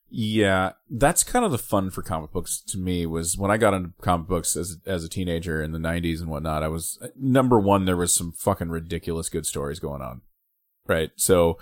Yeah, 0.10 0.72
that's 0.90 1.24
kind 1.24 1.44
of 1.46 1.52
the 1.52 1.58
fun 1.58 1.90
for 1.92 2.02
comic 2.02 2.32
books 2.32 2.62
to 2.70 2.78
me. 2.78 3.06
Was 3.06 3.38
when 3.38 3.52
I 3.52 3.58
got 3.58 3.74
into 3.74 3.92
comic 4.02 4.28
books 4.28 4.56
as 4.56 4.78
as 4.86 5.04
a 5.04 5.10
teenager 5.10 5.62
in 5.62 5.74
the 5.74 5.80
'90s 5.80 6.22
and 6.22 6.30
whatnot. 6.30 6.64
I 6.64 6.70
was 6.70 6.98
number 7.16 7.60
one. 7.60 7.86
There 7.86 7.98
was 7.98 8.14
some 8.14 8.32
fucking 8.32 8.70
ridiculous 8.70 9.30
good 9.30 9.46
stories 9.46 9.80
going 9.80 10.02
on, 10.02 10.22
right? 10.88 11.12
So 11.18 11.58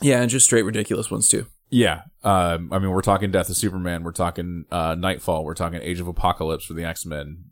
yeah, 0.00 0.20
and 0.20 0.30
just 0.30 0.46
straight 0.46 0.62
ridiculous 0.64 1.10
ones 1.10 1.28
too. 1.28 1.46
Yeah, 1.72 2.02
um, 2.22 2.70
I 2.70 2.78
mean, 2.78 2.90
we're 2.90 3.00
talking 3.00 3.30
Death 3.30 3.48
of 3.48 3.56
Superman. 3.56 4.04
We're 4.04 4.12
talking 4.12 4.66
uh, 4.70 4.94
Knightfall. 4.94 5.42
We're 5.42 5.54
talking 5.54 5.80
Age 5.82 6.00
of 6.00 6.06
Apocalypse 6.06 6.66
for 6.66 6.74
the 6.74 6.84
X 6.84 7.06
Men. 7.06 7.44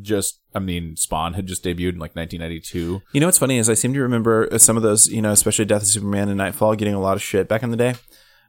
Just, 0.00 0.40
I 0.54 0.60
mean, 0.60 0.96
Spawn 0.96 1.34
had 1.34 1.46
just 1.46 1.62
debuted 1.62 1.90
in 1.90 1.98
like 1.98 2.16
1992. 2.16 3.02
You 3.12 3.20
know 3.20 3.26
what's 3.26 3.36
funny 3.36 3.58
is 3.58 3.68
I 3.68 3.74
seem 3.74 3.92
to 3.92 4.00
remember 4.00 4.48
some 4.58 4.78
of 4.78 4.82
those, 4.82 5.08
you 5.08 5.20
know, 5.20 5.30
especially 5.30 5.66
Death 5.66 5.82
of 5.82 5.88
Superman 5.88 6.28
and 6.30 6.38
Knightfall 6.38 6.74
getting 6.74 6.94
a 6.94 7.00
lot 7.00 7.16
of 7.16 7.22
shit 7.22 7.48
back 7.48 7.62
in 7.62 7.70
the 7.70 7.76
day. 7.76 7.96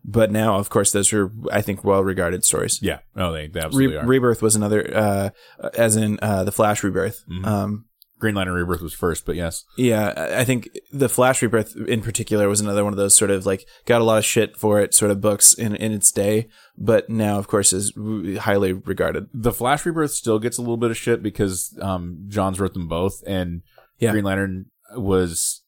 But 0.05 0.32
now, 0.32 0.55
of 0.55 0.69
course, 0.69 0.93
those 0.93 1.11
are, 1.11 1.30
I 1.51 1.61
think, 1.61 1.84
well 1.84 2.03
regarded 2.03 2.45
stories. 2.45 2.82
Yeah, 2.82 2.99
Oh, 3.15 3.34
they, 3.34 3.47
they 3.47 3.59
Re- 3.59 3.65
absolutely 3.65 3.97
are. 3.97 4.05
Rebirth 4.05 4.41
was 4.41 4.55
another, 4.55 4.89
uh, 4.95 5.30
as 5.78 5.97
in 5.97 6.19
uh, 6.21 6.45
the 6.45 6.53
Flash 6.53 6.84
Rebirth. 6.84 7.25
Um, 7.43 7.86
Green 8.20 8.34
Lantern 8.36 8.55
Rebirth 8.55 8.82
was 8.82 8.93
first, 8.93 9.26
but 9.26 9.36
yes, 9.36 9.63
yeah, 9.78 10.36
I 10.39 10.43
think 10.43 10.70
the 10.91 11.07
Flash 11.07 11.41
Rebirth 11.41 11.76
in 11.76 12.01
particular 12.01 12.49
was 12.49 12.59
another 12.61 12.84
one 12.84 12.91
of 12.91 12.97
those 12.97 13.15
sort 13.15 13.30
of 13.30 13.45
like 13.45 13.68
got 13.86 14.01
a 14.01 14.03
lot 14.03 14.18
of 14.18 14.26
shit 14.26 14.57
for 14.57 14.80
it 14.80 14.93
sort 14.95 15.11
of 15.11 15.22
books 15.22 15.53
in 15.53 15.76
in 15.76 15.91
its 15.91 16.11
day, 16.11 16.47
but 16.78 17.09
now, 17.09 17.38
of 17.38 17.47
course, 17.47 17.72
is 17.74 17.93
highly 18.39 18.74
regarded. 18.74 19.28
the 19.34 19.51
Flash 19.53 19.86
Rebirth 19.86 20.11
still 20.11 20.39
gets 20.39 20.57
a 20.57 20.61
little 20.61 20.78
bit 20.78 20.89
of 20.91 20.97
shit 20.97 21.22
because 21.22 21.78
um, 21.82 22.26
Johns 22.28 22.59
wrote 22.59 22.74
them 22.74 22.88
both, 22.88 23.22
and 23.28 23.61
Yeah. 23.99 24.11
Green 24.11 24.24
Lantern 24.24 24.65
was 24.95 25.61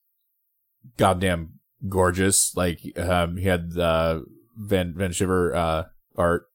goddamn 0.98 1.60
gorgeous. 1.88 2.56
Like 2.56 2.80
um, 2.98 3.38
he 3.38 3.46
had 3.46 3.72
the 3.74 4.26
Van 4.58 4.94
Van 4.98 5.12
Sciver 5.12 5.56
uh, 5.56 5.84
art 6.18 6.48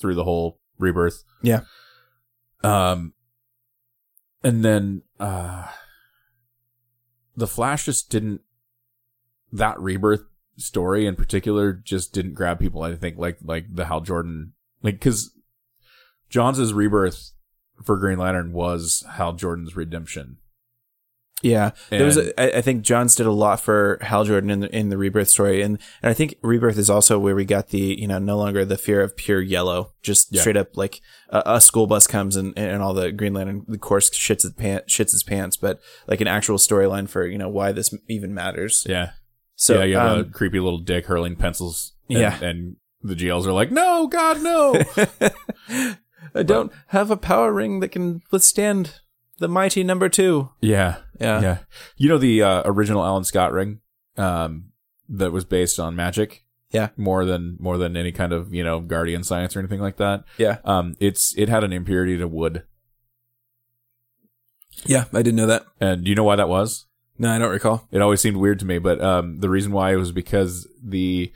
through 0.00 0.16
the 0.16 0.24
whole 0.24 0.58
Rebirth. 0.78 1.22
Yeah. 1.42 1.60
Um, 2.64 3.14
and 4.44 4.64
then 4.64 5.02
uh, 5.22 5.68
the 7.36 7.46
Flash 7.46 7.86
just 7.86 8.10
didn't. 8.10 8.40
That 9.52 9.78
Rebirth 9.78 10.24
story 10.56 11.06
in 11.06 11.16
particular 11.16 11.72
just 11.72 12.12
didn't 12.12 12.34
grab 12.34 12.58
people. 12.58 12.82
I 12.82 12.94
think 12.94 13.18
like 13.18 13.38
like 13.42 13.66
the 13.74 13.86
Hal 13.86 14.00
Jordan 14.00 14.52
like 14.82 14.94
because 14.94 15.32
Johns' 16.28 16.72
rebirth 16.72 17.32
for 17.82 17.96
Green 17.98 18.18
Lantern 18.18 18.52
was 18.52 19.04
Hal 19.12 19.34
Jordan's 19.34 19.76
redemption. 19.76 20.38
Yeah, 21.42 21.72
there 21.90 22.04
was. 22.04 22.16
And- 22.16 22.28
A, 22.38 22.54
I 22.54 22.58
I 22.58 22.60
think 22.62 22.82
Johns 22.82 23.14
did 23.16 23.26
a 23.26 23.32
lot 23.32 23.60
for 23.60 23.98
Hal 24.00 24.24
Jordan 24.24 24.48
in 24.50 24.60
the 24.60 24.74
in 24.76 24.88
the 24.88 24.96
Rebirth 24.96 25.28
story, 25.28 25.60
and 25.62 25.78
and 26.02 26.10
I 26.10 26.14
think 26.14 26.36
Rebirth 26.42 26.78
is 26.78 26.88
also 26.88 27.18
where 27.18 27.34
we 27.34 27.44
got 27.44 27.68
the 27.68 27.96
you 28.00 28.06
know 28.06 28.18
no 28.18 28.36
longer 28.38 28.64
the 28.64 28.78
fear 28.78 29.00
of 29.00 29.16
pure 29.16 29.40
yellow, 29.40 29.92
just 30.02 30.28
Yeah. 30.32 30.40
straight 30.40 30.56
up 30.56 30.76
like 30.76 31.00
a, 31.30 31.42
a 31.46 31.60
school 31.60 31.86
bus 31.86 32.06
comes 32.06 32.36
and 32.36 32.56
and 32.56 32.80
all 32.82 32.94
the 32.94 33.10
Green 33.12 33.34
Lantern 33.34 33.64
the 33.66 33.78
Corps 33.78 33.98
shits 34.10 34.42
his 34.42 34.52
pants 34.52 34.94
shits 34.94 35.10
his 35.12 35.22
pants, 35.24 35.56
but 35.56 35.80
like 36.06 36.20
an 36.20 36.28
actual 36.28 36.58
storyline 36.58 37.08
for 37.08 37.26
you 37.26 37.38
know 37.38 37.48
why 37.48 37.72
this 37.72 37.92
even 38.08 38.32
matters. 38.32 38.86
Yeah. 38.88 39.10
So 39.56 39.78
yeah, 39.78 39.84
you 39.84 39.96
have 39.96 40.16
a 40.16 40.20
um, 40.20 40.30
creepy 40.30 40.60
little 40.60 40.78
dick 40.78 41.06
hurling 41.06 41.36
pencils. 41.36 41.92
And, 42.08 42.18
Yeah. 42.18 42.38
And 42.42 42.76
the 43.02 43.14
GLs 43.14 43.46
are 43.46 43.52
like, 43.52 43.70
no, 43.72 44.06
God, 44.06 44.40
no. 44.42 44.74
I 46.34 46.42
don't 46.42 46.72
have 46.88 47.10
a 47.10 47.16
power 47.16 47.52
ring 47.52 47.80
that 47.80 47.88
can 47.90 48.22
withstand 48.30 49.00
the 49.42 49.48
mighty 49.48 49.84
number 49.84 50.08
two. 50.08 50.50
yeah. 50.60 50.96
Yeah. 51.20 51.40
Yeah. 51.40 51.58
You 51.96 52.08
know 52.08 52.18
the 52.18 52.42
uh, 52.42 52.62
original 52.64 53.04
Alan 53.04 53.22
Scott 53.24 53.52
ring 53.52 53.80
um, 54.16 54.70
that 55.08 55.30
was 55.30 55.44
based 55.44 55.78
on 55.78 55.94
magic? 55.94 56.44
Yeah. 56.70 56.88
More 56.96 57.24
than 57.24 57.56
more 57.60 57.76
than 57.78 57.96
any 57.96 58.10
kind 58.10 58.32
of, 58.32 58.52
you 58.52 58.64
know, 58.64 58.80
guardian 58.80 59.22
science 59.22 59.54
or 59.54 59.60
anything 59.60 59.78
like 59.80 59.98
that. 59.98 60.24
Yeah, 60.38 60.58
Um, 60.64 60.96
it's 60.98 61.32
it 61.36 61.48
had 61.48 61.62
an 61.64 61.72
impurity 61.72 62.16
to 62.18 62.26
wood. 62.26 62.64
yeah, 64.84 65.04
I 65.12 65.18
didn't 65.22 65.36
know 65.36 65.46
that. 65.46 65.64
And 65.80 66.02
do 66.04 66.08
you 66.10 66.14
know 66.16 66.24
why 66.24 66.36
that 66.36 66.48
was? 66.48 66.86
No, 67.18 67.30
I 67.30 67.38
don't 67.38 67.50
recall. 67.50 67.86
It 67.92 68.00
always 68.02 68.20
seemed 68.20 68.38
weird 68.38 68.58
to 68.60 68.64
me, 68.66 68.78
but 68.78 69.00
um, 69.00 69.38
the 69.40 69.50
reason 69.50 69.70
why 69.70 69.94
was 69.96 70.12
because 70.12 70.66
the 70.82 71.32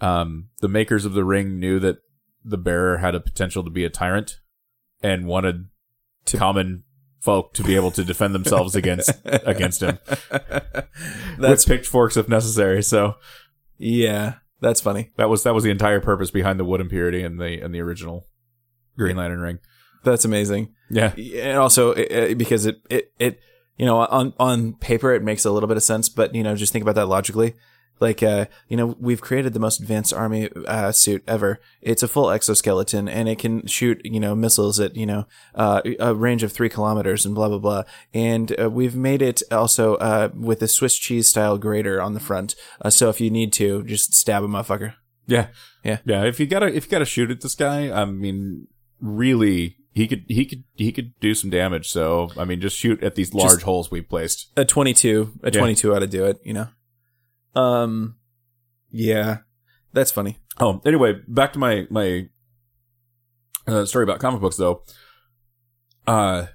um, 0.00 0.48
the 0.60 0.68
makers 0.68 1.04
of 1.04 1.14
the 1.14 1.24
ring 1.24 1.58
knew 1.58 1.80
that 1.80 1.98
the 2.44 2.58
bearer 2.58 2.98
had 2.98 3.14
a 3.14 3.20
potential 3.20 3.64
to 3.64 3.70
be 3.70 3.84
a 3.84 3.90
tyrant 3.90 4.38
and 5.02 5.26
wanted 5.26 5.66
to, 6.26 6.36
common 6.36 6.84
folk 7.20 7.52
to 7.54 7.64
be 7.64 7.74
able 7.74 7.90
to 7.90 8.04
defend 8.04 8.34
themselves 8.34 8.74
against 8.76 9.10
against 9.24 9.82
him 9.82 9.98
That's 11.38 11.66
with 11.66 11.66
pitchforks 11.66 12.16
if 12.16 12.28
necessary. 12.28 12.82
So 12.82 13.14
yeah, 13.76 14.34
that's 14.60 14.80
funny. 14.80 15.10
that 15.16 15.28
was 15.28 15.42
that 15.44 15.54
was 15.54 15.64
the 15.64 15.70
entire 15.70 16.00
purpose 16.00 16.30
behind 16.30 16.58
the 16.58 16.64
wood 16.64 16.80
impurity 16.80 17.22
and 17.22 17.40
the 17.40 17.60
and 17.60 17.74
the 17.74 17.80
original 17.80 18.26
Green 18.96 19.16
Lantern 19.16 19.40
ring. 19.40 19.58
That's 20.04 20.24
amazing. 20.24 20.74
Yeah, 20.90 21.12
and 21.16 21.58
also 21.58 21.92
uh, 21.92 22.02
uh, 22.02 22.34
because 22.34 22.66
it, 22.66 22.80
it 22.90 23.12
it 23.18 23.40
you 23.76 23.86
know 23.86 23.98
on 23.98 24.32
on 24.38 24.74
paper 24.74 25.12
it 25.12 25.22
makes 25.22 25.44
a 25.44 25.50
little 25.50 25.68
bit 25.68 25.76
of 25.76 25.82
sense 25.82 26.08
but 26.08 26.34
you 26.34 26.42
know 26.42 26.54
just 26.54 26.72
think 26.72 26.82
about 26.82 26.96
that 26.96 27.06
logically 27.06 27.54
like 28.00 28.22
uh 28.22 28.46
you 28.68 28.76
know 28.76 28.96
we've 29.00 29.20
created 29.20 29.52
the 29.52 29.60
most 29.60 29.80
advanced 29.80 30.12
army 30.12 30.48
uh 30.66 30.92
suit 30.92 31.22
ever 31.26 31.60
it's 31.80 32.02
a 32.02 32.08
full 32.08 32.30
exoskeleton 32.30 33.08
and 33.08 33.28
it 33.28 33.38
can 33.38 33.66
shoot 33.66 34.00
you 34.04 34.20
know 34.20 34.34
missiles 34.34 34.78
at 34.80 34.96
you 34.96 35.06
know 35.06 35.26
uh 35.54 35.80
a 36.00 36.14
range 36.14 36.42
of 36.42 36.52
three 36.52 36.68
kilometers 36.68 37.24
and 37.26 37.34
blah 37.34 37.48
blah 37.48 37.58
blah 37.58 37.82
and 38.14 38.58
uh, 38.60 38.68
we've 38.70 38.96
made 38.96 39.22
it 39.22 39.42
also 39.50 39.96
uh 39.96 40.28
with 40.34 40.62
a 40.62 40.68
swiss 40.68 40.96
cheese 40.96 41.28
style 41.28 41.58
grater 41.58 42.00
on 42.00 42.14
the 42.14 42.20
front 42.20 42.54
uh, 42.82 42.90
so 42.90 43.08
if 43.08 43.20
you 43.20 43.30
need 43.30 43.52
to 43.52 43.82
just 43.84 44.14
stab 44.14 44.42
a 44.42 44.46
motherfucker 44.48 44.94
yeah, 45.26 45.48
Yeah. 45.84 45.98
yeah. 46.06 46.24
If 46.24 46.40
you 46.40 46.46
gotta 46.46 46.66
if 46.74 46.86
you 46.86 46.90
gotta 46.90 47.04
shoot 47.04 47.30
at 47.30 47.42
this 47.42 47.54
guy, 47.54 47.90
I 47.92 48.06
mean, 48.06 48.66
really, 48.98 49.76
he 49.92 50.08
could 50.08 50.24
he 50.28 50.46
could 50.46 50.64
he 50.74 50.90
could 50.90 51.12
do 51.20 51.34
some 51.34 51.50
damage. 51.50 51.90
So 51.90 52.30
I 52.38 52.46
mean, 52.46 52.62
just 52.62 52.78
shoot 52.78 53.02
at 53.02 53.14
these 53.14 53.34
large 53.34 53.62
holes 53.62 53.90
we 53.90 54.00
placed. 54.00 54.48
a 54.56 54.64
22 54.64 55.32
a 55.42 55.50
Yeah. 55.52 55.60
22 55.60 55.94
ought 55.94 55.98
to 55.98 56.06
do 56.06 56.24
it 56.24 56.38
you 56.44 56.54
know 56.54 56.68
um 57.58 58.16
yeah 58.90 59.38
that's 59.92 60.10
funny 60.10 60.38
Oh, 60.60 60.80
anyway, 60.84 61.20
back 61.26 61.52
to 61.52 61.58
my 61.58 61.86
my 61.90 62.28
uh, 63.66 63.84
story 63.84 64.02
about 64.02 64.18
comic 64.18 64.40
books 64.40 64.56
though. 64.56 64.82
Uh, 66.06 66.46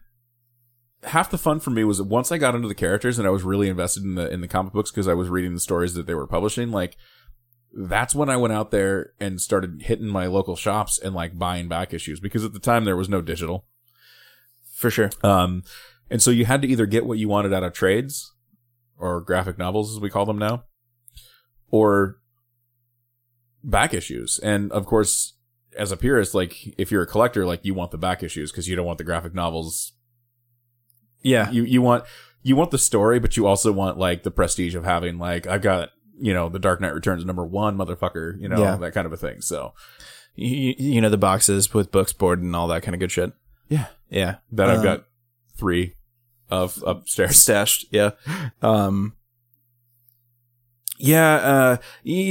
half 1.04 1.30
the 1.30 1.38
fun 1.38 1.60
for 1.60 1.70
me 1.70 1.84
was 1.84 2.00
that 2.00 2.06
once 2.06 2.32
I 2.32 2.38
got 2.38 2.56
into 2.56 2.68
the 2.68 2.76
characters 2.76 3.18
and 3.18 3.28
I 3.28 3.32
was 3.32 3.44
really 3.44 3.70
invested 3.70 4.04
in 4.04 4.16
the 4.16 4.30
in 4.32 4.42
the 4.42 4.48
comic 4.48 4.74
books 4.74 4.92
because 4.92 5.08
I 5.08 5.14
was 5.14 5.30
reading 5.30 5.54
the 5.54 5.60
stories 5.60 5.94
that 5.94 6.06
they 6.06 6.16
were 6.16 6.28
publishing. 6.28 6.72
Like, 6.72 6.98
that's 7.72 8.14
when 8.14 8.30
I 8.30 8.38
went 8.38 8.54
out 8.54 8.72
there 8.72 9.14
and 9.20 9.40
started 9.40 9.84
hitting 9.84 10.08
my 10.08 10.26
local 10.28 10.56
shops 10.56 11.00
and 11.00 11.16
like 11.16 11.38
buying 11.40 11.70
back 11.70 11.94
issues 11.94 12.20
because 12.20 12.44
at 12.44 12.54
the 12.54 12.60
time 12.60 12.84
there 12.84 12.98
was 12.98 13.10
no 13.10 13.22
digital. 13.22 13.66
for 14.74 14.90
sure 14.92 15.12
Um, 15.24 15.64
and 16.10 16.22
so 16.22 16.30
you 16.30 16.46
had 16.46 16.62
to 16.62 16.68
either 16.68 16.86
get 16.86 17.06
what 17.06 17.20
you 17.20 17.30
wanted 17.30 17.54
out 17.54 17.64
of 17.64 17.74
trades 17.74 18.34
or 18.98 19.22
graphic 19.22 19.58
novels, 19.58 19.96
as 19.96 20.02
we 20.02 20.10
call 20.10 20.26
them 20.26 20.38
now, 20.38 20.66
or 21.74 22.20
back 23.64 23.96
issues. 23.96 24.40
And 24.44 24.72
of 24.72 24.86
course, 24.86 25.34
as 25.76 25.92
a 25.92 25.98
purist, 25.98 26.36
like 26.36 26.80
if 26.80 26.92
you're 26.92 27.02
a 27.02 27.08
collector, 27.08 27.48
like 27.48 27.66
you 27.66 27.74
want 27.74 27.90
the 27.90 27.98
back 27.98 28.22
issues 28.22 28.52
because 28.52 28.68
you 28.70 28.76
don't 28.76 28.86
want 28.86 29.00
the 29.00 29.04
graphic 29.04 29.34
novels. 29.34 29.94
yeah 31.24 31.50
You 31.50 31.64
you 31.64 31.82
want 31.82 32.04
you 32.44 32.56
want 32.56 32.70
the 32.70 32.78
story, 32.78 33.20
but 33.20 33.36
you 33.38 33.48
also 33.48 33.72
want 33.72 33.98
like 33.98 34.22
the 34.22 34.30
prestige 34.32 34.76
of 34.76 34.84
having 34.86 35.18
like 35.18 35.48
I've 35.48 35.64
got 35.64 35.90
you 36.20 36.32
know 36.34 36.48
the 36.48 36.60
Dark 36.60 36.80
Knight 36.80 36.94
Returns 36.94 37.26
number 37.26 37.44
one, 37.46 37.76
motherfucker, 37.76 38.40
you 38.40 38.48
know 38.48 38.60
Yeah. 38.62 38.76
that 38.76 38.94
kind 38.94 39.08
of 39.08 39.14
a 39.14 39.18
thing. 39.18 39.42
So 39.42 39.74
you, 40.36 40.76
you 40.78 41.02
know 41.02 41.10
the 41.10 41.18
boxes 41.18 41.74
with 41.74 41.92
books 41.92 42.14
board 42.14 42.40
and 42.42 42.56
all 42.56 42.68
that 42.68 42.84
kind 42.84 42.94
of 42.94 43.00
good 43.00 43.12
shit 43.12 43.34
yeah, 43.70 43.86
yeah 44.10 44.36
that 44.52 44.70
I've 44.70 44.80
Um, 44.80 44.84
got 44.84 45.06
three 45.58 45.96
of 46.52 46.84
upstairs. 46.86 47.38
stashed 47.42 47.86
yeah 47.92 48.12
um 48.62 49.16
yeah 51.04 51.36
uh 51.36 51.78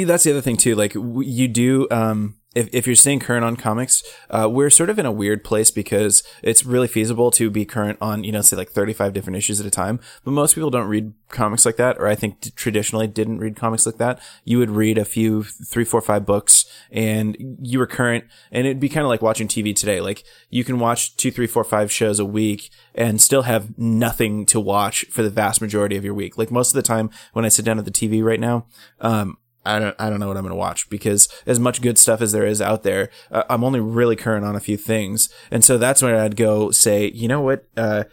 that's 0.05 0.25
the 0.25 0.31
other 0.31 0.41
thing 0.41 0.57
too 0.57 0.75
like 0.75 0.95
you 0.95 1.47
do 1.47 1.87
um 1.91 2.37
if, 2.55 2.69
if 2.73 2.87
you're 2.87 2.97
staying 2.97 3.21
current 3.21 3.45
on 3.45 3.57
comics, 3.57 4.03
uh, 4.31 4.49
we're 4.51 4.71
sort 4.71 4.91
of 4.91 4.99
in 4.99 5.07
a 5.07 5.13
weird 5.13 5.45
place 5.45 5.71
because 5.71 6.23
it's 6.43 6.65
really 6.65 6.89
feasible 6.89 7.31
to 7.33 7.51
be 7.51 7.65
current 7.65 7.99
on, 8.01 8.25
you 8.25 8.33
know, 8.33 8.43
say 8.43 8.57
like 8.57 8.71
35 8.71 9.13
different 9.13 9.37
issues 9.37 9.61
at 9.61 9.67
a 9.67 9.71
time. 9.71 10.01
But 10.25 10.33
most 10.33 10.55
people 10.55 10.71
don't 10.71 10.89
read 10.89 11.13
comics 11.29 11.65
like 11.65 11.77
that, 11.77 11.99
or 11.99 12.07
I 12.07 12.15
think 12.15 12.41
t- 12.41 12.51
traditionally 12.51 13.07
didn't 13.07 13.39
read 13.39 13.57
comics 13.57 13.87
like 13.87 13.97
that. 13.99 14.21
You 14.45 14.59
would 14.59 14.71
read 14.71 14.99
a 14.99 15.05
few, 15.05 15.45
three, 15.45 15.85
four, 15.85 16.01
five 16.01 16.27
books 16.27 16.67
and 16.91 17.37
you 17.61 17.79
were 17.79 17.87
current 17.87 18.25
and 18.51 18.67
it'd 18.67 18.81
be 18.81 18.89
kind 18.89 19.05
of 19.05 19.09
like 19.09 19.23
watching 19.23 19.49
TV 19.49 19.75
today. 19.75 20.01
Like 20.01 20.25
you 20.51 20.65
can 20.65 20.79
watch 20.79 21.17
two, 21.17 21.31
three, 21.31 21.47
four, 21.47 21.65
five 21.65 21.91
shows 21.91 22.19
a 22.19 22.25
week 22.25 22.71
and 22.95 23.21
still 23.21 23.43
have 23.43 23.79
nothing 23.79 24.45
to 24.47 24.61
watch 24.61 25.07
for 25.11 25.23
the 25.23 25.31
vast 25.31 25.61
majority 25.61 25.97
of 25.97 26.05
your 26.05 26.15
week. 26.15 26.37
Like 26.37 26.51
most 26.51 26.69
of 26.69 26.75
the 26.75 26.83
time 26.83 27.11
when 27.33 27.45
I 27.45 27.49
sit 27.49 27.65
down 27.65 27.79
at 27.79 27.87
the 27.87 27.91
TV 27.91 28.23
right 28.23 28.41
now, 28.41 28.67
um, 29.01 29.39
I 29.65 29.79
don't, 29.79 29.97
I 29.99 30.11
don't 30.11 30.21
know 30.21 30.29
what 30.29 30.37
I'm 30.37 30.43
going 30.43 30.51
to 30.51 30.57
watch 30.57 30.89
because 30.89 31.29
as 31.47 31.61
much 31.61 31.83
good 31.83 31.99
stuff 31.99 32.21
as 32.21 32.33
there 32.33 32.47
is 32.47 32.61
out 32.61 32.83
there, 32.83 33.11
uh, 33.31 33.45
I'm 33.49 33.65
only 33.65 33.81
really 33.81 34.17
current 34.17 34.45
on 34.45 34.57
a 34.57 34.61
few 34.61 34.77
things. 34.77 35.29
And 35.51 35.65
so 35.65 35.79
that's 35.79 36.03
when 36.03 36.15
I'd 36.15 36.37
go 36.37 36.71
say, 36.71 37.11
you 37.13 37.29
know 37.29 37.41
what? 37.41 37.65
Uh, 37.77 38.05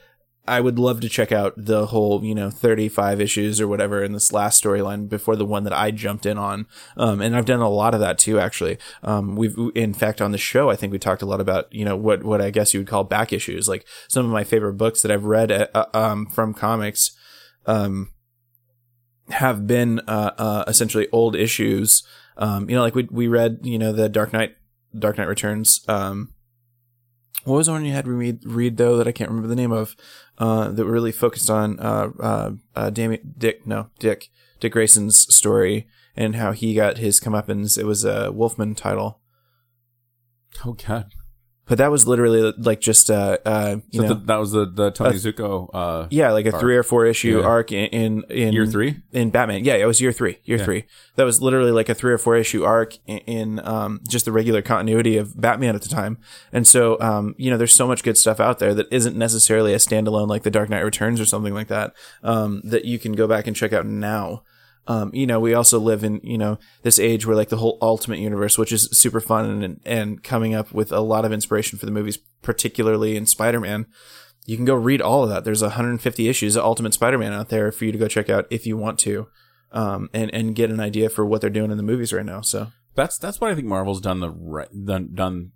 I 0.49 0.61
would 0.61 0.79
love 0.79 0.99
to 1.01 1.09
check 1.09 1.31
out 1.31 1.53
the 1.55 1.87
whole, 1.87 2.23
you 2.23 2.33
know, 2.33 2.49
35 2.49 3.21
issues 3.21 3.61
or 3.61 3.67
whatever 3.67 4.03
in 4.03 4.13
this 4.13 4.33
last 4.33 4.63
storyline 4.63 5.07
before 5.07 5.35
the 5.35 5.45
one 5.45 5.63
that 5.63 5.73
I 5.73 5.91
jumped 5.91 6.25
in 6.25 6.39
on. 6.39 6.65
Um, 6.97 7.21
and 7.21 7.35
I've 7.35 7.45
done 7.45 7.59
a 7.59 7.69
lot 7.69 7.93
of 7.93 7.99
that 7.99 8.17
too, 8.17 8.39
actually. 8.39 8.79
Um, 9.03 9.35
we've, 9.35 9.55
in 9.75 9.93
fact, 9.93 10.21
on 10.21 10.31
the 10.31 10.39
show, 10.39 10.69
I 10.69 10.75
think 10.75 10.91
we 10.91 10.97
talked 10.97 11.21
a 11.21 11.27
lot 11.27 11.39
about, 11.39 11.71
you 11.71 11.85
know, 11.85 11.95
what, 11.95 12.23
what 12.23 12.41
I 12.41 12.49
guess 12.49 12.73
you 12.73 12.79
would 12.79 12.87
call 12.87 13.03
back 13.03 13.31
issues, 13.31 13.69
like 13.69 13.85
some 14.07 14.25
of 14.25 14.31
my 14.31 14.43
favorite 14.43 14.73
books 14.73 15.03
that 15.03 15.11
I've 15.11 15.25
read, 15.25 15.51
uh, 15.51 15.85
um, 15.93 16.25
from 16.25 16.55
comics. 16.55 17.11
Um, 17.67 18.11
have 19.31 19.67
been 19.67 19.99
uh, 20.01 20.31
uh, 20.37 20.63
essentially 20.67 21.07
old 21.11 21.35
issues. 21.35 22.03
Um, 22.37 22.69
you 22.69 22.75
know, 22.75 22.81
like 22.81 22.95
we 22.95 23.07
we 23.11 23.27
read, 23.27 23.59
you 23.63 23.77
know, 23.77 23.91
the 23.91 24.09
Dark 24.09 24.33
Knight, 24.33 24.55
Dark 24.97 25.17
Knight 25.17 25.27
Returns. 25.27 25.83
Um, 25.87 26.33
what 27.43 27.55
was 27.55 27.67
the 27.67 27.73
one 27.73 27.85
you 27.85 27.93
had 27.93 28.07
read, 28.07 28.43
read 28.45 28.77
though 28.77 28.97
that 28.97 29.07
I 29.07 29.11
can't 29.11 29.29
remember 29.29 29.47
the 29.47 29.55
name 29.55 29.71
of? 29.71 29.95
Uh, 30.37 30.69
that 30.69 30.85
really 30.85 31.11
focused 31.11 31.49
on 31.49 31.79
uh, 31.79 32.09
uh, 32.19 32.51
uh, 32.75 32.89
Dick, 32.89 33.67
no, 33.67 33.89
Dick, 33.99 34.29
Dick 34.59 34.71
Grayson's 34.71 35.33
story 35.33 35.87
and 36.15 36.35
how 36.35 36.53
he 36.53 36.73
got 36.73 36.97
his 36.97 37.19
comeuppance. 37.19 37.77
It 37.77 37.85
was 37.85 38.05
a 38.05 38.31
Wolfman 38.31 38.75
title. 38.75 39.19
Oh 40.65 40.73
God. 40.73 41.11
But 41.69 41.77
that 41.77 41.91
was 41.91 42.07
literally 42.07 42.51
like 42.57 42.81
just 42.81 43.09
uh, 43.09 43.37
uh 43.45 43.77
you 43.91 44.01
So 44.01 44.07
know 44.07 44.13
the, 44.15 44.25
that 44.25 44.35
was 44.37 44.51
the 44.51 44.65
the 44.65 44.89
Tony 44.91 45.11
Uh, 45.15 45.19
Zucco 45.19 45.69
uh, 45.73 46.07
yeah 46.09 46.31
like 46.31 46.47
a 46.47 46.59
three 46.59 46.75
or 46.75 46.83
four 46.83 47.05
issue 47.05 47.39
Yeah. 47.39 47.45
arc 47.45 47.71
in, 47.71 47.85
in 47.87 48.23
in 48.29 48.53
year 48.53 48.65
three. 48.65 48.97
in 49.13 49.29
Batman. 49.29 49.63
Yeah, 49.63 49.75
it 49.75 49.85
was 49.85 50.01
year 50.01 50.11
three. 50.11 50.39
Year 50.43 50.57
Yeah. 50.57 50.65
three. 50.65 50.85
That 51.15 51.25
was 51.25 51.41
literally 51.41 51.71
like 51.71 51.87
a 51.87 51.93
three 51.95 52.11
or 52.11 52.17
four 52.17 52.35
issue 52.35 52.63
arc 52.63 52.97
in, 53.05 53.19
in 53.19 53.59
um, 53.65 54.01
just 54.09 54.25
the 54.25 54.31
regular 54.31 54.61
continuity 54.61 55.15
of 55.17 55.39
Batman 55.39 55.75
at 55.75 55.81
the 55.83 55.89
time. 55.89 56.17
And 56.51 56.65
so, 56.67 56.99
um, 57.01 57.35
you 57.37 57.51
know, 57.51 57.57
there's 57.57 57.73
so 57.73 57.87
much 57.87 58.03
good 58.03 58.17
stuff 58.17 58.39
out 58.39 58.59
there 58.59 58.73
that 58.73 58.87
isn't 58.91 59.15
necessarily 59.15 59.73
a 59.73 59.77
standalone 59.77 60.27
like 60.27 60.43
The 60.43 60.51
Dark 60.51 60.69
Knight 60.69 60.83
Returns 60.83 61.21
or 61.21 61.25
something 61.25 61.53
like 61.53 61.67
that 61.67 61.93
um, 62.23 62.61
that 62.63 62.85
you 62.85 62.97
can 62.99 63.13
go 63.13 63.27
back 63.27 63.47
and 63.47 63.55
check 63.55 63.73
out 63.73 63.85
now. 63.85 64.43
Um, 64.89 65.11
you 65.13 65.27
know, 65.27 65.39
we 65.39 65.53
also 65.53 65.79
live 65.79 66.03
in, 66.03 66.19
you 66.23 66.37
know, 66.37 66.57
this 66.81 66.97
age 66.97 67.23
where 67.23 67.35
like 67.35 67.49
the 67.49 67.57
whole 67.57 67.77
ultimate 67.79 68.17
universe, 68.17 68.57
which 68.57 68.71
is 68.71 68.89
super 68.91 69.21
fun 69.21 69.63
and, 69.63 69.79
and 69.85 70.23
coming 70.23 70.55
up 70.55 70.73
with 70.73 70.91
a 70.91 70.99
lot 70.99 71.25
of 71.25 71.31
inspiration 71.31 71.77
for 71.77 71.85
the 71.85 71.91
movies, 71.91 72.17
particularly 72.41 73.15
in 73.15 73.27
Spider-Man. 73.27 73.85
You 74.47 74.55
can 74.55 74.65
go 74.65 74.73
read 74.73 74.99
all 74.99 75.23
of 75.23 75.29
that. 75.29 75.43
There's 75.43 75.61
150 75.61 76.27
issues 76.27 76.55
of 76.55 76.65
Ultimate 76.65 76.95
Spider-Man 76.95 77.31
out 77.33 77.49
there 77.49 77.71
for 77.71 77.85
you 77.85 77.91
to 77.91 77.99
go 77.99 78.07
check 78.07 78.31
out 78.31 78.47
if 78.49 78.65
you 78.65 78.77
want 78.77 78.97
to, 79.01 79.27
um, 79.71 80.09
and 80.11 80.33
and 80.33 80.55
get 80.55 80.71
an 80.71 80.79
idea 80.79 81.07
for 81.07 81.23
what 81.23 81.41
they're 81.41 81.51
doing 81.51 81.69
in 81.69 81.77
the 81.77 81.83
movies 81.83 82.11
right 82.11 82.25
now. 82.25 82.41
So 82.41 82.71
That's 82.95 83.19
that's 83.19 83.39
what 83.39 83.51
I 83.51 83.55
think 83.55 83.67
Marvel's 83.67 84.01
done 84.01 84.21
the 84.21 84.31
right 84.31 84.69
done 84.85 85.11
done 85.13 85.51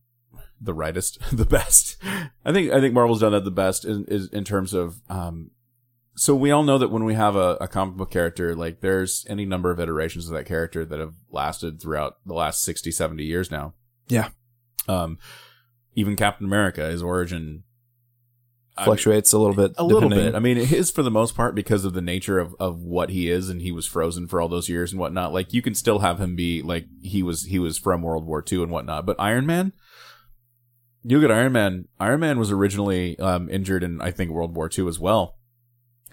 the 0.62 0.76
rightest 0.76 1.18
the 1.36 1.46
best. 1.46 1.98
I 2.46 2.54
think 2.54 2.72
I 2.72 2.80
think 2.80 2.94
Marvel's 2.94 3.22
done 3.22 3.32
that 3.32 3.46
the 3.46 3.52
best 3.52 3.84
in, 3.84 4.06
is 4.08 4.28
in 4.28 4.44
terms 4.44 4.76
of 4.76 5.02
um. 5.10 5.50
So 6.16 6.36
we 6.36 6.52
all 6.52 6.64
know 6.64 6.78
that 6.78 6.92
when 6.92 7.06
we 7.06 7.16
have 7.16 7.36
a, 7.36 7.58
a 7.60 7.68
comic 7.68 7.96
book 7.96 8.12
character, 8.12 8.56
like 8.56 8.82
there's 8.82 9.26
any 9.28 9.46
number 9.46 9.72
of 9.72 9.80
iterations 9.80 10.28
of 10.28 10.34
that 10.34 10.46
character 10.46 10.86
that 10.86 11.00
have 11.00 11.16
lasted 11.32 11.82
throughout 11.82 12.18
the 12.26 12.36
last 12.36 12.62
60, 12.64 12.92
70 12.92 13.24
years 13.24 13.50
now. 13.50 13.74
Yeah. 14.08 14.30
Um, 14.88 15.18
even 15.96 16.16
Captain 16.16 16.46
America, 16.46 16.86
his 16.86 17.02
origin 17.02 17.64
I- 18.78 18.86
fluctuates 18.86 19.34
a 19.34 19.40
little 19.40 19.56
bit. 19.56 19.74
a 19.78 19.84
little 19.84 20.10
bit. 20.10 20.36
I 20.36 20.40
mean, 20.40 20.58
his 20.58 20.92
for 20.92 21.04
the 21.04 21.12
most 21.12 21.36
part 21.36 21.56
because 21.56 21.86
of 21.86 21.94
the 21.94 22.02
nature 22.02 22.40
of, 22.40 22.56
of 22.60 22.80
what 22.82 23.10
he 23.10 23.30
is, 23.30 23.50
and 23.50 23.62
he 23.62 23.72
was 23.72 23.86
frozen 23.86 24.28
for 24.28 24.42
all 24.42 24.50
those 24.50 24.70
years 24.70 24.92
and 24.92 25.00
whatnot. 25.00 25.34
Like 25.34 25.54
you 25.54 25.62
can 25.62 25.76
still 25.76 26.00
have 26.00 26.20
him 26.20 26.36
be 26.36 26.62
like 26.62 26.86
he 27.02 27.24
was 27.24 27.46
he 27.46 27.60
was 27.60 27.78
from 27.78 28.02
World 28.02 28.26
War 28.26 28.44
II 28.52 28.64
and 28.64 28.72
whatnot. 28.72 29.06
But 29.06 29.16
Iron 29.20 29.46
Man, 29.46 29.74
you 31.04 31.20
look 31.20 31.30
at 31.30 31.36
Iron 31.36 31.52
Man. 31.54 31.88
Iron 32.00 32.20
Man 32.20 32.40
was 32.40 32.52
originally 32.52 33.18
um, 33.20 33.50
injured 33.50 33.84
in 33.84 34.02
I 34.02 34.12
think 34.12 34.32
World 34.32 34.56
War 34.56 34.70
II 34.76 34.88
as 34.88 35.00
well, 35.00 35.38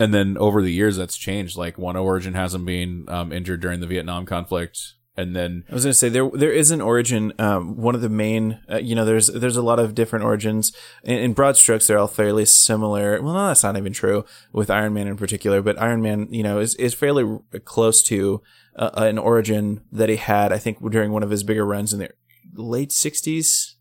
and 0.01 0.15
then 0.15 0.39
over 0.39 0.63
the 0.63 0.73
years 0.73 0.97
that's 0.97 1.17
changed. 1.17 1.57
Like 1.57 1.79
one 1.79 1.95
origin 1.95 2.35
has 2.35 2.55
him 2.55 2.65
being 2.65 3.05
um, 3.09 3.33
injured 3.33 3.61
during 3.61 3.81
the 3.81 3.87
Vietnam 3.87 4.25
conflict, 4.25 4.95
and 5.17 5.37
then 5.37 5.65
I 5.69 5.75
was 5.75 5.85
going 5.85 5.93
to 5.93 5.99
say 5.99 6.09
there 6.09 6.29
there 6.33 6.53
is 6.53 6.71
an 6.71 6.81
origin. 6.81 7.35
Um, 7.39 7.77
one 7.77 7.95
of 7.95 8.01
the 8.01 8.09
main, 8.09 8.61
uh, 8.71 8.79
you 8.79 8.95
know, 8.95 9.05
there's 9.05 9.27
there's 9.29 9.59
a 9.59 9.63
lot 9.63 9.79
of 9.79 9.95
different 9.95 10.25
origins. 10.25 10.73
In, 11.05 11.19
in 11.19 11.33
broad 11.35 11.59
strokes, 11.59 11.87
they're 11.87 11.99
all 11.99 12.09
fairly 12.09 12.47
similar. 12.47 13.21
Well, 13.23 13.35
no, 13.35 13.49
that's 13.49 13.63
not 13.63 13.77
even 13.77 13.93
true 13.93 14.25
with 14.53 14.71
Iron 14.71 14.95
Man 14.95 15.07
in 15.07 15.19
particular. 15.19 15.61
But 15.61 15.81
Iron 15.81 16.01
Man, 16.01 16.29
you 16.31 16.43
know, 16.43 16.59
is 16.59 16.75
is 16.77 16.95
fairly 16.95 17.39
close 17.67 18.03
to 18.05 18.43
uh, 18.77 18.91
an 18.97 19.19
origin 19.19 19.83
that 19.93 20.09
he 20.09 20.17
had. 20.17 20.51
I 20.51 20.59
think 20.59 20.79
during 20.91 21.13
one 21.13 21.23
of 21.23 21.31
his 21.31 21.43
bigger 21.43 21.67
runs 21.67 21.93
in 21.93 21.99
the 21.99 22.11
late 22.55 22.91
'60s, 22.91 23.75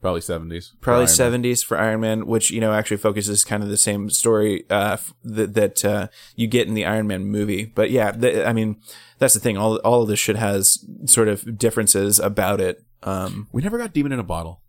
probably 0.00 0.20
seventies, 0.20 0.74
probably 0.80 1.06
70s 1.06 1.64
for 1.64 1.76
Iron 1.78 2.00
Man, 2.00 2.26
which 2.26 2.50
you 2.50 2.60
know 2.60 2.72
actually 2.72 2.96
focuses 2.98 3.44
kind 3.44 3.62
of 3.62 3.68
the 3.68 3.76
same 3.76 4.10
story 4.10 4.64
uh, 4.70 4.92
f- 4.92 5.14
that 5.24 5.54
that 5.54 5.84
uh, 5.84 6.08
you 6.36 6.46
get 6.46 6.68
in 6.68 6.74
the 6.74 6.84
Iron 6.84 7.06
Man 7.06 7.24
movie. 7.24 7.64
But 7.64 7.90
yeah, 7.90 8.12
th- 8.12 8.46
I 8.46 8.52
mean 8.52 8.80
that's 9.18 9.34
the 9.34 9.40
thing. 9.40 9.56
All 9.56 9.76
all 9.78 10.02
of 10.02 10.08
this 10.08 10.18
shit 10.18 10.36
has 10.36 10.84
sort 11.06 11.28
of 11.28 11.58
differences 11.58 12.18
about 12.18 12.60
it. 12.60 12.84
Um, 13.02 13.48
We 13.52 13.62
never 13.62 13.78
got 13.78 13.92
Demon 13.92 14.12
in 14.12 14.18
a 14.18 14.24
Bottle. 14.24 14.62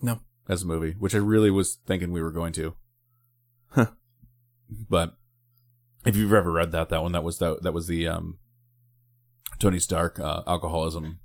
No. 0.00 0.20
As 0.48 0.62
a 0.62 0.66
movie, 0.66 0.94
which 0.98 1.14
I 1.14 1.18
really 1.18 1.50
was 1.50 1.78
thinking 1.86 2.10
we 2.12 2.22
were 2.22 2.32
going 2.32 2.52
to. 2.54 2.74
Huh. 3.70 3.86
But 4.88 5.16
if 6.04 6.16
you've 6.16 6.32
ever 6.32 6.50
read 6.50 6.72
that, 6.72 6.88
that 6.88 7.02
one 7.02 7.12
that 7.12 7.22
was 7.24 7.38
the 7.38 7.58
that 7.60 7.72
was 7.72 7.86
the 7.86 8.08
um 8.08 8.38
Tony 9.58 9.78
Stark 9.78 10.18
uh, 10.18 10.42
alcoholism 10.46 11.20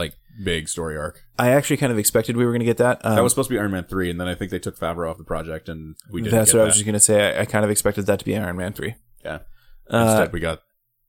like 0.00 0.14
big 0.42 0.68
story 0.68 0.96
arc. 0.96 1.22
I 1.38 1.50
actually 1.50 1.76
kind 1.76 1.92
of 1.92 1.98
expected 1.98 2.36
we 2.36 2.44
were 2.44 2.50
going 2.50 2.60
to 2.60 2.66
get 2.66 2.78
that. 2.78 3.04
Um, 3.04 3.14
that 3.14 3.22
was 3.22 3.32
supposed 3.32 3.48
to 3.48 3.54
be 3.54 3.58
Iron 3.58 3.70
Man 3.70 3.84
3 3.84 4.10
and 4.10 4.20
then 4.20 4.26
I 4.26 4.34
think 4.34 4.50
they 4.50 4.58
took 4.58 4.78
Favreau 4.78 5.10
off 5.10 5.18
the 5.18 5.24
project 5.24 5.68
and 5.68 5.96
we 6.10 6.22
didn't 6.22 6.36
that's 6.36 6.52
what 6.52 6.62
I 6.62 6.64
was 6.64 6.74
just 6.74 6.84
going 6.84 6.94
to 6.94 7.00
say. 7.00 7.36
I, 7.36 7.42
I 7.42 7.44
kind 7.44 7.64
of 7.64 7.70
expected 7.70 8.06
that 8.06 8.18
to 8.18 8.24
be 8.24 8.36
Iron 8.36 8.56
Man 8.56 8.72
three. 8.72 8.96
Yeah. 9.24 9.40
Uh, 9.88 10.06
Instead 10.08 10.32
we 10.32 10.40
got 10.40 10.62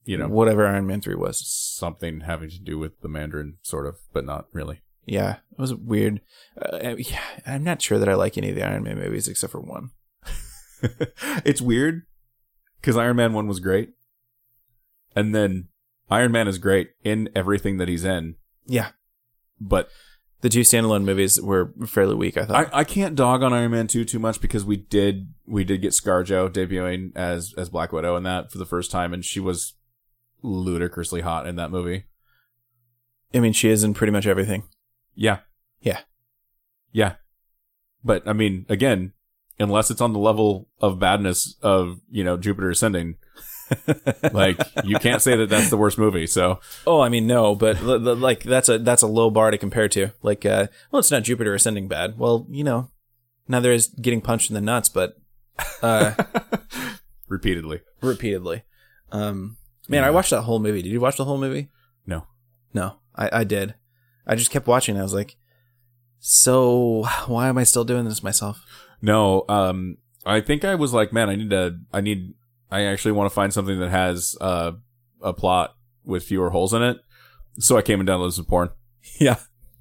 you 0.05 0.17
know 0.17 0.27
whatever 0.27 0.67
Iron 0.67 0.85
Man 0.85 1.01
three 1.01 1.15
was. 1.15 1.41
something 1.43 2.21
having 2.21 2.49
to 2.51 2.59
do 2.59 2.77
with 2.77 3.01
the 3.01 3.09
Mandarin 3.09 3.57
sort 3.63 3.87
of, 3.87 3.97
but 4.13 4.25
not 4.25 4.45
really. 4.53 4.81
Yeah, 5.05 5.37
it 5.51 5.59
was 5.59 5.73
weird. 5.73 6.21
Uh, 6.61 6.95
yeah, 6.97 7.21
I'm 7.47 7.63
not 7.63 7.81
sure 7.81 7.97
that 7.97 8.07
I 8.07 8.13
like 8.13 8.37
any 8.37 8.49
of 8.49 8.55
the 8.55 8.63
Iron 8.63 8.83
Man 8.83 8.99
movies 8.99 9.27
except 9.27 9.51
for 9.51 9.59
one. 9.59 9.89
it's 11.45 11.61
weird 11.61 12.03
because 12.79 12.97
Iron 12.97 13.17
Man 13.17 13.33
1 13.33 13.47
was 13.47 13.59
great. 13.59 13.93
And 15.15 15.35
then 15.35 15.69
Iron 16.09 16.31
Man 16.31 16.47
is 16.47 16.57
great 16.57 16.91
in 17.03 17.29
everything 17.35 17.77
that 17.77 17.87
he's 17.87 18.03
in. 18.03 18.35
Yeah, 18.71 18.91
But 19.59 19.89
the 20.39 20.49
two 20.49 20.61
standalone 20.61 21.03
movies 21.03 21.39
were 21.39 21.73
fairly 21.85 22.15
weak. 22.15 22.37
I 22.37 22.45
thought. 22.45 22.73
I, 22.73 22.79
I 22.79 22.83
can't 22.83 23.15
dog 23.15 23.43
on 23.43 23.53
Iron 23.53 23.71
Man 23.71 23.87
2 23.87 24.05
too 24.05 24.17
much 24.17 24.39
because 24.41 24.65
we 24.65 24.77
did 24.77 25.33
we 25.45 25.63
did 25.63 25.81
get 25.81 25.91
ScarJo 25.91 26.49
debuting 26.49 27.11
as 27.15 27.53
as 27.57 27.69
Black 27.69 27.91
Widow 27.91 28.15
in 28.15 28.23
that 28.23 28.51
for 28.51 28.57
the 28.57 28.65
first 28.65 28.89
time 28.89 29.13
and 29.13 29.23
she 29.25 29.39
was 29.39 29.75
ludicrously 30.41 31.21
hot 31.21 31.45
in 31.45 31.57
that 31.57 31.69
movie. 31.69 32.05
I 33.33 33.39
mean, 33.39 33.53
she 33.53 33.69
is 33.69 33.83
in 33.83 33.93
pretty 33.93 34.11
much 34.11 34.25
everything. 34.25 34.63
Yeah. 35.15 35.39
Yeah. 35.81 35.99
Yeah. 36.91 37.15
But 38.03 38.27
I 38.27 38.33
mean, 38.33 38.65
again, 38.69 39.13
unless 39.59 39.91
it's 39.91 40.01
on 40.01 40.13
the 40.13 40.19
level 40.19 40.69
of 40.79 40.99
badness 40.99 41.55
of, 41.61 41.99
you 42.09 42.23
know, 42.23 42.37
Jupiter 42.37 42.69
Ascending, 42.71 43.15
like 44.33 44.59
you 44.83 44.97
can't 44.97 45.21
say 45.21 45.35
that 45.37 45.49
that's 45.49 45.69
the 45.69 45.77
worst 45.77 45.97
movie. 45.97 46.27
So, 46.27 46.59
Oh, 46.85 47.01
I 47.01 47.09
mean, 47.09 47.27
no, 47.27 47.55
but 47.55 47.81
like 47.81 48.43
that's 48.43 48.69
a 48.69 48.79
that's 48.79 49.01
a 49.01 49.07
low 49.07 49.29
bar 49.29 49.51
to 49.51 49.57
compare 49.57 49.87
to. 49.89 50.09
Like, 50.21 50.45
uh, 50.45 50.67
well, 50.91 50.99
it's 50.99 51.11
not 51.11 51.23
Jupiter 51.23 51.53
ascending 51.53 51.87
bad. 51.87 52.17
Well, 52.17 52.45
you 52.49 52.63
know, 52.63 52.89
neither 53.47 53.71
is 53.71 53.87
getting 53.87 54.21
punched 54.21 54.49
in 54.49 54.53
the 54.53 54.61
nuts, 54.61 54.89
but 54.89 55.15
uh, 55.81 56.13
repeatedly. 57.27 57.81
repeatedly. 58.01 58.63
Um, 59.11 59.57
man, 59.87 60.03
I 60.03 60.11
watched 60.11 60.29
that 60.31 60.41
whole 60.43 60.59
movie. 60.59 60.81
Did 60.81 60.91
you 60.91 60.99
watch 61.01 61.17
the 61.17 61.25
whole 61.25 61.37
movie? 61.37 61.69
No. 62.05 62.25
No, 62.73 62.95
I, 63.15 63.29
I 63.39 63.43
did. 63.43 63.75
I 64.25 64.35
just 64.35 64.51
kept 64.51 64.67
watching. 64.67 64.97
I 64.97 65.03
was 65.03 65.13
like, 65.13 65.35
so 66.19 67.05
why 67.27 67.47
am 67.49 67.57
I 67.57 67.63
still 67.63 67.83
doing 67.83 68.05
this 68.05 68.23
myself? 68.23 68.63
No, 69.01 69.45
um, 69.49 69.97
I 70.25 70.39
think 70.41 70.63
I 70.63 70.75
was 70.75 70.93
like, 70.93 71.11
man, 71.11 71.29
I 71.29 71.35
need 71.35 71.49
to, 71.49 71.79
I 71.91 72.01
need, 72.01 72.33
I 72.71 72.83
actually 72.85 73.11
want 73.11 73.29
to 73.29 73.33
find 73.35 73.53
something 73.53 73.79
that 73.79 73.89
has 73.89 74.35
uh, 74.41 74.71
a 75.21 75.33
plot 75.33 75.75
with 76.05 76.23
fewer 76.23 76.49
holes 76.49 76.73
in 76.73 76.81
it. 76.81 76.97
So 77.59 77.77
I 77.77 77.81
came 77.81 77.99
and 77.99 78.07
downloaded 78.07 78.33
some 78.33 78.45
porn. 78.45 78.69
Yeah. 79.19 79.35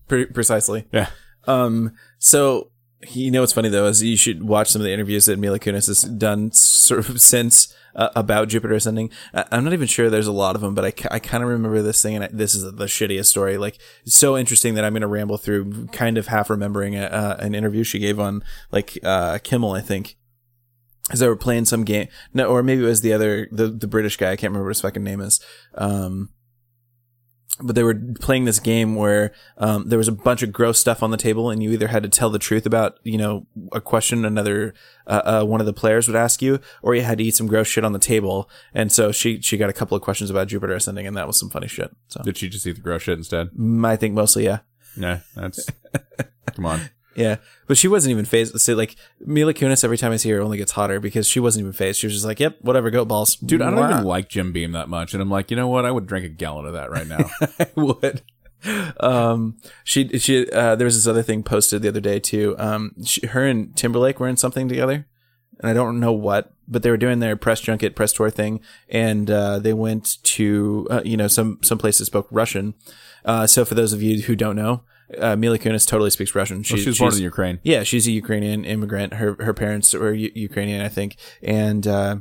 pre- 0.08 0.26
precisely. 0.26 0.86
Yeah. 0.92 1.08
Um, 1.46 1.94
so 2.18 2.70
you 3.08 3.30
know 3.30 3.40
what's 3.40 3.52
funny 3.54 3.68
though 3.70 3.86
is 3.86 4.02
you 4.02 4.16
should 4.16 4.42
watch 4.42 4.68
some 4.68 4.82
of 4.82 4.84
the 4.84 4.92
interviews 4.92 5.24
that 5.26 5.38
Mila 5.38 5.58
Kunis 5.58 5.86
has 5.86 6.02
done 6.02 6.52
sort 6.52 7.08
of 7.08 7.20
since 7.20 7.74
uh, 7.94 8.10
about 8.14 8.48
Jupiter 8.48 8.74
ascending. 8.74 9.10
I- 9.32 9.46
I'm 9.52 9.64
not 9.64 9.72
even 9.72 9.86
sure 9.86 10.10
there's 10.10 10.26
a 10.26 10.32
lot 10.32 10.54
of 10.54 10.60
them, 10.62 10.74
but 10.74 10.84
I, 10.84 10.90
ca- 10.90 11.08
I 11.10 11.18
kind 11.18 11.42
of 11.42 11.48
remember 11.48 11.80
this 11.82 12.02
thing, 12.02 12.14
and 12.16 12.24
I, 12.24 12.28
this 12.32 12.54
is 12.54 12.62
the 12.62 12.84
shittiest 12.86 13.26
story. 13.26 13.56
Like 13.56 13.78
it's 14.04 14.16
so 14.16 14.36
interesting 14.36 14.74
that 14.74 14.84
I'm 14.84 14.92
going 14.92 15.00
to 15.02 15.06
ramble 15.08 15.38
through, 15.38 15.86
kind 15.88 16.18
of 16.18 16.26
half 16.28 16.50
remembering 16.50 16.94
a, 16.96 17.04
uh, 17.04 17.36
an 17.40 17.54
interview 17.54 17.82
she 17.84 17.98
gave 17.98 18.20
on 18.20 18.42
like 18.70 18.98
uh, 19.02 19.38
Kimmel, 19.42 19.72
I 19.72 19.80
think. 19.80 20.16
As 21.10 21.18
they 21.18 21.28
were 21.28 21.36
playing 21.36 21.64
some 21.64 21.84
game, 21.84 22.08
no, 22.32 22.46
or 22.46 22.62
maybe 22.62 22.82
it 22.82 22.86
was 22.86 23.00
the 23.00 23.12
other, 23.12 23.48
the 23.50 23.68
the 23.68 23.88
British 23.88 24.16
guy. 24.16 24.30
I 24.30 24.36
can't 24.36 24.50
remember 24.50 24.66
what 24.66 24.76
his 24.76 24.80
fucking 24.80 25.04
name 25.04 25.20
is. 25.20 25.40
Um, 25.74 26.30
but 27.62 27.74
they 27.74 27.82
were 27.82 27.94
playing 28.20 28.44
this 28.44 28.58
game 28.58 28.94
where 28.94 29.32
um, 29.58 29.88
there 29.88 29.98
was 29.98 30.08
a 30.08 30.12
bunch 30.12 30.42
of 30.42 30.52
gross 30.52 30.78
stuff 30.78 31.02
on 31.02 31.10
the 31.10 31.16
table, 31.16 31.50
and 31.50 31.62
you 31.62 31.70
either 31.72 31.88
had 31.88 32.02
to 32.02 32.08
tell 32.08 32.30
the 32.30 32.38
truth 32.38 32.66
about 32.66 32.98
you 33.02 33.18
know 33.18 33.46
a 33.72 33.80
question 33.80 34.24
another 34.24 34.74
uh, 35.06 35.22
uh, 35.24 35.44
one 35.44 35.60
of 35.60 35.66
the 35.66 35.72
players 35.72 36.06
would 36.06 36.16
ask 36.16 36.40
you, 36.42 36.60
or 36.82 36.94
you 36.94 37.02
had 37.02 37.18
to 37.18 37.24
eat 37.24 37.36
some 37.36 37.46
gross 37.46 37.66
shit 37.66 37.84
on 37.84 37.92
the 37.92 37.98
table. 37.98 38.48
And 38.72 38.90
so 38.90 39.12
she 39.12 39.40
she 39.40 39.56
got 39.56 39.70
a 39.70 39.74
couple 39.74 39.96
of 39.96 40.02
questions 40.02 40.30
about 40.30 40.48
Jupiter 40.48 40.74
ascending, 40.74 41.06
and 41.06 41.16
that 41.16 41.26
was 41.26 41.38
some 41.38 41.50
funny 41.50 41.68
shit. 41.68 41.90
So 42.08 42.22
Did 42.22 42.38
she 42.38 42.48
just 42.48 42.66
eat 42.66 42.76
the 42.76 42.82
gross 42.82 43.02
shit 43.02 43.18
instead? 43.18 43.50
mm, 43.50 43.86
I 43.86 43.96
think 43.96 44.14
mostly 44.14 44.44
yeah. 44.44 44.60
Yeah, 44.96 45.20
that's. 45.36 45.66
come 46.54 46.66
on. 46.66 46.80
Yeah, 47.16 47.36
but 47.66 47.76
she 47.76 47.88
wasn't 47.88 48.12
even 48.12 48.24
fazed. 48.24 48.60
So 48.60 48.74
like 48.74 48.94
Mila 49.20 49.52
Kunis, 49.52 49.82
every 49.82 49.98
time 49.98 50.12
I 50.12 50.16
see 50.16 50.30
her, 50.30 50.40
only 50.40 50.58
gets 50.58 50.72
hotter 50.72 51.00
because 51.00 51.26
she 51.26 51.40
wasn't 51.40 51.62
even 51.62 51.72
fazed. 51.72 51.98
She 51.98 52.06
was 52.06 52.14
just 52.14 52.24
like, 52.24 52.38
"Yep, 52.38 52.58
whatever, 52.60 52.88
goat 52.90 53.08
balls." 53.08 53.34
Dude, 53.36 53.62
I 53.62 53.70
don't 53.70 53.78
Mwah. 53.80 53.90
even 53.92 54.04
like 54.04 54.28
Jim 54.28 54.52
Beam 54.52 54.72
that 54.72 54.88
much. 54.88 55.12
And 55.12 55.20
I'm 55.22 55.30
like, 55.30 55.50
you 55.50 55.56
know 55.56 55.68
what? 55.68 55.84
I 55.84 55.90
would 55.90 56.06
drink 56.06 56.24
a 56.24 56.28
gallon 56.28 56.66
of 56.66 56.72
that 56.74 56.90
right 56.90 57.06
now. 57.06 57.28
I 57.58 57.66
would. 57.74 58.22
Um, 58.98 59.56
she 59.84 60.08
she 60.18 60.48
uh, 60.50 60.76
there 60.76 60.84
was 60.84 60.94
this 60.96 61.06
other 61.06 61.22
thing 61.22 61.42
posted 61.42 61.82
the 61.82 61.88
other 61.88 62.00
day 62.00 62.20
too. 62.20 62.54
Um, 62.58 62.94
she, 63.04 63.26
her 63.26 63.46
and 63.46 63.74
Timberlake 63.76 64.20
were 64.20 64.28
in 64.28 64.36
something 64.36 64.68
together, 64.68 65.06
and 65.58 65.70
I 65.70 65.72
don't 65.72 65.98
know 65.98 66.12
what, 66.12 66.52
but 66.68 66.82
they 66.82 66.90
were 66.90 66.96
doing 66.96 67.20
their 67.20 67.36
press 67.36 67.60
junket, 67.60 67.96
press 67.96 68.12
tour 68.12 68.30
thing, 68.30 68.60
and 68.88 69.30
uh, 69.30 69.58
they 69.58 69.72
went 69.72 70.22
to 70.24 70.86
uh, 70.90 71.02
you 71.04 71.16
know 71.16 71.28
some 71.28 71.58
some 71.62 71.78
place 71.78 71.98
that 71.98 72.06
spoke 72.06 72.28
Russian. 72.30 72.74
Uh, 73.24 73.46
so 73.46 73.64
for 73.64 73.74
those 73.74 73.92
of 73.92 74.02
you 74.02 74.22
who 74.22 74.36
don't 74.36 74.56
know, 74.56 74.82
uh, 75.18 75.36
Mila 75.36 75.58
Kunis 75.58 75.86
totally 75.86 76.10
speaks 76.10 76.34
Russian. 76.34 76.58
Well, 76.58 76.78
she 76.78 76.86
was 76.86 76.98
born 76.98 77.14
in 77.14 77.22
Ukraine. 77.22 77.58
Yeah, 77.62 77.82
she's 77.82 78.06
a 78.06 78.12
Ukrainian 78.12 78.64
immigrant. 78.64 79.14
Her 79.14 79.36
her 79.40 79.54
parents 79.54 79.92
were 79.94 80.12
U- 80.12 80.32
Ukrainian, 80.34 80.80
I 80.80 80.88
think, 80.88 81.16
and 81.42 81.86
uh, 81.86 82.16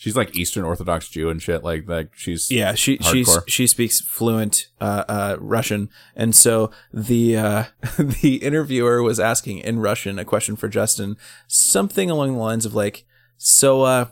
She's 0.00 0.16
like 0.16 0.34
Eastern 0.34 0.64
Orthodox 0.64 1.10
Jew 1.10 1.28
and 1.28 1.42
shit. 1.42 1.62
Like, 1.62 1.86
like 1.86 2.14
she's 2.14 2.50
yeah, 2.50 2.72
she 2.72 2.96
she's 3.02 3.28
Hardcore. 3.28 3.42
she 3.46 3.66
speaks 3.66 4.00
fluent 4.00 4.68
uh, 4.80 5.04
uh, 5.06 5.36
Russian, 5.38 5.90
and 6.16 6.34
so 6.34 6.70
the 6.90 7.36
uh, 7.36 7.64
the 7.98 8.36
interviewer 8.36 9.02
was 9.02 9.20
asking 9.20 9.58
in 9.58 9.78
Russian 9.78 10.18
a 10.18 10.24
question 10.24 10.56
for 10.56 10.68
Justin, 10.68 11.18
something 11.48 12.08
along 12.08 12.32
the 12.32 12.38
lines 12.38 12.64
of 12.64 12.74
like, 12.74 13.04
so 13.36 13.82
uh, 13.82 14.06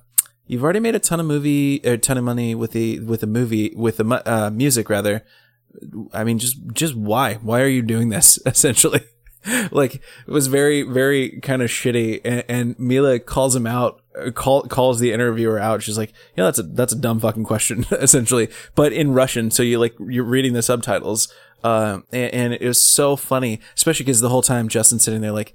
you've 0.47 0.63
already 0.63 0.79
made 0.79 0.95
a 0.95 0.99
ton 0.99 1.21
of 1.21 1.27
movie, 1.27 1.77
a 1.77 1.97
ton 1.97 2.19
of 2.19 2.25
money 2.25 2.55
with 2.55 2.73
the 2.73 3.01
with 3.01 3.23
the 3.23 3.27
movie 3.27 3.73
with 3.75 3.97
the 3.97 4.23
uh, 4.31 4.51
music 4.51 4.91
rather. 4.91 5.25
I 6.13 6.25
mean, 6.25 6.39
just 6.39 6.59
just 6.73 6.95
why? 6.95 7.35
Why 7.35 7.61
are 7.61 7.69
you 7.69 7.83
doing 7.83 8.09
this? 8.09 8.39
Essentially, 8.47 9.03
like 9.71 9.97
it 9.97 10.31
was 10.31 10.47
very 10.47 10.83
very 10.83 11.41
kind 11.41 11.63
of 11.63 11.71
shitty. 11.71 12.21
And, 12.25 12.45
and 12.49 12.79
Mila 12.79 13.19
calls 13.19 13.55
him 13.55 13.67
out, 13.67 14.01
uh, 14.19 14.31
call 14.31 14.63
calls 14.63 15.01
the 15.01 15.13
interviewer 15.13 15.59
out. 15.59 15.83
She's 15.83 15.99
like, 15.99 16.13
"Yeah, 16.37 16.45
that's 16.45 16.59
a 16.59 16.63
that's 16.65 16.93
a 16.93 16.99
dumb 16.99 17.21
fucking 17.21 17.45
question." 17.45 17.87
essentially, 17.93 18.49
but 18.75 18.93
in 18.93 19.13
Russian, 19.13 19.51
so 19.51 19.63
you 19.63 19.79
like 19.79 19.95
you're 19.99 20.25
reading 20.25 20.53
the 20.53 20.63
subtitles. 20.63 21.33
Um, 21.65 22.05
and, 22.13 22.33
and 22.33 22.53
it 22.55 22.63
was 22.63 22.81
so 22.81 23.17
funny, 23.17 23.61
especially 23.75 24.05
because 24.05 24.21
the 24.21 24.29
whole 24.29 24.43
time 24.43 24.69
Justin's 24.69 25.03
sitting 25.03 25.23
there 25.23 25.33
like, 25.33 25.55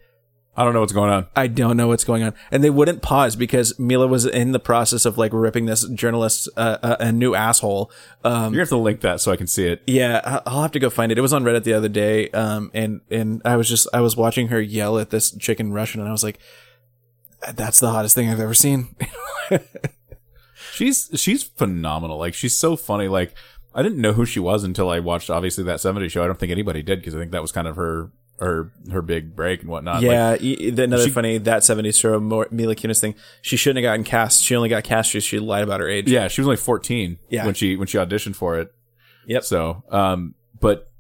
I 0.56 0.64
don't 0.64 0.74
know 0.74 0.82
what's 0.82 0.94
going 0.94 1.10
on. 1.10 1.28
I 1.36 1.48
don't 1.48 1.78
know 1.78 1.88
what's 1.88 2.04
going 2.04 2.22
on. 2.22 2.34
And 2.52 2.64
they 2.64 2.70
wouldn't 2.70 3.02
pause 3.02 3.36
because 3.36 3.80
Mila 3.80 4.06
was 4.06 4.26
in 4.26 4.52
the 4.52 4.60
process 4.60 5.06
of 5.06 5.18
like 5.18 5.34
ripping 5.34 5.66
this 5.66 5.88
journalist 5.90 6.48
uh, 6.56 6.78
a, 6.84 7.08
a 7.08 7.12
new 7.12 7.34
asshole. 7.34 7.92
Um, 8.24 8.34
You're 8.34 8.50
gonna 8.50 8.60
have 8.60 8.70
to 8.70 8.78
link 8.78 9.02
that 9.02 9.20
so 9.20 9.32
I 9.32 9.36
can 9.36 9.48
see 9.48 9.66
it. 9.68 9.82
yeah, 9.88 10.42
I'll 10.46 10.62
have 10.62 10.72
to 10.74 10.80
go 10.80 10.92
find 10.92 11.12
it. 11.12 11.18
It 11.18 11.22
was 11.22 11.34
on 11.34 11.44
Reddit 11.44 11.64
the 11.64 11.74
other 11.74 11.90
day. 11.90 12.30
Um, 12.30 12.70
and, 12.74 13.02
and 13.10 13.42
I 13.44 13.56
was 13.56 13.68
just, 13.68 13.88
I 13.94 14.02
was 14.02 14.16
watching 14.16 14.50
her 14.50 14.62
yell 14.62 15.00
at 15.00 15.10
this 15.10 15.36
chick 15.38 15.60
in 15.60 15.74
Russian 15.74 16.02
and 16.02 16.08
I 16.08 16.12
was 16.12 16.24
like, 16.24 16.38
that's 17.56 17.80
the 17.80 17.90
hottest 17.90 18.14
thing 18.14 18.30
I've 18.30 18.40
ever 18.40 18.54
seen. 18.54 18.96
She's 20.74 21.10
she's 21.16 21.44
phenomenal. 21.44 22.18
Like 22.18 22.34
she's 22.34 22.58
so 22.58 22.76
funny. 22.76 23.08
Like 23.08 23.36
I 23.76 23.84
didn't 23.84 24.02
know 24.02 24.14
who 24.14 24.26
she 24.26 24.40
was 24.40 24.64
until 24.64 24.90
I 24.90 25.00
watched 25.00 25.30
obviously 25.30 25.64
that 25.66 25.80
70 25.80 26.10
show. 26.10 26.24
I 26.24 26.28
don't 26.28 26.40
think 26.40 26.52
anybody 26.52 26.82
did 26.82 27.00
because 27.00 27.16
I 27.16 27.20
think 27.20 27.32
that 27.32 27.42
was 27.44 27.52
kind 27.52 27.68
of 27.68 27.76
her 27.76 28.12
her 28.44 28.72
her 28.92 29.02
big 29.02 29.36
break 29.36 29.62
and 29.62 29.70
whatnot. 29.70 30.02
Yeah. 30.02 30.36
the- 30.36 30.84
another 30.84 31.06
she- 31.06 31.10
funny, 31.12 31.38
that 31.40 31.62
70s 31.64 32.00
show, 32.00 32.20
Mila 32.20 32.76
Kunis 32.76 33.00
thing. 33.00 33.16
She 33.42 33.58
shouldn't 33.58 33.84
have 33.84 33.92
gotten 33.92 34.04
cast. 34.04 34.44
She 34.44 34.56
only 34.56 34.70
got 34.70 34.84
cast 34.84 35.12
because 35.12 35.24
she 35.24 35.40
lied 35.40 35.64
about 35.64 35.80
her 35.80 35.88
age. 35.90 36.10
yeah, 36.10 36.28
she 36.28 36.42
was 36.42 36.48
only 36.48 36.58
14 36.58 37.18
Yeah. 37.30 37.46
when 37.46 37.54
she 37.54 37.76
when 37.76 37.88
she 37.88 37.98
auditioned 37.98 38.36
for 38.36 38.60
it. 38.60 38.72
Yep. 39.28 39.44
So, 39.44 39.84
um, 39.90 40.36
but 40.60 40.92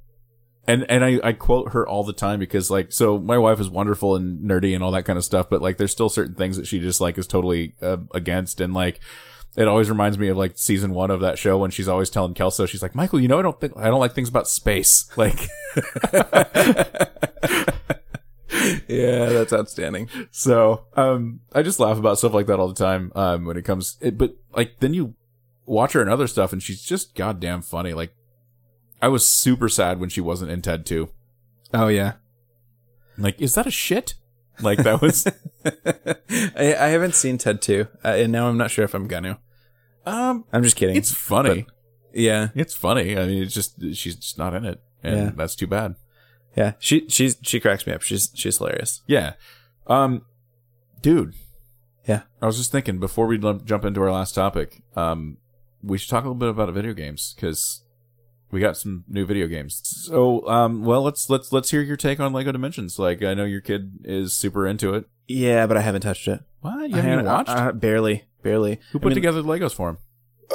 and 0.67 0.85
and 0.89 1.03
I 1.03 1.19
I 1.23 1.33
quote 1.33 1.73
her 1.73 1.85
all 1.87 2.03
the 2.05 2.13
time 2.13 2.39
because 2.39 2.71
like 2.71 2.91
so 2.93 3.19
my 3.19 3.37
wife 3.37 3.59
is 3.59 3.69
wonderful 3.69 4.15
and 4.15 4.49
nerdy 4.49 4.73
and 4.73 4.83
all 4.83 4.91
that 4.91 5.03
kind 5.03 5.17
of 5.17 5.25
stuff, 5.25 5.49
but 5.49 5.61
like 5.61 5.77
there's 5.77 5.91
still 5.91 6.09
certain 6.09 6.35
things 6.35 6.55
that 6.57 6.67
she 6.67 6.79
just 6.79 7.01
like 7.01 7.17
is 7.17 7.27
totally 7.27 7.73
uh, 7.81 7.97
against 8.13 8.61
and 8.61 8.73
like. 8.73 8.99
It 9.55 9.67
always 9.67 9.89
reminds 9.89 10.17
me 10.17 10.29
of 10.29 10.37
like 10.37 10.57
season 10.57 10.93
one 10.93 11.11
of 11.11 11.19
that 11.19 11.37
show 11.37 11.57
when 11.59 11.69
she's 11.71 11.87
always 11.87 12.09
telling 12.09 12.33
Kelso, 12.33 12.65
she's 12.65 12.81
like, 12.81 12.95
Michael, 12.95 13.19
you 13.19 13.27
know, 13.27 13.37
I 13.37 13.43
don't 13.43 13.59
think, 13.59 13.73
I 13.77 13.85
don't 13.85 13.99
like 13.99 14.13
things 14.13 14.29
about 14.29 14.47
space. 14.47 15.09
Like, 15.17 15.47
Yeah, 18.87 19.25
that's 19.29 19.53
outstanding. 19.53 20.07
So, 20.31 20.85
um, 20.95 21.41
I 21.53 21.61
just 21.63 21.79
laugh 21.79 21.97
about 21.97 22.17
stuff 22.17 22.33
like 22.33 22.47
that 22.47 22.59
all 22.59 22.67
the 22.67 22.73
time. 22.73 23.11
Um, 23.15 23.45
when 23.45 23.57
it 23.57 23.65
comes, 23.65 23.97
it, 23.99 24.17
but 24.17 24.35
like 24.55 24.79
then 24.79 24.93
you 24.93 25.15
watch 25.65 25.93
her 25.93 26.01
and 26.01 26.09
other 26.09 26.27
stuff, 26.27 26.53
and 26.53 26.61
she's 26.61 26.81
just 26.81 27.15
goddamn 27.15 27.61
funny. 27.61 27.93
Like, 27.93 28.15
I 29.01 29.07
was 29.07 29.27
super 29.27 29.67
sad 29.69 29.99
when 29.99 30.09
she 30.09 30.21
wasn't 30.21 30.51
in 30.51 30.61
Ted 30.61 30.85
2. 30.85 31.09
Oh, 31.73 31.87
yeah. 31.87 32.13
Like, 33.17 33.41
is 33.41 33.55
that 33.55 33.67
a 33.67 33.71
shit? 33.71 34.15
Like 34.61 34.79
that 34.79 35.01
was, 35.01 35.27
I, 35.65 36.75
I 36.75 36.87
haven't 36.89 37.15
seen 37.15 37.37
Ted 37.37 37.61
2, 37.61 37.87
uh, 38.05 38.07
and 38.07 38.31
now 38.31 38.47
I'm 38.47 38.57
not 38.57 38.71
sure 38.71 38.85
if 38.85 38.93
I'm 38.93 39.07
gonna. 39.07 39.39
Um, 40.05 40.45
I'm 40.53 40.63
just 40.63 40.75
kidding. 40.75 40.95
it's 40.95 41.11
funny. 41.13 41.65
yeah. 42.13 42.49
it's 42.55 42.75
funny. 42.75 43.17
I 43.17 43.25
mean, 43.25 43.43
it's 43.43 43.53
just 43.53 43.79
she's 43.93 44.15
just 44.15 44.37
not 44.37 44.53
in 44.53 44.65
it, 44.65 44.81
and 45.03 45.17
Yeah. 45.17 45.31
that's 45.35 45.55
too 45.55 45.67
bad. 45.67 45.95
Yeah. 46.55 46.73
She, 46.79 47.07
she's, 47.09 47.37
she 47.41 47.59
cracks 47.59 47.87
me 47.87 47.93
up. 47.93 48.01
She's, 48.03 48.29
she's 48.35 48.57
hilarious. 48.59 49.01
Yeah, 49.07 49.33
um, 49.87 50.21
dude. 51.01 51.33
Yeah. 52.07 52.23
I 52.41 52.45
was 52.45 52.57
just 52.57 52.71
thinking 52.71 52.99
before 52.99 53.25
we 53.27 53.37
lump- 53.37 53.65
jump 53.65 53.85
into 53.85 54.01
our 54.01 54.11
last 54.11 54.35
topic, 54.35 54.83
um, 54.95 55.37
we 55.81 55.97
should 55.97 56.09
talk 56.09 56.23
a 56.25 56.27
little 56.27 56.35
bit 56.39 56.49
about 56.49 56.71
video 56.73 56.93
games 56.93 57.33
because 57.35 57.83
we 58.51 58.59
got 58.59 58.77
some 58.77 59.03
new 59.07 59.25
video 59.25 59.47
games. 59.47 59.81
So, 59.83 60.47
um, 60.47 60.83
well, 60.83 61.01
let's 61.01 61.29
let's 61.29 61.51
let's 61.51 61.71
hear 61.71 61.81
your 61.81 61.97
take 61.97 62.19
on 62.19 62.33
Lego 62.33 62.51
Dimensions. 62.51 62.99
Like, 62.99 63.23
I 63.23 63.33
know 63.33 63.45
your 63.45 63.61
kid 63.61 63.99
is 64.03 64.33
super 64.37 64.67
into 64.67 64.93
it. 64.93 65.05
Yeah, 65.27 65.65
but 65.65 65.75
I 65.77 65.81
haven't 65.81 66.01
touched 66.01 66.27
it. 66.27 66.41
What 66.63 66.89
you 66.89 66.95
haven't 66.95 67.11
even 67.13 67.25
watched? 67.25 67.49
uh, 67.49 67.71
barely, 67.73 68.23
barely. 68.41 68.79
Who 68.91 68.99
I 68.99 69.01
put 69.01 69.09
mean, 69.09 69.15
together 69.15 69.41
the 69.41 69.47
Legos 69.47 69.73
for 69.75 69.89
him? 69.89 69.97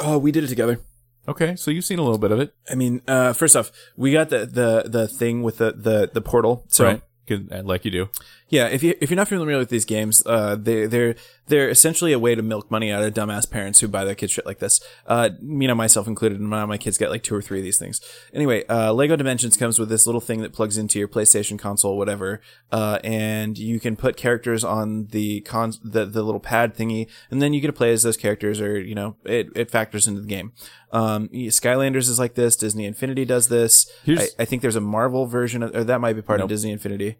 Oh, 0.01 0.17
we 0.17 0.31
did 0.31 0.43
it 0.43 0.47
together. 0.47 0.79
Okay, 1.27 1.55
so 1.55 1.69
you've 1.71 1.85
seen 1.85 1.99
a 1.99 2.01
little 2.01 2.17
bit 2.17 2.31
of 2.31 2.39
it, 2.39 2.53
I 2.69 2.75
mean, 2.75 3.01
uh, 3.07 3.33
first 3.33 3.55
off, 3.55 3.71
we 3.95 4.11
got 4.11 4.29
the 4.29 4.45
the 4.47 4.83
the 4.89 5.07
thing 5.07 5.43
with 5.43 5.57
the 5.57 5.71
the 5.71 6.09
the 6.11 6.21
portal. 6.21 6.65
So 6.67 6.85
right? 6.85 7.01
uh, 7.31 7.61
Like 7.63 7.85
you 7.85 7.91
do. 7.91 8.09
Yeah, 8.49 8.67
if 8.67 8.83
you 8.83 8.95
if 8.99 9.09
you're 9.09 9.17
not 9.17 9.27
familiar 9.27 9.57
with 9.57 9.69
these 9.69 9.85
games, 9.85 10.23
uh, 10.25 10.55
they 10.55 10.87
they're 10.87 11.15
they're 11.47 11.69
essentially 11.69 12.13
a 12.13 12.19
way 12.19 12.35
to 12.35 12.41
milk 12.41 12.69
money 12.69 12.91
out 12.91 13.03
of 13.03 13.13
dumbass 13.13 13.49
parents 13.49 13.79
who 13.79 13.87
buy 13.87 14.03
their 14.03 14.15
kids 14.15 14.31
shit 14.31 14.45
like 14.45 14.59
this. 14.59 14.81
Uh, 15.05 15.29
you 15.41 15.67
know, 15.67 15.75
myself 15.75 16.07
included, 16.07 16.39
and 16.39 16.49
my, 16.49 16.65
my 16.65 16.77
kids 16.77 16.97
get 16.97 17.09
like 17.09 17.23
two 17.23 17.35
or 17.35 17.41
three 17.41 17.59
of 17.59 17.63
these 17.63 17.77
things. 17.77 18.01
Anyway, 18.33 18.65
uh, 18.67 18.91
Lego 18.93 19.15
Dimensions 19.15 19.55
comes 19.55 19.79
with 19.79 19.89
this 19.89 20.05
little 20.05 20.21
thing 20.21 20.41
that 20.41 20.53
plugs 20.53 20.77
into 20.77 20.99
your 20.99 21.07
PlayStation 21.07 21.57
console, 21.57 21.97
whatever, 21.97 22.41
uh, 22.71 22.99
and 23.03 23.57
you 23.57 23.79
can 23.79 23.95
put 23.95 24.17
characters 24.17 24.63
on 24.63 25.07
the 25.07 25.41
con 25.41 25.73
the 25.83 26.05
the 26.05 26.23
little 26.23 26.41
pad 26.41 26.75
thingy, 26.75 27.07
and 27.29 27.41
then 27.41 27.53
you 27.53 27.61
get 27.61 27.67
to 27.67 27.73
play 27.73 27.91
as 27.91 28.03
those 28.03 28.17
characters, 28.17 28.59
or 28.59 28.79
you 28.79 28.95
know, 28.95 29.15
it 29.25 29.49
it 29.55 29.69
factors 29.71 30.07
into 30.07 30.21
the 30.21 30.27
game. 30.27 30.53
Um, 30.91 31.29
Skylanders 31.29 32.09
is 32.09 32.17
like 32.17 32.33
this. 32.33 32.55
Disney 32.55 32.85
Infinity 32.85 33.25
does 33.25 33.47
this. 33.47 33.91
I, 34.07 34.27
I 34.39 34.45
think 34.45 34.63
there's 34.63 34.75
a 34.75 34.81
Marvel 34.81 35.27
version, 35.27 35.61
of, 35.61 35.75
or 35.75 35.83
that 35.83 36.01
might 36.01 36.13
be 36.13 36.23
part 36.23 36.39
Nope. 36.39 36.45
of 36.45 36.49
Disney 36.49 36.71
Infinity. 36.71 37.17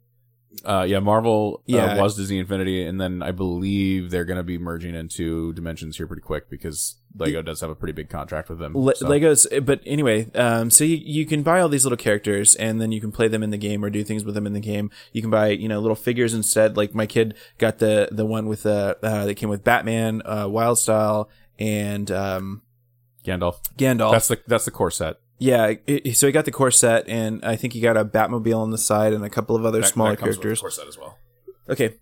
Uh, 0.65 0.85
yeah, 0.87 0.99
Marvel 0.99 1.61
Yeah. 1.67 1.93
uh, 1.93 2.01
was 2.01 2.17
Disney 2.17 2.39
Infinity, 2.39 2.83
and 2.83 2.99
then 2.99 3.21
I 3.21 3.31
believe 3.31 4.09
they're 4.09 4.25
going 4.25 4.37
to 4.37 4.43
be 4.43 4.57
merging 4.57 4.95
into 4.95 5.53
Dimensions 5.53 5.97
here 5.97 6.07
pretty 6.07 6.23
quick 6.23 6.49
because 6.49 6.95
Lego 7.15 7.41
does 7.41 7.61
have 7.61 7.69
a 7.69 7.75
pretty 7.75 7.93
big 7.93 8.09
contract 8.09 8.49
with 8.49 8.57
them. 8.59 8.73
Le- 8.75 8.95
so. 8.95 9.07
Legos, 9.07 9.65
but 9.65 9.81
anyway, 9.85 10.29
um, 10.33 10.69
so 10.69 10.83
you, 10.83 10.97
you 10.97 11.25
can 11.25 11.43
buy 11.43 11.61
all 11.61 11.69
these 11.69 11.85
little 11.85 11.97
characters 11.97 12.55
and 12.55 12.81
then 12.81 12.91
you 12.91 12.99
can 12.99 13.11
play 13.11 13.27
them 13.27 13.43
in 13.43 13.51
the 13.51 13.57
game 13.57 13.85
or 13.85 13.89
do 13.89 14.03
things 14.03 14.25
with 14.25 14.35
them 14.35 14.47
in 14.47 14.53
the 14.53 14.59
game. 14.59 14.89
You 15.13 15.21
can 15.21 15.29
buy, 15.31 15.49
you 15.49 15.67
know, 15.67 15.79
little 15.79 15.95
figures 15.95 16.33
instead. 16.33 16.75
Like 16.75 16.93
my 16.95 17.05
kid 17.05 17.35
got 17.57 17.77
the, 17.77 18.09
the 18.11 18.25
one 18.25 18.47
with 18.47 18.63
the, 18.63 18.97
uh, 19.03 19.25
that 19.25 19.35
came 19.35 19.49
with 19.49 19.63
Batman, 19.63 20.23
uh, 20.25 20.45
Wyldstyle 20.47 21.27
and, 21.59 22.09
um, 22.11 22.63
Gandalf. 23.23 23.57
Gandalf. 23.77 24.11
That's 24.13 24.27
the 24.29 24.39
that's 24.47 24.65
the 24.65 24.71
core 24.71 24.89
set. 24.91 25.17
Yeah, 25.39 25.75
it, 25.87 26.17
so 26.17 26.27
he 26.27 26.33
got 26.33 26.45
the 26.45 26.51
corset, 26.51 27.05
and 27.07 27.43
I 27.45 27.55
think 27.55 27.73
he 27.73 27.79
got 27.79 27.95
a 27.95 28.03
Batmobile 28.03 28.57
on 28.57 28.71
the 28.71 28.77
side 28.77 29.13
and 29.13 29.23
a 29.23 29.29
couple 29.29 29.55
of 29.55 29.65
other 29.65 29.81
smaller 29.83 30.17
characters. 30.17 30.59
corset 30.59 30.87
as 30.87 30.97
well. 30.97 31.17
Okay, 31.69 31.95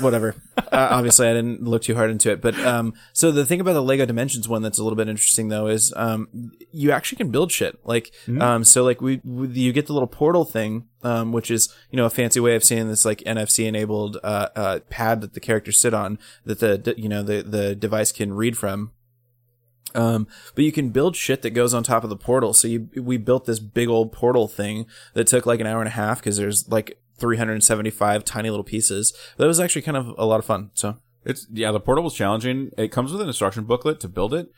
whatever. 0.00 0.34
uh, 0.58 0.88
obviously, 0.90 1.28
I 1.28 1.34
didn't 1.34 1.62
look 1.62 1.82
too 1.82 1.94
hard 1.94 2.10
into 2.10 2.30
it, 2.30 2.40
but 2.40 2.58
um, 2.60 2.94
so 3.12 3.30
the 3.30 3.44
thing 3.44 3.60
about 3.60 3.74
the 3.74 3.82
Lego 3.82 4.06
Dimensions 4.06 4.48
one 4.48 4.62
that's 4.62 4.78
a 4.78 4.82
little 4.82 4.96
bit 4.96 5.08
interesting 5.08 5.48
though 5.48 5.66
is 5.66 5.92
um, 5.96 6.52
you 6.70 6.92
actually 6.92 7.16
can 7.16 7.30
build 7.30 7.52
shit. 7.52 7.78
Like, 7.84 8.12
um, 8.40 8.64
so 8.64 8.84
like 8.84 9.00
we, 9.00 9.20
we 9.24 9.48
you 9.48 9.72
get 9.72 9.86
the 9.86 9.92
little 9.92 10.08
portal 10.08 10.44
thing, 10.44 10.88
um, 11.02 11.32
which 11.32 11.50
is 11.50 11.74
you 11.90 11.96
know 11.96 12.06
a 12.06 12.10
fancy 12.10 12.40
way 12.40 12.54
of 12.54 12.64
saying 12.64 12.88
this 12.88 13.04
like 13.04 13.18
NFC 13.18 13.66
enabled 13.66 14.18
uh, 14.22 14.48
uh 14.56 14.78
pad 14.88 15.20
that 15.20 15.34
the 15.34 15.40
characters 15.40 15.78
sit 15.78 15.92
on 15.92 16.18
that 16.44 16.60
the 16.60 16.94
you 16.96 17.08
know 17.08 17.22
the 17.22 17.42
the 17.42 17.74
device 17.74 18.12
can 18.12 18.32
read 18.32 18.56
from. 18.56 18.92
Um, 19.94 20.26
but 20.54 20.64
you 20.64 20.72
can 20.72 20.90
build 20.90 21.16
shit 21.16 21.42
that 21.42 21.50
goes 21.50 21.74
on 21.74 21.82
top 21.82 22.04
of 22.04 22.10
the 22.10 22.16
portal. 22.16 22.52
So 22.54 22.68
you, 22.68 22.88
we 22.96 23.16
built 23.16 23.44
this 23.44 23.58
big 23.58 23.88
old 23.88 24.12
portal 24.12 24.48
thing 24.48 24.86
that 25.14 25.26
took 25.26 25.46
like 25.46 25.60
an 25.60 25.66
hour 25.66 25.80
and 25.80 25.88
a 25.88 25.92
half 25.92 26.18
because 26.18 26.36
there's 26.36 26.68
like 26.68 26.98
375 27.18 28.24
tiny 28.24 28.50
little 28.50 28.64
pieces. 28.64 29.12
That 29.36 29.46
was 29.46 29.60
actually 29.60 29.82
kind 29.82 29.96
of 29.96 30.14
a 30.18 30.24
lot 30.24 30.38
of 30.38 30.44
fun. 30.44 30.70
So 30.74 30.98
It's 31.24 31.46
yeah, 31.50 31.72
the 31.72 31.80
portal 31.80 32.04
was 32.04 32.14
challenging. 32.14 32.70
It 32.76 32.92
comes 32.92 33.12
with 33.12 33.20
an 33.20 33.28
instruction 33.28 33.64
booklet 33.64 34.00
to 34.00 34.08
build 34.08 34.34
it, 34.34 34.50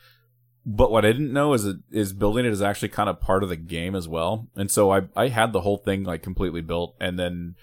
but 0.65 0.91
what 0.91 1.05
I 1.05 1.11
didn't 1.11 1.33
know 1.33 1.53
is 1.53 1.65
it 1.65 1.77
is 1.91 2.11
building 2.11 2.45
it 2.45 2.51
is 2.51 2.61
actually 2.61 2.89
kind 2.89 3.09
of 3.09 3.21
part 3.21 3.43
of 3.43 3.49
the 3.49 3.55
game 3.55 3.95
as 3.95 4.07
well. 4.07 4.47
And 4.55 4.71
so 4.71 4.91
I 4.91 5.03
I 5.15 5.27
had 5.27 5.53
the 5.53 5.61
whole 5.61 5.77
thing 5.77 6.03
like 6.03 6.23
completely 6.23 6.61
built, 6.61 6.95
and 6.99 7.19
then 7.19 7.55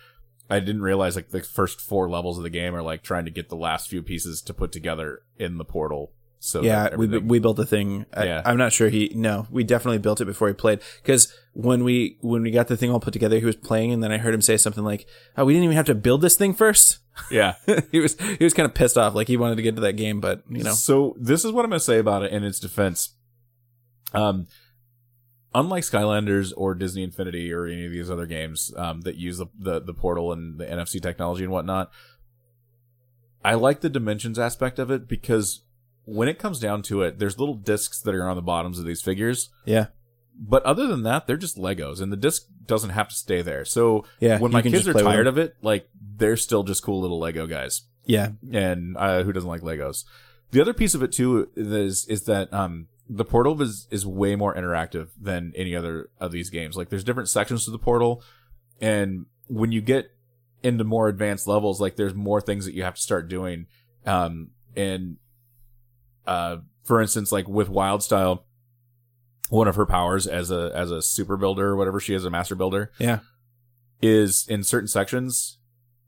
I 0.48 0.60
didn't 0.60 0.82
realize 0.82 1.16
like 1.16 1.30
the 1.30 1.40
first 1.40 1.80
four 1.80 2.08
levels 2.08 2.36
of 2.36 2.44
the 2.44 2.50
game 2.50 2.74
are 2.74 2.82
like 2.82 3.02
trying 3.02 3.24
to 3.24 3.30
get 3.30 3.48
the 3.48 3.56
last 3.56 3.88
few 3.88 4.02
pieces 4.02 4.42
to 4.42 4.54
put 4.54 4.70
together 4.70 5.22
in 5.38 5.58
the 5.58 5.64
portal. 5.64 6.12
So 6.44 6.60
yeah, 6.60 6.96
we 6.96 7.06
we 7.18 7.38
built 7.38 7.56
the 7.56 7.64
thing. 7.64 8.04
I, 8.12 8.24
Yeah. 8.24 8.42
I'm 8.44 8.56
not 8.56 8.72
sure 8.72 8.88
he. 8.88 9.12
No, 9.14 9.46
we 9.48 9.62
definitely 9.62 9.98
built 9.98 10.20
it 10.20 10.24
before 10.24 10.48
he 10.48 10.54
played. 10.54 10.80
Because 11.00 11.32
when 11.52 11.84
we 11.84 12.18
when 12.20 12.42
we 12.42 12.50
got 12.50 12.66
the 12.66 12.76
thing 12.76 12.90
all 12.90 12.98
put 12.98 13.12
together, 13.12 13.38
he 13.38 13.46
was 13.46 13.54
playing, 13.54 13.92
and 13.92 14.02
then 14.02 14.10
I 14.10 14.18
heard 14.18 14.34
him 14.34 14.42
say 14.42 14.56
something 14.56 14.82
like, 14.82 15.06
"Oh, 15.36 15.44
we 15.44 15.52
didn't 15.52 15.66
even 15.66 15.76
have 15.76 15.86
to 15.86 15.94
build 15.94 16.20
this 16.20 16.34
thing 16.34 16.52
first. 16.52 16.98
yeah. 17.30 17.54
he 17.92 18.00
was 18.00 18.20
he 18.20 18.42
was 18.42 18.54
kind 18.54 18.68
of 18.68 18.74
pissed 18.74 18.98
off, 18.98 19.14
like 19.14 19.28
he 19.28 19.36
wanted 19.36 19.54
to 19.54 19.62
get 19.62 19.76
to 19.76 19.82
that 19.82 19.92
game, 19.92 20.20
but 20.20 20.42
you 20.48 20.64
know, 20.64 20.72
So 20.72 21.14
this 21.16 21.44
is 21.44 21.52
what 21.52 21.64
I'm 21.64 21.70
going 21.70 21.78
to 21.78 21.84
say 21.84 22.00
about 22.00 22.24
it 22.24 22.32
in 22.32 22.42
its 22.42 22.58
defense. 22.58 23.14
Um, 24.12 24.48
unlike 25.54 25.84
Skylanders 25.84 26.52
or 26.56 26.74
Disney 26.74 27.04
Infinity 27.04 27.52
or 27.52 27.66
any 27.66 27.86
of 27.86 27.92
these 27.92 28.10
other 28.10 28.26
games 28.26 28.74
um, 28.76 29.02
that 29.02 29.14
use 29.14 29.38
the, 29.38 29.46
the 29.56 29.80
the 29.80 29.94
portal 29.94 30.32
and 30.32 30.58
the 30.58 30.66
NFC 30.66 31.00
technology 31.00 31.44
and 31.44 31.52
whatnot, 31.52 31.92
I 33.44 33.54
like 33.54 33.80
the 33.80 33.88
dimensions 33.88 34.40
aspect 34.40 34.80
of 34.80 34.90
it 34.90 35.06
because 35.06 35.62
when 36.04 36.28
it 36.28 36.38
comes 36.38 36.58
down 36.58 36.82
to 36.82 37.02
it, 37.02 37.18
there's 37.18 37.38
little 37.38 37.54
discs 37.54 38.00
that 38.02 38.14
are 38.14 38.28
on 38.28 38.36
the 38.36 38.42
bottoms 38.42 38.78
of 38.78 38.84
these 38.84 39.02
figures. 39.02 39.50
yeah, 39.64 39.86
But 40.38 40.62
other 40.64 40.86
than 40.86 41.02
that, 41.04 41.26
they're 41.26 41.36
just 41.36 41.56
Legos, 41.56 42.00
and 42.00 42.12
the 42.12 42.16
disc 42.16 42.46
doesn't 42.66 42.90
have 42.90 43.08
to 43.08 43.14
stay 43.14 43.42
there. 43.42 43.64
So 43.64 44.04
Yeah, 44.20 44.38
when 44.38 44.52
my 44.52 44.62
kids 44.62 44.88
are 44.88 44.92
tired 44.92 45.26
of 45.26 45.38
it, 45.38 45.56
like 45.62 45.88
they're 46.16 46.36
still 46.36 46.62
just 46.62 46.82
cool 46.82 47.00
little 47.00 47.18
Lego 47.18 47.46
guys 47.46 47.82
yeah, 48.04 48.30
and 48.50 48.96
uh, 48.96 49.22
who 49.22 49.32
doesn't 49.32 49.48
like 49.48 49.62
Legos? 49.62 50.04
The 50.50 50.60
other 50.60 50.74
piece 50.74 50.94
of 50.94 51.02
it 51.02 51.12
too 51.12 51.48
is 51.56 52.06
is 52.06 52.24
that 52.24 52.52
um, 52.52 52.88
the 53.08 53.24
portal 53.24 53.60
is 53.62 53.86
is 53.90 54.06
way 54.06 54.36
more 54.36 54.54
interactive 54.54 55.08
than 55.20 55.52
any 55.56 55.74
other 55.74 56.10
of 56.18 56.32
these 56.32 56.50
games. 56.50 56.76
Like 56.76 56.88
there's 56.88 57.04
different 57.04 57.28
sections 57.28 57.64
to 57.64 57.70
the 57.70 57.78
portal, 57.78 58.22
and 58.80 59.26
when 59.46 59.72
you 59.72 59.80
get 59.80 60.10
into 60.62 60.84
more 60.84 61.08
advanced 61.08 61.46
levels, 61.46 61.80
like 61.80 61.96
there's 61.96 62.14
more 62.14 62.40
things 62.40 62.64
that 62.66 62.74
you 62.74 62.82
have 62.82 62.94
to 62.94 63.00
start 63.00 63.28
doing. 63.28 63.66
Um, 64.04 64.50
and 64.76 65.16
uh, 66.26 66.56
for 66.84 67.00
instance, 67.00 67.32
like 67.32 67.48
with 67.48 67.68
Wyldstyle, 67.68 68.42
one 69.50 69.68
of 69.68 69.76
her 69.76 69.86
powers 69.86 70.26
as 70.26 70.50
a 70.50 70.70
as 70.74 70.90
a 70.90 71.02
super 71.02 71.36
builder 71.36 71.68
or 71.70 71.76
whatever 71.76 72.00
she 72.00 72.14
is, 72.14 72.24
a 72.24 72.30
master 72.30 72.54
builder, 72.54 72.90
yeah, 72.98 73.20
is 74.00 74.46
in 74.48 74.62
certain 74.62 74.88
sections 74.88 75.58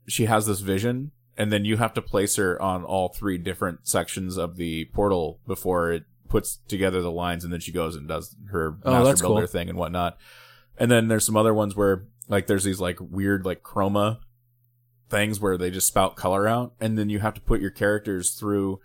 she 0.07 0.25
has 0.25 0.45
this 0.45 0.59
vision 0.59 1.11
and 1.37 1.51
then 1.51 1.65
you 1.65 1.77
have 1.77 1.93
to 1.93 2.01
place 2.01 2.35
her 2.35 2.61
on 2.61 2.83
all 2.83 3.09
three 3.09 3.37
different 3.39 3.87
sections 3.87 4.37
of 4.37 4.55
the 4.55 4.85
portal 4.93 5.39
before 5.47 5.91
it 5.91 6.03
puts 6.29 6.57
together 6.67 7.01
the 7.01 7.09
lines 7.11 7.43
and 7.43 7.51
then 7.51 7.59
she 7.59 7.71
goes 7.71 7.95
and 7.95 8.07
does 8.07 8.35
her 8.51 8.77
Oh, 8.83 9.03
master 9.03 9.23
builder 9.23 9.41
cool. 9.41 9.47
thing 9.47 9.67
and 9.69 9.77
whatnot. 9.77 10.17
And 10.77 10.91
then 10.91 11.07
there's 11.07 11.25
some 11.25 11.35
other 11.35 11.53
ones 11.55 11.75
where 11.75 12.05
like 12.27 12.45
there's 12.45 12.63
these 12.65 12.79
like 12.79 12.97
weird 12.99 13.45
like 13.45 13.63
chroma 13.63 14.19
things 15.09 15.39
where 15.39 15.57
they 15.57 15.71
just 15.71 15.87
spout 15.87 16.15
color 16.15 16.47
out 16.47 16.73
and 16.79 16.97
then 16.99 17.09
you 17.09 17.19
have 17.19 17.33
to 17.33 17.41
put 17.41 17.61
your 17.61 17.71
characters 17.71 18.31
through 18.33 18.79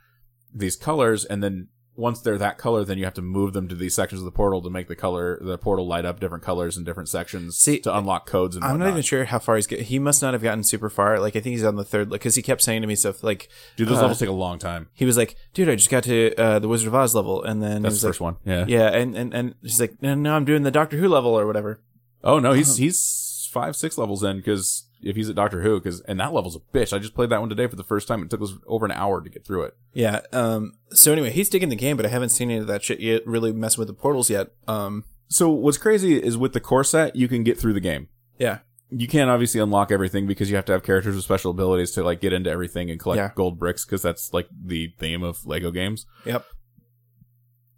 these 0.54 0.76
colors 0.76 1.24
and 1.24 1.42
then 1.42 1.68
once 1.96 2.20
they're 2.22 2.38
that 2.38 2.56
color 2.56 2.82
then 2.82 2.96
you 2.96 3.04
have 3.04 3.12
to 3.12 3.20
move 3.20 3.52
them 3.52 3.68
to 3.68 3.74
these 3.74 3.94
sections 3.94 4.20
of 4.22 4.24
the 4.24 4.30
portal 4.30 4.62
to 4.62 4.70
make 4.70 4.88
the 4.88 4.96
color 4.96 5.38
the 5.42 5.58
portal 5.58 5.86
light 5.86 6.04
up 6.06 6.18
different 6.18 6.42
colors 6.42 6.78
in 6.78 6.84
different 6.84 7.08
sections 7.10 7.58
See, 7.58 7.78
to 7.80 7.94
unlock 7.94 8.26
codes 8.26 8.56
and 8.56 8.64
I'm 8.64 8.78
not 8.78 8.88
even 8.88 9.02
sure 9.02 9.24
how 9.26 9.38
far 9.38 9.56
he's 9.56 9.66
get. 9.66 9.80
He 9.82 9.98
must 9.98 10.22
not 10.22 10.32
have 10.32 10.42
gotten 10.42 10.64
super 10.64 10.88
far. 10.88 11.20
Like 11.20 11.36
I 11.36 11.40
think 11.40 11.52
he's 11.54 11.64
on 11.64 11.76
the 11.76 11.84
third, 11.84 12.10
Like 12.10 12.20
because 12.20 12.36
he 12.36 12.42
kept 12.42 12.62
saying 12.62 12.80
to 12.80 12.86
me 12.86 12.94
stuff 12.94 13.22
like, 13.22 13.48
Dude, 13.76 13.88
those 13.88 13.98
uh, 13.98 14.02
levels 14.02 14.18
take 14.18 14.28
a 14.30 14.32
long 14.32 14.58
time. 14.58 14.88
he 14.94 15.04
was 15.04 15.16
like, 15.18 15.36
"Dude, 15.52 15.68
I 15.68 15.74
just 15.74 15.90
got 15.90 16.04
to 16.04 16.34
uh, 16.36 16.58
the 16.58 16.68
Wizard 16.68 16.88
of 16.88 16.94
Oz 16.94 17.14
level," 17.14 17.42
and 17.42 17.62
then 17.62 17.82
That's 17.82 18.00
the 18.00 18.06
like, 18.06 18.10
first 18.10 18.20
one. 18.20 18.36
Yeah. 18.46 18.64
Yeah, 18.66 18.88
and 18.88 19.14
and 19.16 19.34
and 19.34 19.54
she's 19.64 19.80
like, 19.80 20.00
"No, 20.00 20.14
no, 20.14 20.34
I'm 20.34 20.44
doing 20.46 20.62
the 20.62 20.70
Doctor 20.70 20.96
Who 20.96 21.08
level 21.08 21.38
or 21.38 21.46
whatever." 21.46 21.82
Oh 22.24 22.38
no, 22.38 22.50
Uh-huh. 22.50 22.56
he's 22.58 22.76
he's 22.76 23.48
five 23.52 23.76
six 23.76 23.98
levels 23.98 24.22
in 24.22 24.38
because 24.38 24.84
if 25.02 25.16
he's 25.16 25.28
at 25.30 25.36
Doctor 25.36 25.62
Who, 25.62 25.78
because 25.80 26.00
and 26.02 26.18
that 26.20 26.32
level's 26.32 26.56
a 26.56 26.60
bitch. 26.76 26.92
I 26.94 26.98
just 26.98 27.14
played 27.14 27.30
that 27.30 27.40
one 27.40 27.48
today 27.48 27.66
for 27.66 27.76
the 27.76 27.84
first 27.84 28.06
time. 28.08 28.22
It 28.22 28.30
took 28.30 28.42
us 28.42 28.52
over 28.66 28.84
an 28.84 28.92
hour 28.92 29.20
to 29.22 29.30
get 29.30 29.44
through 29.46 29.62
it. 29.64 29.76
Yeah. 29.92 30.20
Um. 30.32 30.74
So 30.90 31.12
anyway, 31.12 31.30
he's 31.30 31.48
digging 31.48 31.68
the 31.68 31.76
game, 31.76 31.96
but 31.96 32.06
I 32.06 32.10
haven't 32.10 32.28
seen 32.30 32.50
any 32.50 32.60
of 32.60 32.66
that 32.66 32.82
shit 32.84 33.00
yet. 33.00 33.26
Really 33.26 33.52
messing 33.52 33.80
with 33.80 33.88
the 33.88 33.94
portals 33.94 34.30
yet. 34.30 34.48
Um. 34.68 35.04
So 35.28 35.48
what's 35.50 35.78
crazy 35.78 36.20
is 36.22 36.36
with 36.36 36.52
the 36.52 36.60
core 36.60 36.84
set, 36.84 37.14
you 37.16 37.28
can 37.28 37.44
get 37.44 37.58
through 37.58 37.72
the 37.74 37.80
game. 37.80 38.08
Yeah. 38.38 38.58
You 38.92 39.06
can't 39.06 39.30
obviously 39.30 39.60
unlock 39.60 39.92
everything 39.92 40.26
because 40.26 40.50
you 40.50 40.56
have 40.56 40.64
to 40.64 40.72
have 40.72 40.82
characters 40.82 41.14
with 41.14 41.22
special 41.22 41.52
abilities 41.52 41.92
to 41.92 42.02
like 42.02 42.20
get 42.20 42.32
into 42.32 42.50
everything 42.50 42.90
and 42.90 42.98
collect 42.98 43.18
Yeah. 43.18 43.30
gold 43.36 43.56
bricks 43.56 43.84
because 43.84 44.02
that's 44.02 44.32
like 44.34 44.48
the 44.64 44.92
theme 44.98 45.22
of 45.22 45.46
Lego 45.46 45.70
games. 45.70 46.06
Yep. 46.24 46.44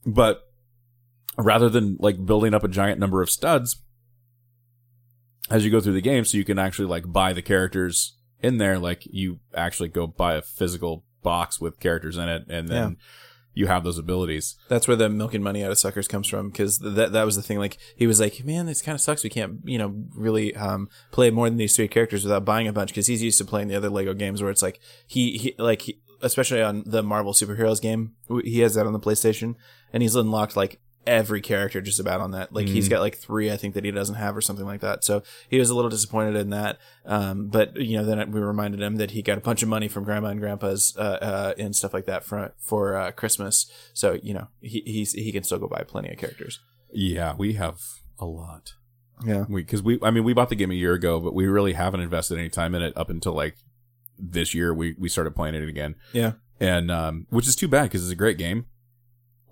But 0.07 0.41
rather 1.37 1.69
than 1.69 1.97
like 2.01 2.25
building 2.25 2.55
up 2.55 2.65
a 2.65 2.69
giant 2.69 2.99
number 2.99 3.21
of 3.21 3.29
studs 3.31 3.83
as 5.51 5.65
you 5.65 5.71
go 5.71 5.81
through 5.81 5.95
the 5.95 6.01
game, 6.01 6.25
so 6.25 6.37
you 6.37 6.45
can 6.45 6.59
actually 6.59 6.89
like 6.89 7.11
buy 7.11 7.33
the 7.33 7.43
characters 7.43 8.17
in 8.41 8.59
there, 8.59 8.79
like 8.79 9.07
you 9.07 9.41
actually 9.55 9.89
go 9.89 10.07
buy 10.07 10.35
a 10.35 10.43
physical 10.43 11.05
box 11.23 11.61
with 11.61 11.81
characters 11.81 12.17
in 12.17 12.29
it, 12.29 12.45
and 12.49 12.69
then 12.69 12.97
you 13.55 13.67
have 13.67 13.85
those 13.85 13.99
abilities. 13.99 14.57
That's 14.69 14.89
where 14.89 14.97
the 14.97 15.09
milking 15.09 15.43
money 15.43 15.63
out 15.63 15.71
of 15.71 15.79
suckers 15.79 16.09
comes 16.09 16.27
from, 16.27 16.51
because 16.51 16.79
that 16.79 17.13
that 17.13 17.25
was 17.25 17.37
the 17.37 17.43
thing. 17.43 17.59
Like 17.59 17.79
he 17.97 18.07
was 18.07 18.19
like, 18.19 18.45
"Man, 18.45 18.67
this 18.67 18.83
kind 18.83 18.95
of 18.95 19.01
sucks. 19.01 19.23
We 19.25 19.31
can't, 19.31 19.61
you 19.65 19.79
know, 19.79 19.95
really 20.15 20.57
um 20.57 20.89
play 21.11 21.31
more 21.31 21.49
than 21.49 21.59
these 21.59 21.77
three 21.77 21.89
characters 21.89 22.25
without 22.25 22.45
buying 22.45 22.67
a 22.67 22.73
bunch." 22.73 22.91
Because 22.91 23.07
he's 23.07 23.23
used 23.23 23.39
to 23.39 23.45
playing 23.45 23.69
the 23.69 23.77
other 23.77 23.91
Lego 23.91 24.15
games 24.15 24.43
where 24.43 24.51
it's 24.51 24.63
like 24.63 24.81
he, 25.07 25.37
he 25.39 25.55
like 25.59 25.83
he, 25.83 26.01
especially 26.23 26.63
on 26.63 26.83
the 26.87 27.03
Marvel 27.03 27.33
superheroes 27.33 27.81
game, 27.81 28.15
he 28.43 28.61
has 28.61 28.75
that 28.75 28.87
on 28.87 28.93
the 28.93 29.01
PlayStation, 29.01 29.55
and 29.93 30.03
he's 30.03 30.17
unlocked 30.17 30.57
like 30.57 30.81
every 31.07 31.41
character 31.41 31.81
just 31.81 31.99
about 31.99 32.21
on 32.21 32.31
that. 32.31 32.53
Like 32.53 32.69
he's 32.69 32.89
got 32.89 33.01
like 33.01 33.17
three, 33.17 33.51
I 33.51 33.57
think 33.57 33.75
that 33.75 33.85
he 33.85 33.91
doesn't 33.91 34.15
have 34.15 34.37
or 34.37 34.41
something 34.41 34.67
like 34.67 34.81
that. 34.81 35.03
So 35.05 35.23
he 35.49 35.59
was 35.59 35.69
a 35.71 35.75
little 35.75 35.91
disappointed 35.91 36.37
in 36.37 36.51
that. 36.51 36.79
Um, 37.05 37.49
but 37.49 37.77
you 37.77 37.97
know, 37.99 38.05
then 38.05 38.31
we 38.31 38.41
reminded 38.41 38.81
him 38.81 38.97
that 38.97 39.11
he 39.13 39.23
got 39.23 39.39
a 39.39 39.41
bunch 39.41 39.63
of 39.63 39.69
money 39.69 39.89
from 39.89 40.05
grandma 40.05 40.29
and 40.29 40.41
grandpa's, 40.41 40.97
uh, 40.97 41.03
uh, 41.03 41.55
and 41.59 41.75
stuff 41.75 41.93
like 41.93 42.07
that 42.07 42.25
for, 42.25 42.55
for, 42.59 42.97
uh, 42.97 43.11
Christmas. 43.11 43.71
So, 43.93 44.19
you 44.23 44.33
know, 44.35 44.49
he, 44.61 44.83
he's, 44.87 45.13
he 45.13 45.33
can 45.33 45.43
still 45.43 45.59
go 45.59 45.67
buy 45.67 45.83
plenty 45.83 46.11
of 46.11 46.19
characters. 46.19 46.61
Yeah, 46.93 47.35
we 47.37 47.55
have 47.55 47.81
a 48.19 48.27
lot. 48.27 48.75
Yeah. 49.25 49.45
We 49.49 49.63
because 49.63 49.83
we, 49.83 49.99
I 50.03 50.11
mean, 50.11 50.25
we 50.25 50.33
bought 50.35 50.49
the 50.49 50.57
game 50.57 50.71
a 50.71 50.75
year 50.75 50.95
ago, 50.95 51.21
but 51.21 51.35
we 51.35 51.47
really 51.47 51.73
haven't 51.73 52.01
invested 52.01 52.39
any 52.39 52.49
time 52.49 52.75
in 52.75 52.83
it 52.83 52.93
up 52.97 53.09
until 53.09 53.33
like 53.33 53.57
this 54.19 54.55
year. 54.55 54.75
We 54.75 54.95
we 54.99 55.09
started 55.09 55.35
playing 55.35 55.55
it 55.55 55.69
again. 55.69 55.95
Yeah. 56.13 56.33
and 56.61 56.91
um, 56.91 57.27
which 57.31 57.49
is 57.49 57.57
too 57.57 57.69
bad 57.69 57.85
because 57.85 58.03
it's 58.03 58.13
a 58.13 58.17
great 58.17 58.39
game. 58.39 58.67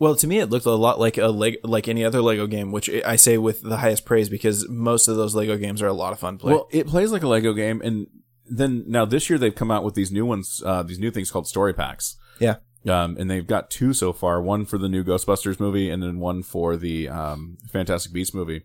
Well, 0.00 0.16
to 0.16 0.26
me, 0.26 0.38
it 0.38 0.48
looked 0.48 0.64
a 0.64 0.70
lot 0.70 0.98
like 0.98 1.18
a 1.18 1.28
leg, 1.28 1.58
like 1.62 1.86
any 1.86 2.06
other 2.06 2.22
Lego 2.22 2.46
game, 2.46 2.72
which 2.72 2.88
I 2.88 3.16
say 3.16 3.36
with 3.36 3.60
the 3.62 3.76
highest 3.76 4.06
praise 4.06 4.30
because 4.30 4.66
most 4.66 5.08
of 5.08 5.16
those 5.16 5.34
Lego 5.34 5.58
games 5.58 5.82
are 5.82 5.88
a 5.88 5.92
lot 5.92 6.14
of 6.14 6.18
fun 6.18 6.38
to 6.38 6.40
play. 6.40 6.52
Well, 6.54 6.68
it 6.70 6.86
plays 6.86 7.12
like 7.12 7.22
a 7.22 7.28
Lego 7.28 7.52
game, 7.52 7.82
and 7.84 8.06
then 8.46 8.84
now 8.88 9.04
this 9.04 9.28
year 9.28 9.38
they've 9.38 9.54
come 9.54 9.70
out 9.70 9.84
with 9.84 9.94
these 9.94 10.10
new 10.10 10.24
ones, 10.24 10.62
uh, 10.64 10.82
these 10.82 10.98
new 10.98 11.10
things 11.10 11.30
called 11.30 11.46
story 11.46 11.74
packs. 11.74 12.16
Yeah. 12.38 12.56
Um, 12.88 13.18
and 13.18 13.30
they've 13.30 13.46
got 13.46 13.70
two 13.70 13.92
so 13.92 14.14
far. 14.14 14.40
One 14.40 14.64
for 14.64 14.78
the 14.78 14.88
new 14.88 15.04
Ghostbusters 15.04 15.60
movie, 15.60 15.90
and 15.90 16.02
then 16.02 16.18
one 16.18 16.42
for 16.42 16.78
the 16.78 17.10
um, 17.10 17.58
Fantastic 17.70 18.10
Beasts 18.10 18.34
movie. 18.34 18.62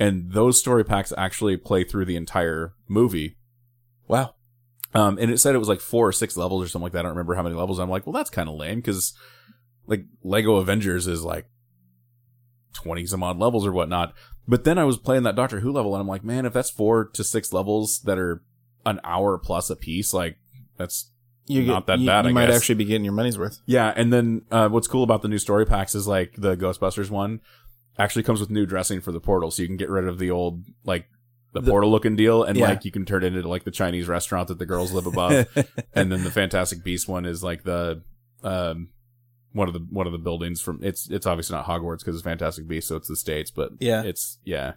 And 0.00 0.32
those 0.32 0.58
story 0.58 0.84
packs 0.84 1.12
actually 1.16 1.56
play 1.56 1.84
through 1.84 2.06
the 2.06 2.16
entire 2.16 2.74
movie. 2.88 3.36
wow. 4.08 4.34
Um, 4.94 5.18
and 5.20 5.30
it 5.30 5.38
said 5.38 5.54
it 5.54 5.58
was 5.58 5.68
like 5.68 5.80
four 5.80 6.08
or 6.08 6.12
six 6.12 6.36
levels 6.36 6.64
or 6.64 6.68
something 6.68 6.84
like 6.84 6.92
that. 6.92 7.00
I 7.00 7.02
don't 7.02 7.10
remember 7.10 7.34
how 7.34 7.42
many 7.42 7.54
levels. 7.54 7.78
I'm 7.78 7.90
like, 7.90 8.06
well, 8.06 8.14
that's 8.14 8.30
kind 8.30 8.48
of 8.48 8.54
lame 8.56 8.78
because 8.78 9.12
like 9.88 10.04
Lego 10.22 10.56
Avengers 10.56 11.06
is 11.08 11.24
like 11.24 11.46
20 12.74 13.06
some 13.06 13.22
odd 13.22 13.38
levels 13.38 13.66
or 13.66 13.72
whatnot. 13.72 14.14
But 14.46 14.64
then 14.64 14.78
I 14.78 14.84
was 14.84 14.96
playing 14.96 15.24
that 15.24 15.34
Doctor 15.36 15.60
Who 15.60 15.72
level 15.72 15.94
and 15.94 16.00
I'm 16.00 16.08
like, 16.08 16.24
man, 16.24 16.46
if 16.46 16.52
that's 16.52 16.70
four 16.70 17.06
to 17.14 17.24
six 17.24 17.52
levels 17.52 18.00
that 18.02 18.18
are 18.18 18.42
an 18.86 19.00
hour 19.04 19.36
plus 19.38 19.68
a 19.70 19.76
piece, 19.76 20.14
like 20.14 20.36
that's 20.76 21.10
You 21.46 21.62
Not 21.64 21.86
that 21.86 21.98
you, 21.98 22.06
bad, 22.06 22.24
You 22.24 22.30
I 22.30 22.32
might 22.32 22.46
guess. 22.46 22.56
actually 22.58 22.76
be 22.76 22.84
getting 22.84 23.04
your 23.04 23.12
money's 23.14 23.38
worth. 23.38 23.60
yeah. 23.66 23.92
And 23.96 24.12
then, 24.12 24.42
uh, 24.50 24.68
what's 24.68 24.86
cool 24.86 25.02
about 25.02 25.22
the 25.22 25.28
new 25.28 25.38
story 25.38 25.66
packs 25.66 25.94
is 25.94 26.06
like 26.06 26.34
the 26.38 26.56
Ghostbusters 26.56 27.10
one. 27.10 27.40
actually 27.98 28.22
comes 28.22 28.38
with 28.40 28.48
new 28.50 28.64
dressing 28.64 29.00
for 29.00 29.10
the 29.12 29.20
portal, 29.20 29.50
so 29.50 29.60
you 29.62 29.68
can 29.68 29.76
get 29.76 29.90
rid 29.90 30.06
of 30.06 30.18
the 30.18 30.30
old 30.30 30.62
like 30.84 31.06
the, 31.52 31.62
portal 31.62 31.90
looking 31.90 32.14
deal, 32.16 32.44
and 32.44 32.56
Yeah. 32.56 32.68
like 32.68 32.84
you 32.84 32.90
can 32.92 33.04
turn 33.04 33.24
it 33.24 33.34
into 33.34 33.48
like 33.48 33.64
the 33.64 33.70
Chinese 33.70 34.06
restaurant 34.06 34.48
that 34.48 34.58
the 34.58 34.66
girls 34.66 34.92
live 34.92 35.06
above. 35.06 35.46
and 35.94 36.12
then 36.12 36.22
the 36.22 36.30
Fantastic 36.30 36.84
Beast 36.84 37.08
one 37.08 37.24
is 37.26 37.42
like 37.42 37.64
the 37.64 38.02
um 38.44 38.90
one 39.52 39.68
of 39.68 39.74
the 39.74 39.80
one 39.90 40.06
of 40.06 40.12
the 40.12 40.18
buildings 40.18 40.60
from 40.60 40.80
it's 40.82 41.08
it's 41.10 41.26
obviously 41.26 41.56
not 41.56 41.66
Hogwarts 41.66 41.98
because 42.00 42.14
it's 42.16 42.24
Fantastic 42.24 42.68
Beast, 42.68 42.88
so 42.88 42.96
it's 42.96 43.08
the 43.08 43.16
states, 43.16 43.50
but 43.50 43.72
Yeah. 43.80 44.02
it's 44.02 44.38
yeah. 44.44 44.74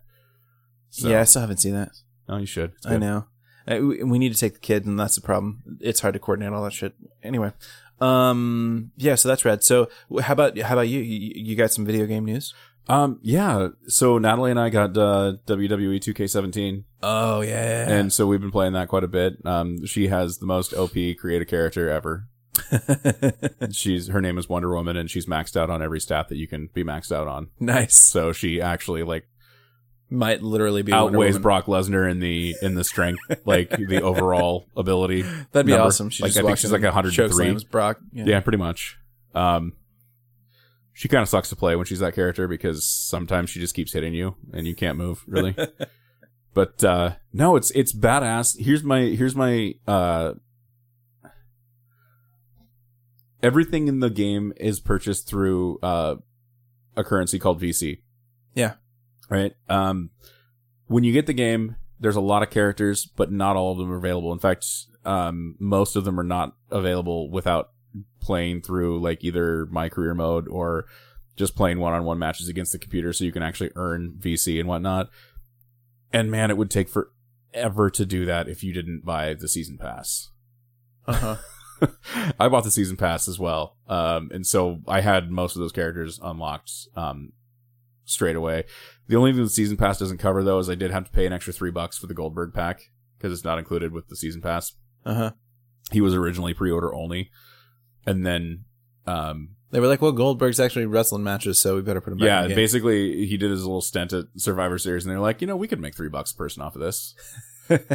So, 0.90 1.08
yeah, 1.10 1.22
I 1.22 1.24
still 1.24 1.42
haven't 1.42 1.58
seen 1.58 1.74
that. 1.74 1.92
oh, 2.28 2.38
you 2.38 2.46
should. 2.46 2.74
I 2.86 2.98
know. 2.98 3.26
Uh, 3.68 3.78
we, 3.80 4.18
need 4.20 4.34
to 4.34 4.38
take 4.40 4.54
the 4.54 4.60
kid, 4.60 4.86
and 4.86 5.00
that's 5.00 5.16
the 5.16 5.22
problem. 5.22 5.78
It's 5.80 6.00
hard 6.00 6.14
to 6.16 6.20
coordinate 6.20 6.52
all 6.52 6.64
that 6.64 6.74
shit. 6.74 6.94
Anyway, 7.24 7.54
um, 8.02 8.92
yeah. 8.98 9.16
So 9.16 9.30
that's 9.30 9.46
red. 9.46 9.64
So 9.64 9.88
how 10.22 10.34
about 10.34 10.58
how 10.58 10.74
about 10.74 10.88
you? 10.90 11.00
You, 11.00 11.32
you 11.36 11.56
got 11.56 11.72
some 11.72 11.86
video 11.86 12.06
game 12.08 12.26
news? 12.26 12.54
Um, 12.90 13.20
yeah. 13.22 13.70
So 13.88 14.18
Natalie 14.18 14.52
and 14.52 14.60
I 14.60 14.70
got 14.70 14.98
uh, 14.98 15.34
WWE 15.46 16.00
2K17, 16.02 16.84
Oh 17.04 17.42
yeah, 17.42 17.90
and 17.90 18.12
so 18.12 18.26
we've 18.26 18.42
been 18.42 18.52
playing 18.52 18.74
that 18.74 18.88
quite 18.88 19.04
a 19.04 19.08
bit. 19.08 19.38
Um, 19.46 19.86
she 19.86 20.08
has 20.08 20.40
the 20.40 20.48
most 20.48 20.74
OP 20.74 20.94
create 21.20 21.42
a 21.42 21.46
character 21.46 21.90
ever. 21.90 22.28
She's 23.72 24.08
her 24.08 24.22
name 24.22 24.38
is 24.38 24.50
Wonder 24.50 24.74
Woman, 24.74 24.98
and 24.98 25.10
she's 25.10 25.26
maxed 25.26 25.56
out 25.56 25.70
on 25.70 25.82
every 25.82 26.00
stat 26.00 26.30
that 26.30 26.38
you 26.38 26.48
can 26.48 26.70
be 26.74 26.84
maxed 26.84 27.12
out 27.12 27.28
on. 27.28 27.50
nice. 27.60 27.96
So 27.96 28.34
she 28.34 28.62
actually 28.62 29.04
like 29.04 29.28
Might 30.10 30.42
literally 30.44 30.82
be 30.82 30.92
Wonder 30.92 31.16
outweighs 31.18 31.34
Woman. 31.36 31.42
Brock 31.44 31.66
Lesnar 31.66 32.10
in 32.10 32.20
the 32.20 32.56
in 32.62 32.76
the 32.76 32.84
strength, 32.84 33.22
like 33.46 33.70
the 33.70 34.02
overall 34.02 34.66
ability. 34.76 35.22
That'd 35.52 35.66
be 35.66 35.72
number. 35.72 35.88
awesome. 35.88 36.10
She 36.10 36.24
like 36.24 36.34
just 36.34 36.44
I 36.44 36.48
think 36.48 36.58
she's 36.58 36.72
like 36.72 36.84
and 36.84 36.94
103. 36.94 37.66
Brock. 37.72 38.00
Yeah. 38.12 38.26
Yeah, 38.26 38.40
pretty 38.42 38.58
much. 38.58 38.98
Um, 39.34 39.74
she 40.94 41.08
kind 41.08 41.22
of 41.22 41.30
sucks 41.30 41.50
to 41.50 41.56
play 41.56 41.76
when 41.78 41.86
she's 41.86 42.00
that 42.00 42.14
character 42.14 42.48
because 42.48 42.84
sometimes 42.86 43.50
she 43.50 43.60
just 43.60 43.74
keeps 43.74 43.94
hitting 43.94 44.14
you 44.14 44.36
and 44.54 44.68
you 44.68 44.76
can't 44.76 44.98
move 44.98 45.24
really. 45.26 45.56
but 46.54 46.84
uh, 46.84 47.14
no, 47.32 47.56
it's 47.56 47.72
it's 47.72 47.94
badass. 47.96 48.60
Here's 48.60 48.84
my 48.84 49.02
here's 49.04 49.36
my 49.36 49.76
uh, 49.88 50.34
everything 53.44 53.88
in 53.88 54.00
the 54.00 54.10
game 54.10 54.54
is 54.58 54.80
purchased 54.80 55.28
through 55.28 55.80
uh, 55.82 56.16
a 56.96 57.04
currency 57.04 57.40
called 57.40 57.62
VC. 57.62 58.02
Yeah. 58.54 58.74
Right. 59.30 59.54
Um, 59.70 60.12
when 60.88 61.04
you 61.04 61.14
get 61.14 61.26
the 61.26 61.34
game, 61.34 61.78
there's 62.00 62.16
a 62.16 62.22
lot 62.22 62.44
of 62.44 62.50
characters, 62.50 63.06
but 63.06 63.32
not 63.32 63.56
all 63.56 63.72
of 63.72 63.78
them 63.78 63.92
are 63.92 63.98
available. 63.98 64.34
In 64.34 64.40
fact, 64.40 64.66
um, 65.06 65.56
most 65.60 65.96
of 65.96 66.04
them 66.04 66.20
are 66.20 66.24
not 66.24 66.56
available 66.70 67.30
without 67.30 67.72
playing 68.20 68.62
through 68.62 69.00
like 69.00 69.24
either 69.24 69.66
my 69.68 69.90
career 69.90 70.14
mode 70.14 70.48
or 70.48 70.86
just 71.36 71.56
playing 71.56 71.80
one-on-one 71.80 72.20
matches 72.20 72.48
against 72.48 72.72
the 72.72 72.80
computer 72.80 73.14
so 73.14 73.24
you 73.24 73.32
can 73.32 73.44
actually 73.44 73.72
earn 73.76 74.16
VC 74.20 74.60
and 74.60 74.68
whatnot. 74.68 75.10
And 76.12 76.30
man, 76.30 76.50
it 76.52 76.58
would 76.58 76.70
take 76.70 76.90
forever 76.90 77.90
to 77.90 78.06
do 78.06 78.26
that 78.26 78.50
if 78.50 78.64
you 78.64 78.74
didn't 78.74 79.06
buy 79.06 79.34
the 79.34 79.48
season 79.48 79.78
pass. 79.78 80.30
Uh-huh. 81.08 81.38
I 82.40 82.48
bought 82.50 82.64
the 82.64 82.72
season 82.72 82.98
pass 82.98 83.28
as 83.28 83.40
well. 83.40 83.78
Um, 83.88 84.30
and 84.34 84.46
so 84.46 84.80
I 84.88 85.02
had 85.02 85.32
most 85.32 85.56
of 85.56 85.62
those 85.62 85.72
characters 85.72 86.20
unlocked, 86.22 86.72
um, 86.96 87.34
straight 88.06 88.36
away. 88.36 88.66
The 89.08 89.16
only 89.16 89.32
thing 89.34 89.44
the 89.44 89.50
season 89.50 89.78
pass 89.78 90.00
doesn't 90.00 90.18
cover 90.18 90.44
though 90.44 90.60
is 90.60 90.70
I 90.70 90.76
did 90.76 90.92
have 90.92 91.06
to 91.06 91.12
pay 91.12 91.26
an 91.26 91.34
extra 91.34 91.54
three 91.54 91.72
bucks 91.72 91.98
for 91.98 92.08
the 92.08 92.14
Goldberg 92.14 92.54
pack 92.54 92.90
because 93.18 93.32
it's 93.34 93.46
not 93.46 93.58
included 93.60 93.92
with 93.92 94.08
the 94.08 94.16
season 94.16 94.42
pass. 94.42 94.74
Uh 95.06 95.14
huh. 95.14 95.32
He 95.92 96.02
was 96.02 96.14
originally 96.14 96.54
pre-order 96.54 96.94
only. 96.94 97.32
And 98.06 98.26
then, 98.26 98.66
um, 99.06 99.56
They 99.72 99.80
were 99.80 99.88
like, 99.88 100.02
"Well, 100.02 100.12
Goldberg's 100.12 100.60
actually 100.60 100.86
wrestling 100.86 101.24
matches, 101.24 101.60
so 101.60 101.76
we 101.76 101.82
better 101.82 102.02
put 102.02 102.14
him 102.14 102.20
back." 102.20 102.26
yeah, 102.26 102.38
in 102.40 102.44
the 102.44 102.50
game. 102.50 102.56
basically 102.56 103.26
he 103.28 103.38
did 103.38 103.52
his 103.52 103.64
little 103.64 103.82
stint 103.82 104.12
at 104.14 104.26
Survivor 104.38 104.78
Series, 104.78 105.06
and 105.06 105.12
they're 105.12 105.20
like, 105.20 105.40
you 105.42 105.48
know, 105.48 105.56
we 105.56 105.68
could 105.68 105.80
make 105.80 105.96
three 105.96 106.10
bucks 106.10 106.32
a 106.32 106.36
person 106.36 106.62
off 106.62 106.76
of 106.76 106.82
this. 106.82 107.16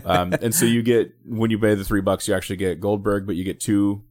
Um, 0.04 0.32
and 0.40 0.54
so 0.54 0.64
you 0.64 0.82
get 0.82 1.12
when 1.24 1.50
you 1.50 1.58
pay 1.58 1.74
the 1.74 1.84
three 1.84 2.00
bucks, 2.00 2.28
you 2.28 2.34
actually 2.34 2.56
get 2.56 2.80
Goldberg, 2.80 3.26
but 3.26 3.36
you 3.36 3.44
get 3.44 3.60
two 3.60 4.02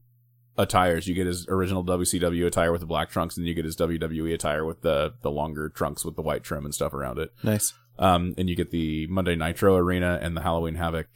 attires. 0.58 1.06
You 1.06 1.14
get 1.14 1.26
his 1.26 1.46
original 1.48 1.84
WCW 1.84 2.46
attire 2.46 2.72
with 2.72 2.80
the 2.80 2.86
black 2.86 3.10
trunks, 3.10 3.36
and 3.36 3.44
then 3.44 3.48
you 3.48 3.54
get 3.54 3.64
his 3.64 3.76
WWE 3.76 4.34
attire 4.34 4.64
with 4.64 4.82
the 4.82 5.14
the 5.22 5.30
longer 5.30 5.68
trunks 5.68 6.04
with 6.04 6.16
the 6.16 6.22
white 6.22 6.42
trim 6.42 6.64
and 6.64 6.74
stuff 6.74 6.94
around 6.94 7.18
it. 7.18 7.32
nice. 7.42 7.72
Um, 7.98 8.34
and 8.36 8.48
you 8.50 8.56
get 8.56 8.70
the 8.70 9.06
Monday 9.06 9.36
Nitro 9.36 9.74
arena 9.76 10.18
and 10.20 10.36
the 10.36 10.42
Halloween 10.42 10.74
Havoc 10.74 11.08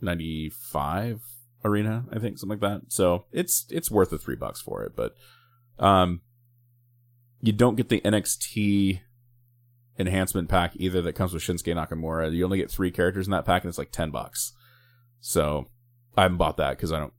ninety 0.00 0.50
five 0.50 1.22
arena, 1.64 2.04
I 2.12 2.18
think, 2.18 2.38
something 2.38 2.60
like 2.60 2.72
that. 2.72 2.92
So 2.92 3.24
it's 3.32 3.66
it's 3.70 3.90
worth 3.90 4.10
the 4.10 4.18
three 4.18 4.36
bucks 4.36 4.60
for 4.60 4.82
it, 4.82 4.94
but 4.94 5.14
um, 5.78 6.20
you 7.40 7.52
don't 7.52 7.76
get 7.76 7.88
the 7.88 8.00
NXT 8.02 9.00
enhancement 9.98 10.48
pack 10.48 10.72
either 10.76 11.00
that 11.02 11.12
comes 11.14 11.32
with 11.32 11.42
Shinsuke 11.42 11.74
Nakamura. 11.74 12.34
You 12.34 12.44
only 12.44 12.58
get 12.58 12.70
three 12.70 12.90
characters 12.90 13.26
in 13.26 13.30
that 13.32 13.44
pack, 13.44 13.62
and 13.62 13.68
it's 13.68 13.78
like 13.78 13.92
ten 13.92 14.10
bucks. 14.10 14.52
So 15.20 15.68
I 16.16 16.22
haven't 16.22 16.38
bought 16.38 16.56
that 16.58 16.70
because 16.76 16.92
I 16.92 16.98
don't. 17.00 17.12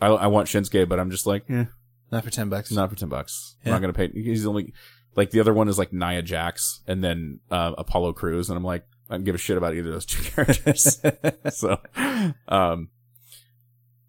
I, 0.00 0.06
I 0.08 0.26
want 0.28 0.48
Shinsuke, 0.48 0.88
but 0.88 0.98
I'm 0.98 1.10
just 1.10 1.26
like, 1.26 1.44
eh, 1.50 1.66
Not 2.10 2.24
for 2.24 2.30
ten 2.30 2.48
bucks. 2.48 2.70
not 2.72 2.88
for 2.90 2.96
ten 2.96 3.08
bucks. 3.08 3.56
Yeah. 3.64 3.68
I'm 3.68 3.72
not 3.74 3.80
gonna 3.92 4.08
pay. 4.08 4.20
He's 4.20 4.46
only 4.46 4.72
like 5.16 5.30
the 5.30 5.40
other 5.40 5.52
one 5.52 5.68
is 5.68 5.78
like 5.78 5.92
Nia 5.92 6.22
Jax 6.22 6.80
and 6.86 7.02
then 7.02 7.40
uh, 7.50 7.72
Apollo 7.76 8.14
Crews, 8.14 8.48
and 8.48 8.56
I'm 8.56 8.64
like, 8.64 8.84
I 9.08 9.14
don't 9.14 9.24
give 9.24 9.34
a 9.34 9.38
shit 9.38 9.56
about 9.58 9.74
either 9.74 9.88
of 9.88 9.94
those 9.94 10.06
two 10.06 10.22
characters. 10.30 11.00
so, 11.50 11.78
um, 12.48 12.88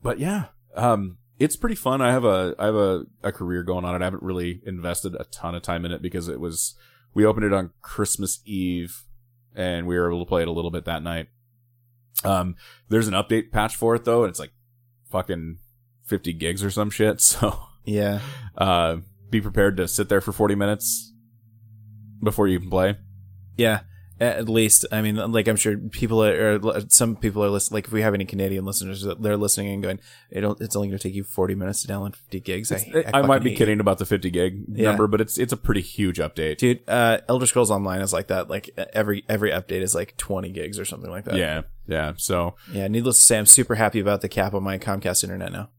but 0.01 0.19
yeah, 0.19 0.45
um, 0.75 1.17
it's 1.39 1.55
pretty 1.55 1.75
fun. 1.75 2.01
I 2.01 2.11
have 2.11 2.23
a 2.23 2.55
I 2.59 2.65
have 2.65 2.75
a, 2.75 3.03
a 3.23 3.31
career 3.31 3.63
going 3.63 3.83
on 3.83 3.95
it. 3.95 4.01
I 4.01 4.05
haven't 4.05 4.23
really 4.23 4.61
invested 4.65 5.15
a 5.15 5.25
ton 5.25 5.55
of 5.55 5.63
time 5.63 5.85
in 5.85 5.91
it 5.91 6.01
because 6.01 6.27
it 6.27 6.39
was 6.39 6.75
we 7.13 7.25
opened 7.25 7.45
it 7.45 7.53
on 7.53 7.71
Christmas 7.81 8.39
Eve, 8.45 9.05
and 9.55 9.87
we 9.87 9.97
were 9.97 10.09
able 10.09 10.25
to 10.25 10.29
play 10.29 10.41
it 10.41 10.47
a 10.47 10.51
little 10.51 10.71
bit 10.71 10.85
that 10.85 11.03
night. 11.03 11.27
Um, 12.23 12.55
there's 12.89 13.07
an 13.07 13.13
update 13.13 13.51
patch 13.51 13.75
for 13.75 13.95
it 13.95 14.05
though, 14.05 14.23
and 14.23 14.29
it's 14.29 14.39
like 14.39 14.51
fucking 15.09 15.57
fifty 16.03 16.33
gigs 16.33 16.63
or 16.63 16.71
some 16.71 16.89
shit. 16.89 17.21
So 17.31 17.59
yeah. 17.85 18.19
uh, 18.57 18.97
be 19.29 19.41
prepared 19.41 19.77
to 19.77 19.87
sit 19.87 20.09
there 20.09 20.21
for 20.21 20.31
40 20.31 20.55
minutes 20.55 21.13
before 22.21 22.47
you 22.47 22.59
can 22.59 22.69
play. 22.69 22.97
Yeah, 23.57 23.81
at 24.21 24.47
least. 24.47 24.85
I 24.91 25.01
mean, 25.01 25.15
like 25.31 25.47
I'm 25.47 25.55
sure 25.55 25.77
people 25.77 26.23
are, 26.23 26.59
or 26.63 26.81
some 26.89 27.15
people 27.15 27.43
are 27.43 27.49
listening. 27.49 27.77
Like 27.77 27.85
if 27.87 27.91
we 27.91 28.01
have 28.03 28.13
any 28.13 28.25
Canadian 28.25 28.65
listeners, 28.65 29.05
they're 29.19 29.35
listening 29.37 29.73
and 29.73 29.81
going, 29.83 29.99
"It'll, 30.29 30.55
it's 30.61 30.75
only 30.75 30.89
going 30.89 30.97
to 30.99 31.03
take 31.03 31.15
you 31.15 31.23
40 31.23 31.55
minutes 31.55 31.81
to 31.81 31.87
download 31.87 32.15
50 32.15 32.39
gigs." 32.41 32.71
I, 32.71 33.03
I, 33.13 33.19
I 33.19 33.21
might 33.23 33.43
be 33.43 33.55
kidding 33.55 33.79
about 33.79 33.97
the 33.97 34.05
50 34.05 34.29
gig 34.29 34.63
Yeah. 34.69 34.89
number, 34.89 35.07
but 35.07 35.21
it's 35.21 35.37
it's 35.37 35.51
a 35.53 35.57
pretty 35.57 35.81
huge 35.81 36.19
update. 36.19 36.57
dude. 36.57 36.81
Uh, 36.87 37.17
Elder 37.27 37.45
Scrolls 37.47 37.71
Online 37.71 38.01
is 38.01 38.13
like 38.13 38.27
that. 38.27 38.49
Like 38.49 38.69
every 38.93 39.25
every 39.27 39.49
update 39.51 39.81
is 39.81 39.95
like 39.95 40.15
20 40.17 40.51
gigs 40.51 40.79
or 40.79 40.85
something 40.85 41.09
like 41.09 41.25
that. 41.25 41.35
yeah, 41.35 41.61
yeah. 41.87 42.13
So 42.17 42.55
yeah. 42.71 42.87
Needless 42.87 43.19
to 43.19 43.25
say, 43.25 43.37
I'm 43.39 43.45
super 43.45 43.75
happy 43.75 43.99
about 43.99 44.21
the 44.21 44.29
cap 44.29 44.53
on 44.53 44.63
my 44.63 44.77
Comcast 44.77 45.23
internet 45.23 45.51
now. 45.51 45.69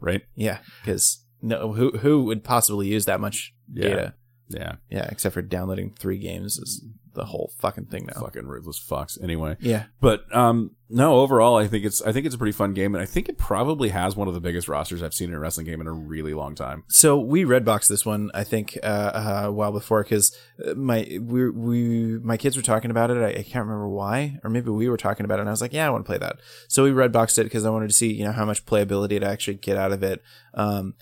right, 0.00 0.22
Yeah, 0.34 0.58
because 0.82 1.24
no, 1.42 1.72
who 1.72 1.92
who 1.98 2.24
would 2.24 2.44
possibly 2.44 2.88
use 2.88 3.04
that 3.06 3.20
much 3.20 3.54
Yeah. 3.72 3.88
data? 3.88 4.14
yeah. 4.48 4.72
Yeah, 4.90 5.08
except 5.10 5.32
for 5.34 5.42
downloading 5.42 5.94
three 5.98 6.18
games 6.18 6.58
is 6.58 6.84
the 7.14 7.24
whole 7.24 7.52
fucking 7.58 7.86
thing 7.86 8.06
now. 8.06 8.20
Fucking 8.20 8.46
ruthless 8.46 8.78
fucks. 8.78 9.22
Anyway, 9.22 9.56
Yeah, 9.60 9.84
but 10.00 10.24
um, 10.34 10.72
no. 10.88 11.16
Overall, 11.16 11.56
I 11.56 11.66
think 11.66 11.84
it's 11.84 12.02
I 12.02 12.12
think 12.12 12.26
it's 12.26 12.34
a 12.34 12.38
pretty 12.38 12.52
fun 12.52 12.74
game, 12.74 12.94
and 12.94 13.02
I 13.02 13.06
think 13.06 13.28
it 13.28 13.38
probably 13.38 13.88
has 13.88 14.16
one 14.16 14.28
of 14.28 14.34
the 14.34 14.40
biggest 14.40 14.68
rosters 14.68 15.02
I've 15.02 15.14
seen 15.14 15.30
in 15.30 15.34
a 15.34 15.38
wrestling 15.38 15.66
game 15.66 15.80
in 15.80 15.86
a 15.86 15.92
really 15.92 16.34
long 16.34 16.54
time. 16.54 16.84
So 16.88 17.18
we 17.18 17.44
redboxed 17.44 17.88
this 17.88 18.04
one, 18.04 18.30
I 18.34 18.44
think, 18.44 18.78
uh, 18.82 18.86
uh, 18.86 19.42
a 19.46 19.52
while 19.52 19.72
before 19.72 20.02
because 20.02 20.36
my 20.76 21.18
we 21.20 21.50
we 21.50 22.18
my 22.18 22.36
kids 22.36 22.56
were 22.56 22.62
talking 22.62 22.90
about 22.90 23.10
it. 23.10 23.18
I, 23.18 23.40
I 23.40 23.42
can't 23.42 23.66
remember 23.66 23.88
why, 23.88 24.38
or 24.44 24.50
maybe 24.50 24.70
we 24.70 24.88
were 24.88 24.96
talking 24.96 25.24
about 25.24 25.38
it, 25.38 25.42
and 25.42 25.48
I 25.48 25.52
was 25.52 25.62
like, 25.62 25.72
"Yeah, 25.72 25.86
I 25.86 25.90
want 25.90 26.04
to 26.04 26.08
play 26.08 26.18
that." 26.18 26.36
So 26.68 26.84
we 26.84 26.90
redboxed 26.90 27.38
it 27.38 27.44
because 27.44 27.64
I 27.64 27.70
wanted 27.70 27.88
to 27.88 27.94
see, 27.94 28.12
you 28.12 28.24
know, 28.24 28.32
how 28.32 28.44
much 28.44 28.66
playability 28.66 29.20
to 29.20 29.26
actually 29.26 29.54
get 29.54 29.76
out 29.76 29.92
of 29.92 30.02
it. 30.02 30.22
Um, 30.54 30.94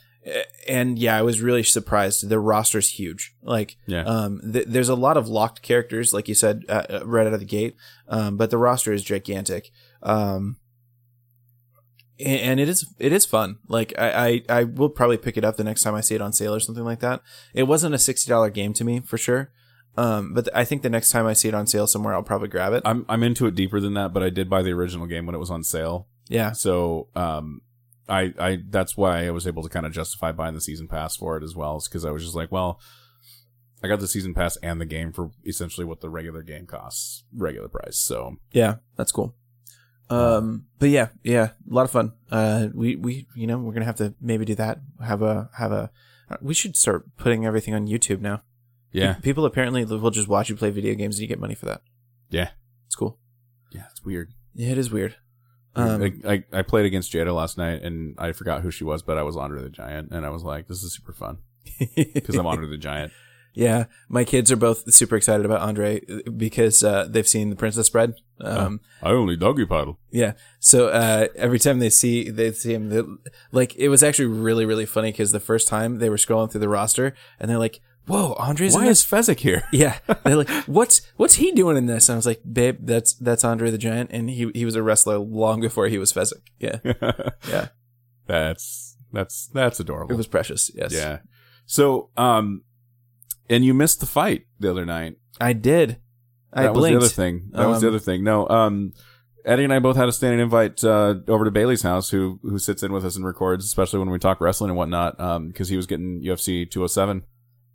and 0.68 0.98
yeah, 0.98 1.16
I 1.16 1.22
was 1.22 1.40
really 1.40 1.62
surprised. 1.62 2.28
The 2.28 2.38
roster's 2.38 2.90
huge. 2.90 3.34
Like, 3.42 3.76
Yeah. 3.86 4.04
um, 4.04 4.40
th- 4.52 4.66
there's 4.68 4.88
a 4.88 4.94
lot 4.94 5.16
of 5.16 5.28
locked 5.28 5.62
characters, 5.62 6.12
like 6.14 6.28
you 6.28 6.34
said, 6.34 6.64
uh, 6.68 6.84
uh, 6.90 7.00
right 7.04 7.26
out 7.26 7.32
of 7.32 7.40
the 7.40 7.46
gate. 7.46 7.74
Um, 8.08 8.36
but 8.36 8.50
the 8.50 8.58
roster 8.58 8.92
is 8.92 9.02
gigantic. 9.02 9.70
Um, 10.02 10.58
and, 12.20 12.40
and 12.40 12.60
it 12.60 12.68
is 12.68 12.92
it 12.98 13.12
is 13.12 13.24
fun. 13.26 13.58
Like 13.68 13.92
I, 13.98 14.28
I 14.48 14.60
I 14.60 14.64
will 14.64 14.90
probably 14.90 15.16
pick 15.18 15.36
it 15.36 15.44
up 15.44 15.56
the 15.56 15.64
next 15.64 15.82
time 15.82 15.94
I 15.94 16.00
see 16.02 16.14
it 16.14 16.20
on 16.22 16.32
sale 16.32 16.54
or 16.54 16.60
something 16.60 16.84
like 16.84 17.00
that. 17.00 17.22
It 17.54 17.64
wasn't 17.64 17.94
a 17.94 17.98
sixty 17.98 18.28
dollar 18.28 18.50
game 18.50 18.72
to 18.74 18.84
me 18.84 19.00
for 19.00 19.18
sure. 19.18 19.50
Um, 19.96 20.32
but 20.32 20.48
I 20.54 20.64
think 20.64 20.82
the 20.82 20.88
next 20.90 21.10
time 21.10 21.26
I 21.26 21.32
see 21.34 21.48
it 21.48 21.54
on 21.54 21.66
sale 21.66 21.86
somewhere, 21.86 22.14
I'll 22.14 22.22
probably 22.22 22.48
grab 22.48 22.72
it. 22.72 22.82
I'm 22.84 23.04
I'm 23.08 23.22
into 23.22 23.46
it 23.46 23.54
deeper 23.54 23.80
than 23.80 23.94
that, 23.94 24.12
but 24.12 24.22
I 24.22 24.30
did 24.30 24.48
buy 24.48 24.62
the 24.62 24.70
original 24.72 25.06
game 25.06 25.26
when 25.26 25.34
it 25.34 25.38
was 25.38 25.50
on 25.50 25.64
sale. 25.64 26.06
Yeah, 26.28 26.52
So, 26.52 27.08
um, 27.14 27.60
I, 28.08 28.34
I, 28.38 28.58
that's 28.68 28.96
why 28.96 29.26
I 29.26 29.30
was 29.30 29.46
able 29.46 29.62
to 29.62 29.68
kind 29.68 29.86
of 29.86 29.92
justify 29.92 30.32
buying 30.32 30.54
the 30.54 30.60
season 30.60 30.88
pass 30.88 31.16
for 31.16 31.36
it 31.36 31.42
as 31.42 31.54
well, 31.54 31.76
is 31.76 31.88
because 31.88 32.04
I 32.04 32.10
was 32.10 32.22
just 32.22 32.34
like, 32.34 32.50
well, 32.50 32.80
I 33.82 33.88
got 33.88 34.00
the 34.00 34.08
season 34.08 34.34
pass 34.34 34.56
and 34.58 34.80
the 34.80 34.86
game 34.86 35.12
for 35.12 35.30
essentially 35.44 35.84
what 35.84 36.00
the 36.00 36.10
regular 36.10 36.42
game 36.42 36.66
costs, 36.66 37.24
regular 37.34 37.68
price. 37.68 37.98
So, 37.98 38.36
yeah, 38.52 38.76
that's 38.96 39.12
cool. 39.12 39.34
Um, 40.10 40.66
but 40.78 40.90
yeah, 40.90 41.08
yeah, 41.22 41.50
a 41.70 41.74
lot 41.74 41.84
of 41.84 41.90
fun. 41.90 42.12
Uh, 42.30 42.68
we 42.74 42.96
we 42.96 43.26
you 43.34 43.46
know 43.46 43.58
we're 43.58 43.72
gonna 43.72 43.86
have 43.86 43.96
to 43.96 44.14
maybe 44.20 44.44
do 44.44 44.54
that. 44.56 44.80
Have 45.02 45.22
a 45.22 45.48
have 45.56 45.72
a. 45.72 45.90
We 46.40 46.54
should 46.54 46.76
start 46.76 47.16
putting 47.16 47.46
everything 47.46 47.74
on 47.74 47.86
YouTube 47.86 48.20
now. 48.20 48.42
Yeah. 48.92 49.14
People 49.14 49.46
apparently 49.46 49.84
will 49.84 50.10
just 50.10 50.28
watch 50.28 50.48
you 50.48 50.56
play 50.56 50.70
video 50.70 50.94
games 50.94 51.16
and 51.16 51.22
you 51.22 51.28
get 51.28 51.40
money 51.40 51.54
for 51.54 51.66
that. 51.66 51.82
Yeah. 52.30 52.50
It's 52.86 52.94
cool. 52.94 53.18
Yeah, 53.70 53.84
it's 53.90 54.04
weird. 54.04 54.32
Yeah, 54.54 54.72
it 54.72 54.78
is 54.78 54.90
weird. 54.90 55.16
Um, 55.74 56.02
I, 56.02 56.32
I, 56.32 56.44
I 56.52 56.62
played 56.62 56.86
against 56.86 57.12
Jada 57.12 57.34
last 57.34 57.56
night 57.56 57.82
and 57.82 58.14
I 58.18 58.32
forgot 58.32 58.62
who 58.62 58.70
she 58.70 58.84
was, 58.84 59.02
but 59.02 59.16
I 59.18 59.22
was 59.22 59.36
Andre 59.36 59.62
the 59.62 59.70
Giant 59.70 60.10
and 60.10 60.26
I 60.26 60.30
was 60.30 60.42
like, 60.42 60.68
this 60.68 60.82
is 60.82 60.94
super 60.94 61.12
fun 61.12 61.38
because 61.96 62.36
I'm 62.36 62.46
Andre 62.46 62.68
the 62.68 62.76
Giant. 62.76 63.12
Yeah, 63.54 63.84
my 64.08 64.24
kids 64.24 64.50
are 64.50 64.56
both 64.56 64.92
super 64.94 65.14
excited 65.14 65.44
about 65.44 65.60
Andre 65.60 66.00
because 66.36 66.82
uh, 66.82 67.06
they've 67.08 67.28
seen 67.28 67.50
the 67.50 67.56
Princess 67.56 67.90
Bride. 67.90 68.14
Um, 68.40 68.80
I 69.02 69.10
only 69.10 69.36
doggy 69.36 69.66
paddle. 69.66 69.98
Yeah, 70.10 70.32
so 70.58 70.88
uh, 70.88 71.28
every 71.36 71.58
time 71.58 71.78
they 71.78 71.90
see 71.90 72.30
they 72.30 72.52
see 72.52 72.72
him, 72.72 72.88
they, 72.88 73.02
like 73.50 73.76
it 73.76 73.90
was 73.90 74.02
actually 74.02 74.26
really 74.26 74.64
really 74.64 74.86
funny 74.86 75.12
because 75.12 75.32
the 75.32 75.40
first 75.40 75.68
time 75.68 75.98
they 75.98 76.08
were 76.08 76.16
scrolling 76.16 76.50
through 76.50 76.62
the 76.62 76.68
roster 76.68 77.14
and 77.38 77.50
they're 77.50 77.58
like, 77.58 77.80
"Whoa, 78.06 78.32
Andre's 78.34 78.74
Why 78.74 78.84
in 78.84 78.88
is 78.90 79.04
this." 79.04 79.28
Fezzik 79.28 79.40
here? 79.40 79.62
Yeah, 79.72 79.98
they're 80.24 80.36
like, 80.36 80.48
"What's 80.66 81.02
what's 81.16 81.34
he 81.34 81.52
doing 81.52 81.76
in 81.76 81.86
this?" 81.86 82.08
And 82.08 82.14
I 82.14 82.16
was 82.16 82.26
like, 82.26 82.40
"Babe, 82.50 82.78
that's 82.82 83.14
that's 83.14 83.44
Andre 83.44 83.70
the 83.70 83.78
Giant, 83.78 84.10
and 84.12 84.28
he 84.30 84.50
he 84.54 84.64
was 84.64 84.74
a 84.74 84.82
wrestler 84.82 85.18
long 85.18 85.60
before 85.60 85.88
he 85.88 85.98
was 85.98 86.12
Fezzik." 86.12 86.42
Yeah, 86.58 86.78
yeah, 87.48 87.68
that's 88.26 88.96
that's 89.12 89.46
that's 89.48 89.80
adorable. 89.80 90.12
it 90.12 90.16
was 90.16 90.26
precious. 90.26 90.70
Yes, 90.74 90.92
yeah. 90.92 91.18
So, 91.66 92.10
um, 92.16 92.62
and 93.48 93.64
you 93.64 93.74
missed 93.74 94.00
the 94.00 94.06
fight 94.06 94.46
the 94.58 94.70
other 94.70 94.84
night. 94.84 95.16
I 95.40 95.52
did. 95.52 95.98
I 96.52 96.64
that 96.64 96.74
was 96.74 96.84
the 96.84 96.96
other 96.96 97.08
thing. 97.08 97.48
That 97.52 97.66
was 97.68 97.80
the 97.80 97.88
Um, 97.88 97.94
other 97.94 97.98
thing. 97.98 98.24
No, 98.24 98.46
um, 98.48 98.92
Eddie 99.44 99.64
and 99.64 99.72
I 99.72 99.78
both 99.78 99.96
had 99.96 100.08
a 100.08 100.12
standing 100.12 100.40
invite 100.40 100.84
uh, 100.84 101.14
over 101.28 101.44
to 101.44 101.50
Bailey's 101.50 101.82
house, 101.82 102.10
who 102.10 102.38
who 102.42 102.58
sits 102.58 102.82
in 102.82 102.92
with 102.92 103.04
us 103.04 103.16
and 103.16 103.24
records, 103.24 103.64
especially 103.64 103.98
when 104.00 104.10
we 104.10 104.18
talk 104.18 104.40
wrestling 104.40 104.70
and 104.70 104.76
whatnot, 104.76 105.16
because 105.48 105.68
he 105.68 105.76
was 105.76 105.86
getting 105.86 106.22
UFC 106.22 106.70
207. 106.70 107.24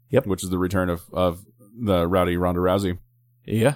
Yep. 0.10 0.26
which 0.28 0.44
is 0.44 0.50
the 0.50 0.58
return 0.58 0.90
of 0.90 1.04
of 1.14 1.46
the 1.80 2.08
rowdy 2.08 2.38
Ronda 2.38 2.60
Rousey. 2.62 2.98
Yeah, 3.46 3.76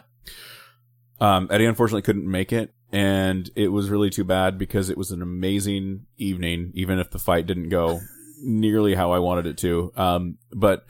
Um, 1.20 1.48
Eddie 1.52 1.66
unfortunately 1.66 2.02
couldn't 2.02 2.30
make 2.30 2.52
it, 2.52 2.74
and 2.92 3.50
it 3.56 3.70
was 3.70 3.90
really 3.90 4.10
too 4.10 4.24
bad 4.24 4.58
because 4.58 4.90
it 4.90 4.98
was 4.98 5.12
an 5.12 5.22
amazing 5.22 6.06
evening, 6.18 6.72
even 6.74 7.00
if 7.00 7.12
the 7.12 7.20
fight 7.20 7.46
didn't 7.46 7.70
go 7.70 8.00
nearly 8.44 8.96
how 8.96 9.12
I 9.12 9.20
wanted 9.20 9.46
it 9.46 9.58
to. 9.60 9.94
Um, 9.96 10.38
but 10.52 10.86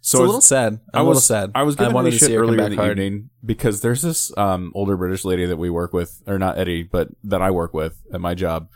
so 0.00 0.18
it's 0.18 0.20
a 0.20 0.22
was- 0.22 0.28
little 0.28 0.40
sad. 0.42 0.72
I'm 0.92 1.00
I 1.00 1.00
a 1.00 1.04
was 1.04 1.16
little 1.16 1.20
sad. 1.46 1.52
I 1.54 1.62
was 1.62 1.76
I 1.76 1.78
giving 1.78 1.94
wanted 1.94 2.06
wanted 2.08 2.18
to 2.18 2.24
see 2.26 2.34
her 2.34 2.40
earlier 2.42 2.62
in 2.64 2.70
the 2.72 2.76
hard. 2.76 2.90
evening 2.98 3.30
because 3.44 3.80
there's 3.80 4.02
this 4.02 4.36
um, 4.36 4.72
older 4.74 4.96
British 4.96 5.24
lady 5.24 5.46
that 5.46 5.56
we 5.56 5.70
work 5.70 5.92
with, 5.92 6.20
or 6.26 6.38
not 6.38 6.58
Eddie, 6.58 6.82
but 6.82 7.08
that 7.24 7.40
I 7.40 7.50
work 7.52 7.72
with 7.72 8.02
at 8.12 8.20
my 8.20 8.34
job. 8.34 8.68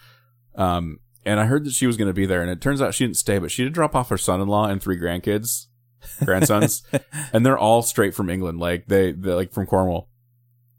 Um, 0.54 1.00
and 1.24 1.38
I 1.40 1.44
heard 1.46 1.64
that 1.64 1.72
she 1.74 1.86
was 1.86 1.96
going 1.96 2.08
to 2.08 2.14
be 2.14 2.24
there, 2.24 2.40
and 2.40 2.50
it 2.50 2.60
turns 2.60 2.80
out 2.80 2.94
she 2.94 3.04
didn't 3.04 3.16
stay, 3.18 3.38
but 3.38 3.50
she 3.50 3.62
did 3.64 3.72
drop 3.74 3.94
off 3.94 4.08
her 4.08 4.16
son-in-law 4.18 4.68
and 4.68 4.80
three 4.82 4.96
grandkids, 4.98 5.66
grandsons, 6.24 6.82
and 7.32 7.44
they're 7.44 7.58
all 7.58 7.82
straight 7.82 8.14
from 8.14 8.30
England, 8.30 8.58
like 8.58 8.86
they, 8.86 9.12
they're 9.12 9.34
like 9.34 9.52
from 9.52 9.66
Cornwall. 9.66 10.08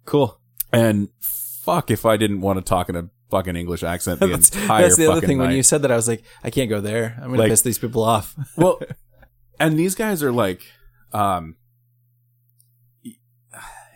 Cool. 0.06 0.39
And 0.73 1.10
fuck 1.19 1.91
if 1.91 2.06
I 2.06 2.18
didn't 2.18 2.41
want 2.41 2.57
to 2.57 2.64
talk 2.64 2.89
in 2.89 2.95
a 2.95 3.10
fucking 3.30 3.56
English 3.56 3.84
accent 3.84 4.19
the 4.19 4.27
that's, 4.27 4.56
entire 4.56 4.84
that's 4.84 4.98
the 4.98 5.11
other 5.11 5.26
thing. 5.26 5.38
When 5.38 5.52
you 5.52 5.64
said 5.64 5.81
that, 5.84 5.91
I 5.91 5.95
was 5.95 6.07
like, 6.07 6.23
I 6.43 6.49
can't 6.49 6.69
go 6.69 6.81
there. 6.81 7.15
I'm 7.18 7.30
gonna 7.30 7.39
Like- 7.39 7.49
piss 7.49 7.61
these 7.61 7.80
people 7.80 8.03
off. 8.03 8.35
well, 8.57 8.80
and 9.60 9.77
these 9.77 9.95
guys 9.95 10.22
are 10.23 10.31
like, 10.31 10.64
um, 11.14 11.56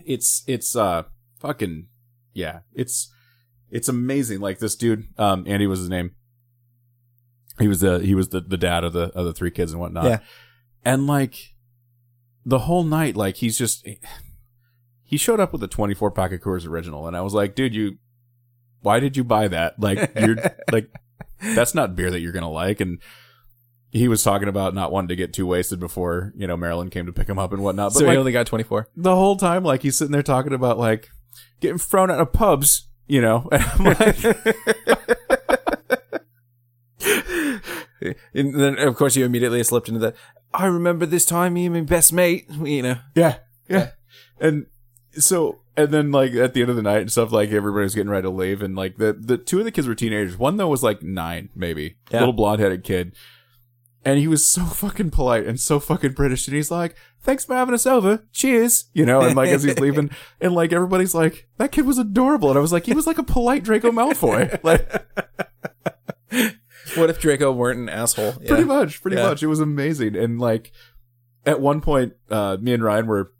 it's 0.06 0.44
it's 0.48 0.76
uh 0.76 1.04
fucking 1.40 1.88
yeah, 2.34 2.60
it's 2.74 3.12
it's 3.70 3.90
amazing. 3.90 4.40
Like 4.40 4.60
this 4.60 4.76
dude, 4.76 5.08
um, 5.18 5.44
Andy 5.48 5.68
was 5.68 5.80
his 5.80 5.90
name. 5.90 6.16
He 7.60 7.68
was 7.68 7.80
the 7.80 8.00
he 8.00 8.14
was 8.14 8.30
the 8.30 8.42
the 8.42 8.58
dad 8.58 8.84
of 8.84 8.94
the 8.94 9.12
of 9.16 9.26
the 9.26 9.34
three 9.34 9.52
kids 9.52 9.72
and 9.72 9.82
whatnot. 9.82 10.06
Yeah. 10.06 10.20
And 10.86 11.08
like 11.08 11.56
the 12.46 12.60
whole 12.60 12.84
night, 12.84 13.18
like 13.18 13.38
he's 13.38 13.58
just 13.58 13.86
he 15.04 15.18
showed 15.18 15.40
up 15.40 15.52
with 15.52 15.64
a 15.64 15.68
twenty 15.68 15.94
four 15.94 16.12
pack 16.12 16.32
of 16.32 16.40
Coors 16.40 16.68
Original, 16.68 17.08
and 17.08 17.18
I 17.18 17.22
was 17.22 17.34
like, 17.34 17.56
dude, 17.56 17.76
you. 17.76 17.98
Why 18.82 19.00
did 19.00 19.18
you 19.18 19.24
buy 19.24 19.48
that? 19.48 19.80
Like 19.80 20.12
you're 20.16 20.38
like 20.72 20.92
that's 21.42 21.74
not 21.74 21.96
beer 21.96 22.12
that 22.12 22.20
you're 22.20 22.32
gonna 22.32 22.52
like. 22.52 22.80
And 22.80 23.00
he 23.92 24.08
was 24.08 24.22
talking 24.24 24.48
about 24.48 24.76
not 24.76 24.92
wanting 24.92 25.08
to 25.08 25.16
get 25.16 25.34
too 25.34 25.48
wasted 25.48 25.80
before 25.80 26.34
you 26.36 26.46
know 26.46 26.56
Marilyn 26.56 26.92
came 26.92 27.08
to 27.08 27.14
pick 27.14 27.28
him 27.28 27.40
up 27.40 27.52
and 27.52 27.64
whatnot. 27.64 27.94
But 27.94 28.00
so 28.00 28.06
like, 28.06 28.12
he 28.12 28.18
only 28.18 28.32
got 28.32 28.46
24. 28.46 28.90
the 28.96 29.16
whole 29.16 29.38
time, 29.38 29.64
like 29.64 29.82
he's 29.82 29.98
sitting 29.98 30.12
there 30.12 30.22
talking 30.22 30.54
about 30.54 30.78
like 30.78 31.10
getting 31.62 31.80
thrown 31.80 32.12
out 32.12 32.20
of 32.20 32.32
pubs, 32.32 32.88
you 33.08 33.22
know. 33.22 33.50
And 33.52 33.64
I'm 33.64 33.86
like, 33.86 34.18
And 38.34 38.54
then, 38.60 38.78
of 38.78 38.96
course, 38.96 39.16
you 39.16 39.26
immediately 39.26 39.64
slipped 39.64 39.88
into 39.88 40.00
that. 40.02 40.16
I 40.54 40.66
remember 40.68 41.06
this 41.06 41.26
time, 41.26 41.54
me 41.54 41.66
and 41.66 41.76
my 41.76 41.82
best 41.82 42.14
mate. 42.14 42.48
You 42.64 42.82
know, 42.82 42.98
yeah, 43.16 43.38
yeah, 43.70 43.92
and 44.40 44.66
so 45.18 45.60
and 45.78 45.92
then 45.92 46.12
like 46.12 46.34
at 46.34 46.54
the 46.54 46.62
end 46.62 46.70
of 46.70 46.76
the 46.76 46.82
night 46.82 47.02
and 47.02 47.12
stuff, 47.12 47.32
like 47.32 47.52
everybody 47.52 47.84
was 47.84 47.96
getting 47.96 48.10
ready 48.10 48.24
to 48.24 48.30
leave, 48.30 48.62
and 48.62 48.76
like 48.76 48.98
the 48.98 49.14
the 49.14 49.38
two 49.38 49.60
of 49.60 49.66
the 49.66 49.72
kids 49.72 49.88
were 49.88 49.96
teenagers. 49.96 50.38
One 50.38 50.58
though 50.58 50.68
was 50.68 50.84
like 50.84 51.02
nine, 51.04 51.50
maybe 51.56 51.98
Yeah. 52.10 52.20
little 52.20 52.34
blonde 52.34 52.62
headed 52.62 52.84
kid. 52.84 53.16
And 54.08 54.20
he 54.20 54.28
was 54.28 54.48
so 54.48 54.64
fucking 54.66 55.10
polite 55.10 55.48
and 55.48 55.60
so 55.60 55.80
fucking 55.80 56.12
British. 56.12 56.48
And 56.48 56.56
he's 56.56 56.70
like, 56.70 56.96
thanks 57.24 57.44
for 57.44 57.56
having 57.56 57.74
us 57.74 57.88
over. 57.88 58.24
Cheers. 58.32 58.86
You 58.94 59.04
know, 59.04 59.22
and 59.22 59.36
like 59.36 59.50
as 59.50 59.64
he's 59.64 59.80
leaving, 59.80 60.12
and 60.42 60.54
like 60.54 60.72
everybody's 60.74 61.16
like, 61.16 61.48
that 61.58 61.72
kid 61.72 61.88
was 61.88 61.98
adorable. 61.98 62.50
And 62.50 62.58
I 62.60 62.62
was 62.62 62.72
like, 62.72 62.86
he 62.86 62.94
was 62.94 63.08
like 63.08 63.18
a 63.18 63.24
polite 63.24 63.64
Draco 63.64 63.90
Malfoy. 63.90 64.60
Like, 64.64 64.88
what 67.02 67.10
if 67.10 67.20
Draco 67.20 67.52
weren't 67.52 67.80
an 67.80 67.90
asshole? 67.90 68.34
Yeah. 68.42 68.48
pretty 68.48 68.64
much, 68.64 69.02
pretty 69.02 69.18
Yeah. 69.18 69.28
much. 69.30 69.44
It 69.44 69.48
was 69.48 69.60
amazing. 69.60 70.16
And 70.16 70.40
like 70.40 70.72
at 71.46 71.60
one 71.62 71.82
point, 71.82 72.14
uh, 72.30 72.58
me 72.60 72.74
and 72.74 72.84
Ryan 72.84 73.08
were 73.08 73.32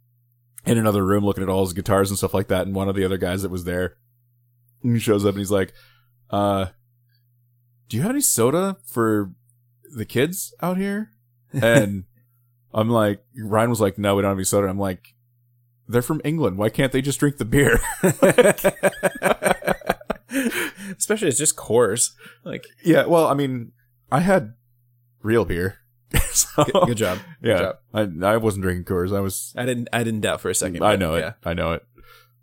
in 0.66 0.78
another 0.78 1.06
room 1.06 1.24
looking 1.26 1.44
at 1.44 1.50
all 1.50 1.64
his 1.64 1.74
guitars 1.74 2.10
and 2.10 2.18
stuff 2.18 2.34
like 2.34 2.48
that. 2.48 2.66
And 2.66 2.76
one 2.76 2.90
of 2.90 2.96
the 2.96 3.06
other 3.06 3.18
guys 3.18 3.42
that 3.44 3.52
was 3.52 3.64
there 3.66 3.98
he 4.84 5.00
shows 5.00 5.26
up 5.26 5.30
and 5.30 5.40
he's 5.40 5.52
like, 5.52 5.74
uh, 6.30 6.68
do 7.90 7.98
you 7.98 8.04
have 8.04 8.12
any 8.12 8.22
soda 8.22 8.78
for 8.84 9.32
the 9.96 10.06
kids 10.06 10.54
out 10.62 10.78
here? 10.78 11.12
And 11.54 12.04
I'm 12.74 12.90
like, 12.90 13.24
Ryan 13.38 13.70
was 13.70 13.80
like, 13.80 13.98
no, 13.98 14.16
we 14.16 14.22
don't 14.22 14.30
have 14.32 14.38
any 14.38 14.44
soda. 14.44 14.68
I'm 14.68 14.78
like, 14.78 15.14
they're 15.88 16.02
from 16.02 16.20
England. 16.26 16.58
Why 16.58 16.68
can't 16.70 16.92
they 16.92 17.02
just 17.02 17.20
drink 17.20 17.38
the 17.38 17.46
beer? 17.46 17.80
Especially 20.98 21.28
it's 21.28 21.38
just 21.38 21.56
Coors. 21.56 22.12
Like, 22.44 22.66
yeah. 22.84 23.06
Well, 23.06 23.28
I 23.28 23.34
mean, 23.34 23.72
I 24.12 24.20
had 24.22 24.54
real 25.22 25.46
beer. 25.46 25.80
so, 26.32 26.64
good, 26.64 26.74
good 26.88 26.98
job. 26.98 27.20
Good 27.42 27.50
Yeah. 27.50 27.58
job. 27.58 27.76
I, 28.24 28.34
I 28.34 28.38
wasn't 28.38 28.64
drinking 28.64 28.86
Coors. 28.86 29.16
I 29.16 29.20
was 29.20 29.54
I 29.58 29.66
didn't. 29.66 29.88
I 29.94 30.04
didn't 30.04 30.22
doubt 30.22 30.42
for 30.42 30.50
a 30.50 30.56
second. 30.56 30.84
I 30.84 30.96
know 30.96 31.16
it. 31.16 31.20
yeah. 31.22 31.34
I 31.44 31.54
know 31.54 31.74
it. 31.74 31.84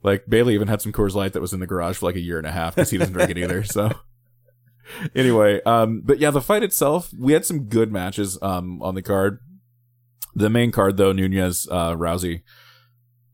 Like 0.03 0.25
Bailey 0.29 0.55
even 0.55 0.69
had 0.69 0.83
some 0.83 0.93
Coors 0.93 1.15
Light 1.15 1.33
that 1.33 1.41
was 1.41 1.53
in 1.53 1.61
the 1.61 1.67
garage 1.67 1.97
for 1.99 2.07
like 2.07 2.17
a 2.17 2.21
year 2.21 2.39
and 2.39 2.47
a 2.47 2.51
half 2.53 2.75
because 2.75 2.91
he 2.91 2.99
doesn't 2.99 3.15
drink 3.15 3.31
it 3.31 3.39
either. 3.39 3.63
So 3.73 3.91
anyway, 5.15 5.63
um, 5.63 6.03
but 6.05 6.19
yeah, 6.19 6.31
the 6.31 6.41
fight 6.41 6.63
itself, 6.63 7.11
we 7.19 7.33
had 7.33 7.47
some 7.47 7.65
good 7.65 7.93
matches 7.93 8.39
um 8.43 8.83
on 8.83 8.95
the 8.95 9.03
card. 9.03 9.39
The 10.35 10.51
main 10.51 10.73
card 10.73 10.97
though, 10.97 11.13
Nunes, 11.13 11.69
uh, 11.71 11.93
Rousey, 11.95 12.43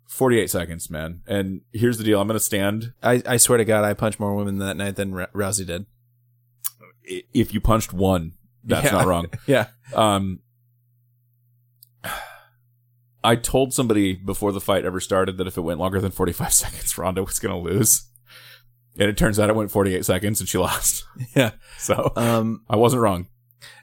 forty 0.08 0.40
eight 0.40 0.50
seconds, 0.50 0.90
man. 0.90 1.22
And 1.28 1.60
here's 1.72 1.98
the 1.98 2.04
deal: 2.04 2.20
I'm 2.20 2.26
gonna 2.26 2.40
stand. 2.40 2.92
I, 3.02 3.22
I 3.24 3.36
swear 3.36 3.58
to 3.58 3.64
God, 3.64 3.84
I 3.84 3.94
punched 3.94 4.18
more 4.18 4.34
women 4.34 4.58
that 4.58 4.76
night 4.76 4.96
than 4.96 5.14
Ra- 5.14 5.26
Rousey 5.32 5.64
did. 5.66 5.86
If 7.32 7.54
you 7.54 7.60
punched 7.60 7.92
one, 7.92 8.32
that's 8.64 8.86
Yeah. 8.86 8.92
not 8.92 9.06
wrong. 9.06 9.26
Yeah. 9.46 9.68
Um, 9.94 10.40
I 13.24 13.34
told 13.36 13.74
somebody 13.74 14.14
before 14.14 14.52
the 14.52 14.60
fight 14.60 14.84
ever 14.84 15.00
started 15.00 15.38
that 15.38 15.46
if 15.46 15.56
it 15.56 15.62
went 15.62 15.80
longer 15.80 16.00
than 16.00 16.10
45 16.12 16.52
seconds, 16.64 16.96
Ronda 16.96 17.22
was 17.24 17.38
going 17.38 17.52
to 17.54 17.70
lose. 17.70 18.04
And 18.98 19.08
it 19.08 19.16
turns 19.16 19.38
out 19.38 19.48
it 19.50 19.56
went 19.56 19.70
48 19.70 20.04
seconds 20.04 20.40
and 20.40 20.48
she 20.48 20.58
lost. 20.58 21.04
Yeah. 21.34 21.52
So 21.78 22.12
Um, 22.16 22.62
I 22.68 22.76
wasn't 22.76 23.02
wrong. 23.02 23.26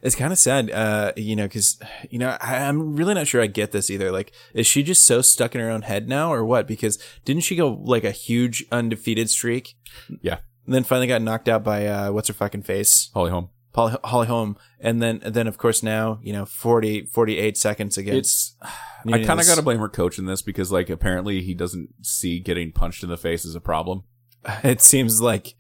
It's 0.02 0.16
kind 0.16 0.32
of 0.32 0.40
sad, 0.40 0.72
uh, 0.72 1.12
you 1.16 1.36
know, 1.36 1.44
because 1.44 1.80
you 2.10 2.20
know 2.20 2.38
I, 2.42 2.58
I'm 2.58 2.96
really 2.96 3.14
not 3.14 3.28
sure 3.28 3.42
I 3.42 3.48
get 3.48 3.72
this 3.72 3.90
either. 3.90 4.12
Like, 4.12 4.32
is 4.54 4.68
she 4.68 4.84
just 4.84 5.06
so 5.06 5.22
stuck 5.22 5.56
in 5.56 5.62
her 5.62 5.70
own 5.70 5.84
head 5.84 6.08
now, 6.08 6.32
or 6.34 6.46
what? 6.46 6.68
Because 6.68 6.98
didn't 7.24 7.44
she 7.44 7.56
go 7.56 7.82
like 7.84 8.04
a 8.04 8.12
huge 8.12 8.66
undefeated 8.72 9.30
streak? 9.30 9.76
Yeah. 10.22 10.40
And 10.66 10.74
then 10.74 10.84
finally 10.84 11.08
got 11.08 11.22
knocked 11.22 11.48
out 11.48 11.64
by 11.64 11.86
uh, 11.88 12.12
what's 12.12 12.28
her 12.28 12.34
fucking 12.34 12.64
face, 12.64 13.10
Holly 13.14 13.32
Holm. 13.32 13.50
Holly, 13.76 13.98
Holly 14.04 14.28
Holm, 14.28 14.58
and 14.80 15.02
then 15.02 15.20
and 15.24 15.34
then 15.34 15.48
of 15.48 15.58
course 15.58 15.84
now 15.84 16.20
you 16.24 16.34
know 16.34 16.46
40, 16.46 17.06
48 17.06 17.58
seconds 17.58 17.98
against. 17.98 18.56
It's, 18.62 18.72
I 19.08 19.24
kind 19.24 19.40
of 19.40 19.46
got 19.46 19.56
to 19.56 19.62
blame 19.62 19.80
her 19.80 19.90
coach 19.90 20.18
in 20.18 20.26
this 20.26 20.42
because 20.42 20.72
like 20.72 20.90
apparently 20.90 21.42
he 21.44 21.54
doesn't 21.54 21.90
see 22.02 22.40
getting 22.40 22.72
punched 22.72 23.04
in 23.04 23.10
the 23.10 23.18
face 23.18 23.46
as 23.46 23.56
a 23.56 23.62
problem. 23.62 24.04
It 24.64 24.80
seems 24.80 25.22
like 25.22 25.56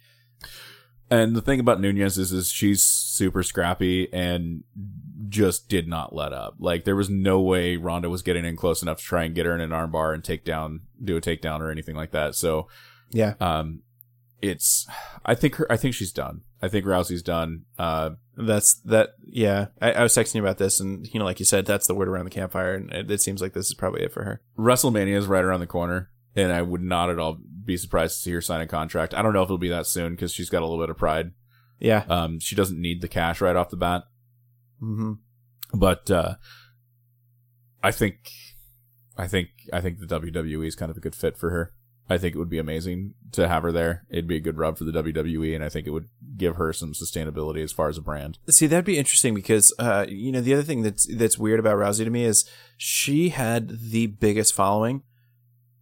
And 1.09 1.35
the 1.35 1.41
thing 1.41 1.59
about 1.59 1.79
Nunes 1.79 2.17
is, 2.17 2.31
is 2.31 2.49
she's 2.49 2.83
super 2.83 3.43
scrappy 3.43 4.11
and 4.11 4.63
just 5.29 5.69
did 5.69 5.87
not 5.87 6.15
let 6.15 6.33
up. 6.33 6.55
Like 6.59 6.83
there 6.83 6.95
was 6.95 7.09
no 7.09 7.39
way 7.39 7.77
Ronda 7.77 8.09
was 8.09 8.21
getting 8.21 8.45
in 8.45 8.55
close 8.55 8.81
enough 8.81 8.97
to 8.99 9.03
try 9.03 9.23
and 9.23 9.35
get 9.35 9.45
her 9.45 9.53
in 9.53 9.61
an 9.61 9.69
armbar 9.69 10.13
and 10.13 10.23
take 10.23 10.43
down, 10.43 10.81
do 11.03 11.17
a 11.17 11.21
takedown 11.21 11.59
or 11.59 11.69
anything 11.69 11.95
like 11.95 12.11
that. 12.11 12.35
So, 12.35 12.67
yeah, 13.11 13.35
um, 13.39 13.83
it's 14.41 14.87
I 15.25 15.35
think 15.35 15.55
her 15.55 15.71
I 15.71 15.77
think 15.77 15.95
she's 15.95 16.11
done. 16.11 16.41
I 16.61 16.67
think 16.67 16.85
Rousey's 16.85 17.21
done. 17.21 17.65
Uh, 17.77 18.11
That's 18.35 18.73
that. 18.85 19.11
Yeah, 19.27 19.67
I, 19.81 19.93
I 19.93 20.03
was 20.03 20.13
texting 20.13 20.35
you 20.35 20.41
about 20.41 20.57
this, 20.57 20.79
and 20.79 21.07
you 21.13 21.19
know, 21.19 21.25
like 21.25 21.39
you 21.39 21.45
said, 21.45 21.65
that's 21.65 21.87
the 21.87 21.93
word 21.95 22.07
around 22.07 22.25
the 22.25 22.31
campfire, 22.31 22.73
and 22.73 22.91
it, 22.91 23.11
it 23.11 23.21
seems 23.21 23.41
like 23.41 23.53
this 23.53 23.67
is 23.67 23.73
probably 23.73 24.01
it 24.03 24.11
for 24.11 24.23
her. 24.23 24.41
WrestleMania 24.57 25.15
is 25.15 25.27
right 25.27 25.43
around 25.43 25.59
the 25.59 25.67
corner, 25.67 26.09
and 26.35 26.51
I 26.51 26.61
would 26.61 26.81
not 26.83 27.09
at 27.09 27.19
all 27.19 27.37
be 27.63 27.77
surprised 27.77 28.15
to 28.17 28.21
see 28.21 28.31
her 28.31 28.41
sign 28.41 28.61
a 28.61 28.67
contract. 28.67 29.13
I 29.13 29.21
don't 29.21 29.33
know 29.33 29.41
if 29.41 29.47
it'll 29.47 29.57
be 29.57 29.69
that 29.69 29.87
soon 29.87 30.13
because 30.13 30.31
she's 30.33 30.49
got 30.49 30.61
a 30.61 30.65
little 30.67 30.83
bit 30.83 30.89
of 30.89 30.97
pride. 30.97 31.31
Yeah. 31.79 32.05
Um, 32.09 32.39
she 32.39 32.55
doesn't 32.55 32.79
need 32.79 33.01
the 33.01 33.07
cash 33.07 33.41
right 33.41 33.55
off 33.55 33.69
the 33.69 33.77
bat, 33.77 34.03
Mm-hmm. 34.81 35.13
but 35.73 36.09
uh, 36.11 36.35
I 37.83 37.91
think, 37.91 38.29
I 39.17 39.27
think, 39.27 39.49
I 39.71 39.81
think 39.81 39.99
the 39.99 40.05
WWE 40.19 40.67
is 40.67 40.75
kind 40.75 40.91
of 40.91 40.97
a 40.97 41.01
good 41.01 41.15
fit 41.15 41.37
for 41.37 41.49
her. 41.51 41.73
I 42.07 42.19
think 42.19 42.35
it 42.35 42.37
would 42.37 42.49
be 42.51 42.59
amazing 42.59 43.15
to 43.31 43.47
have 43.47 43.63
her 43.63 43.71
there. 43.71 44.05
It'd 44.11 44.27
be 44.27 44.35
a 44.35 44.39
good 44.41 44.57
rub 44.59 44.77
for 44.77 44.83
the 44.83 44.91
WWE, 44.91 45.55
and 45.55 45.63
I 45.63 45.69
think 45.69 45.87
it 45.87 45.91
would 45.91 46.07
give 46.37 46.55
her 46.57 46.71
some 46.71 46.93
sustainability 46.93 47.63
as 47.63 47.71
far 47.71 47.89
as 47.89 47.97
a 47.97 48.01
brand. 48.01 48.37
See, 48.47 48.67
that'd 48.67 48.85
be 48.85 48.99
interesting 48.99 49.33
because, 49.33 49.73
uh, 49.79 50.05
you 50.07 50.31
know, 50.31 50.41
the 50.41 50.53
other 50.53 50.61
thing 50.63 50.83
that's 50.83 51.07
that's 51.15 51.39
weird 51.39 51.59
about 51.59 51.77
Rousey 51.77 52.03
to 52.03 52.11
me 52.11 52.23
is 52.25 52.47
she 52.77 53.29
had 53.29 53.69
the 53.89 54.05
biggest 54.05 54.53
following, 54.53 55.01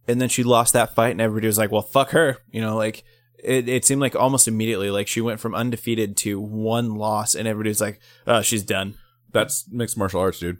and 0.08 0.20
then 0.20 0.28
she 0.28 0.42
lost 0.42 0.72
that 0.74 0.94
fight, 0.94 1.10
and 1.12 1.20
everybody 1.20 1.46
was 1.46 1.58
like, 1.58 1.70
"Well, 1.72 1.82
fuck 1.82 2.10
her," 2.10 2.38
you 2.50 2.60
know, 2.60 2.76
like. 2.76 3.04
It, 3.46 3.68
it 3.68 3.84
seemed 3.84 4.00
like 4.00 4.16
almost 4.16 4.48
immediately, 4.48 4.90
like 4.90 5.06
she 5.06 5.20
went 5.20 5.38
from 5.38 5.54
undefeated 5.54 6.16
to 6.18 6.40
one 6.40 6.94
loss, 6.94 7.34
and 7.34 7.46
everybody 7.46 7.68
was 7.68 7.80
like, 7.80 8.00
"Oh, 8.26 8.40
she's 8.40 8.62
done." 8.62 8.94
That's 9.32 9.68
mixed 9.70 9.98
martial 9.98 10.18
arts, 10.22 10.38
dude. 10.38 10.56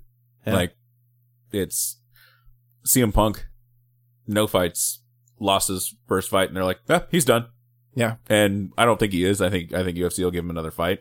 Yeah. 0.46 0.52
Like, 0.52 0.76
it's 1.50 1.98
CM 2.86 3.14
Punk, 3.14 3.46
no 4.26 4.46
fights, 4.46 5.00
lost 5.40 5.68
his 5.68 5.94
first 6.06 6.28
fight, 6.28 6.48
and 6.48 6.56
they're 6.58 6.64
like, 6.64 6.80
"Yeah, 6.86 7.04
he's 7.10 7.24
done." 7.24 7.46
Yeah. 7.94 8.16
And 8.28 8.72
I 8.76 8.84
don't 8.84 8.98
think 9.00 9.14
he 9.14 9.24
is. 9.24 9.40
I 9.40 9.48
think 9.48 9.72
I 9.72 9.82
think 9.82 9.96
UFC 9.96 10.22
will 10.22 10.30
give 10.30 10.44
him 10.44 10.50
another 10.50 10.70
fight, 10.72 10.98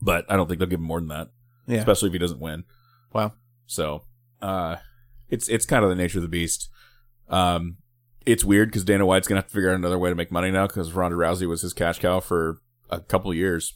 but 0.00 0.24
I 0.30 0.36
don't 0.36 0.46
think 0.48 0.60
they'll 0.60 0.68
give 0.68 0.80
him 0.80 0.86
more 0.86 1.00
than 1.00 1.08
that, 1.08 1.28
Yeah. 1.66 1.78
especially 1.80 2.06
if 2.06 2.12
he 2.14 2.18
doesn't 2.18 2.40
win. 2.40 2.64
Wow. 3.12 3.32
So, 3.66 4.04
uh, 4.40 4.76
it's 5.28 5.48
it's 5.50 5.66
kind 5.66 5.84
of 5.84 5.90
the 5.90 5.96
nature 5.96 6.16
of 6.18 6.22
the 6.22 6.28
beast. 6.28 6.70
Um, 7.28 7.76
it's 8.26 8.44
weird 8.44 8.68
because 8.68 8.84
Dana 8.84 9.04
White's 9.06 9.28
gonna 9.28 9.40
have 9.40 9.48
to 9.48 9.54
figure 9.54 9.70
out 9.70 9.76
another 9.76 9.98
way 9.98 10.08
to 10.10 10.16
make 10.16 10.30
money 10.32 10.50
now 10.50 10.66
because 10.66 10.92
Ronda 10.92 11.16
Rousey 11.16 11.46
was 11.46 11.62
his 11.62 11.72
cash 11.72 11.98
cow 11.98 12.20
for 12.20 12.58
a 12.90 13.00
couple 13.00 13.32
years. 13.34 13.74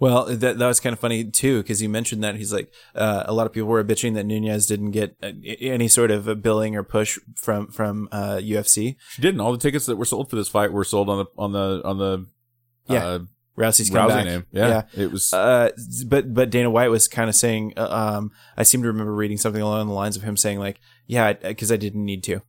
Well, 0.00 0.24
that 0.26 0.58
that 0.58 0.66
was 0.66 0.80
kind 0.80 0.92
of 0.92 0.98
funny 0.98 1.24
too 1.24 1.62
because 1.62 1.80
you 1.80 1.88
mentioned 1.88 2.24
that 2.24 2.34
he's 2.36 2.52
like 2.52 2.72
uh, 2.94 3.22
a 3.26 3.32
lot 3.32 3.46
of 3.46 3.52
people 3.52 3.68
were 3.68 3.84
bitching 3.84 4.14
that 4.14 4.24
Nunes 4.26 4.66
didn't 4.66 4.90
get 4.90 5.16
uh, 5.22 5.30
any 5.60 5.86
sort 5.88 6.10
of 6.10 6.42
billing 6.42 6.74
or 6.76 6.82
push 6.82 7.18
from 7.36 7.68
from 7.68 8.08
uh, 8.10 8.36
UFC. 8.42 8.96
She 9.10 9.22
didn't. 9.22 9.40
All 9.40 9.52
the 9.52 9.58
tickets 9.58 9.86
that 9.86 9.96
were 9.96 10.04
sold 10.04 10.30
for 10.30 10.36
this 10.36 10.48
fight 10.48 10.72
were 10.72 10.84
sold 10.84 11.08
on 11.08 11.18
the 11.18 11.26
on 11.38 11.52
the 11.52 11.82
on 11.84 11.98
the 11.98 12.26
Yeah. 12.88 13.06
uh, 13.06 13.18
Rousey's 13.56 13.88
Rousey 13.90 13.94
comeback. 13.94 14.24
name. 14.24 14.46
Yeah, 14.50 14.82
it 14.96 15.12
was. 15.12 15.32
Uh, 15.32 15.70
but 16.08 16.34
but 16.34 16.50
Dana 16.50 16.70
White 16.70 16.90
was 16.90 17.06
kind 17.06 17.28
of 17.28 17.36
saying, 17.36 17.74
uh, 17.76 17.86
um, 17.88 18.32
I 18.56 18.64
seem 18.64 18.82
to 18.82 18.88
remember 18.88 19.14
reading 19.14 19.36
something 19.38 19.62
along 19.62 19.86
the 19.86 19.94
lines 19.94 20.16
of 20.16 20.24
him 20.24 20.36
saying 20.36 20.58
like, 20.58 20.80
yeah, 21.06 21.32
because 21.34 21.70
I 21.70 21.76
didn't 21.76 22.04
need 22.04 22.24
to, 22.24 22.40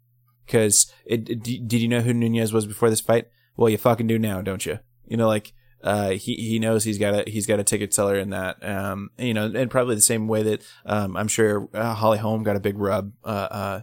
because 0.46 0.92
did 1.08 1.74
you 1.74 1.88
know 1.88 2.02
who 2.02 2.14
Nunes 2.14 2.54
was 2.54 2.66
before 2.66 2.90
this 2.90 3.02
fight? 3.02 3.28
Well, 3.58 3.70
you 3.70 3.78
fucking 3.78 4.08
do 4.08 4.20
now, 4.20 4.42
don't 4.42 4.66
you? 4.66 4.80
You 5.08 5.18
know, 5.18 5.28
like. 5.28 5.54
Uh, 5.84 6.12
he 6.12 6.34
he 6.34 6.58
knows 6.58 6.84
he's 6.84 6.98
got 6.98 7.14
a 7.14 7.30
he's 7.30 7.46
got 7.46 7.60
a 7.60 7.64
ticket 7.64 7.94
seller 7.94 8.16
in 8.16 8.32
that 8.32 8.58
um 8.68 9.12
you 9.20 9.36
know 9.36 9.52
and 9.54 9.70
probably 9.70 9.94
the 9.94 10.02
same 10.02 10.28
way 10.28 10.42
that 10.42 10.64
um 10.84 11.16
I'm 11.16 11.28
sure 11.28 11.70
uh, 11.76 11.94
Holly 11.94 12.18
Holm 12.18 12.42
got 12.42 12.56
a 12.56 12.60
big 12.60 12.80
rub 12.80 13.12
uh 13.24 13.28
uh 13.28 13.82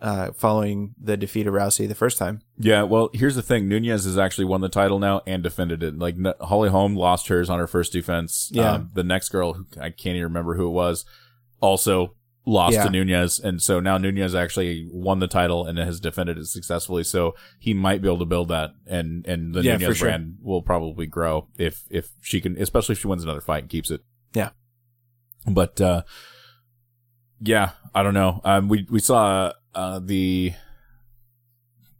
uh 0.00 0.32
following 0.32 0.94
the 0.98 1.14
defeat 1.18 1.46
of 1.46 1.52
Rousey 1.52 1.86
the 1.86 1.94
first 1.94 2.16
time 2.16 2.40
yeah, 2.62 2.84
well, 2.84 3.10
here's 3.12 3.34
the 3.34 3.42
thing: 3.42 3.68
Nunes 3.68 4.04
has 4.04 4.16
actually 4.16 4.44
won 4.44 4.60
the 4.60 4.68
title 4.68 5.00
now 5.00 5.22
and 5.26 5.42
defended 5.42 5.82
it. 5.82 5.98
Like 5.98 6.14
N- 6.14 6.34
Holly 6.40 6.68
Holm 6.68 6.94
lost 6.94 7.26
hers 7.26 7.50
on 7.50 7.58
her 7.58 7.66
first 7.66 7.92
defense. 7.92 8.50
Yeah. 8.52 8.74
Um, 8.74 8.90
the 8.94 9.02
next 9.02 9.30
girl, 9.30 9.54
who 9.54 9.66
I 9.80 9.90
can't 9.90 10.14
even 10.14 10.22
remember 10.24 10.54
who 10.54 10.68
it 10.68 10.72
was, 10.72 11.04
also 11.60 12.14
lost 12.44 12.74
Yeah. 12.74 12.84
to 12.84 12.90
Nunes, 12.90 13.38
and 13.38 13.62
so 13.62 13.78
now 13.80 13.98
Nunes 13.98 14.34
actually 14.34 14.88
won 14.90 15.20
the 15.20 15.28
title 15.28 15.64
and 15.66 15.78
has 15.78 16.00
defended 16.00 16.38
it 16.38 16.46
successfully. 16.46 17.04
So 17.04 17.34
he 17.58 17.72
might 17.74 18.02
be 18.02 18.08
able 18.08 18.18
to 18.18 18.24
build 18.24 18.48
that, 18.48 18.70
and 18.86 19.24
and 19.26 19.54
the 19.54 19.62
Yeah, 19.62 19.76
Nunes 19.76 19.96
sure. 19.98 20.08
brand 20.08 20.38
will 20.42 20.62
probably 20.62 21.06
grow 21.06 21.48
if 21.56 21.84
if 21.90 22.10
she 22.20 22.40
can, 22.40 22.56
especially 22.60 22.94
if 22.94 23.00
she 23.00 23.06
wins 23.06 23.22
another 23.22 23.40
fight 23.40 23.62
and 23.64 23.70
keeps 23.70 23.90
it. 23.90 24.00
Yeah. 24.34 24.50
But 25.46 25.80
uh, 25.80 26.02
yeah, 27.40 27.70
I 27.94 28.02
don't 28.02 28.14
know. 28.14 28.40
Um, 28.44 28.68
we 28.68 28.86
we 28.90 28.98
saw 29.00 29.52
uh 29.74 30.00
the. 30.02 30.52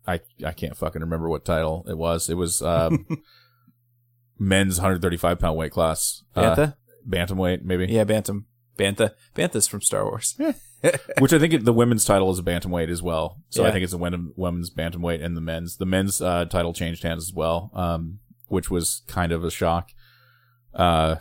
I 0.07 0.21
I 0.45 0.53
can't 0.53 0.77
fucking 0.77 1.01
remember 1.03 1.29
what 1.29 1.45
title 1.45 1.85
it 1.89 1.97
was. 1.97 2.29
It 2.29 2.35
was 2.35 2.61
um, 2.63 3.07
men's 4.39 4.79
135 4.79 5.39
pound 5.39 5.57
weight 5.57 5.71
class, 5.73 6.25
uh, 6.35 6.73
bantamweight 7.09 7.63
maybe. 7.63 7.87
yeah 7.87 8.03
Bantam 8.05 8.47
Bantha 8.79 9.13
Bantha's 9.35 9.67
from 9.67 9.83
Star 9.83 10.05
Wars 10.05 10.39
Which 11.21 11.33
I 11.33 11.39
think 11.39 11.53
it, 11.53 11.65
the 11.65 11.73
women's 11.73 12.05
title 12.05 12.31
is 12.33 12.41
a 12.41 12.43
bantamweight 12.43 12.91
as 12.91 13.01
well. 13.01 13.39
So 13.51 13.65
I 13.65 13.71
think 13.71 13.85
it's 13.85 13.93
a 13.93 13.99
women, 13.99 14.33
women's 14.35 14.69
bantamweight 14.69 15.25
and 15.25 15.37
the 15.37 15.41
men's. 15.41 15.77
The 15.77 15.87
men's 15.87 16.21
uh, 16.21 16.47
title 16.47 16.73
changed 16.73 17.05
hands 17.05 17.29
as 17.29 17.33
well, 17.33 17.71
um, 17.73 18.19
which 18.49 18.69
was 18.69 19.03
kind 19.07 19.31
of 19.31 19.45
a 19.45 19.51
shock. 19.53 19.93
Uh, 20.75 21.17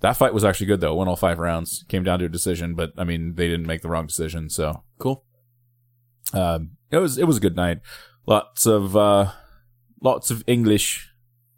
that 0.00 0.18
fight 0.18 0.34
was 0.34 0.44
actually 0.44 0.66
good 0.66 0.82
though. 0.82 0.94
Won 0.94 1.08
all 1.08 1.16
five 1.16 1.38
rounds. 1.38 1.86
Came 1.88 2.04
down 2.04 2.18
to 2.18 2.26
a 2.26 2.28
decision, 2.28 2.74
but 2.74 2.92
I 2.98 3.04
mean 3.04 3.36
they 3.36 3.48
didn't 3.48 3.66
make 3.66 3.80
the 3.80 3.88
wrong 3.88 4.06
decision. 4.06 4.50
So 4.50 4.82
cool 4.98 5.24
um, 6.32 6.70
it 6.90 6.98
was 6.98 7.18
it 7.18 7.24
was 7.24 7.36
a 7.36 7.40
good 7.40 7.56
night. 7.56 7.80
Lots 8.26 8.66
of 8.66 8.96
uh, 8.96 9.32
lots 10.00 10.30
of 10.30 10.42
English. 10.46 11.12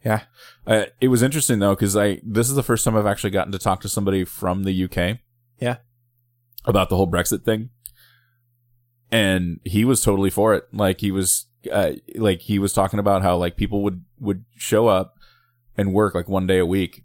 Yeah. 0.05 0.23
Uh, 0.67 0.87
it 1.01 1.09
was 1.09 1.23
interesting 1.23 1.59
though 1.59 1.75
because 1.75 1.97
I 1.97 2.21
this 2.23 2.49
is 2.49 2.55
the 2.55 2.63
first 2.63 2.85
time 2.85 2.97
I've 2.97 3.07
actually 3.07 3.31
gotten 3.31 3.53
to 3.53 3.59
talk 3.59 3.81
to 3.83 3.89
somebody 3.89 4.25
from 4.25 4.65
the 4.65 4.85
UK. 4.85 5.19
Yeah. 5.59 5.79
About 6.65 6.89
the 6.89 6.97
whole 6.97 7.11
Brexit 7.11 7.45
thing, 7.45 7.71
and 9.11 9.61
he 9.65 9.85
was 9.85 10.03
totally 10.03 10.29
for 10.29 10.55
it. 10.55 10.65
Like 10.73 11.01
he 11.01 11.11
was, 11.11 11.47
uh, 11.73 11.93
like 12.17 12.43
he 12.43 12.59
was 12.59 12.73
talking 12.73 12.99
about 12.99 13.23
how 13.23 13.37
like 13.37 13.57
people 13.57 13.83
would 13.83 14.05
would 14.21 14.45
show 14.57 14.89
up 14.89 15.15
and 15.77 15.95
work 15.95 16.15
like 16.15 16.29
one 16.29 16.47
day 16.47 16.59
a 16.59 16.67
week 16.67 17.05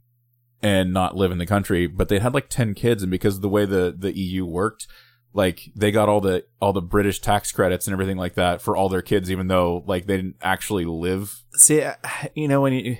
and 0.61 0.93
not 0.93 1.15
live 1.15 1.31
in 1.31 1.38
the 1.38 1.45
country, 1.45 1.88
but 1.88 2.09
they 2.09 2.19
had 2.19 2.34
like 2.34 2.49
ten 2.49 2.73
kids, 2.73 3.03
and 3.03 3.11
because 3.11 3.35
of 3.35 3.41
the 3.41 3.49
way 3.49 3.65
the 3.65 3.95
the 3.97 4.17
EU 4.17 4.45
worked, 4.45 4.88
like 5.35 5.72
they 5.76 5.91
got 5.91 6.10
all 6.10 6.22
the 6.22 6.45
all 6.61 6.73
the 6.73 6.81
British 6.81 7.19
tax 7.19 7.51
credits 7.51 7.88
and 7.88 7.93
everything 7.93 8.18
like 8.18 8.35
that 8.35 8.61
for 8.61 8.77
all 8.77 8.88
their 8.89 9.01
kids, 9.01 9.31
even 9.31 9.47
though 9.47 9.84
like 9.88 10.05
they 10.05 10.15
didn't 10.18 10.35
actually 10.41 10.85
live. 10.85 11.41
See, 11.55 11.81
uh, 11.81 11.93
you 12.35 12.47
know, 12.47 12.61
when 12.61 12.73
you 12.73 12.97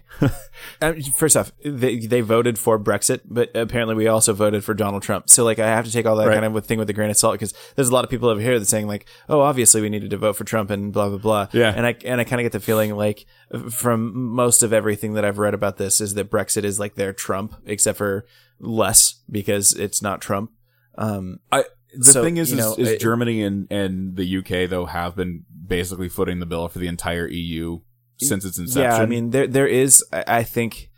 uh, 0.81 0.93
first 1.15 1.38
off, 1.38 1.51
they 1.64 1.99
they 1.99 2.22
voted 2.22 2.57
for 2.60 2.80
Brexit, 2.80 3.22
but 3.26 3.55
apparently 3.55 3.95
we 3.95 4.07
also 4.07 4.34
voted 4.34 4.64
for 4.64 4.73
Donald 4.73 5.03
Trump. 5.03 5.30
So 5.30 5.43
like, 5.43 5.60
I 5.60 5.68
have 5.68 5.85
to 5.85 5.91
take 5.91 6.05
all 6.05 6.15
that 6.18 6.27
Right. 6.27 6.39
kind 6.41 6.57
of 6.57 6.65
thing 6.65 6.80
with 6.80 6.89
a 6.89 6.93
grain 6.93 7.10
of 7.10 7.18
salt 7.18 7.34
because 7.35 7.53
there's 7.76 7.89
a 7.89 7.93
lot 7.93 8.03
of 8.03 8.10
people 8.10 8.30
over 8.30 8.41
here 8.41 8.57
that 8.60 8.65
saying 8.65 8.88
like, 8.88 9.07
oh, 9.30 9.39
obviously 9.41 9.81
we 9.81 9.89
needed 9.89 10.10
to 10.10 10.18
vote 10.18 10.35
for 10.35 10.43
Trump 10.43 10.69
and 10.72 10.91
blah 10.91 11.10
blah 11.10 11.18
blah. 11.19 11.47
Yeah. 11.53 11.73
and 11.76 11.85
I 11.85 11.95
and 12.05 12.19
I 12.19 12.23
kind 12.23 12.39
of 12.41 12.45
get 12.45 12.51
the 12.51 12.60
feeling 12.60 12.95
like 12.95 13.26
from 13.72 14.14
most 14.34 14.64
of 14.64 14.73
everything 14.73 15.14
that 15.14 15.26
I've 15.26 15.38
read 15.39 15.53
about 15.53 15.77
this 15.77 16.01
is 16.01 16.15
that 16.15 16.30
Brexit 16.31 16.64
is 16.64 16.80
like 16.80 16.95
their 16.95 17.14
Trump, 17.14 17.55
except 17.65 17.97
for 17.97 18.26
less 18.60 19.22
because 19.30 19.73
it's 19.73 20.01
not 20.01 20.22
Trump. 20.22 20.51
Um, 20.97 21.39
I 21.51 21.65
the 21.95 22.03
So, 22.06 22.24
thing 22.24 22.38
is, 22.38 22.52
you 22.52 22.57
is, 22.57 22.64
know, 22.65 22.76
is 22.78 22.90
it- 22.90 22.99
Germany 23.02 23.44
and 23.44 23.68
and 23.72 24.15
the 24.15 24.38
UK 24.38 24.70
though 24.70 24.86
have 24.86 25.15
been 25.15 25.45
basically 25.68 26.10
footing 26.10 26.40
the 26.40 26.45
bill 26.45 26.68
for 26.68 26.80
the 26.80 26.88
entire 26.88 27.28
EU 27.28 27.80
since 28.22 28.45
its 28.45 28.57
inception. 28.57 28.84
Yeah, 28.91 28.98
I 28.98 29.06
mean 29.06 29.32
there 29.32 29.48
there 29.48 29.68
is 29.68 30.03
I 30.11 30.44
think 30.44 30.90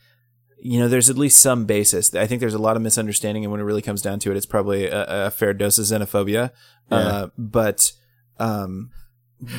you 0.59 0.79
know 0.79 0.87
there's 0.87 1.09
at 1.09 1.17
least 1.17 1.39
some 1.39 1.65
basis. 1.65 2.13
I 2.15 2.25
think 2.27 2.39
there's 2.39 2.53
a 2.53 2.59
lot 2.59 2.75
of 2.75 2.81
misunderstanding, 2.81 3.43
and 3.43 3.51
when 3.51 3.61
it 3.61 3.65
really 3.65 3.81
comes 3.81 4.01
down 4.01 4.19
to 4.19 4.31
it, 4.31 4.37
it's 4.37 4.45
probably 4.45 4.87
a, 4.87 5.27
a 5.27 5.31
fair 5.31 5.53
dose 5.53 5.77
of 5.77 5.85
xenophobia. 5.85 6.51
Uh, 6.91 7.27
but 7.37 7.91
um, 8.39 8.91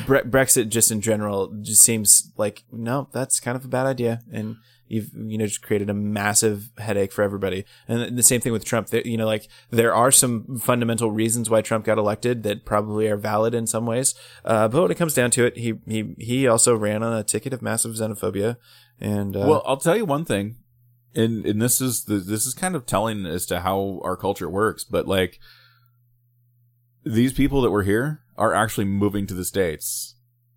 Bre- 0.05 0.19
Brexit, 0.27 0.69
just 0.69 0.91
in 0.91 1.01
general, 1.01 1.53
just 1.61 1.81
seems 1.83 2.31
like 2.37 2.63
no, 2.71 3.09
that's 3.11 3.39
kind 3.39 3.55
of 3.55 3.63
a 3.65 3.67
bad 3.69 3.85
idea, 3.85 4.21
and 4.31 4.57
you've 4.87 5.11
you 5.13 5.37
know 5.37 5.45
just 5.45 5.61
created 5.61 5.89
a 5.89 5.93
massive 5.93 6.69
headache 6.77 7.11
for 7.11 7.23
everybody. 7.23 7.65
And 7.87 8.17
the 8.17 8.23
same 8.23 8.41
thing 8.41 8.53
with 8.53 8.65
Trump. 8.65 8.87
There- 8.89 9.05
You 9.05 9.17
know, 9.17 9.25
like 9.25 9.47
there 9.69 9.93
are 9.93 10.11
some 10.11 10.57
fundamental 10.59 11.11
reasons 11.11 11.49
why 11.49 11.61
Trump 11.61 11.85
got 11.85 11.97
elected 11.97 12.43
that 12.43 12.65
probably 12.65 13.07
are 13.07 13.17
valid 13.17 13.53
in 13.53 13.67
some 13.67 13.85
ways. 13.85 14.15
Uh, 14.45 14.67
but 14.67 14.81
when 14.81 14.91
it 14.91 14.97
comes 14.97 15.13
down 15.13 15.31
to 15.31 15.45
it, 15.45 15.57
he 15.57 15.73
he 15.87 16.15
he 16.17 16.47
also 16.47 16.75
ran 16.75 17.03
on 17.03 17.13
a 17.13 17.23
ticket 17.23 17.53
of 17.53 17.61
massive 17.61 17.93
xenophobia. 17.95 18.57
And 18.99 19.35
uh, 19.35 19.45
well, 19.47 19.63
I'll 19.65 19.77
tell 19.77 19.95
you 19.97 20.05
one 20.05 20.25
thing, 20.25 20.55
and 21.13 21.45
and 21.45 21.61
this 21.61 21.79
is 21.81 22.05
the, 22.05 22.15
this 22.17 22.45
is 22.45 22.53
kind 22.53 22.75
of 22.75 22.85
telling 22.85 23.25
as 23.25 23.45
to 23.47 23.59
how 23.61 23.99
our 24.03 24.17
culture 24.17 24.49
works. 24.49 24.83
But 24.83 25.07
like 25.07 25.39
these 27.03 27.33
people 27.33 27.61
that 27.61 27.71
were 27.71 27.83
here 27.83 28.21
are 28.37 28.53
actually 28.53 28.85
moving 28.85 29.25
to 29.27 29.33
the 29.33 29.45
states 29.45 30.15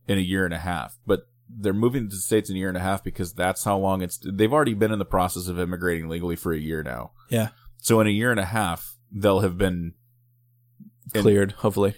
in 0.09 0.19
a 0.19 0.23
year 0.23 0.45
and 0.45 0.55
a 0.55 0.59
half, 0.59 0.99
but. 1.07 1.27
They're 1.59 1.73
moving 1.75 2.09
to 2.09 2.15
the 2.17 2.21
states 2.23 2.49
in 2.49 2.57
a 2.57 2.59
year 2.59 2.69
and 2.69 2.77
a 2.77 2.81
half 2.81 3.03
because 3.05 3.33
that's 3.35 3.65
how 3.65 3.77
long 3.79 4.03
it's. 4.03 4.19
They've 4.25 4.53
already 4.53 4.75
been 4.75 4.93
in 4.93 4.99
the 4.99 5.05
process 5.05 5.49
of 5.49 5.59
immigrating 5.59 6.09
legally 6.09 6.37
for 6.37 6.53
a 6.53 6.59
year 6.59 6.83
now. 6.83 7.13
yeah, 7.29 7.49
So 7.79 8.01
in 8.01 8.07
a 8.07 8.11
year 8.11 8.31
and 8.31 8.41
a 8.41 8.45
half, 8.47 8.97
they'll 9.13 9.41
have 9.41 9.59
been 9.59 9.95
And- 11.15 11.23
cleared 11.23 11.53
hopefully. 11.53 11.95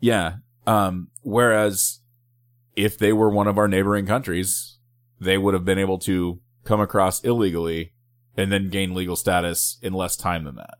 Yeah. 0.00 0.36
Um, 0.66 1.08
whereas 1.22 2.00
if 2.74 2.98
they 2.98 3.12
were 3.12 3.30
one 3.30 3.46
of 3.48 3.58
our 3.58 3.68
neighboring 3.68 4.06
countries, 4.06 4.78
they 5.20 5.38
would 5.38 5.54
have 5.54 5.64
been 5.64 5.78
able 5.78 5.98
to 6.00 6.40
come 6.64 6.80
across 6.80 7.22
illegally 7.22 7.92
and 8.36 8.50
then 8.52 8.68
gain 8.68 8.94
legal 8.94 9.16
status 9.16 9.78
in 9.82 9.92
less 9.92 10.16
time 10.16 10.44
than 10.44 10.56
that. 10.56 10.74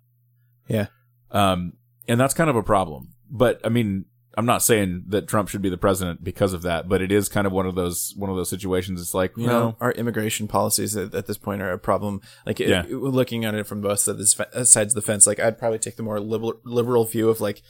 Yeah. 0.69 0.87
Um, 1.31 1.75
and 2.09 2.21
that's 2.21 2.35
kind 2.35 2.51
of 2.51 2.57
a 2.57 2.63
problem. 2.63 3.15
But 3.31 3.61
I 3.65 3.69
mean, 3.69 4.07
I'm 4.37 4.45
not 4.47 4.63
saying 4.63 5.05
that 5.09 5.27
Trump 5.29 5.49
should 5.49 5.63
be 5.63 5.71
the 5.71 5.79
president 5.79 6.23
because 6.23 6.53
of 6.53 6.63
that, 6.63 6.89
but 6.89 7.01
it 7.01 7.11
is 7.11 7.29
kind 7.29 7.47
of 7.47 7.53
one 7.55 7.67
of 7.67 7.75
those 7.75 8.13
one 8.17 8.29
of 8.31 8.37
those 8.37 8.51
situations. 8.51 9.01
It's 9.01 9.15
like, 9.15 9.37
You 9.37 9.47
know, 9.47 9.77
our 9.81 9.93
immigration 9.93 10.47
policies 10.47 10.95
at, 10.97 11.15
at 11.15 11.27
this 11.27 11.39
point 11.39 11.63
are 11.63 11.73
a 11.73 11.79
problem. 11.79 12.21
Like, 12.45 12.61
it- 12.61 12.69
Yeah. 12.69 12.85
it- 12.85 12.93
looking 12.93 13.45
at 13.47 13.55
it 13.55 13.67
from 13.67 13.81
both 13.81 14.01
sides 14.01 14.39
of 14.39 14.69
sides 14.69 14.93
of 14.93 14.95
the 14.95 15.01
fence, 15.03 15.27
like 15.27 15.41
I'd 15.41 15.59
probably 15.59 15.79
take 15.79 15.97
the 15.97 16.03
more 16.03 16.21
liberal, 16.21 16.61
liberal 16.65 17.05
view 17.07 17.31
of 17.31 17.41
like, 17.41 17.63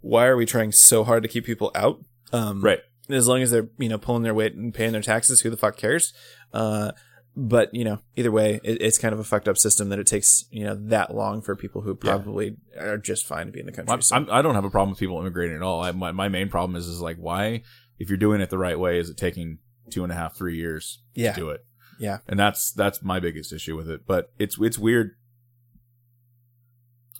why 0.00 0.26
are 0.26 0.36
we 0.36 0.46
trying 0.46 0.70
so 0.72 1.02
hard 1.04 1.22
to 1.24 1.28
keep 1.28 1.44
people 1.44 1.70
out? 1.74 2.04
Um, 2.32 2.60
right? 2.62 2.80
as 3.10 3.26
long 3.26 3.42
as 3.42 3.50
they're 3.50 3.68
you 3.78 3.88
know 3.88 3.98
pulling 3.98 4.22
their 4.22 4.32
weight 4.32 4.54
and 4.54 4.72
paying 4.72 4.92
their 4.92 5.02
taxes 5.02 5.40
who 5.40 5.50
the 5.50 5.56
fuck 5.56 5.76
cares 5.76 6.14
uh 6.54 6.92
but 7.34 7.74
you 7.74 7.82
know 7.84 7.98
either 8.16 8.30
way 8.30 8.60
it, 8.62 8.82
it's 8.82 8.98
kind 8.98 9.14
of 9.14 9.18
a 9.18 9.24
fucked 9.24 9.48
up 9.48 9.56
system 9.56 9.88
that 9.88 9.98
it 9.98 10.06
takes 10.06 10.44
you 10.50 10.64
know 10.64 10.74
that 10.74 11.14
long 11.14 11.40
for 11.40 11.56
people 11.56 11.80
who 11.80 11.94
probably 11.94 12.56
are 12.78 12.98
just 12.98 13.24
fine 13.26 13.46
to 13.46 13.52
be 13.52 13.60
in 13.60 13.66
the 13.66 13.72
country 13.72 13.92
I'm, 13.92 14.02
so 14.02 14.26
I 14.30 14.42
don't 14.42 14.54
have 14.54 14.64
a 14.64 14.70
problem 14.70 14.90
with 14.90 14.98
people 14.98 15.18
immigrating 15.18 15.56
at 15.56 15.62
all. 15.62 15.80
I, 15.82 15.92
my 15.92 16.12
my 16.12 16.28
main 16.28 16.48
problem 16.50 16.76
is 16.76 16.86
is 16.86 17.00
like 17.00 17.16
why, 17.16 17.62
if 17.98 18.08
you're 18.10 18.18
doing 18.18 18.40
it 18.42 18.50
the 18.50 18.58
right 18.58 18.78
way, 18.78 18.98
is 18.98 19.08
it 19.08 19.16
taking 19.16 19.58
two 19.90 20.02
and 20.04 20.12
a 20.12 20.14
half, 20.14 20.36
three 20.36 20.56
years 20.56 21.00
Yeah. 21.14 21.32
to 21.32 21.40
do 21.40 21.50
it? 21.50 21.64
yeah 21.98 22.18
and 22.26 22.38
that's 22.38 22.72
that's 22.72 23.02
my 23.02 23.18
biggest 23.20 23.52
issue 23.52 23.76
with 23.76 23.88
it. 23.88 24.06
But 24.06 24.30
it's 24.38 24.58
it's 24.60 24.78
weird 24.78 25.12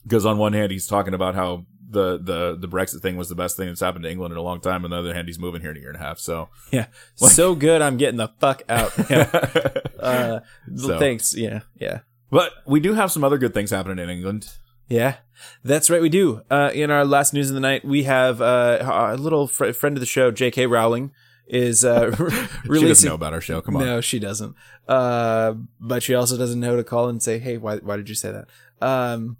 because 0.03 0.27
on 0.27 0.39
one 0.39 0.53
hand 0.53 0.73
he's 0.73 0.87
talking 0.87 1.15
about 1.15 1.35
how 1.35 1.67
the 1.93 2.19
the 2.23 2.57
the 2.59 2.69
Brexit 2.69 3.01
thing 3.03 3.17
was 3.17 3.29
the 3.29 3.35
best 3.35 3.57
thing 3.57 3.69
that's 3.69 3.81
happened 3.81 4.05
to 4.05 4.11
England 4.11 4.33
in 4.33 4.39
a 4.39 4.43
long 4.43 4.61
time, 4.61 4.85
on 4.85 4.91
the 4.91 4.97
other 4.97 5.15
hand 5.15 5.29
he's 5.29 5.39
moving 5.39 5.61
here 5.61 5.71
in 5.71 5.77
a 5.77 5.81
year 5.81 5.91
and 5.91 5.97
a 6.01 6.03
half. 6.05 6.19
So 6.19 6.49
yeah 6.71 6.87
so 7.15 7.55
good 7.55 7.83
i'm 7.83 7.97
getting 7.97 8.17
the 8.19 8.29
fuck 8.41 8.63
out 8.69 8.93
yeah. 9.11 9.31
uh 10.01 10.41
So- 10.77 10.99
thanks 10.99 11.37
yeah 11.37 11.61
yeah 11.79 12.01
but 12.31 12.53
we 12.67 12.81
do 12.81 12.95
have 12.95 13.13
some 13.13 13.25
other 13.25 13.37
good 13.39 13.53
things 13.55 13.71
happening 13.71 14.03
in 14.03 14.09
England. 14.09 14.49
Yeah, 14.89 15.17
that's 15.65 15.89
right. 15.91 16.01
We 16.03 16.09
do. 16.09 16.43
Uh, 16.51 16.71
in 16.75 16.91
our 16.91 17.05
last 17.05 17.33
news 17.35 17.49
of 17.51 17.55
the 17.55 17.61
night, 17.61 17.85
we 17.85 18.03
have 18.05 18.41
uh, 18.43 18.79
a 19.15 19.17
little 19.17 19.47
fr- 19.47 19.73
friend 19.73 19.97
of 19.97 20.01
the 20.01 20.07
show, 20.07 20.31
J.K. 20.31 20.67
Rowling, 20.67 21.13
is 21.47 21.85
uh, 21.85 22.15
re- 22.19 22.31
She 22.31 22.37
doesn't 22.47 22.69
releasing. 22.69 23.09
know 23.09 23.15
about 23.15 23.33
our 23.35 23.41
show. 23.43 23.61
Come 23.61 23.77
on. 23.77 23.85
No, 23.85 24.01
she 24.01 24.19
doesn't. 24.19 24.55
Uh, 24.89 25.55
but 25.81 26.03
she 26.03 26.15
also 26.15 26.37
doesn't 26.39 26.59
know 26.61 26.77
to 26.77 26.85
call 26.85 27.09
and 27.09 27.23
say, 27.23 27.39
"Hey, 27.39 27.57
why 27.59 27.77
why 27.79 27.97
did 27.97 28.09
you 28.09 28.15
say 28.15 28.33
that?" 28.33 28.49
Um, 28.87 29.37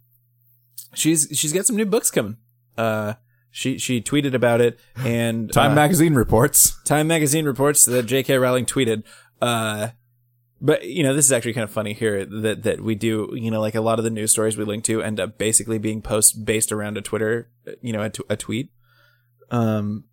she's 0.95 1.29
she's 1.33 1.53
got 1.53 1.67
some 1.67 1.77
new 1.77 1.87
books 1.87 2.11
coming. 2.11 2.37
Uh, 2.77 3.15
she 3.51 3.79
she 3.79 4.01
tweeted 4.01 4.35
about 4.35 4.61
it, 4.61 4.79
and 4.97 5.53
Time 5.53 5.73
uh, 5.73 5.75
magazine 5.75 6.15
reports. 6.15 6.83
Time 6.85 7.07
magazine 7.07 7.45
reports 7.45 7.85
that 7.85 8.05
J.K. 8.05 8.39
Rowling 8.39 8.67
tweeted. 8.67 9.05
Uh, 9.41 9.89
but 10.61 10.87
you 10.87 11.03
know, 11.03 11.15
this 11.15 11.27
is 11.27 11.33
actually 11.33 11.53
kind 11.53 11.65
of 11.65 11.71
funny 11.71 11.93
here 11.93 12.25
that 12.25 12.63
that 12.63 12.81
we 12.81 12.95
do. 12.95 13.31
You 13.35 13.51
know, 13.51 13.61
like 13.61 13.75
a 13.75 13.81
lot 13.81 13.99
of 13.99 14.05
the 14.05 14.11
news 14.11 14.33
stories 14.33 14.57
we 14.57 14.65
link 14.65 14.85
to 14.85 15.03
end 15.03 15.21
up 15.21 15.37
basically 15.37 15.79
being 15.79 16.01
posts 16.01 16.33
based 16.33 16.73
around 16.73 16.97
a 16.97 17.03
Twitter. 17.03 17.51
You 17.81 17.93
know, 17.93 18.03
a, 18.03 18.11
t- 18.11 18.25
a 18.31 18.37
tweet. 18.37 18.71
Um, 19.51 20.05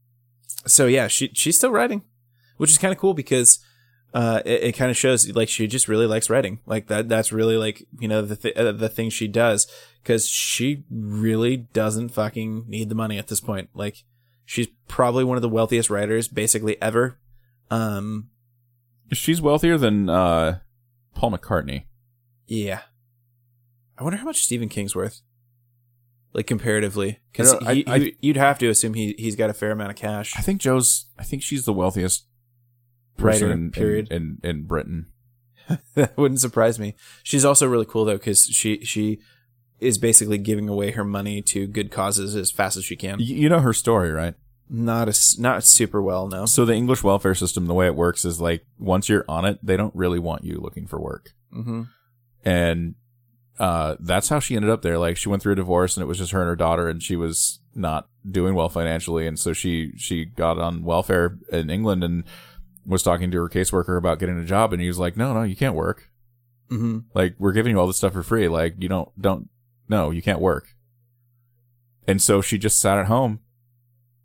so 0.66 0.88
yeah, 0.88 1.08
she 1.08 1.30
she's 1.34 1.56
still 1.56 1.72
writing, 1.72 2.04
which 2.58 2.72
is 2.72 2.78
kind 2.78 2.92
of 2.92 2.98
cool 2.98 3.14
because 3.14 3.60
uh, 4.14 4.42
it, 4.46 4.64
it 4.64 4.72
kind 4.74 4.90
of 4.92 4.98
shows 4.98 5.30
like 5.36 5.50
she 5.50 5.68
just 5.68 5.88
really 5.88 6.06
likes 6.08 6.30
writing. 6.30 6.60
Like 6.66 6.88
that 6.88 7.08
that's 7.10 7.32
really 7.32 7.58
like 7.58 7.86
you 8.00 8.08
know 8.08 8.22
the 8.22 8.36
th- 8.36 8.56
uh, 8.56 8.72
the 8.72 8.90
thing 8.90 9.10
she 9.10 9.28
does 9.28 9.68
because 10.02 10.28
she 10.28 10.84
really 10.90 11.58
doesn't 11.58 12.10
fucking 12.10 12.66
need 12.68 12.90
the 12.90 12.96
money 12.96 13.18
at 13.18 13.28
this 13.28 13.40
point. 13.42 13.70
Like 13.74 14.04
she's 14.46 14.68
probably 14.88 15.24
one 15.24 15.38
of 15.38 15.42
the 15.42 15.50
wealthiest 15.50 15.90
writers 15.90 16.28
basically 16.28 16.82
ever. 16.82 17.20
Um, 17.70 18.30
She's 19.12 19.42
wealthier 19.42 19.78
than 19.78 20.08
uh, 20.10 20.60
Paul 21.16 21.32
McCartney. 21.32 21.86
yeah. 22.48 22.82
I 23.98 24.04
wonder 24.04 24.18
how 24.18 24.24
much 24.26 24.42
Stephen 24.44 24.70
King's 24.70 24.96
worth. 24.96 25.22
Like 26.32 26.48
comparatively, 26.48 27.20
because 27.32 27.52
don't- 27.52 27.68
I- 27.68 27.84
I- 27.88 28.14
you'd 28.22 28.38
have 28.38 28.58
to 28.60 28.70
assume 28.70 28.94
he 28.94 29.14
he's 29.18 29.36
got 29.36 29.50
a 29.50 29.54
fair 29.54 29.72
amount 29.72 29.90
of 29.90 29.96
cash. 29.98 30.34
I 30.38 30.42
think 30.42 30.62
Joe's. 30.62 31.08
I 31.18 31.24
think 31.24 31.42
she's 31.44 31.66
the 31.66 31.74
wealthiest 31.74 32.26
person 33.20 33.52
in, 33.52 33.72
period. 33.72 34.08
in, 34.12 34.40
in 34.44 34.50
in 34.50 34.64
Britain. 34.64 35.08
that 35.96 36.18
wouldn't 36.18 36.40
surprise 36.40 36.80
me. 36.80 36.96
She's 37.24 37.46
also 37.46 37.68
really 37.68 37.86
cool 37.86 38.06
though 38.06 38.18
because 38.18 38.44
she 38.44 38.84
she 38.84 39.20
is 39.80 39.98
basically 39.98 40.38
giving 40.38 40.68
away 40.68 40.92
her 40.92 41.04
money 41.04 41.42
to 41.42 41.68
good 41.68 41.92
causes 41.92 42.36
as 42.36 42.52
fast 42.52 42.78
as 42.78 42.86
she 42.86 42.96
can. 42.96 43.20
You 43.20 43.50
know 43.50 43.60
her 43.60 43.74
story, 43.74 44.12
right? 44.12 44.36
Not 44.70 45.08
as 45.08 45.38
not 45.40 45.64
super 45.64 46.02
well, 46.02 46.28
no. 46.28 46.46
So 46.46 46.66
the 46.66 46.74
English 46.74 47.04
welfare 47.04 47.36
system, 47.36 47.68
the 47.68 47.74
way 47.74 47.88
it 47.88 47.96
works 47.96 48.26
is 48.26 48.40
like 48.40 48.66
once 48.78 49.10
you're 49.10 49.26
on 49.28 49.46
it, 49.46 49.60
they 49.64 49.78
don't 49.78 49.96
really 49.96 50.20
want 50.20 50.44
you 50.44 50.60
looking 50.60 50.86
for 50.88 51.00
work, 51.00 51.32
hmm 51.52 51.84
and 52.46 52.96
uh, 53.60 53.96
that's 54.00 54.30
how 54.30 54.40
she 54.40 54.56
ended 54.56 54.72
up 54.72 54.82
there. 54.82 54.98
Like 54.98 55.18
she 55.18 55.28
went 55.28 55.42
through 55.42 55.54
a 55.54 55.58
divorce, 55.58 55.98
and 55.98 56.04
it 56.04 56.08
was 56.08 56.18
just 56.20 56.32
her 56.32 56.42
and 56.42 56.48
her 56.48 56.56
daughter, 56.56 56.88
and 56.88 57.02
she 57.04 57.16
was 57.16 57.60
not 57.76 58.08
doing 58.30 58.56
well 58.56 58.70
financially, 58.70 59.28
and 59.28 59.38
so 59.38 59.54
she 59.54 59.92
she 59.98 60.26
got 60.26 60.58
on 60.60 60.84
welfare 60.84 61.38
in 61.52 61.70
England 61.70 62.04
and 62.04 62.24
was 62.90 63.04
talking 63.04 63.32
to 63.32 63.38
her 63.38 63.48
caseworker 63.50 63.98
about 63.98 64.20
getting 64.20 64.38
a 64.40 64.46
job, 64.46 64.74
and 64.74 64.82
he 64.82 64.88
was 64.88 65.00
like, 65.00 65.16
"No, 65.16 65.34
no, 65.34 65.44
you 65.44 65.56
can't 65.56 65.76
work. 65.76 66.10
hmm 66.70 67.00
Like 67.14 67.36
we're 67.40 67.54
giving 67.54 67.72
you 67.72 67.80
all 67.80 67.88
this 67.88 67.98
stuff 67.98 68.14
for 68.14 68.24
free. 68.24 68.48
Like 68.48 68.76
you 68.80 68.90
don't 68.90 69.10
don't 69.22 69.50
no, 69.88 70.12
you 70.12 70.22
can't 70.22 70.42
work." 70.42 70.76
And 72.08 72.22
so 72.22 72.42
she 72.42 72.58
just 72.58 72.80
sat 72.82 72.98
at 72.98 73.06
home 73.06 73.40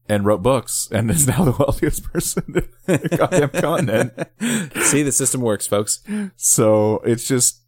and 0.08 0.24
wrote 0.24 0.42
books, 0.42 0.88
and 0.90 1.10
is 1.10 1.26
now 1.26 1.44
the 1.44 1.52
wealthiest 1.58 2.04
person 2.04 2.42
in 2.48 2.68
the 2.86 3.08
goddamn 3.16 3.48
continent. 3.50 4.12
See, 4.86 5.02
the 5.02 5.12
system 5.12 5.40
works, 5.40 5.66
folks. 5.66 6.02
So 6.36 6.96
it's 7.04 7.26
just, 7.28 7.62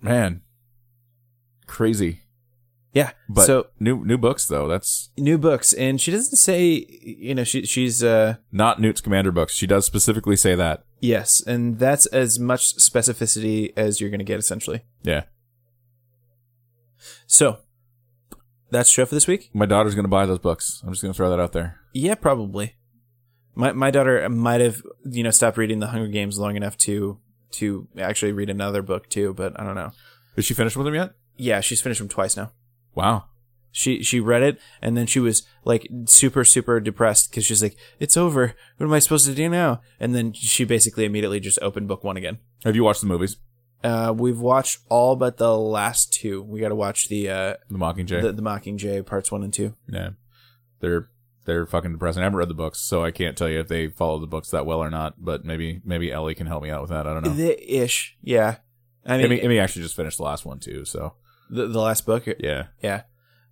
man, 0.00 0.42
crazy. 1.66 2.22
Yeah. 2.92 3.12
But 3.28 3.46
so 3.46 3.68
new 3.78 4.04
new 4.04 4.18
books 4.18 4.46
though. 4.48 4.66
That's 4.66 5.10
new 5.16 5.38
books, 5.38 5.72
and 5.72 6.00
she 6.00 6.10
doesn't 6.10 6.36
say, 6.36 6.84
you 7.02 7.34
know, 7.36 7.44
she 7.44 7.64
she's 7.64 8.02
uh 8.02 8.36
not 8.50 8.80
Newt 8.80 8.98
Scamander 8.98 9.30
books. 9.32 9.54
She 9.54 9.66
does 9.66 9.86
specifically 9.86 10.36
say 10.36 10.54
that. 10.56 10.82
yes, 11.00 11.40
and 11.46 11.78
that's 11.78 12.06
as 12.06 12.38
much 12.40 12.76
specificity 12.76 13.72
as 13.76 14.00
you're 14.00 14.10
gonna 14.10 14.24
get 14.24 14.38
essentially. 14.40 14.82
Yeah, 15.02 15.22
So 17.26 17.58
that's 18.70 18.90
show 18.90 19.06
for 19.06 19.14
this 19.14 19.26
week. 19.26 19.50
my 19.52 19.66
daughter's 19.66 19.94
gonna 19.94 20.08
buy 20.08 20.26
those 20.26 20.38
books. 20.38 20.82
I'm 20.84 20.90
just 20.92 21.02
gonna 21.02 21.14
throw 21.14 21.30
that 21.30 21.40
out 21.40 21.52
there. 21.52 21.80
Yeah, 21.92 22.14
probably. 22.14 22.74
My 23.54 23.72
my 23.72 23.90
daughter 23.90 24.28
might 24.28 24.60
have 24.60 24.82
you 25.04 25.22
know 25.22 25.30
stopped 25.30 25.56
reading 25.58 25.80
the 25.80 25.88
Hunger 25.88 26.08
Games 26.08 26.38
long 26.38 26.56
enough 26.56 26.76
to 26.78 27.18
to 27.52 27.88
actually 27.98 28.32
read 28.32 28.50
another 28.50 28.82
book 28.82 29.08
too, 29.08 29.34
but 29.34 29.58
I 29.58 29.64
don't 29.64 29.74
know. 29.74 29.90
Is 30.36 30.44
she 30.44 30.54
finished 30.54 30.76
with 30.76 30.86
them 30.86 30.94
yet? 30.94 31.12
Yeah, 31.36 31.60
she's 31.60 31.80
finished 31.80 31.98
them 32.00 32.08
twice 32.08 32.36
now. 32.36 32.52
Wow. 32.94 33.24
She 33.72 34.02
she 34.02 34.18
read 34.18 34.42
it 34.42 34.58
and 34.82 34.96
then 34.96 35.06
she 35.06 35.20
was 35.20 35.44
like 35.64 35.88
super 36.06 36.44
super 36.44 36.80
depressed 36.80 37.30
because 37.30 37.44
she's 37.46 37.62
like 37.62 37.76
it's 38.00 38.16
over. 38.16 38.54
What 38.76 38.86
am 38.86 38.92
I 38.92 38.98
supposed 38.98 39.26
to 39.26 39.34
do 39.34 39.48
now? 39.48 39.80
And 40.00 40.12
then 40.14 40.32
she 40.32 40.64
basically 40.64 41.04
immediately 41.04 41.38
just 41.38 41.58
opened 41.62 41.86
book 41.86 42.02
one 42.02 42.16
again. 42.16 42.38
Have 42.64 42.74
you 42.74 42.82
watched 42.82 43.00
the 43.00 43.06
movies? 43.06 43.36
Uh, 43.84 44.12
we've 44.14 44.40
watched 44.40 44.80
all 44.88 45.14
but 45.16 45.36
the 45.36 45.56
last 45.56 46.12
two. 46.12 46.42
We 46.42 46.58
got 46.60 46.68
to 46.70 46.74
watch 46.74 47.08
the 47.08 47.30
uh 47.30 47.54
The 47.70 47.78
Mockingjay. 47.78 48.22
the, 48.22 48.32
the 48.32 48.42
Mockingjay 48.42 49.06
parts 49.06 49.30
one 49.30 49.44
and 49.44 49.54
two. 49.54 49.74
yeah, 49.88 50.10
they're 50.80 51.08
they're 51.46 51.64
fucking 51.64 51.92
depressing. 51.92 52.22
I 52.22 52.24
haven't 52.24 52.38
read 52.38 52.50
the 52.50 52.54
books, 52.54 52.80
so 52.80 53.04
I 53.04 53.10
can't 53.12 53.36
tell 53.38 53.48
you 53.48 53.60
if 53.60 53.68
they 53.68 53.86
follow 53.88 54.18
the 54.18 54.26
books 54.26 54.50
that 54.50 54.66
well 54.66 54.80
or 54.82 54.90
not. 54.90 55.24
But 55.24 55.44
maybe 55.44 55.80
maybe 55.84 56.10
Ellie 56.12 56.34
can 56.34 56.46
help 56.48 56.62
me 56.64 56.70
out 56.70 56.80
with 56.82 56.90
that. 56.90 57.06
I 57.06 57.14
don't 57.14 57.24
know. 57.24 57.30
The 57.32 57.72
ish, 57.82 58.16
yeah. 58.20 58.56
I 59.06 59.16
mean, 59.16 59.26
Amy, 59.26 59.40
Amy 59.42 59.58
actually 59.60 59.82
just 59.82 59.96
finished 59.96 60.18
the 60.18 60.24
last 60.24 60.44
one 60.44 60.58
too. 60.58 60.84
So 60.84 61.14
the 61.50 61.66
the 61.66 61.80
last 61.80 62.06
book, 62.06 62.26
yeah. 62.38 62.68
Yeah. 62.82 63.02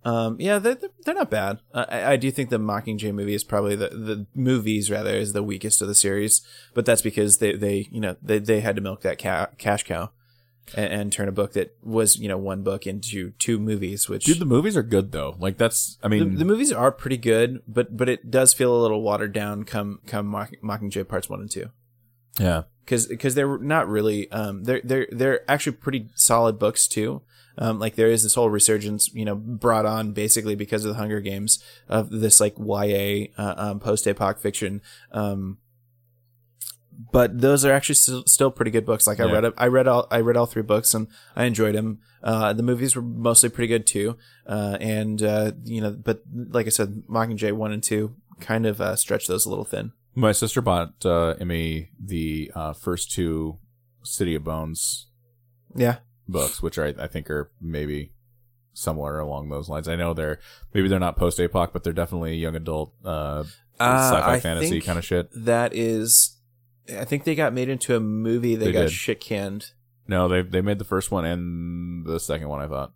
Um, 0.05 0.37
yeah, 0.39 0.59
they're, 0.59 0.77
they're 1.03 1.13
not 1.13 1.29
bad. 1.29 1.59
I, 1.73 2.13
I 2.13 2.15
do 2.15 2.31
think 2.31 2.49
the 2.49 2.57
Mockingjay 2.57 3.13
movie 3.13 3.33
is 3.33 3.43
probably 3.43 3.75
the, 3.75 3.89
the 3.89 4.27
movies 4.33 4.89
rather 4.89 5.13
is 5.13 5.33
the 5.33 5.43
weakest 5.43 5.81
of 5.81 5.89
the 5.89 5.93
series, 5.93 6.41
but 6.73 6.85
that's 6.85 7.01
because 7.01 7.39
they, 7.39 7.53
they, 7.57 7.89
you 7.91 7.99
know, 7.99 8.15
they, 8.21 8.39
they 8.39 8.61
had 8.61 8.77
to 8.77 8.81
milk 8.81 9.01
that 9.01 9.19
ca- 9.19 9.49
cash 9.57 9.83
cow 9.83 10.11
and, 10.73 10.93
and 10.93 11.11
turn 11.11 11.27
a 11.27 11.33
book 11.33 11.51
that 11.51 11.75
was, 11.83 12.17
you 12.17 12.29
know, 12.29 12.37
one 12.37 12.63
book 12.63 12.87
into 12.87 13.31
two 13.31 13.59
movies, 13.59 14.07
which 14.07 14.23
Dude, 14.23 14.39
the 14.39 14.45
movies 14.45 14.77
are 14.77 14.83
good 14.83 15.11
though. 15.11 15.35
Like 15.37 15.57
that's, 15.57 15.97
I 16.01 16.07
the, 16.07 16.15
mean, 16.15 16.37
the 16.37 16.45
movies 16.45 16.71
are 16.71 16.93
pretty 16.93 17.17
good, 17.17 17.61
but, 17.67 17.97
but 17.97 18.07
it 18.07 18.31
does 18.31 18.53
feel 18.53 18.73
a 18.73 18.81
little 18.81 19.01
watered 19.01 19.33
down 19.33 19.65
come, 19.65 19.99
come 20.07 20.27
Mock, 20.27 20.51
Mockingjay 20.63 21.09
parts 21.09 21.29
one 21.29 21.41
and 21.41 21.51
two. 21.51 21.71
yeah. 22.39 22.63
Cause, 22.87 23.11
cause 23.19 23.35
they're 23.35 23.59
not 23.59 23.87
really, 23.89 24.31
um, 24.31 24.63
they're, 24.63 24.81
they're, 24.81 25.07
they're 25.11 25.51
actually 25.51 25.73
pretty 25.73 26.07
solid 26.15 26.57
books 26.57 26.87
too. 26.87 27.21
Um, 27.57 27.79
like 27.79 27.95
there 27.95 28.07
is 28.07 28.23
this 28.23 28.35
whole 28.35 28.49
resurgence, 28.49 29.13
you 29.13 29.25
know, 29.25 29.35
brought 29.35 29.85
on 29.85 30.13
basically 30.13 30.55
because 30.55 30.85
of 30.85 30.89
the 30.89 30.97
Hunger 30.97 31.19
Games 31.19 31.61
of 31.87 32.09
this 32.09 32.39
like 32.39 32.55
YA, 32.57 33.27
uh, 33.37 33.53
um, 33.57 33.79
post-apoc 33.79 34.39
fiction. 34.39 34.81
Um, 35.11 35.57
but 37.11 37.39
those 37.39 37.63
are 37.65 37.71
actually 37.71 37.95
still, 37.95 38.23
still 38.25 38.51
pretty 38.51 38.71
good 38.71 38.85
books. 38.85 39.07
Like 39.07 39.19
I 39.19 39.31
read, 39.31 39.53
I 39.57 39.67
read 39.67 39.87
all, 39.87 40.07
I 40.11 40.19
read 40.19 40.35
all 40.35 40.45
three 40.45 40.61
books 40.61 40.93
and 40.93 41.07
I 41.35 41.45
enjoyed 41.45 41.75
them. 41.75 41.99
Uh, 42.21 42.51
the 42.53 42.63
movies 42.63 42.95
were 42.95 43.01
mostly 43.01 43.49
pretty 43.49 43.67
good 43.67 43.87
too. 43.87 44.17
Uh, 44.45 44.77
and, 44.81 45.21
uh, 45.23 45.53
you 45.63 45.81
know, 45.81 45.91
but 45.91 46.23
like 46.33 46.65
I 46.65 46.69
said, 46.69 47.03
Mockingjay 47.09 47.53
one 47.53 47.71
and 47.71 47.81
two 47.83 48.15
kind 48.39 48.65
of, 48.65 48.81
uh, 48.81 48.95
stretch 48.95 49.27
those 49.27 49.45
a 49.45 49.49
little 49.49 49.65
thin. 49.65 49.93
My 50.15 50.33
sister 50.33 50.61
bought 50.61 51.05
uh, 51.05 51.35
Emmy 51.39 51.91
the 51.97 52.51
uh, 52.53 52.73
first 52.73 53.11
two 53.11 53.59
City 54.03 54.35
of 54.35 54.43
Bones 54.43 55.07
Yeah. 55.75 55.97
Books, 56.31 56.61
which 56.61 56.77
are, 56.77 56.93
I 56.99 57.07
think 57.07 57.29
are 57.29 57.51
maybe 57.61 58.11
somewhere 58.73 59.19
along 59.19 59.49
those 59.49 59.67
lines. 59.69 59.87
I 59.87 59.95
know 59.95 60.13
they're 60.13 60.39
maybe 60.73 60.87
they're 60.87 60.99
not 60.99 61.17
post 61.17 61.39
APOC, 61.39 61.73
but 61.73 61.83
they're 61.83 61.93
definitely 61.93 62.35
young 62.37 62.55
adult 62.55 62.93
uh, 63.03 63.43
Uh, 63.79 64.11
sci-fi 64.11 64.33
I 64.35 64.39
fantasy 64.39 64.81
kind 64.81 64.97
of 64.99 65.05
shit. 65.05 65.29
That 65.33 65.73
is, 65.75 66.37
I 66.97 67.05
think 67.05 67.23
they 67.23 67.35
got 67.35 67.53
made 67.53 67.69
into 67.69 67.95
a 67.95 67.99
movie. 67.99 68.55
They, 68.55 68.65
They 68.67 68.71
got 68.71 68.81
did. 68.83 68.91
shit 68.91 69.19
canned. 69.19 69.71
No, 70.07 70.27
they 70.27 70.41
they 70.41 70.61
made 70.61 70.79
the 70.79 70.85
first 70.85 71.11
one 71.11 71.23
and 71.25 72.05
the 72.05 72.19
second 72.19 72.47
one. 72.49 72.61
I 72.61 72.67
thought. 72.67 72.93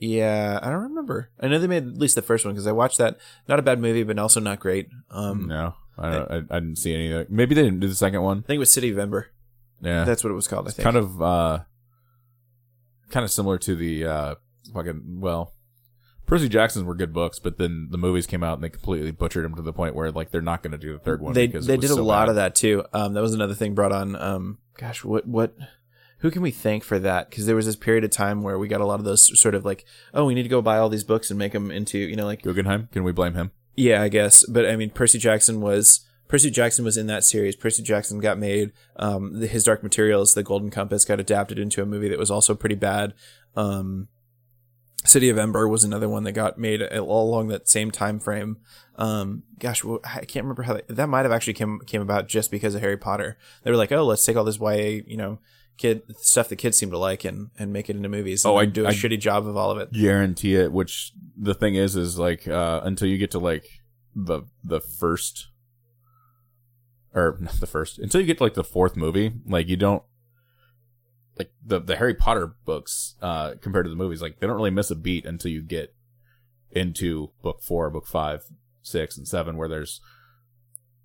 Yeah, 0.00 0.58
I 0.62 0.70
don't 0.70 0.82
remember. 0.82 1.30
I 1.40 1.48
know 1.48 1.58
they 1.58 1.66
made 1.66 1.84
at 1.86 1.98
least 1.98 2.14
the 2.14 2.22
first 2.22 2.44
one 2.44 2.54
because 2.54 2.66
I 2.66 2.72
watched 2.72 2.98
that. 2.98 3.18
Not 3.48 3.58
a 3.58 3.62
bad 3.62 3.80
movie, 3.80 4.02
but 4.04 4.18
also 4.18 4.38
not 4.40 4.60
great. 4.60 4.88
Um, 5.10 5.46
no, 5.48 5.74
I, 5.98 6.10
don't, 6.10 6.30
I 6.30 6.36
I 6.56 6.60
didn't 6.60 6.76
see 6.78 6.94
any. 6.94 7.26
Maybe 7.28 7.54
they 7.54 7.62
didn't 7.62 7.80
do 7.80 7.88
the 7.88 7.94
second 7.94 8.22
one. 8.22 8.38
I 8.38 8.46
think 8.46 8.56
it 8.56 8.60
was 8.60 8.72
City 8.72 8.90
of 8.90 8.98
Ember. 8.98 9.28
Yeah, 9.80 10.04
That's 10.04 10.22
what 10.24 10.30
it 10.30 10.34
was 10.34 10.48
called. 10.48 10.66
I 10.68 10.70
think. 10.72 10.84
kind 10.84 10.96
of 10.96 11.22
uh 11.22 11.58
kind 13.10 13.24
of 13.24 13.30
similar 13.30 13.58
to 13.58 13.74
the 13.74 14.04
uh 14.04 14.34
fucking 14.72 15.20
well 15.20 15.54
Percy 16.28 16.50
Jackson's 16.50 16.84
were 16.84 16.94
good 16.94 17.14
books, 17.14 17.38
but 17.38 17.56
then 17.56 17.88
the 17.90 17.96
movies 17.96 18.26
came 18.26 18.44
out 18.44 18.54
and 18.54 18.62
they 18.62 18.68
completely 18.68 19.10
butchered 19.12 19.46
them 19.46 19.54
to 19.54 19.62
the 19.62 19.72
point 19.72 19.94
where 19.94 20.12
like 20.12 20.30
they're 20.30 20.42
not 20.42 20.62
going 20.62 20.72
to 20.72 20.78
do 20.78 20.92
the 20.92 20.98
third 20.98 21.22
one. 21.22 21.32
they 21.32 21.46
because 21.46 21.66
they 21.66 21.78
did 21.78 21.90
a 21.90 22.02
lot 22.02 22.24
bad. 22.24 22.28
of 22.28 22.34
that 22.36 22.54
too. 22.54 22.84
Um, 22.92 23.14
that 23.14 23.22
was 23.22 23.32
another 23.32 23.54
thing 23.54 23.74
brought 23.74 23.92
on. 23.92 24.14
Um, 24.14 24.58
gosh, 24.76 25.02
what 25.02 25.26
what? 25.26 25.56
Who 26.18 26.30
can 26.30 26.42
we 26.42 26.50
thank 26.50 26.84
for 26.84 26.98
that? 26.98 27.30
Because 27.30 27.46
there 27.46 27.56
was 27.56 27.64
this 27.64 27.76
period 27.76 28.04
of 28.04 28.10
time 28.10 28.42
where 28.42 28.58
we 28.58 28.68
got 28.68 28.82
a 28.82 28.86
lot 28.86 28.98
of 28.98 29.06
those 29.06 29.40
sort 29.40 29.54
of 29.54 29.64
like, 29.64 29.86
oh, 30.12 30.26
we 30.26 30.34
need 30.34 30.42
to 30.42 30.48
go 30.50 30.60
buy 30.60 30.76
all 30.76 30.90
these 30.90 31.04
books 31.04 31.30
and 31.30 31.38
make 31.38 31.52
them 31.52 31.70
into, 31.70 31.96
you 31.96 32.16
know, 32.16 32.26
like 32.26 32.42
Guggenheim. 32.42 32.88
Can 32.92 33.04
we 33.04 33.12
blame 33.12 33.34
him? 33.34 33.52
Yeah, 33.74 34.02
I 34.02 34.08
guess. 34.08 34.44
But 34.44 34.68
I 34.68 34.76
mean, 34.76 34.90
Percy 34.90 35.18
Jackson 35.18 35.62
was 35.62 36.00
Percy 36.28 36.50
Jackson 36.50 36.84
was 36.84 36.96
in 36.96 37.06
that 37.08 37.24
series. 37.24 37.56
Percy 37.56 37.82
Jackson 37.82 38.20
got 38.20 38.38
made. 38.38 38.72
Um, 38.96 39.40
the, 39.40 39.46
his 39.46 39.64
Dark 39.64 39.82
Materials, 39.82 40.34
The 40.34 40.42
Golden 40.42 40.70
Compass, 40.70 41.04
got 41.04 41.18
adapted 41.20 41.58
into 41.58 41.82
a 41.82 41.86
movie 41.86 42.08
that 42.08 42.18
was 42.18 42.30
also 42.30 42.54
pretty 42.54 42.74
bad. 42.74 43.14
Um, 43.56 44.08
City 45.04 45.30
of 45.30 45.38
Ember 45.38 45.66
was 45.68 45.84
another 45.84 46.08
one 46.08 46.24
that 46.24 46.32
got 46.32 46.58
made 46.58 46.82
all 46.82 47.30
along 47.30 47.48
that 47.48 47.68
same 47.68 47.90
time 47.90 48.18
frame. 48.18 48.58
Um, 48.96 49.44
gosh, 49.58 49.80
wh- 49.80 50.04
I 50.04 50.24
can't 50.24 50.44
remember 50.44 50.62
how 50.64 50.74
that, 50.74 50.88
that 50.88 51.08
might 51.08 51.22
have 51.22 51.32
actually 51.32 51.54
came 51.54 51.78
came 51.86 52.02
about 52.02 52.28
just 52.28 52.50
because 52.50 52.74
of 52.74 52.80
Harry 52.82 52.96
Potter. 52.98 53.38
They 53.62 53.70
were 53.70 53.76
like, 53.76 53.92
oh, 53.92 54.04
let's 54.04 54.24
take 54.26 54.36
all 54.36 54.44
this 54.44 54.58
YA, 54.58 55.02
you 55.06 55.16
know, 55.16 55.38
kid 55.78 56.02
stuff 56.18 56.48
that 56.48 56.56
kids 56.56 56.76
seem 56.76 56.90
to 56.90 56.98
like 56.98 57.24
and 57.24 57.50
and 57.58 57.72
make 57.72 57.88
it 57.88 57.96
into 57.96 58.08
movies. 58.08 58.44
Oh, 58.44 58.58
and 58.58 58.68
I- 58.68 58.72
do 58.72 58.84
a 58.84 58.88
I- 58.88 58.92
shitty 58.92 59.20
job 59.20 59.46
of 59.46 59.56
all 59.56 59.70
of 59.70 59.78
it. 59.78 59.92
Guarantee 59.92 60.56
it. 60.56 60.72
Which 60.72 61.12
the 61.40 61.54
thing 61.54 61.76
is, 61.76 61.94
is 61.96 62.18
like 62.18 62.46
uh 62.48 62.80
until 62.82 63.08
you 63.08 63.16
get 63.18 63.30
to 63.30 63.38
like 63.38 63.66
the 64.16 64.42
the 64.64 64.80
first 64.80 65.46
or 67.14 67.36
not 67.40 67.60
the 67.60 67.66
first 67.66 67.98
until 67.98 68.20
you 68.20 68.26
get 68.26 68.38
to 68.38 68.44
like 68.44 68.54
the 68.54 68.64
fourth 68.64 68.96
movie, 68.96 69.32
like 69.46 69.68
you 69.68 69.76
don't 69.76 70.02
like 71.38 71.52
the 71.64 71.80
the 71.80 71.96
Harry 71.96 72.14
Potter 72.14 72.54
books 72.64 73.14
uh 73.22 73.54
compared 73.60 73.84
to 73.84 73.90
the 73.90 73.96
movies, 73.96 74.22
like 74.22 74.40
they 74.40 74.46
don't 74.46 74.56
really 74.56 74.70
miss 74.70 74.90
a 74.90 74.96
beat 74.96 75.24
until 75.24 75.50
you 75.50 75.62
get 75.62 75.94
into 76.70 77.30
book 77.42 77.62
four, 77.62 77.90
book 77.90 78.06
five, 78.06 78.44
six, 78.82 79.16
and 79.16 79.26
seven, 79.26 79.56
where 79.56 79.68
there's 79.68 80.00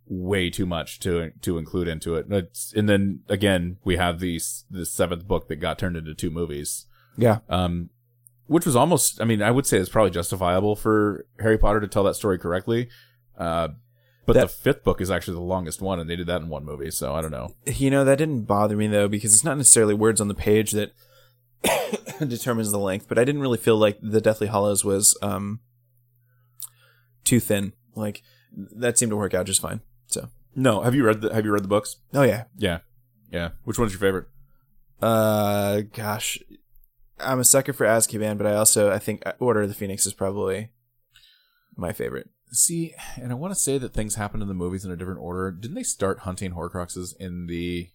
way 0.06 0.50
too 0.50 0.66
much 0.66 1.00
to 1.00 1.32
to 1.42 1.58
include 1.58 1.88
into 1.88 2.16
it. 2.16 2.26
It's, 2.30 2.74
and 2.74 2.90
then 2.90 3.22
again, 3.30 3.78
we 3.84 3.96
have 3.98 4.20
these 4.20 4.66
the 4.70 4.86
seventh 4.86 5.28
book 5.28 5.48
that 5.48 5.58
got 5.58 5.80
turned 5.80 5.96
into 5.96 6.14
two 6.14 6.30
movies 6.32 6.86
Yeah, 7.18 7.40
um, 7.50 7.90
which 8.48 8.66
was 8.66 8.76
almost, 8.76 9.22
I 9.22 9.26
mean, 9.26 9.42
I 9.42 9.52
would 9.52 9.66
say 9.66 9.78
it's 9.78 9.90
probably 9.90 10.12
justifiable 10.12 10.76
for 10.76 11.26
Harry 11.40 11.58
Potter 11.58 11.80
to 11.80 11.88
tell 11.88 12.04
that 12.04 12.16
story 12.16 12.38
correctly. 12.38 12.90
Uh, 13.38 13.70
but 14.26 14.34
That- 14.34 14.42
the 14.44 14.48
fifth 14.48 14.84
book 14.84 15.02
is 15.02 15.12
actually 15.12 15.36
the 15.36 15.42
longest 15.42 15.82
one, 15.82 16.00
and 16.00 16.10
they 16.10 16.16
did 16.16 16.28
that 16.28 16.42
in 16.42 16.50
one 16.50 16.64
movie, 16.66 16.92
so 16.92 17.14
I 17.14 17.22
don't 17.22 17.32
know. 17.32 17.56
You 17.66 17.90
know, 17.92 18.06
that 18.06 18.18
didn't 18.18 18.44
bother 18.44 18.76
me 18.78 18.88
though, 18.88 19.08
because 19.08 19.34
it's 19.34 19.44
not 19.44 19.58
necessarily 19.58 19.94
words 19.94 20.22
on 20.22 20.28
the 20.28 20.34
page 20.34 20.72
that 20.72 20.94
determines 22.28 22.72
the 22.72 22.80
length, 22.80 23.08
but 23.08 23.18
I 23.20 23.24
didn't 23.26 23.42
really 23.42 23.58
feel 23.58 23.78
like 23.78 23.98
the 24.02 24.22
Deathly 24.22 24.48
Hallows 24.48 24.84
was 24.86 25.18
um 25.22 25.60
too 27.24 27.40
thin. 27.40 27.74
Like 27.96 28.22
that 28.56 28.98
seemed 28.98 29.12
to 29.12 29.16
work 29.18 29.34
out 29.34 29.46
just 29.46 29.62
fine. 29.62 29.82
So 30.08 30.30
No, 30.56 30.82
have 30.82 30.94
you 30.96 31.06
read 31.06 31.22
the 31.22 31.34
Have 31.34 31.46
you 31.46 31.52
read 31.52 31.64
the 31.64 31.68
books? 31.70 31.98
Oh 32.14 32.24
yeah. 32.24 32.46
Yeah, 32.58 32.80
yeah. 33.32 33.50
Which 33.64 33.80
one's 33.80 33.94
your 33.94 34.00
favorite? 34.00 34.26
Uh 35.02 35.82
gosh. 35.94 36.38
I'm 37.20 37.40
a 37.40 37.44
sucker 37.46 37.74
for 37.74 37.86
Azkaban, 37.86 38.38
but 38.38 38.48
I 38.48 38.56
also 38.56 38.92
I 38.92 39.00
think 39.00 39.24
Order 39.40 39.62
of 39.62 39.70
the 39.70 39.76
Phoenix 39.76 40.06
is 40.06 40.14
probably 40.14 40.70
my 41.76 41.94
favorite. 41.94 42.30
See, 42.54 42.94
and 43.20 43.32
I 43.32 43.36
want 43.36 43.54
to 43.54 43.60
say 43.60 43.78
that 43.80 43.94
things 43.94 44.16
happen 44.16 44.42
in 44.42 44.48
the 44.48 44.54
movies 44.54 44.86
in 44.86 44.92
a 44.92 44.96
different 44.96 45.20
order. 45.20 45.52
Didn't 45.52 45.76
they 45.76 45.84
start 45.84 46.20
hunting 46.20 46.52
Horcruxes 46.52 47.16
in 47.20 47.48
the 47.48 47.90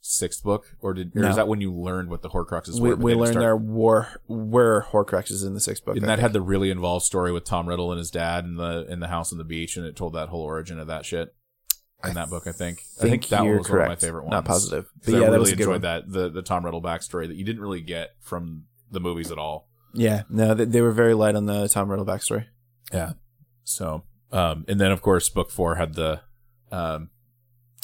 sixth 0.00 0.42
book, 0.42 0.76
or 0.80 0.92
did 0.92 1.16
or 1.16 1.22
No. 1.22 1.30
is 1.30 1.36
that 1.36 1.48
when 1.48 1.62
you 1.62 1.72
learned 1.72 2.10
what 2.10 2.20
the 2.20 2.28
Horcruxes 2.28 2.78
We, 2.78 2.90
were? 2.90 2.96
but 2.96 3.04
we 3.04 3.14
learned 3.14 3.28
start- 3.32 3.42
there 3.42 3.56
were 3.56 4.08
were 4.28 4.86
Horcruxes 4.90 5.46
in 5.46 5.54
the 5.54 5.60
sixth 5.60 5.84
book. 5.84 5.96
And 5.96 6.04
I 6.04 6.08
that 6.08 6.16
think. 6.16 6.22
had 6.22 6.32
the 6.34 6.42
really 6.42 6.70
involved 6.70 7.06
story 7.06 7.32
with 7.32 7.44
Tom 7.44 7.66
Riddle 7.66 7.90
and 7.90 7.98
his 7.98 8.10
dad 8.10 8.44
in 8.44 8.56
the 8.56 8.86
in 8.90 9.00
the 9.00 9.08
house 9.08 9.32
on 9.32 9.38
the 9.38 9.44
beach, 9.44 9.76
and 9.78 9.86
it 9.86 9.96
told 9.96 10.12
that 10.12 10.28
whole 10.28 10.42
origin 10.42 10.78
of 10.78 10.86
that 10.88 11.06
shit 11.06 11.34
in 12.06 12.12
that 12.12 12.28
book. 12.28 12.46
I 12.46 12.52
think. 12.52 12.82
I 13.00 13.04
think 13.08 13.28
that 13.28 13.42
one 13.42 13.56
was 13.56 13.70
one 13.70 13.80
of 13.80 13.88
my 13.88 13.96
favorite 13.96 14.24
ones. 14.24 14.32
Not 14.32 14.44
positive, 14.44 14.90
but 15.06 15.14
I 15.14 15.18
yeah, 15.18 15.30
that 15.30 15.38
really 15.38 15.52
enjoyed 15.52 15.68
one. 15.68 15.80
that 15.80 16.10
the 16.12 16.28
the 16.28 16.42
Tom 16.42 16.66
Riddle 16.66 16.82
backstory 16.82 17.26
that 17.26 17.36
you 17.36 17.44
didn't 17.46 17.62
really 17.62 17.80
get 17.80 18.10
from 18.20 18.64
the 18.90 19.00
movies 19.00 19.30
at 19.32 19.38
all. 19.38 19.68
Yeah, 19.94 20.24
no, 20.28 20.52
they, 20.52 20.66
they 20.66 20.80
were 20.82 20.92
very 20.92 21.14
light 21.14 21.34
on 21.36 21.46
the 21.46 21.66
Tom 21.68 21.88
Riddle 21.88 22.04
backstory. 22.04 22.44
Yeah. 22.92 23.12
So, 23.64 24.04
um, 24.30 24.64
and 24.68 24.80
then 24.80 24.92
of 24.92 25.02
course, 25.02 25.28
book 25.28 25.50
four 25.50 25.76
had 25.76 25.94
the, 25.94 26.20
um, 26.70 27.10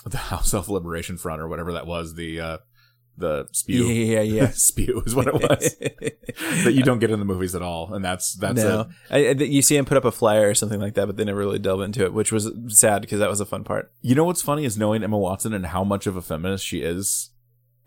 the 0.05 0.17
House 0.31 0.55
Elf 0.55 0.69
Liberation 0.69 1.17
Front 1.17 1.41
or 1.41 1.49
whatever 1.49 1.73
that 1.73 1.87
was. 1.87 2.15
The 2.15 2.41
uh, 2.41 2.59
the 3.21 3.47
spew. 3.53 3.87
Yeah, 3.87 4.21
yeah, 4.21 4.43
yeah. 4.43 4.51
spew 4.55 5.03
is 5.07 5.15
what 5.15 5.29
it 5.29 5.35
was 5.35 5.77
that 6.65 6.73
you 6.73 6.83
don't 6.83 6.99
get 6.99 7.11
in 7.11 7.19
the 7.21 7.25
movies 7.25 7.55
at 7.55 7.63
all, 7.63 7.95
and 7.95 8.05
that's 8.05 8.35
that's 8.35 8.63
no, 8.63 8.89
it. 9.11 9.41
I, 9.41 9.45
you 9.45 9.63
see 9.63 9.77
him 9.77 9.85
put 9.85 9.97
up 9.97 10.05
a 10.05 10.11
flyer 10.11 10.49
or 10.49 10.55
something 10.55 10.81
like 10.81 10.95
that, 10.95 11.07
but 11.07 11.17
they 11.17 11.25
never 11.25 11.39
really 11.39 11.59
delve 11.59 11.83
into 11.83 12.05
it, 12.05 12.13
which 12.13 12.33
was 12.33 12.51
sad 12.69 13.03
because 13.03 13.21
that 13.21 13.31
was 13.31 13.41
a 13.41 13.47
fun 13.47 13.63
part. 13.63 13.93
You 14.01 14.15
know 14.15 14.25
what's 14.25 14.43
funny 14.43 14.65
is 14.65 14.77
knowing 14.77 15.05
Emma 15.05 15.19
Watson 15.19 15.53
and 15.53 15.67
how 15.67 15.85
much 15.85 16.07
of 16.07 16.17
a 16.17 16.23
feminist 16.23 16.67
she 16.67 16.81
is, 16.81 17.31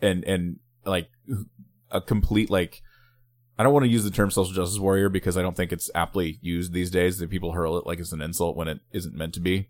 and 0.02 0.24
and 0.24 0.60
like 0.86 1.10
a 1.92 2.00
complete 2.00 2.50
like. 2.50 2.82
I 3.58 3.64
don't 3.64 3.74
want 3.74 3.84
to 3.86 3.92
use 3.92 4.04
the 4.04 4.12
term 4.12 4.32
social 4.32 4.54
justice 4.54 4.80
warrior 4.80 5.10
because 5.10 5.38
I 5.38 5.42
don't 5.42 5.56
think 5.56 5.72
it's 5.72 5.92
aptly 5.94 6.40
used 6.42 6.74
these 6.74 6.90
days. 6.90 7.20
That 7.20 7.30
people 7.30 7.52
hurl 7.52 7.78
it 7.78 7.86
like 7.86 8.00
it's 8.00 8.12
an 8.12 8.22
insult 8.22 8.56
when 8.56 8.68
it 8.68 8.80
isn't 8.92 9.16
meant 9.16 9.34
to 9.36 9.40
be. 9.40 9.70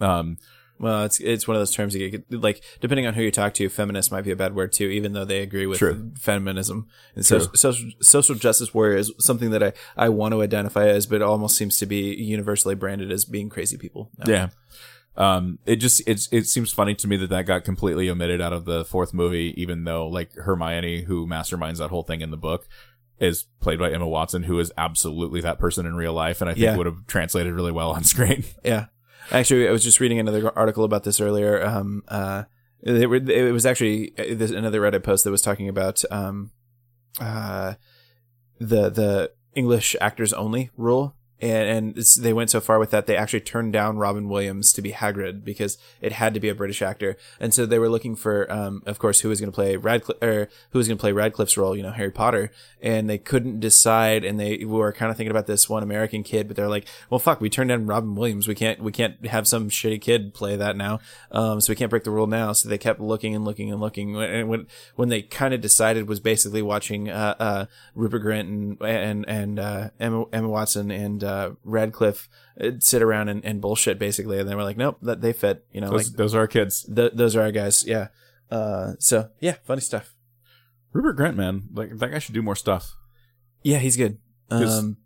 Um, 0.00 0.38
Well, 0.80 1.04
it's 1.04 1.18
it's 1.20 1.46
one 1.48 1.56
of 1.56 1.60
those 1.60 1.74
terms 1.74 1.94
you 1.94 2.08
get 2.08 2.32
like 2.32 2.62
depending 2.80 3.06
on 3.06 3.14
who 3.14 3.22
you 3.22 3.30
talk 3.30 3.52
to, 3.54 3.68
feminist 3.68 4.12
might 4.12 4.22
be 4.24 4.30
a 4.30 4.36
bad 4.36 4.54
word 4.54 4.72
too, 4.72 4.86
even 4.86 5.12
though 5.12 5.24
they 5.24 5.40
agree 5.42 5.66
with 5.66 5.78
True. 5.78 6.12
feminism. 6.16 6.86
And 7.16 7.26
so, 7.26 7.40
social 7.54 7.90
social 8.00 8.34
justice 8.36 8.72
warrior 8.72 8.96
is 8.96 9.12
something 9.18 9.50
that 9.50 9.62
I 9.62 9.72
I 9.96 10.08
want 10.08 10.32
to 10.32 10.42
identify 10.42 10.86
as, 10.86 11.06
but 11.06 11.20
almost 11.20 11.56
seems 11.56 11.78
to 11.78 11.86
be 11.86 12.14
universally 12.14 12.76
branded 12.76 13.10
as 13.10 13.24
being 13.24 13.48
crazy 13.48 13.76
people. 13.76 14.10
now. 14.18 14.32
Yeah. 14.32 14.48
Um, 15.16 15.58
it 15.66 15.76
just 15.76 16.00
it's 16.06 16.28
it 16.30 16.46
seems 16.46 16.72
funny 16.72 16.94
to 16.94 17.08
me 17.08 17.16
that 17.16 17.30
that 17.30 17.44
got 17.44 17.64
completely 17.64 18.08
omitted 18.08 18.40
out 18.40 18.52
of 18.52 18.64
the 18.64 18.84
fourth 18.84 19.12
movie, 19.12 19.52
even 19.60 19.82
though 19.82 20.06
like 20.06 20.32
Hermione, 20.34 21.02
who 21.02 21.26
masterminds 21.26 21.78
that 21.78 21.90
whole 21.90 22.04
thing 22.04 22.20
in 22.20 22.30
the 22.30 22.36
book, 22.36 22.68
is 23.20 23.46
played 23.60 23.78
by 23.78 23.90
Emma 23.90 24.06
Watson, 24.08 24.44
who 24.44 24.58
is 24.60 24.72
absolutely 24.78 25.40
that 25.40 25.58
person 25.58 25.86
in 25.86 25.94
real 25.94 26.12
life, 26.12 26.40
and 26.40 26.48
I 26.48 26.54
think 26.54 26.64
Yeah. 26.64 26.76
would 26.76 26.86
have 26.86 27.06
translated 27.06 27.52
really 27.52 27.72
well 27.72 27.90
on 27.90 28.04
screen. 28.04 28.44
Yeah. 28.64 28.86
Actually, 29.30 29.68
I 29.68 29.72
was 29.72 29.84
just 29.84 30.00
reading 30.00 30.18
another 30.18 30.56
article 30.56 30.84
about 30.84 31.04
this 31.04 31.20
earlier. 31.20 31.62
Um, 31.62 32.02
uh, 32.08 32.44
it, 32.80 33.28
it 33.28 33.52
was 33.52 33.66
actually 33.66 34.12
uh, 34.18 34.34
this, 34.34 34.50
another 34.50 34.80
Reddit 34.80 35.02
post 35.02 35.24
that 35.24 35.30
was 35.30 35.42
talking 35.42 35.68
about 35.68 36.02
um, 36.10 36.50
uh, 37.20 37.74
the 38.58 38.88
the 38.88 39.32
English 39.54 39.94
actors 40.00 40.32
only 40.32 40.70
rule, 40.76 41.14
and, 41.40 41.96
and 41.96 42.04
they 42.20 42.32
went 42.32 42.50
so 42.50 42.60
far 42.60 42.78
with 42.78 42.90
that 42.90 43.06
they 43.06 43.16
actually 43.16 43.40
turned 43.40 43.72
down 43.72 43.98
Robin 43.98 44.28
Williams 44.28 44.72
to 44.72 44.82
be 44.82 44.92
Hagrid 44.92 45.44
because 45.44 45.78
it 46.00 46.12
had 46.12 46.34
to 46.34 46.40
be 46.40 46.48
a 46.48 46.54
British 46.54 46.82
actor, 46.82 47.16
and 47.40 47.54
so 47.54 47.66
they 47.66 47.78
were 47.78 47.88
looking 47.88 48.16
for, 48.16 48.50
um, 48.52 48.82
of 48.86 48.98
course, 48.98 49.20
who 49.20 49.28
was 49.28 49.40
going 49.40 49.50
to 49.50 49.54
play 49.54 49.76
Radcliffe 49.76 50.22
or 50.22 50.48
who 50.70 50.78
was 50.78 50.88
going 50.88 50.98
to 50.98 51.00
play 51.00 51.12
Radcliffe's 51.12 51.56
role, 51.56 51.76
you 51.76 51.82
know, 51.82 51.92
Harry 51.92 52.10
Potter, 52.10 52.50
and 52.80 53.08
they 53.08 53.18
couldn't 53.18 53.60
decide, 53.60 54.24
and 54.24 54.38
they 54.38 54.64
were 54.64 54.92
kind 54.92 55.10
of 55.10 55.16
thinking 55.16 55.30
about 55.30 55.46
this 55.46 55.68
one 55.68 55.82
American 55.82 56.22
kid, 56.22 56.48
but 56.48 56.56
they're 56.56 56.68
like, 56.68 56.86
well, 57.10 57.18
fuck, 57.18 57.40
we 57.40 57.50
turned 57.50 57.68
down 57.68 57.86
Robin 57.86 58.14
Williams, 58.14 58.48
we 58.48 58.54
can't, 58.54 58.80
we 58.80 58.92
can't 58.92 59.26
have 59.26 59.46
some 59.46 59.68
shitty 59.68 60.00
kid 60.00 60.34
play 60.34 60.56
that 60.56 60.76
now, 60.76 61.00
um, 61.30 61.60
so 61.60 61.72
we 61.72 61.76
can't 61.76 61.90
break 61.90 62.04
the 62.04 62.10
rule 62.10 62.26
now, 62.26 62.52
so 62.52 62.68
they 62.68 62.78
kept 62.78 63.00
looking 63.00 63.34
and 63.34 63.44
looking 63.44 63.70
and 63.70 63.80
looking, 63.80 64.16
and 64.16 64.48
when 64.48 64.66
when 64.96 65.08
they 65.08 65.22
kind 65.22 65.54
of 65.54 65.60
decided 65.60 66.08
was 66.08 66.20
basically 66.20 66.62
watching, 66.62 67.08
uh, 67.08 67.34
uh, 67.38 67.66
Rupert 67.94 68.22
Grint 68.22 68.40
and 68.40 68.82
and 68.82 69.28
and 69.28 69.58
uh, 69.58 69.90
Emma 69.98 70.24
Emma 70.32 70.48
Watson 70.48 70.90
and 70.90 71.24
uh, 71.28 71.50
Radcliffe 71.64 72.28
uh, 72.60 72.70
sit 72.80 73.02
around 73.02 73.28
and, 73.28 73.44
and 73.44 73.60
bullshit 73.60 73.98
basically, 73.98 74.38
and 74.40 74.48
they 74.48 74.54
were 74.54 74.62
like, 74.64 74.76
nope, 74.76 74.98
that 75.02 75.20
they 75.20 75.32
fit, 75.32 75.64
you 75.72 75.80
know, 75.80 75.90
Those, 75.90 76.08
like 76.08 76.16
those 76.16 76.34
are 76.34 76.40
our 76.40 76.46
kids. 76.48 76.88
th- 76.94 77.12
those 77.14 77.36
are 77.36 77.42
our 77.42 77.52
guys, 77.52 77.84
yeah. 77.86 78.08
Uh, 78.50 78.92
so 78.98 79.28
yeah, 79.40 79.56
funny 79.64 79.80
stuff. 79.82 80.14
Rupert 80.92 81.18
Grint, 81.18 81.36
man, 81.36 81.64
like 81.74 81.90
that 81.98 82.10
guy 82.10 82.18
should 82.18 82.34
do 82.34 82.42
more 82.42 82.56
stuff. 82.56 82.96
Yeah, 83.62 83.78
he's 83.78 83.96
good. 83.96 84.18
Um, 84.50 84.96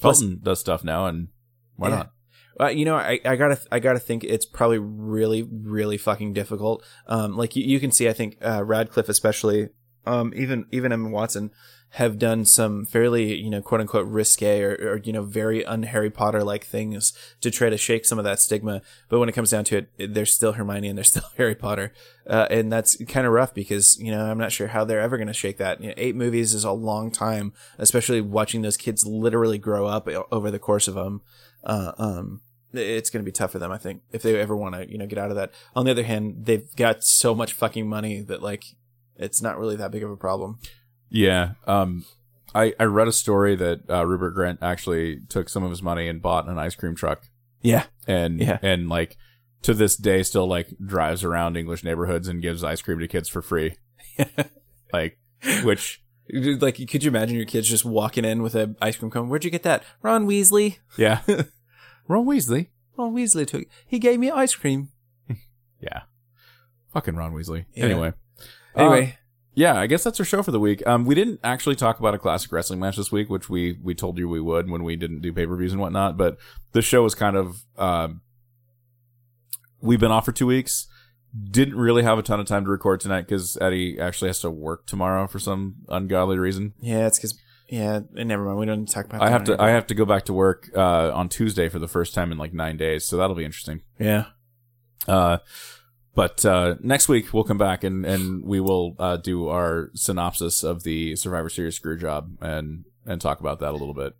plus- 0.00 0.20
Felton 0.20 0.40
does 0.42 0.60
stuff 0.60 0.82
now, 0.84 1.06
and 1.06 1.28
why 1.76 1.88
Yeah. 1.88 1.94
not? 1.96 2.12
Uh, 2.58 2.68
you 2.68 2.84
know, 2.86 2.96
I, 2.96 3.20
I 3.24 3.36
gotta 3.36 3.58
I 3.70 3.78
gotta 3.80 3.98
think 4.00 4.24
it's 4.24 4.46
probably 4.46 4.78
really 4.78 5.42
really 5.42 5.98
fucking 5.98 6.32
difficult. 6.32 6.82
Um, 7.06 7.36
like 7.36 7.54
you, 7.54 7.62
you 7.62 7.78
can 7.78 7.90
see, 7.92 8.08
I 8.08 8.14
think 8.14 8.38
uh, 8.44 8.64
Radcliffe 8.64 9.10
especially, 9.10 9.68
um, 10.06 10.32
even 10.34 10.64
even 10.72 10.90
Emma 10.90 11.10
Watson 11.10 11.50
have 11.96 12.18
done 12.18 12.44
some 12.44 12.84
fairly 12.84 13.34
you 13.40 13.48
know 13.48 13.62
quote 13.62 13.80
unquote 13.80 14.06
risque 14.06 14.60
or, 14.60 14.74
or 14.74 14.96
you 14.98 15.14
know 15.14 15.22
very 15.22 15.64
un 15.64 15.82
Harry 15.84 16.10
Potter 16.10 16.44
like 16.44 16.62
things 16.62 17.14
to 17.40 17.50
try 17.50 17.70
to 17.70 17.78
shake 17.78 18.04
some 18.04 18.18
of 18.18 18.24
that 18.24 18.38
stigma. 18.38 18.82
But 19.08 19.18
when 19.18 19.30
it 19.30 19.32
comes 19.32 19.50
down 19.50 19.64
to 19.64 19.78
it, 19.78 20.12
they're 20.12 20.26
still 20.26 20.52
Hermione 20.52 20.88
and 20.88 20.98
they're 20.98 21.04
still 21.14 21.24
Harry 21.38 21.54
Potter, 21.54 21.94
uh, 22.26 22.48
and 22.50 22.70
that's 22.70 23.02
kind 23.06 23.26
of 23.26 23.32
rough 23.32 23.54
because 23.54 23.98
you 23.98 24.10
know 24.10 24.30
I'm 24.30 24.36
not 24.36 24.52
sure 24.52 24.68
how 24.68 24.84
they're 24.84 25.00
ever 25.00 25.16
going 25.16 25.28
to 25.28 25.32
shake 25.32 25.56
that. 25.56 25.80
You 25.80 25.88
know, 25.88 25.94
eight 25.96 26.14
movies 26.14 26.52
is 26.52 26.64
a 26.64 26.72
long 26.72 27.10
time, 27.10 27.54
especially 27.78 28.20
watching 28.20 28.60
those 28.60 28.76
kids 28.76 29.06
literally 29.06 29.58
grow 29.58 29.86
up 29.86 30.06
over 30.30 30.50
the 30.50 30.58
course 30.58 30.88
of 30.88 30.94
them. 30.94 31.22
Uh, 31.64 31.92
um, 31.96 32.42
it's 32.74 33.08
going 33.08 33.24
to 33.24 33.26
be 33.28 33.32
tough 33.32 33.52
for 33.52 33.58
them, 33.58 33.72
I 33.72 33.78
think, 33.78 34.02
if 34.12 34.20
they 34.20 34.38
ever 34.38 34.54
want 34.54 34.74
to, 34.74 34.90
you 34.90 34.98
know, 34.98 35.06
get 35.06 35.18
out 35.18 35.30
of 35.30 35.36
that. 35.36 35.50
On 35.74 35.86
the 35.86 35.92
other 35.92 36.04
hand, 36.04 36.44
they've 36.44 36.68
got 36.76 37.04
so 37.04 37.34
much 37.34 37.54
fucking 37.54 37.88
money 37.88 38.20
that 38.20 38.42
like 38.42 38.64
it's 39.16 39.40
not 39.40 39.58
really 39.58 39.76
that 39.76 39.90
big 39.90 40.02
of 40.02 40.10
a 40.10 40.16
problem. 40.16 40.58
Yeah. 41.10 41.52
Um, 41.66 42.04
I, 42.54 42.72
I 42.80 42.84
read 42.84 43.08
a 43.08 43.12
story 43.12 43.54
that 43.56 43.88
uh, 43.90 44.06
Rupert 44.06 44.34
Grint 44.34 44.58
actually 44.62 45.20
took 45.28 45.48
some 45.48 45.62
of 45.62 45.70
his 45.70 45.82
money 45.82 46.08
and 46.08 46.22
bought 46.22 46.48
an 46.48 46.58
ice 46.58 46.74
cream 46.74 46.94
truck, 46.94 47.22
Yeah, 47.62 47.84
and 48.06 48.40
Yeah. 48.40 48.58
and 48.62 48.88
like 48.88 49.16
to 49.62 49.74
this 49.74 49.96
day 49.96 50.22
still 50.22 50.46
like 50.46 50.68
drives 50.84 51.22
around 51.24 51.56
English 51.56 51.84
neighborhoods 51.84 52.28
and 52.28 52.40
gives 52.42 52.64
ice 52.64 52.80
cream 52.82 52.98
to 53.00 53.08
kids 53.08 53.28
for 53.28 53.42
free. 53.42 53.76
like, 54.92 55.18
which 55.64 56.02
like, 56.32 56.76
could 56.88 57.04
you 57.04 57.10
imagine 57.10 57.36
your 57.36 57.44
kids 57.46 57.68
just 57.68 57.84
walking 57.84 58.24
in 58.24 58.42
with 58.42 58.54
an 58.54 58.76
ice 58.80 58.96
cream 58.96 59.10
cone? 59.10 59.28
Where'd 59.28 59.44
you 59.44 59.50
get 59.50 59.62
that? 59.64 59.82
Ron 60.02 60.26
Weasley. 60.26 60.78
yeah, 60.96 61.20
Ron 62.08 62.24
Weasley. 62.26 62.68
Ron 62.96 63.14
Weasley 63.14 63.46
took. 63.46 63.64
He 63.86 63.98
gave 63.98 64.18
me 64.18 64.30
ice 64.30 64.54
cream. 64.54 64.88
Yeah, 65.78 66.02
fucking 66.94 67.16
Ron 67.16 67.34
Weasley. 67.34 67.66
Yeah. 67.74 67.84
Anyway, 67.84 68.12
Anyway, 68.74 69.18
yeah, 69.56 69.74
I 69.74 69.86
guess 69.86 70.04
that's 70.04 70.20
our 70.20 70.26
show 70.26 70.42
for 70.42 70.50
the 70.50 70.60
week. 70.60 70.86
Um, 70.86 71.06
we 71.06 71.14
didn't 71.14 71.40
actually 71.42 71.76
talk 71.76 71.98
about 71.98 72.14
a 72.14 72.18
classic 72.18 72.52
wrestling 72.52 72.78
match 72.78 72.98
this 72.98 73.10
week, 73.10 73.30
which 73.30 73.48
we 73.48 73.78
we 73.82 73.94
told 73.94 74.18
you 74.18 74.28
we 74.28 74.40
would 74.40 74.70
when 74.70 74.84
we 74.84 74.96
didn't 74.96 75.22
do 75.22 75.32
pay 75.32 75.46
per 75.46 75.56
views 75.56 75.72
and 75.72 75.80
whatnot. 75.80 76.18
But 76.18 76.36
the 76.72 76.82
show 76.82 77.02
was 77.02 77.14
kind 77.14 77.36
of 77.36 77.64
um, 77.78 78.20
we've 79.80 79.98
been 79.98 80.10
off 80.12 80.26
for 80.26 80.32
two 80.32 80.46
weeks. 80.46 80.86
Didn't 81.50 81.76
really 81.76 82.02
have 82.02 82.18
a 82.18 82.22
ton 82.22 82.38
of 82.38 82.46
time 82.46 82.64
to 82.64 82.70
record 82.70 83.00
tonight 83.00 83.22
because 83.22 83.56
Eddie 83.60 83.98
actually 83.98 84.28
has 84.28 84.40
to 84.40 84.50
work 84.50 84.86
tomorrow 84.86 85.26
for 85.26 85.38
some 85.38 85.76
ungodly 85.88 86.38
reason. 86.38 86.74
yeah, 86.78 87.06
it's 87.06 87.18
because 87.18 87.38
yeah. 87.68 88.00
Never 88.12 88.44
mind. 88.44 88.58
We 88.58 88.66
don't 88.66 88.80
need 88.80 88.88
to 88.88 88.94
talk 88.94 89.06
about. 89.06 89.22
I 89.22 89.30
have 89.30 89.44
to. 89.44 89.60
I 89.60 89.70
have 89.70 89.86
to 89.86 89.94
go 89.94 90.04
back 90.04 90.26
to 90.26 90.34
work 90.34 90.68
uh, 90.76 91.12
on 91.14 91.30
Tuesday 91.30 91.70
for 91.70 91.78
the 91.78 91.88
first 91.88 92.12
time 92.12 92.30
in 92.30 92.36
like 92.36 92.52
nine 92.52 92.76
days, 92.76 93.06
so 93.06 93.16
that'll 93.16 93.34
be 93.34 93.46
interesting. 93.46 93.80
yeah. 93.98 94.26
Uh, 95.08 95.38
but 96.16 96.44
uh, 96.44 96.74
next 96.80 97.08
week 97.08 97.32
we'll 97.32 97.44
come 97.44 97.58
back 97.58 97.84
and 97.84 98.04
and 98.04 98.42
we 98.44 98.58
will 98.58 98.96
uh, 98.98 99.16
do 99.18 99.48
our 99.48 99.90
synopsis 99.94 100.64
of 100.64 100.82
the 100.82 101.14
Survivor 101.14 101.48
Series 101.48 101.76
screw 101.76 101.96
job 101.96 102.36
and 102.40 102.84
and 103.06 103.20
talk 103.20 103.38
about 103.38 103.60
that 103.60 103.70
a 103.70 103.76
little 103.76 103.94
bit. 103.94 104.14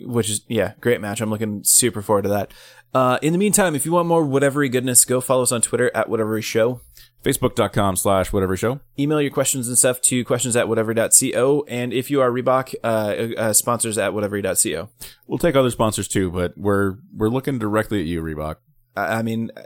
which 0.00 0.28
is 0.28 0.42
yeah, 0.48 0.74
great 0.80 1.00
match. 1.00 1.20
I'm 1.22 1.30
looking 1.30 1.62
super 1.64 2.02
forward 2.02 2.22
to 2.22 2.28
that. 2.28 2.52
Uh, 2.92 3.18
in 3.22 3.32
the 3.32 3.38
meantime, 3.38 3.74
if 3.74 3.84
you 3.86 3.92
want 3.92 4.08
more 4.08 4.24
whatevery 4.24 4.70
goodness, 4.70 5.04
go 5.04 5.20
follow 5.20 5.42
us 5.42 5.52
on 5.52 5.60
Twitter 5.60 5.90
at 5.94 6.08
whatevery 6.08 6.42
show. 6.42 6.80
Facebook.com 7.22 7.96
slash 7.96 8.32
whatever 8.32 8.56
show. 8.56 8.80
Email 8.98 9.20
your 9.20 9.30
questions 9.30 9.68
and 9.68 9.76
stuff 9.76 10.00
to 10.02 10.24
questions 10.24 10.56
at 10.56 10.68
whatever.co. 10.68 11.64
And 11.68 11.92
if 11.92 12.10
you 12.10 12.20
are 12.20 12.30
Reebok, 12.30 12.74
uh, 12.82 13.40
uh, 13.40 13.52
sponsors 13.52 13.98
at 13.98 14.14
whatever.co. 14.14 14.88
We'll 15.26 15.38
take 15.38 15.56
other 15.56 15.70
sponsors 15.70 16.08
too, 16.08 16.30
but 16.30 16.56
we're 16.56 16.96
we're 17.14 17.28
looking 17.28 17.58
directly 17.58 18.00
at 18.00 18.06
you, 18.06 18.22
Reebok. 18.22 18.56
I, 19.00 19.22
mean, 19.22 19.50
uh, 19.56 19.62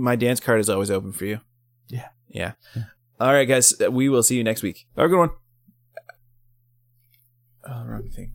my 0.00 0.16
dance 0.16 0.40
card 0.40 0.60
is 0.60 0.68
always 0.68 0.90
open 0.90 1.12
for 1.12 1.24
you. 1.24 1.40
Yeah. 1.88 2.08
Yeah. 2.28 2.52
All 3.18 3.32
right, 3.32 3.46
guys. 3.46 3.74
We 3.90 4.08
will 4.08 4.22
see 4.22 4.36
you 4.36 4.44
next 4.44 4.62
week. 4.62 4.86
Have 4.96 5.06
a 5.06 5.08
good 5.08 5.18
one. 5.18 5.30
Oh, 7.68 7.84
wrong 7.84 8.08
thing. 8.10 8.32